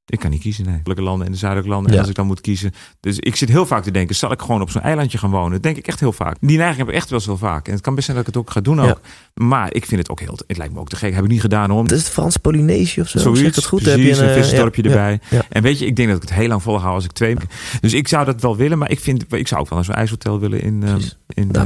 Ik 0.09 0.19
kan 0.19 0.29
niet 0.31 0.41
kiezen, 0.41 0.63
nee. 0.63 0.73
Zuidelijke 0.73 1.03
landen 1.03 1.25
en 1.25 1.31
de 1.31 1.37
zuidelijke 1.37 1.73
landen. 1.73 1.93
En 1.93 1.99
als 1.99 2.09
ik 2.09 2.15
dan 2.15 2.25
moet 2.25 2.41
kiezen. 2.41 2.73
Dus 2.99 3.19
ik 3.19 3.35
zit 3.35 3.49
heel 3.49 3.65
vaak 3.65 3.83
te 3.83 3.91
denken: 3.91 4.15
zal 4.15 4.31
ik 4.31 4.41
gewoon 4.41 4.61
op 4.61 4.69
zo'n 4.69 4.81
eilandje 4.81 5.17
gaan 5.17 5.29
wonen? 5.29 5.51
Dat 5.51 5.63
denk 5.63 5.77
ik 5.77 5.87
echt 5.87 5.99
heel 5.99 6.11
vaak. 6.11 6.37
Die 6.39 6.57
neiging 6.57 6.77
heb 6.77 6.87
ik 6.87 6.93
echt 6.93 7.09
wel 7.09 7.19
eens 7.19 7.27
wel 7.27 7.37
vaak. 7.37 7.67
En 7.67 7.73
het 7.73 7.81
kan 7.81 7.95
best 7.95 8.05
zijn 8.05 8.17
dat 8.17 8.27
ik 8.27 8.33
het 8.33 8.43
ook 8.43 8.51
ga 8.51 8.61
doen 8.61 8.81
ook. 8.81 9.01
Maar 9.33 9.73
ik 9.73 9.85
vind 9.85 10.01
het 10.01 10.09
ook 10.09 10.19
heel. 10.19 10.39
Het 10.47 10.57
lijkt 10.57 10.73
me 10.73 10.79
ook 10.79 10.89
te 10.89 10.95
gek. 10.95 11.13
Heb 11.13 11.23
ik 11.23 11.29
niet 11.29 11.41
gedaan 11.41 11.69
hoor. 11.69 11.81
Het 11.81 11.91
is 11.91 11.99
het 11.99 12.09
Frans 12.09 12.37
Polynesië 12.37 13.01
of 13.01 13.07
zo. 13.07 13.19
Zoiets, 13.19 13.41
Zeg 13.41 13.55
het 13.55 13.65
goed? 13.65 13.81
precies, 13.81 14.05
Heb 14.05 14.15
je 14.15 14.23
een 14.23 14.29
eh, 14.29 14.41
visdorpje 14.41 14.83
ja, 14.83 14.89
erbij. 14.89 15.19
En 15.49 15.61
weet 15.61 15.79
je, 15.79 15.85
ik 15.85 15.95
denk 15.95 16.07
dat 16.07 16.17
ik 16.23 16.29
het 16.29 16.37
heel 16.37 16.47
lang 16.47 16.61
volhoud 16.63 16.93
als 16.93 17.03
ik 17.03 17.11
twee. 17.11 17.35
Dus 17.81 17.93
ik 17.93 18.07
zou 18.07 18.25
dat 18.25 18.41
wel 18.41 18.55
willen, 18.57 18.77
maar 18.77 18.91
ik 18.91 18.99
vind, 18.99 19.33
ik 19.33 19.47
zou 19.47 19.61
ook 19.61 19.69
wel 19.69 19.77
naar 19.77 19.87
zo'n 19.87 19.95
ijshotel 19.95 20.39
willen 20.39 20.61
in, 20.61 20.83
eh, 20.83 20.91
Precies. 20.91 21.17
in 21.27 21.51
eh, 21.51 21.65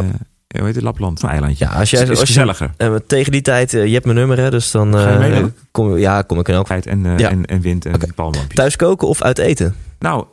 hoe 0.58 0.66
heet 0.66 0.76
het, 0.76 0.84
Lapland, 0.84 1.20
zo'n 1.20 1.30
eilandje. 1.30 1.66
Ja, 1.66 1.72
als 1.72 1.90
jij 1.90 2.02
is, 2.02 2.10
is 2.10 2.20
als 2.20 2.20
je, 2.20 2.26
gezelliger. 2.34 2.72
eh, 2.78 2.96
tegen 3.08 3.32
die 3.32 3.42
tijd, 3.42 3.74
eh, 3.74 3.86
je 3.86 3.94
hebt 3.94 4.06
mijn 4.06 4.18
nummer 4.18 4.38
hè, 4.40 4.50
dus 4.50 4.72
dan 4.72 4.92
je 4.92 4.98
eh, 4.98 5.32
dan? 5.40 5.54
kom, 5.72 5.98
ja, 5.98 6.22
kom 6.22 6.40
ik 6.40 6.48
in 6.48 6.54
elk 6.54 6.68
Tijd 6.68 6.86
en, 6.86 7.06
eh, 7.06 7.18
Ja. 7.18 7.30
en, 7.30 7.46
en 7.46 7.62
wind 7.62 7.86
en 7.86 8.14
palmlampjes. 8.16 8.56
Thuis 8.56 8.76
koken 8.76 9.08
of 9.08 9.22
uit 9.22 9.38
eten? 9.38 9.76
Nou, 10.00 10.26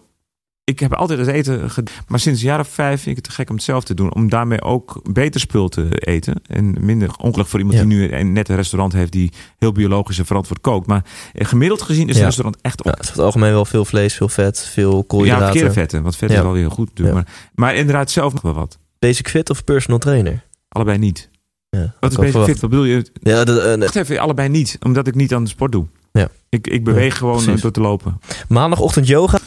ik 0.65 0.81
heb 0.81 0.95
altijd 0.95 1.19
het 1.19 1.29
eten 1.29 1.71
gedaan. 1.71 1.95
Maar 2.09 2.21
sinds 2.21 2.41
een 2.41 2.47
jaar 2.47 2.61
of 2.61 2.69
vijf 2.69 3.03
vind 3.03 3.07
ik 3.07 3.17
het 3.17 3.25
te 3.25 3.31
gek 3.31 3.49
om 3.49 3.55
het 3.55 3.65
zelf 3.65 3.85
te 3.85 3.95
doen. 3.95 4.15
Om 4.15 4.29
daarmee 4.29 4.63
ook 4.63 5.01
beter 5.13 5.41
spul 5.41 5.69
te 5.69 5.89
eten. 5.91 6.35
En 6.47 6.77
minder 6.81 7.11
ongeluk 7.21 7.47
voor 7.47 7.59
iemand 7.59 7.79
Ja. 7.79 7.85
die 7.85 7.95
nu 7.97 8.13
een- 8.13 8.33
net 8.33 8.49
een 8.49 8.57
restaurant 8.57 8.93
heeft 8.93 9.13
die 9.13 9.33
heel 9.59 9.73
biologisch 9.73 10.19
en 10.19 10.27
verantwoord 10.27 10.61
kookt. 10.61 10.87
Maar 10.87 11.05
eh, 11.33 11.47
gemiddeld 11.47 11.83
gezien 11.83 12.03
is 12.09 12.13
Ja. 12.13 12.17
het 12.17 12.25
restaurant 12.25 12.57
echt 12.63 12.85
Ja, 12.85 12.91
op. 12.91 12.97
het 12.97 13.05
is 13.05 13.11
over 13.11 13.23
het 13.23 13.35
algemeen 13.35 13.53
wel 13.55 13.65
veel 13.65 13.85
vlees, 13.85 14.15
veel 14.15 14.29
vet, 14.29 14.67
veel 14.73 14.97
Ja, 14.97 15.03
koolhydraten. 15.07 15.47
verkeerde 15.47 15.73
vetten. 15.73 16.03
Want 16.03 16.17
vet 16.17 16.31
Ja. 16.31 16.37
is 16.37 16.43
wel 16.43 16.53
weer 16.53 16.71
goed. 16.71 16.91
Ja. 16.95 17.13
Maar, 17.13 17.27
maar 17.55 17.75
inderdaad 17.75 18.11
zelf 18.11 18.33
nog 18.33 18.43
wel 18.43 18.55
wat. 18.55 18.79
Basic 18.99 19.29
fit 19.29 19.51
of 19.51 19.65
personal 19.65 19.99
trainer? 19.99 20.45
Allebei 20.69 20.99
niet. 20.99 21.31
Ja, 21.71 21.95
Wat 22.01 22.11
is 22.11 22.17
al 22.19 22.25
verwacht. 22.25 22.51
fit? 22.51 22.61
Wat 22.61 22.71
bedoel 22.71 22.85
je? 22.85 23.07
Ja, 23.23 23.45
eh, 23.45 23.79
Wacht 23.79 23.97
even, 23.97 24.19
allebei 24.19 24.49
niet. 24.49 24.77
Omdat 24.85 25.07
ik 25.07 25.15
niet 25.15 25.35
aan 25.35 25.43
de 25.45 25.51
sport 25.51 25.73
doe. 25.73 25.87
Ja. 26.13 26.29
Ik, 26.49 26.67
ik 26.67 26.85
beweeg 26.85 27.13
Ja, 27.13 27.19
gewoon 27.19 27.35
precies. 27.37 27.55
eh, 27.55 27.63
door 27.63 27.71
te 27.71 27.81
lopen. 27.81 28.21
maandagochtend 28.49 29.07
yoga. 29.07 29.39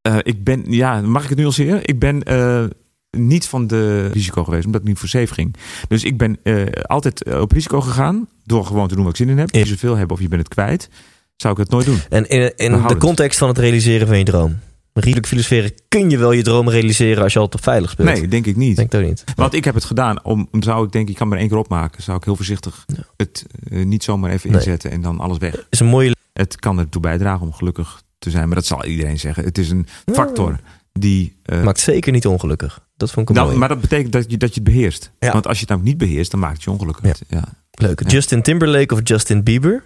Eh, 0.00 0.16
ik 0.22 0.44
ben, 0.44 0.64
ja, 0.72 1.00
mag 1.00 1.22
ik 1.22 1.28
het 1.28 1.38
nuanceren? 1.38 1.80
Ik 1.82 1.98
ben 1.98 2.22
niet 3.10 3.46
van 3.46 3.66
de 3.66 4.06
risico 4.06 4.44
geweest, 4.44 4.66
omdat 4.66 4.80
ik 4.80 4.86
niet 4.86 4.98
voor 4.98 5.08
safe 5.08 5.34
ging. 5.34 5.54
Dus 5.88 6.04
ik 6.04 6.16
ben 6.18 6.38
altijd 6.82 7.34
op 7.40 7.52
risico 7.52 7.80
gegaan, 7.80 8.28
door 8.44 8.66
gewoon 8.66 8.88
te 8.88 8.94
doen 8.94 9.04
wat 9.04 9.12
ik 9.12 9.18
zin 9.18 9.28
in 9.28 9.38
heb. 9.38 9.50
Als 9.52 9.62
je 9.62 9.68
zoveel 9.68 9.96
hebt 9.96 10.12
of 10.12 10.20
je 10.20 10.28
bent 10.28 10.42
het 10.42 10.50
kwijt, 10.52 10.88
zou 11.36 11.52
ik 11.52 11.58
het 11.58 11.70
nooit 11.70 11.86
doen. 11.86 11.98
En 12.08 12.28
in, 12.28 12.52
in 12.56 12.86
de 12.86 12.96
context 12.96 13.38
van 13.38 13.48
het 13.48 13.58
realiseren 13.58 14.06
van 14.06 14.18
je 14.18 14.24
droom. 14.24 14.58
Redelijk 15.00 15.26
filosoferen, 15.26 15.72
kun 15.88 16.10
je 16.10 16.18
wel 16.18 16.32
je 16.32 16.42
droom 16.42 16.68
realiseren 16.68 17.22
als 17.22 17.32
je 17.32 17.38
al 17.38 17.48
te 17.48 17.58
veilig 17.58 17.90
speelt. 17.90 18.08
Nee, 18.08 18.28
denk 18.28 18.46
ik 18.46 18.56
niet. 18.56 18.76
Denk 18.76 18.94
ook 18.94 19.02
niet. 19.02 19.24
Want 19.36 19.54
ik 19.54 19.64
heb 19.64 19.74
het 19.74 19.84
gedaan. 19.84 20.24
Om, 20.24 20.48
zou 20.60 20.86
ik 20.86 20.92
denk 20.92 21.08
ik 21.08 21.14
kan 21.14 21.28
maar 21.28 21.38
één 21.38 21.48
keer 21.48 21.56
opmaken. 21.56 22.02
Zou 22.02 22.16
ik 22.16 22.24
heel 22.24 22.36
voorzichtig 22.36 22.84
het 23.16 23.46
eh, 23.70 23.84
niet 23.84 24.04
zomaar 24.04 24.30
even 24.30 24.50
Nee. 24.50 24.58
inzetten 24.58 24.90
en 24.90 25.00
dan 25.00 25.20
alles 25.20 25.38
weg. 25.38 25.66
is 25.70 25.80
een 25.80 25.86
mooie 25.86 26.14
Het 26.32 26.56
kan 26.56 26.78
ertoe 26.78 27.00
bijdragen 27.00 27.46
om 27.46 27.52
gelukkig 27.52 28.02
te 28.18 28.30
zijn. 28.30 28.46
Maar 28.46 28.54
dat 28.56 28.66
zal 28.66 28.84
iedereen 28.84 29.18
zeggen. 29.18 29.44
Het 29.44 29.58
is 29.58 29.70
een 29.70 29.86
factor 30.12 30.58
die... 30.92 31.36
eh, 31.42 31.62
maakt 31.62 31.80
zeker 31.80 32.12
niet 32.12 32.26
ongelukkig. 32.26 32.82
Dat 32.96 33.10
vond 33.10 33.28
ik 33.28 33.34
nou, 33.34 33.46
mooie. 33.46 33.58
maar 33.58 33.68
dat 33.68 33.80
betekent 33.80 34.12
dat 34.12 34.30
je, 34.30 34.36
dat 34.36 34.48
je 34.54 34.60
het 34.60 34.72
beheerst. 34.72 35.12
Ja. 35.18 35.32
Want 35.32 35.46
als 35.46 35.54
je 35.54 35.60
het 35.60 35.68
namelijk 35.70 35.98
niet 35.98 36.08
beheerst, 36.08 36.30
dan 36.30 36.40
maakt 36.40 36.54
het 36.54 36.62
je 36.62 36.70
ongelukkig. 36.70 37.04
Ja. 37.04 37.14
Ja. 37.38 37.44
Leuk. 37.70 38.00
Ja. 38.02 38.08
Justin 38.08 38.42
Timberlake 38.42 38.94
of 38.94 39.00
Justin 39.02 39.42
Bieber? 39.42 39.84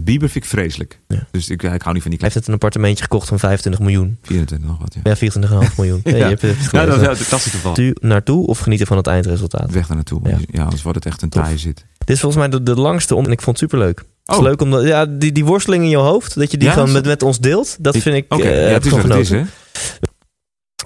Bieber 0.00 0.28
vind 0.28 0.44
ik 0.44 0.50
vreselijk. 0.50 1.00
Ja. 1.08 1.26
Dus 1.30 1.48
ik, 1.48 1.62
ik 1.62 1.82
hou 1.82 1.92
niet 1.94 2.02
van 2.02 2.10
die 2.10 2.20
Hij 2.20 2.28
heeft 2.28 2.34
net 2.34 2.46
een 2.46 2.52
appartementje 2.52 3.02
gekocht 3.02 3.28
van 3.28 3.38
25 3.38 3.80
miljoen. 3.82 4.18
24 4.22 4.68
nog 4.68 4.78
wat. 4.78 4.94
Ja. 4.94 5.00
Ja, 5.02 5.68
24,5 5.70 5.74
miljoen. 5.76 6.00
Ja, 6.04 6.10
Ja. 6.10 6.16
je 6.16 6.22
hebt 6.24 6.42
het 6.42 6.56
Nou, 6.72 6.84
gelezen. 6.86 7.04
dat, 7.04 7.18
dat, 7.18 7.28
dat 7.28 7.38
is 7.38 7.44
het 7.44 7.54
geval. 7.54 7.74
Tu- 7.74 7.94
naartoe 8.00 8.46
of 8.46 8.58
genieten 8.58 8.86
van 8.86 8.96
het 8.96 9.06
eindresultaat? 9.06 9.70
Weg 9.70 9.86
daar 9.86 9.96
naartoe. 9.96 10.20
Ja. 10.28 10.38
Ja. 10.50 10.62
anders 10.62 10.82
wordt 10.82 10.98
het 11.04 11.06
echt 11.12 11.22
een 11.22 11.28
Tof. 11.28 11.42
taaie 11.42 11.58
zit. 11.58 11.84
Dit 11.98 12.08
is 12.16 12.20
volgens 12.20 12.40
mij 12.42 12.50
de, 12.58 12.62
de 12.62 12.80
langste 12.80 13.14
om 13.14 13.24
en 13.24 13.30
ik 13.32 13.42
vond 13.42 13.60
het 13.60 13.70
superleuk. 13.70 13.98
Het 13.98 14.06
is 14.26 14.36
Oh. 14.36 14.42
leuk 14.42 14.60
omdat 14.60 14.84
ja, 14.86 15.06
die, 15.06 15.32
die 15.32 15.44
worsteling 15.44 15.82
in 15.84 15.90
je 15.90 15.96
hoofd, 15.96 16.34
dat 16.34 16.50
je 16.50 16.56
die 16.56 16.70
gewoon 16.70 16.92
met, 16.92 17.04
met 17.04 17.22
ons 17.22 17.38
deelt. 17.38 17.76
Dat 17.80 17.94
Ik- 17.94 18.02
vind 18.02 18.16
ik 18.16 18.24
Oké, 18.34 18.42
eh, 18.42 18.66
ja, 18.68 18.72
het 18.72 18.84
is 18.84 18.90
wat 18.90 19.02
het 19.02 19.28
hè? 19.28 19.42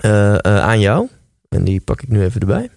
Eh, 0.01 0.35
eh, 0.35 0.41
aan 0.63 0.81
jou. 0.81 1.09
En 1.49 1.65
die 1.65 1.81
pak 1.81 2.03
ik 2.03 2.09
nu 2.09 2.23
even 2.23 2.41
erbij. 2.41 2.71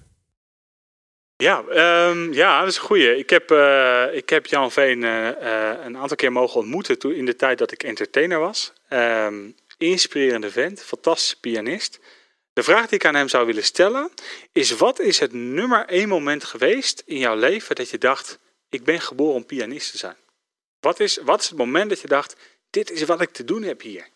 Ja, 1.38 1.64
ehm, 1.64 2.34
ja, 2.34 2.60
dat 2.60 2.70
is 2.70 2.76
een 2.76 2.82
goeie. 2.82 3.18
Ik 3.18 3.30
heb, 3.30 3.52
eh, 3.52 4.06
ik 4.12 4.30
heb 4.30 4.46
Jan 4.46 4.72
Veen 4.72 5.04
eh, 5.04 5.30
eh, 5.30 5.86
een 5.86 5.98
aantal 5.98 6.18
keer 6.18 6.32
mogen 6.32 6.60
ontmoeten 6.60 7.00
toen, 7.00 7.14
in 7.14 7.26
de 7.26 7.36
tijd 7.36 7.58
dat 7.58 7.72
ik 7.72 7.84
entertainer 7.84 8.40
was. 8.40 8.74
Ehm, 8.88 9.50
inspirerende 9.78 10.52
vent, 10.52 10.84
fantastische 10.84 11.40
pianist. 11.40 12.00
De 12.54 12.64
vraag 12.64 12.88
die 12.88 13.00
ik 13.00 13.06
aan 13.06 13.16
hem 13.16 13.28
zou 13.28 13.46
willen 13.46 13.64
stellen 13.64 14.12
is: 14.52 14.72
wat 14.72 15.00
is 15.00 15.20
het 15.20 15.34
nummer 15.34 15.86
één 15.86 16.08
moment 16.08 16.44
geweest 16.44 17.04
in 17.06 17.18
jouw 17.18 17.36
leven 17.36 17.76
dat 17.76 17.90
je 17.90 17.98
dacht: 17.98 18.40
ik 18.70 18.84
ben 18.84 19.02
geboren 19.02 19.36
om 19.36 19.46
pianist 19.46 19.92
te 19.92 19.98
zijn? 19.98 20.18
Wat 20.80 21.00
is, 21.00 21.18
wat 21.18 21.42
is 21.42 21.50
het 21.50 21.58
moment 21.58 21.90
dat 21.90 22.02
je 22.02 22.08
dacht: 22.08 22.36
dit 22.70 22.92
is 22.92 23.04
wat 23.04 23.22
ik 23.22 23.30
te 23.30 23.44
doen 23.44 23.64
heb 23.64 23.82
hier? 23.82 24.08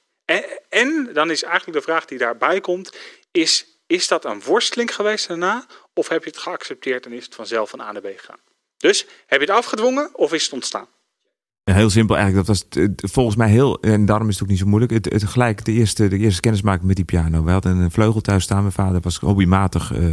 En 0.69 1.13
dan 1.13 1.31
is 1.31 1.43
eigenlijk 1.43 1.77
de 1.77 1.91
vraag 1.91 2.05
die 2.05 2.17
daarbij 2.17 2.61
komt: 2.61 2.97
is, 3.31 3.76
is 3.87 4.07
dat 4.07 4.25
een 4.25 4.41
worsteling 4.41 4.95
geweest 4.95 5.27
daarna? 5.27 5.65
Of 5.93 6.07
heb 6.07 6.23
je 6.23 6.29
het 6.29 6.39
geaccepteerd 6.39 7.05
en 7.05 7.13
is 7.13 7.25
het 7.25 7.35
vanzelf 7.35 7.69
van 7.69 7.81
A 7.81 7.91
naar 7.91 8.01
B 8.01 8.07
gegaan? 8.17 8.39
Dus 8.77 9.05
heb 9.25 9.39
je 9.39 9.45
het 9.45 9.55
afgedwongen 9.55 10.09
of 10.13 10.33
is 10.33 10.43
het 10.43 10.53
ontstaan? 10.53 10.87
Heel 11.63 11.89
simpel 11.89 12.15
eigenlijk. 12.17 12.47
Dat 12.47 12.57
was 12.57 12.85
volgens 13.11 13.35
mij 13.35 13.49
heel, 13.49 13.79
en 13.81 14.05
daarom 14.05 14.27
is 14.27 14.33
het 14.33 14.43
ook 14.43 14.49
niet 14.49 14.59
zo 14.59 14.65
moeilijk. 14.65 14.91
Het, 14.91 15.05
het 15.05 15.23
gelijk 15.23 15.65
de 15.65 15.71
eerste, 15.71 16.07
de 16.07 16.17
eerste 16.17 16.41
kennismaking 16.41 16.87
met 16.87 16.95
die 16.95 17.05
piano. 17.05 17.43
We 17.43 17.51
hadden 17.51 17.77
een 17.77 17.91
vleugel 17.91 18.21
thuis 18.21 18.43
staan. 18.43 18.61
Mijn 18.61 18.71
vader 18.71 19.01
was 19.01 19.17
hobbymatig 19.17 19.93
eh, 19.93 20.05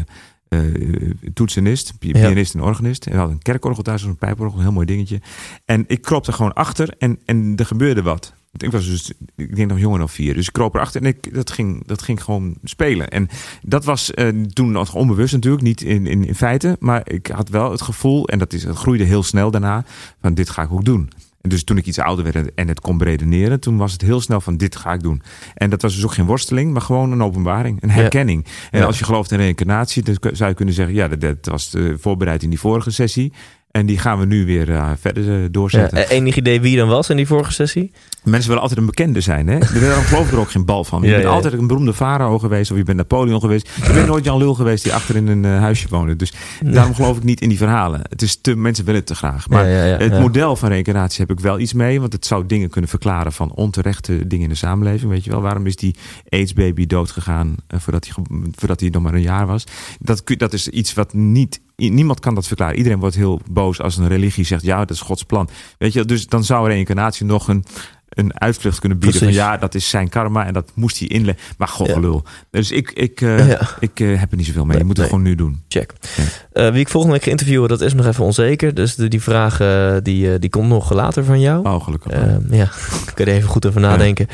eh, 0.55 1.11
toetsenist, 1.34 1.98
pianist 1.98 2.55
en 2.55 2.61
organist. 2.61 3.07
En 3.07 3.12
we 3.12 3.18
hadden 3.18 3.36
een 3.36 3.42
kerkorgel 3.42 3.82
thuis, 3.82 4.02
een 4.02 4.16
pijporgel, 4.16 4.57
een 4.57 4.64
heel 4.64 4.72
mooi 4.72 4.86
dingetje. 4.86 5.20
En 5.64 5.84
ik 5.86 6.02
kroop 6.02 6.26
er 6.26 6.32
gewoon 6.32 6.52
achter 6.52 6.94
en, 6.98 7.18
en 7.24 7.52
er 7.57 7.66
gebeurde 7.66 8.02
wat. 8.02 8.34
Ik 8.57 8.70
was 8.70 8.86
dus, 8.86 9.12
ik 9.36 9.57
denk 9.57 9.70
nog 9.70 9.78
jonger 9.78 9.98
dan 9.98 10.09
vier. 10.09 10.34
Dus 10.34 10.46
ik 10.46 10.52
kroop 10.52 10.74
erachter 10.74 11.00
en 11.00 11.07
ik, 11.07 11.34
dat, 11.34 11.50
ging, 11.50 11.86
dat 11.86 12.02
ging 12.02 12.22
gewoon 12.22 12.57
spelen. 12.62 13.09
En 13.09 13.28
dat 13.62 13.84
was 13.84 14.14
eh, 14.14 14.28
toen 14.28 14.70
nog 14.70 14.94
onbewust 14.94 15.32
natuurlijk, 15.32 15.62
niet 15.62 15.82
in, 15.82 16.07
in, 16.07 16.24
in 16.24 16.34
feite. 16.34 16.76
Maar 16.80 17.11
ik 17.11 17.26
had 17.26 17.48
wel 17.48 17.70
het 17.70 17.82
gevoel, 17.82 18.28
en 18.28 18.38
dat, 18.38 18.52
is, 18.52 18.62
dat 18.62 18.76
groeide 18.76 19.05
heel 19.05 19.22
snel 19.22 19.50
daarna, 19.50 19.84
van 20.20 20.34
dit 20.34 20.50
ga 20.50 20.62
ik 20.62 20.72
ook 20.72 20.84
doen. 20.84 21.11
En 21.45 21.51
dus 21.51 21.64
toen 21.64 21.76
ik 21.76 21.86
iets 21.86 21.99
ouder 21.99 22.24
werd 22.32 22.55
en 22.55 22.68
het 22.68 22.80
kon 22.80 22.99
beredeneren, 22.99 23.61
toen 23.61 23.76
was 23.76 23.92
het 23.92 24.01
heel 24.01 24.20
snel 24.20 24.40
van 24.40 24.57
dit 24.57 24.76
ga 24.76 24.92
ik 24.92 25.03
doen. 25.03 25.22
En 25.55 25.70
dat 25.70 25.82
was 25.82 25.95
dus 25.95 26.05
ook 26.05 26.12
geen 26.12 26.26
worsteling, 26.26 26.72
maar 26.72 26.82
gewoon 26.82 27.12
een 27.12 27.22
openbaring, 27.22 27.82
een 27.82 27.88
Ja. 27.88 27.95
herkenning. 27.95 28.47
En 28.70 28.80
Ja. 28.80 28.86
als 28.86 28.99
je 28.99 29.05
gelooft 29.05 29.30
in 29.30 29.38
reïncarnatie, 29.38 30.03
dan 30.03 30.16
zou 30.32 30.49
je 30.51 30.57
kunnen 30.57 30.74
zeggen, 30.74 30.95
ja, 30.95 31.09
dat, 31.09 31.20
dat 31.20 31.36
was 31.47 31.74
eh, 31.74 31.82
voorbereid 31.99 32.42
in 32.42 32.51
die 32.51 32.59
vorige 32.59 32.90
sessie. 32.90 33.32
En 33.74 33.86
die 33.86 33.98
gaan 33.98 34.18
we 34.18 34.26
nu 34.26 34.46
weer 34.46 34.70
eh, 34.70 34.90
verder 35.00 35.42
eh, 35.42 35.48
doorzetten. 35.50 36.08
eh, 36.08 36.16
enig 36.16 36.36
idee 36.36 36.60
wie 36.60 36.76
dan 36.76 36.88
was 36.88 37.10
in 37.10 37.16
die 37.16 37.26
vorige 37.26 37.52
sessie? 37.52 37.92
Mensen 38.24 38.46
willen 38.46 38.62
altijd 38.62 38.80
een 38.80 38.86
bekende 38.86 39.20
zijn, 39.20 39.46
hè? 39.48 39.58
Daarom 39.58 40.04
geloof 40.04 40.26
ik 40.26 40.32
er 40.32 40.38
ook 40.38 40.50
geen 40.50 40.64
bal 40.64 40.84
van. 40.84 41.02
Je 41.02 41.06
Ja, 41.08 41.12
bent 41.14 41.24
ja, 41.24 41.30
altijd 41.30 41.52
een 41.52 41.66
beroemde 41.66 41.94
farao 41.94 42.38
geweest, 42.38 42.70
of 42.70 42.76
je 42.76 42.82
bent 42.82 42.96
Napoleon 42.96 43.40
geweest. 43.40 43.70
Je 43.86 43.92
bent 43.92 44.06
nooit 44.06 44.24
Jan 44.24 44.38
Lul 44.38 44.54
geweest 44.54 44.82
die 44.84 44.92
achter 44.92 45.16
in 45.16 45.26
een 45.26 45.44
huisje 45.44 45.88
woonde. 45.90 46.16
Dus 46.16 46.32
daarom 46.64 46.94
geloof 46.94 47.16
ik 47.16 47.22
niet 47.22 47.40
in 47.40 47.48
die 47.48 47.58
verhalen. 47.58 48.00
Het 48.08 48.22
is 48.22 48.40
te, 48.40 48.56
mensen 48.56 48.84
willen 48.84 49.00
het 49.00 49.08
te 49.08 49.14
graag. 49.14 49.48
Maar 49.48 49.66
het 49.66 50.20
model 50.20 50.56
van 50.56 50.68
reïncarnatie 50.68 51.24
heb 51.26 51.36
ik 51.36 51.42
wel 51.42 51.58
iets 51.58 51.72
mee, 51.72 52.00
want 52.00 52.12
het 52.12 52.26
zou 52.26 52.46
dingen 52.46 52.68
kunnen 52.70 52.90
verklaren 52.90 53.32
van 53.32 53.52
onterechte 53.54 54.26
dingen 54.26 54.44
in 54.44 54.50
de 54.50 54.54
samenleving. 54.54 55.10
Weet 55.10 55.24
je 55.24 55.30
wel, 55.30 55.40
waarom 55.40 55.66
is 55.66 55.76
die 55.76 55.94
AIDS-baby 56.28 56.86
doodgegaan 56.86 57.54
voordat, 57.68 58.06
hij, 58.06 58.24
voordat 58.54 58.80
hij 58.80 58.88
nog 58.88 59.02
maar 59.02 59.14
een 59.14 59.22
jaar 59.22 59.46
was? 59.46 59.64
Dat, 60.00 60.22
dat 60.36 60.52
is 60.52 60.68
iets 60.68 60.94
wat 60.94 61.12
niet. 61.12 61.60
Niemand 61.76 62.20
kan 62.20 62.34
dat 62.34 62.46
verklaren. 62.46 62.76
Iedereen 62.76 62.98
wordt 62.98 63.14
heel 63.16 63.40
boos 63.50 63.80
als 63.80 63.96
een 63.96 64.08
religie 64.08 64.44
zegt: 64.44 64.62
ja, 64.62 64.78
dat 64.78 64.90
is 64.90 65.00
Gods 65.00 65.22
plan. 65.22 65.48
Weet 65.78 65.92
je, 65.92 66.04
dus 66.04 66.26
dan 66.26 66.44
zou 66.44 66.68
reïncarnatie 66.68 67.26
nog 67.26 67.48
een, 67.48 67.64
een 68.08 68.40
uitvlucht 68.40 68.78
kunnen 68.78 68.98
bieden. 68.98 69.18
Precies. 69.20 69.36
Van 69.38 69.46
ja, 69.46 69.56
dat 69.56 69.74
is 69.74 69.88
zijn 69.88 70.08
karma 70.08 70.46
en 70.46 70.52
dat 70.52 70.70
moest 70.74 70.98
hij 70.98 71.08
inleggen. 71.08 71.44
Maar 71.58 71.68
god, 71.68 71.86
Ja. 71.86 71.92
gelul. 71.92 72.24
Dus 72.50 72.70
ik, 72.70 72.90
ik, 72.90 73.20
eh, 73.20 73.48
Ja. 73.48 73.60
ik 73.80 74.00
eh, 74.00 74.18
heb 74.20 74.30
er 74.30 74.36
niet 74.36 74.46
zoveel 74.46 74.62
mee. 74.64 74.70
Nee, 74.70 74.78
je 74.80 74.84
moet 74.84 74.96
het 74.96 75.06
gewoon 75.06 75.22
nu 75.22 75.34
doen. 75.34 75.62
Check. 75.68 75.92
Ja. 76.16 76.22
Eh, 76.52 76.70
wie 76.72 76.80
ik 76.80 76.88
volgende 76.88 77.14
week 77.16 77.24
ga 77.24 77.30
interviewen, 77.30 77.68
dat 77.68 77.80
is 77.80 77.94
nog 77.94 78.06
even 78.06 78.24
onzeker. 78.24 78.74
Dus 78.74 78.94
de- 78.94 79.08
die 79.08 79.22
vraag 79.22 79.56
die, 80.02 80.38
die 80.38 80.50
komt 80.50 80.68
nog 80.68 80.92
later 80.92 81.24
van 81.24 81.40
jou. 81.40 81.64
Oh, 81.66 81.84
gelukkig. 81.84 82.12
Ja, 82.50 82.70
kun 83.14 83.24
je 83.24 83.30
er 83.30 83.36
even 83.36 83.48
goed 83.48 83.66
over 83.66 83.80
nadenken. 83.80 84.26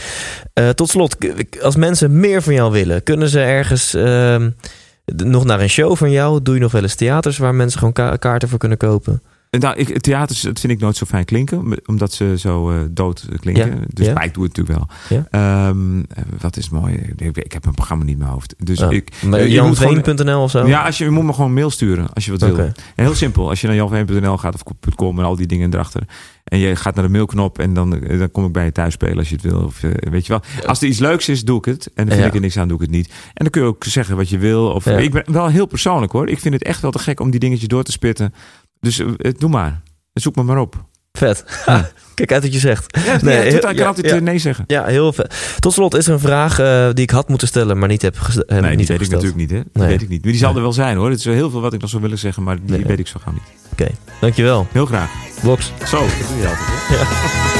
Tot 0.74 0.88
slot, 0.88 1.16
als 1.62 1.76
mensen 1.76 2.20
meer 2.20 2.42
van 2.42 2.54
jou 2.54 2.72
willen, 2.72 3.02
kunnen 3.02 3.28
ze 3.28 3.40
ergens 3.40 3.94
ehm, 3.94 4.50
nog 5.16 5.44
naar 5.44 5.60
een 5.60 5.68
show 5.70 5.96
van 5.96 6.10
jou? 6.10 6.42
Doe 6.42 6.54
je 6.54 6.60
nog 6.60 6.72
wel 6.72 6.82
eens 6.82 6.94
theaters 6.94 7.38
waar 7.38 7.54
mensen 7.54 7.78
gewoon 7.78 7.94
ka- 7.94 8.16
kaarten 8.16 8.48
voor 8.48 8.58
kunnen 8.58 8.78
kopen? 8.78 9.22
Nou, 9.58 9.76
ik, 9.76 9.98
theaters, 10.00 10.40
dat 10.40 10.60
vind 10.60 10.72
ik 10.72 10.78
nooit 10.80 10.96
zo 10.96 11.06
fijn 11.06 11.24
klinken, 11.24 11.78
omdat 11.86 12.12
ze 12.12 12.34
zo 12.38 12.70
eh, 12.70 12.78
dood 12.90 13.26
klinken. 13.40 13.66
Ja, 13.66 13.76
Dus 13.88 14.06
ja. 14.06 14.12
maar 14.12 14.24
ik 14.24 14.34
doe 14.34 14.44
het 14.44 14.56
natuurlijk 14.56 14.88
wel. 15.08 15.18
Ja. 15.18 15.26
Ehm, 15.68 15.98
eh, 16.00 16.22
wat 16.40 16.56
is 16.56 16.68
mooi? 16.68 16.94
Ik, 17.16 17.36
ik 17.36 17.52
heb 17.52 17.66
een 17.66 17.74
programma 17.74 18.04
niet 18.04 18.12
in 18.12 18.18
mijn 18.18 18.30
hoofd. 18.30 18.54
Dus 18.58 18.80
ik, 18.80 19.12
je 19.20 19.26
moet 19.26 19.36
gewoon- 19.78 19.94
janveen.nl 19.94 20.42
of 20.42 20.50
zo? 20.50 20.66
Ja, 20.66 20.84
als 20.84 20.98
je, 20.98 21.04
je 21.04 21.10
moet 21.10 21.24
me 21.24 21.32
gewoon 21.32 21.46
een 21.48 21.54
mail 21.54 21.70
sturen 21.70 22.12
als 22.12 22.24
je 22.24 22.30
wat 22.30 22.40
wil. 22.40 22.58
En 22.58 22.74
heel 22.94 23.14
simpel. 23.14 23.48
Als 23.48 23.60
je 23.60 23.66
naar 23.66 23.76
janveen.nl 23.76 24.36
gaat 24.36 24.54
of 24.54 24.62
.com 24.96 25.18
en 25.18 25.24
al 25.24 25.36
die 25.36 25.46
dingen 25.46 25.74
erachter. 25.74 26.02
En 26.44 26.58
je 26.58 26.76
gaat 26.76 26.94
naar 26.94 27.04
de 27.04 27.10
mailknop 27.10 27.58
en 27.58 27.74
dan, 27.74 27.96
eh, 28.02 28.18
dan 28.18 28.30
kom 28.30 28.44
ik 28.44 28.52
bij 28.52 28.64
je 28.64 28.72
thuis 28.72 28.92
spelen 28.94 29.18
als 29.18 29.28
je 29.28 29.34
het 29.34 29.44
wil. 29.44 29.60
Of, 29.62 29.82
eh, 29.82 29.90
weet 30.10 30.26
je 30.26 30.32
wel. 30.32 30.42
Als 30.66 30.82
er 30.82 30.88
iets 30.88 30.98
leuks 30.98 31.28
is, 31.28 31.44
doe 31.44 31.58
ik 31.58 31.64
het. 31.64 31.90
En 31.94 32.06
dan 32.06 32.14
vind 32.14 32.28
ik 32.28 32.34
er 32.34 32.40
niks 32.40 32.56
aan, 32.58 32.68
doe 32.68 32.76
ik 32.76 32.82
het 32.82 32.90
niet. 32.92 33.08
En 33.08 33.14
dan 33.34 33.50
kun 33.50 33.62
je 33.62 33.68
ook 33.68 33.84
zeggen 33.84 34.16
wat 34.16 34.28
je 34.28 34.38
wil. 34.38 34.66
Of. 34.70 34.86
Ik 34.86 35.10
ben 35.12 35.32
wel 35.32 35.48
heel 35.48 35.66
persoonlijk 35.66 36.12
hoor. 36.12 36.28
Ik 36.28 36.38
vind 36.38 36.54
het 36.54 36.62
echt 36.62 36.80
wel 36.80 36.90
te 36.90 36.98
gek 36.98 37.20
om 37.20 37.30
die 37.30 37.40
dingetjes 37.40 37.68
door 37.68 37.82
te 37.82 37.92
spitten. 37.92 38.34
Dus 38.80 38.98
eh, 38.98 39.06
eh, 39.16 39.32
doe 39.38 39.50
maar. 39.50 39.80
Zoek 40.12 40.36
me 40.36 40.42
maar 40.42 40.58
op. 40.58 40.84
Vet. 41.12 41.44
Ja. 41.66 41.90
Kijk 42.14 42.32
uit 42.32 42.42
wat 42.42 42.52
je 42.52 42.58
zegt. 42.58 42.98
Ja, 43.04 43.18
Nee, 43.22 43.36
heel- 43.36 43.54
ik 43.54 43.60
kan 43.60 43.74
ja, 43.74 43.86
altijd 43.86 44.06
ja. 44.06 44.14
eh, 44.16 44.20
nee 44.22 44.38
zeggen. 44.38 44.64
Ja, 44.66 44.84
heel 44.84 45.12
vet. 45.12 45.56
Tot 45.58 45.72
slot 45.72 45.94
is 45.94 46.06
er 46.06 46.12
een 46.12 46.20
vraag 46.20 46.56
die 46.94 47.02
ik 47.04 47.10
had 47.10 47.28
moeten 47.28 47.48
stellen, 47.48 47.78
maar 47.78 47.88
niet 47.88 48.02
heb, 48.02 48.18
ges- 48.18 48.44
eh, 48.44 48.58
Nee, 48.58 48.68
die 48.68 48.76
niet 48.76 48.88
weet 48.88 48.88
ik 48.88 48.98
gesteld. 48.98 49.22
natuurlijk 49.22 49.50
niet. 49.50 49.58
Hè? 49.58 49.64
Die 49.72 49.82
Nee. 49.82 49.86
weet 49.88 50.02
ik 50.02 50.08
niet. 50.08 50.22
Maar 50.22 50.30
die 50.32 50.40
zal 50.40 50.54
er 50.54 50.60
wel 50.62 50.72
zijn 50.72 50.96
hoor. 50.96 51.10
Het 51.10 51.18
is 51.18 51.24
heel 51.24 51.50
veel 51.50 51.60
wat 51.60 51.72
ik 51.72 51.80
nog 51.80 51.90
zou 51.90 52.02
willen 52.02 52.18
zeggen, 52.18 52.42
maar 52.42 52.56
die 52.62 52.76
Nee. 52.76 52.86
weet 52.86 52.98
ik 52.98 53.06
zo 53.06 53.20
gauw 53.22 53.32
niet. 53.32 53.88
Dankjewel. 54.20 54.66
Heel 54.72 54.86
graag. 54.86 55.10
Box. 55.42 55.72
Zo, 55.86 55.98
dat 56.00 56.28
doe 56.28 56.38
je 56.38 56.48
altijd. 56.48 56.68
Hè? 56.88 57.59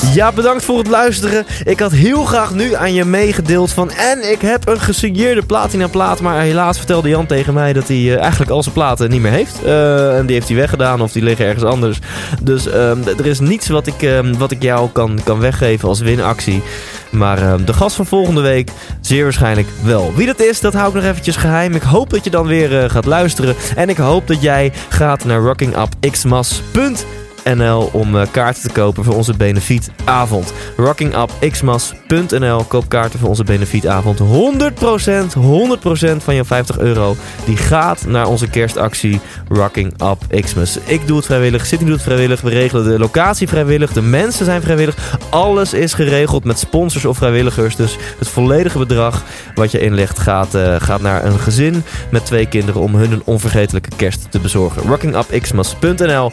Ja, 0.00 0.32
bedankt 0.32 0.64
voor 0.64 0.78
het 0.78 0.88
luisteren. 0.88 1.46
Ik 1.64 1.80
had 1.80 1.92
heel 1.92 2.24
graag 2.24 2.54
nu 2.54 2.74
aan 2.74 2.94
je 2.94 3.04
meegedeeld 3.04 3.72
van... 3.72 3.90
En 3.90 4.30
ik 4.30 4.40
heb 4.40 4.68
een 4.68 4.80
gesigneerde 4.80 5.42
platina 5.42 5.88
plaat. 5.88 6.20
Maar 6.20 6.40
helaas 6.40 6.76
vertelde 6.76 7.08
Jan 7.08 7.26
tegen 7.26 7.54
mij 7.54 7.72
dat 7.72 7.88
hij 7.88 7.96
eh, 7.96 8.20
eigenlijk 8.20 8.50
al 8.50 8.62
zijn 8.62 8.74
platen 8.74 9.10
niet 9.10 9.20
meer 9.20 9.30
heeft. 9.30 9.64
Eh, 9.64 10.18
en 10.18 10.26
die 10.26 10.34
heeft 10.34 10.48
hij 10.48 10.56
weggedaan 10.56 11.00
of 11.00 11.12
die 11.12 11.22
liggen 11.22 11.46
ergens 11.46 11.64
anders. 11.64 11.98
Dus 12.42 12.68
ehm, 12.68 12.98
er 13.18 13.26
is 13.26 13.40
niets 13.40 13.68
wat 13.68 13.86
ik, 13.86 14.02
ehm, 14.02 14.34
wat 14.38 14.50
ik 14.50 14.62
jou 14.62 14.90
kan, 14.90 15.20
kan 15.24 15.40
weggeven 15.40 15.88
als 15.88 16.00
winactie. 16.00 16.62
Maar 17.10 17.42
ehm, 17.42 17.64
de 17.64 17.72
gast 17.72 17.96
van 17.96 18.06
volgende 18.06 18.40
week 18.40 18.70
zeer 19.00 19.22
waarschijnlijk 19.22 19.68
wel. 19.82 20.12
Wie 20.14 20.26
dat 20.26 20.40
is, 20.40 20.60
dat 20.60 20.74
hou 20.74 20.88
ik 20.88 20.94
nog 20.94 21.04
eventjes 21.04 21.36
geheim. 21.36 21.74
Ik 21.74 21.82
hoop 21.82 22.10
dat 22.10 22.24
je 22.24 22.30
dan 22.30 22.46
weer 22.46 22.82
eh, 22.82 22.90
gaat 22.90 23.06
luisteren. 23.06 23.54
En 23.76 23.88
ik 23.88 23.96
hoop 23.96 24.26
dat 24.26 24.42
jij 24.42 24.72
gaat 24.88 25.24
naar 25.24 25.40
rockingupxmas.nl 25.40 27.25
NL 27.54 27.88
om 27.92 28.16
eh, 28.16 28.26
kaarten 28.30 28.62
te 28.62 28.72
kopen 28.72 29.04
voor 29.04 29.14
onze 29.14 29.36
benefietavond. 29.36 30.52
Rockingupxmas.nl 30.76 32.64
Koop 32.64 32.88
kaarten 32.88 33.18
voor 33.18 33.28
onze 33.28 33.44
benefietavond. 33.44 34.18
100%, 34.18 34.22
100% 34.22 36.16
van 36.16 36.34
je 36.34 36.44
50 36.44 36.78
euro 36.78 37.16
die 37.44 37.56
gaat 37.56 38.06
naar 38.06 38.28
onze 38.28 38.48
kerstactie 38.48 39.20
Rocking 39.48 39.94
Xmas. 40.28 40.78
Ik 40.84 41.06
doe 41.06 41.16
het 41.16 41.26
vrijwillig, 41.26 41.66
Sydney 41.66 41.88
doet 41.88 41.96
het 41.96 42.06
vrijwillig, 42.06 42.40
we 42.40 42.50
regelen 42.50 42.84
de 42.84 42.98
locatie 42.98 43.48
vrijwillig, 43.48 43.92
de 43.92 44.02
mensen 44.02 44.44
zijn 44.44 44.62
vrijwillig. 44.62 45.18
Alles 45.28 45.72
is 45.72 45.94
geregeld 45.94 46.44
met 46.44 46.58
sponsors 46.58 47.04
of 47.04 47.16
vrijwilligers. 47.16 47.76
Dus 47.76 47.96
het 48.18 48.28
volledige 48.28 48.78
bedrag 48.78 49.22
wat 49.54 49.70
je 49.70 49.80
inlegt 49.80 50.18
gaat, 50.18 50.54
eh, 50.54 50.76
gaat 50.78 51.00
naar 51.00 51.24
een 51.24 51.38
gezin 51.38 51.84
met 52.10 52.26
twee 52.26 52.46
kinderen 52.46 52.80
om 52.80 52.94
hun 52.94 53.12
een 53.12 53.22
onvergetelijke 53.24 53.90
kerst 53.96 54.30
te 54.30 54.40
bezorgen. 54.40 54.82
Rockingupxmas.nl 54.82 56.32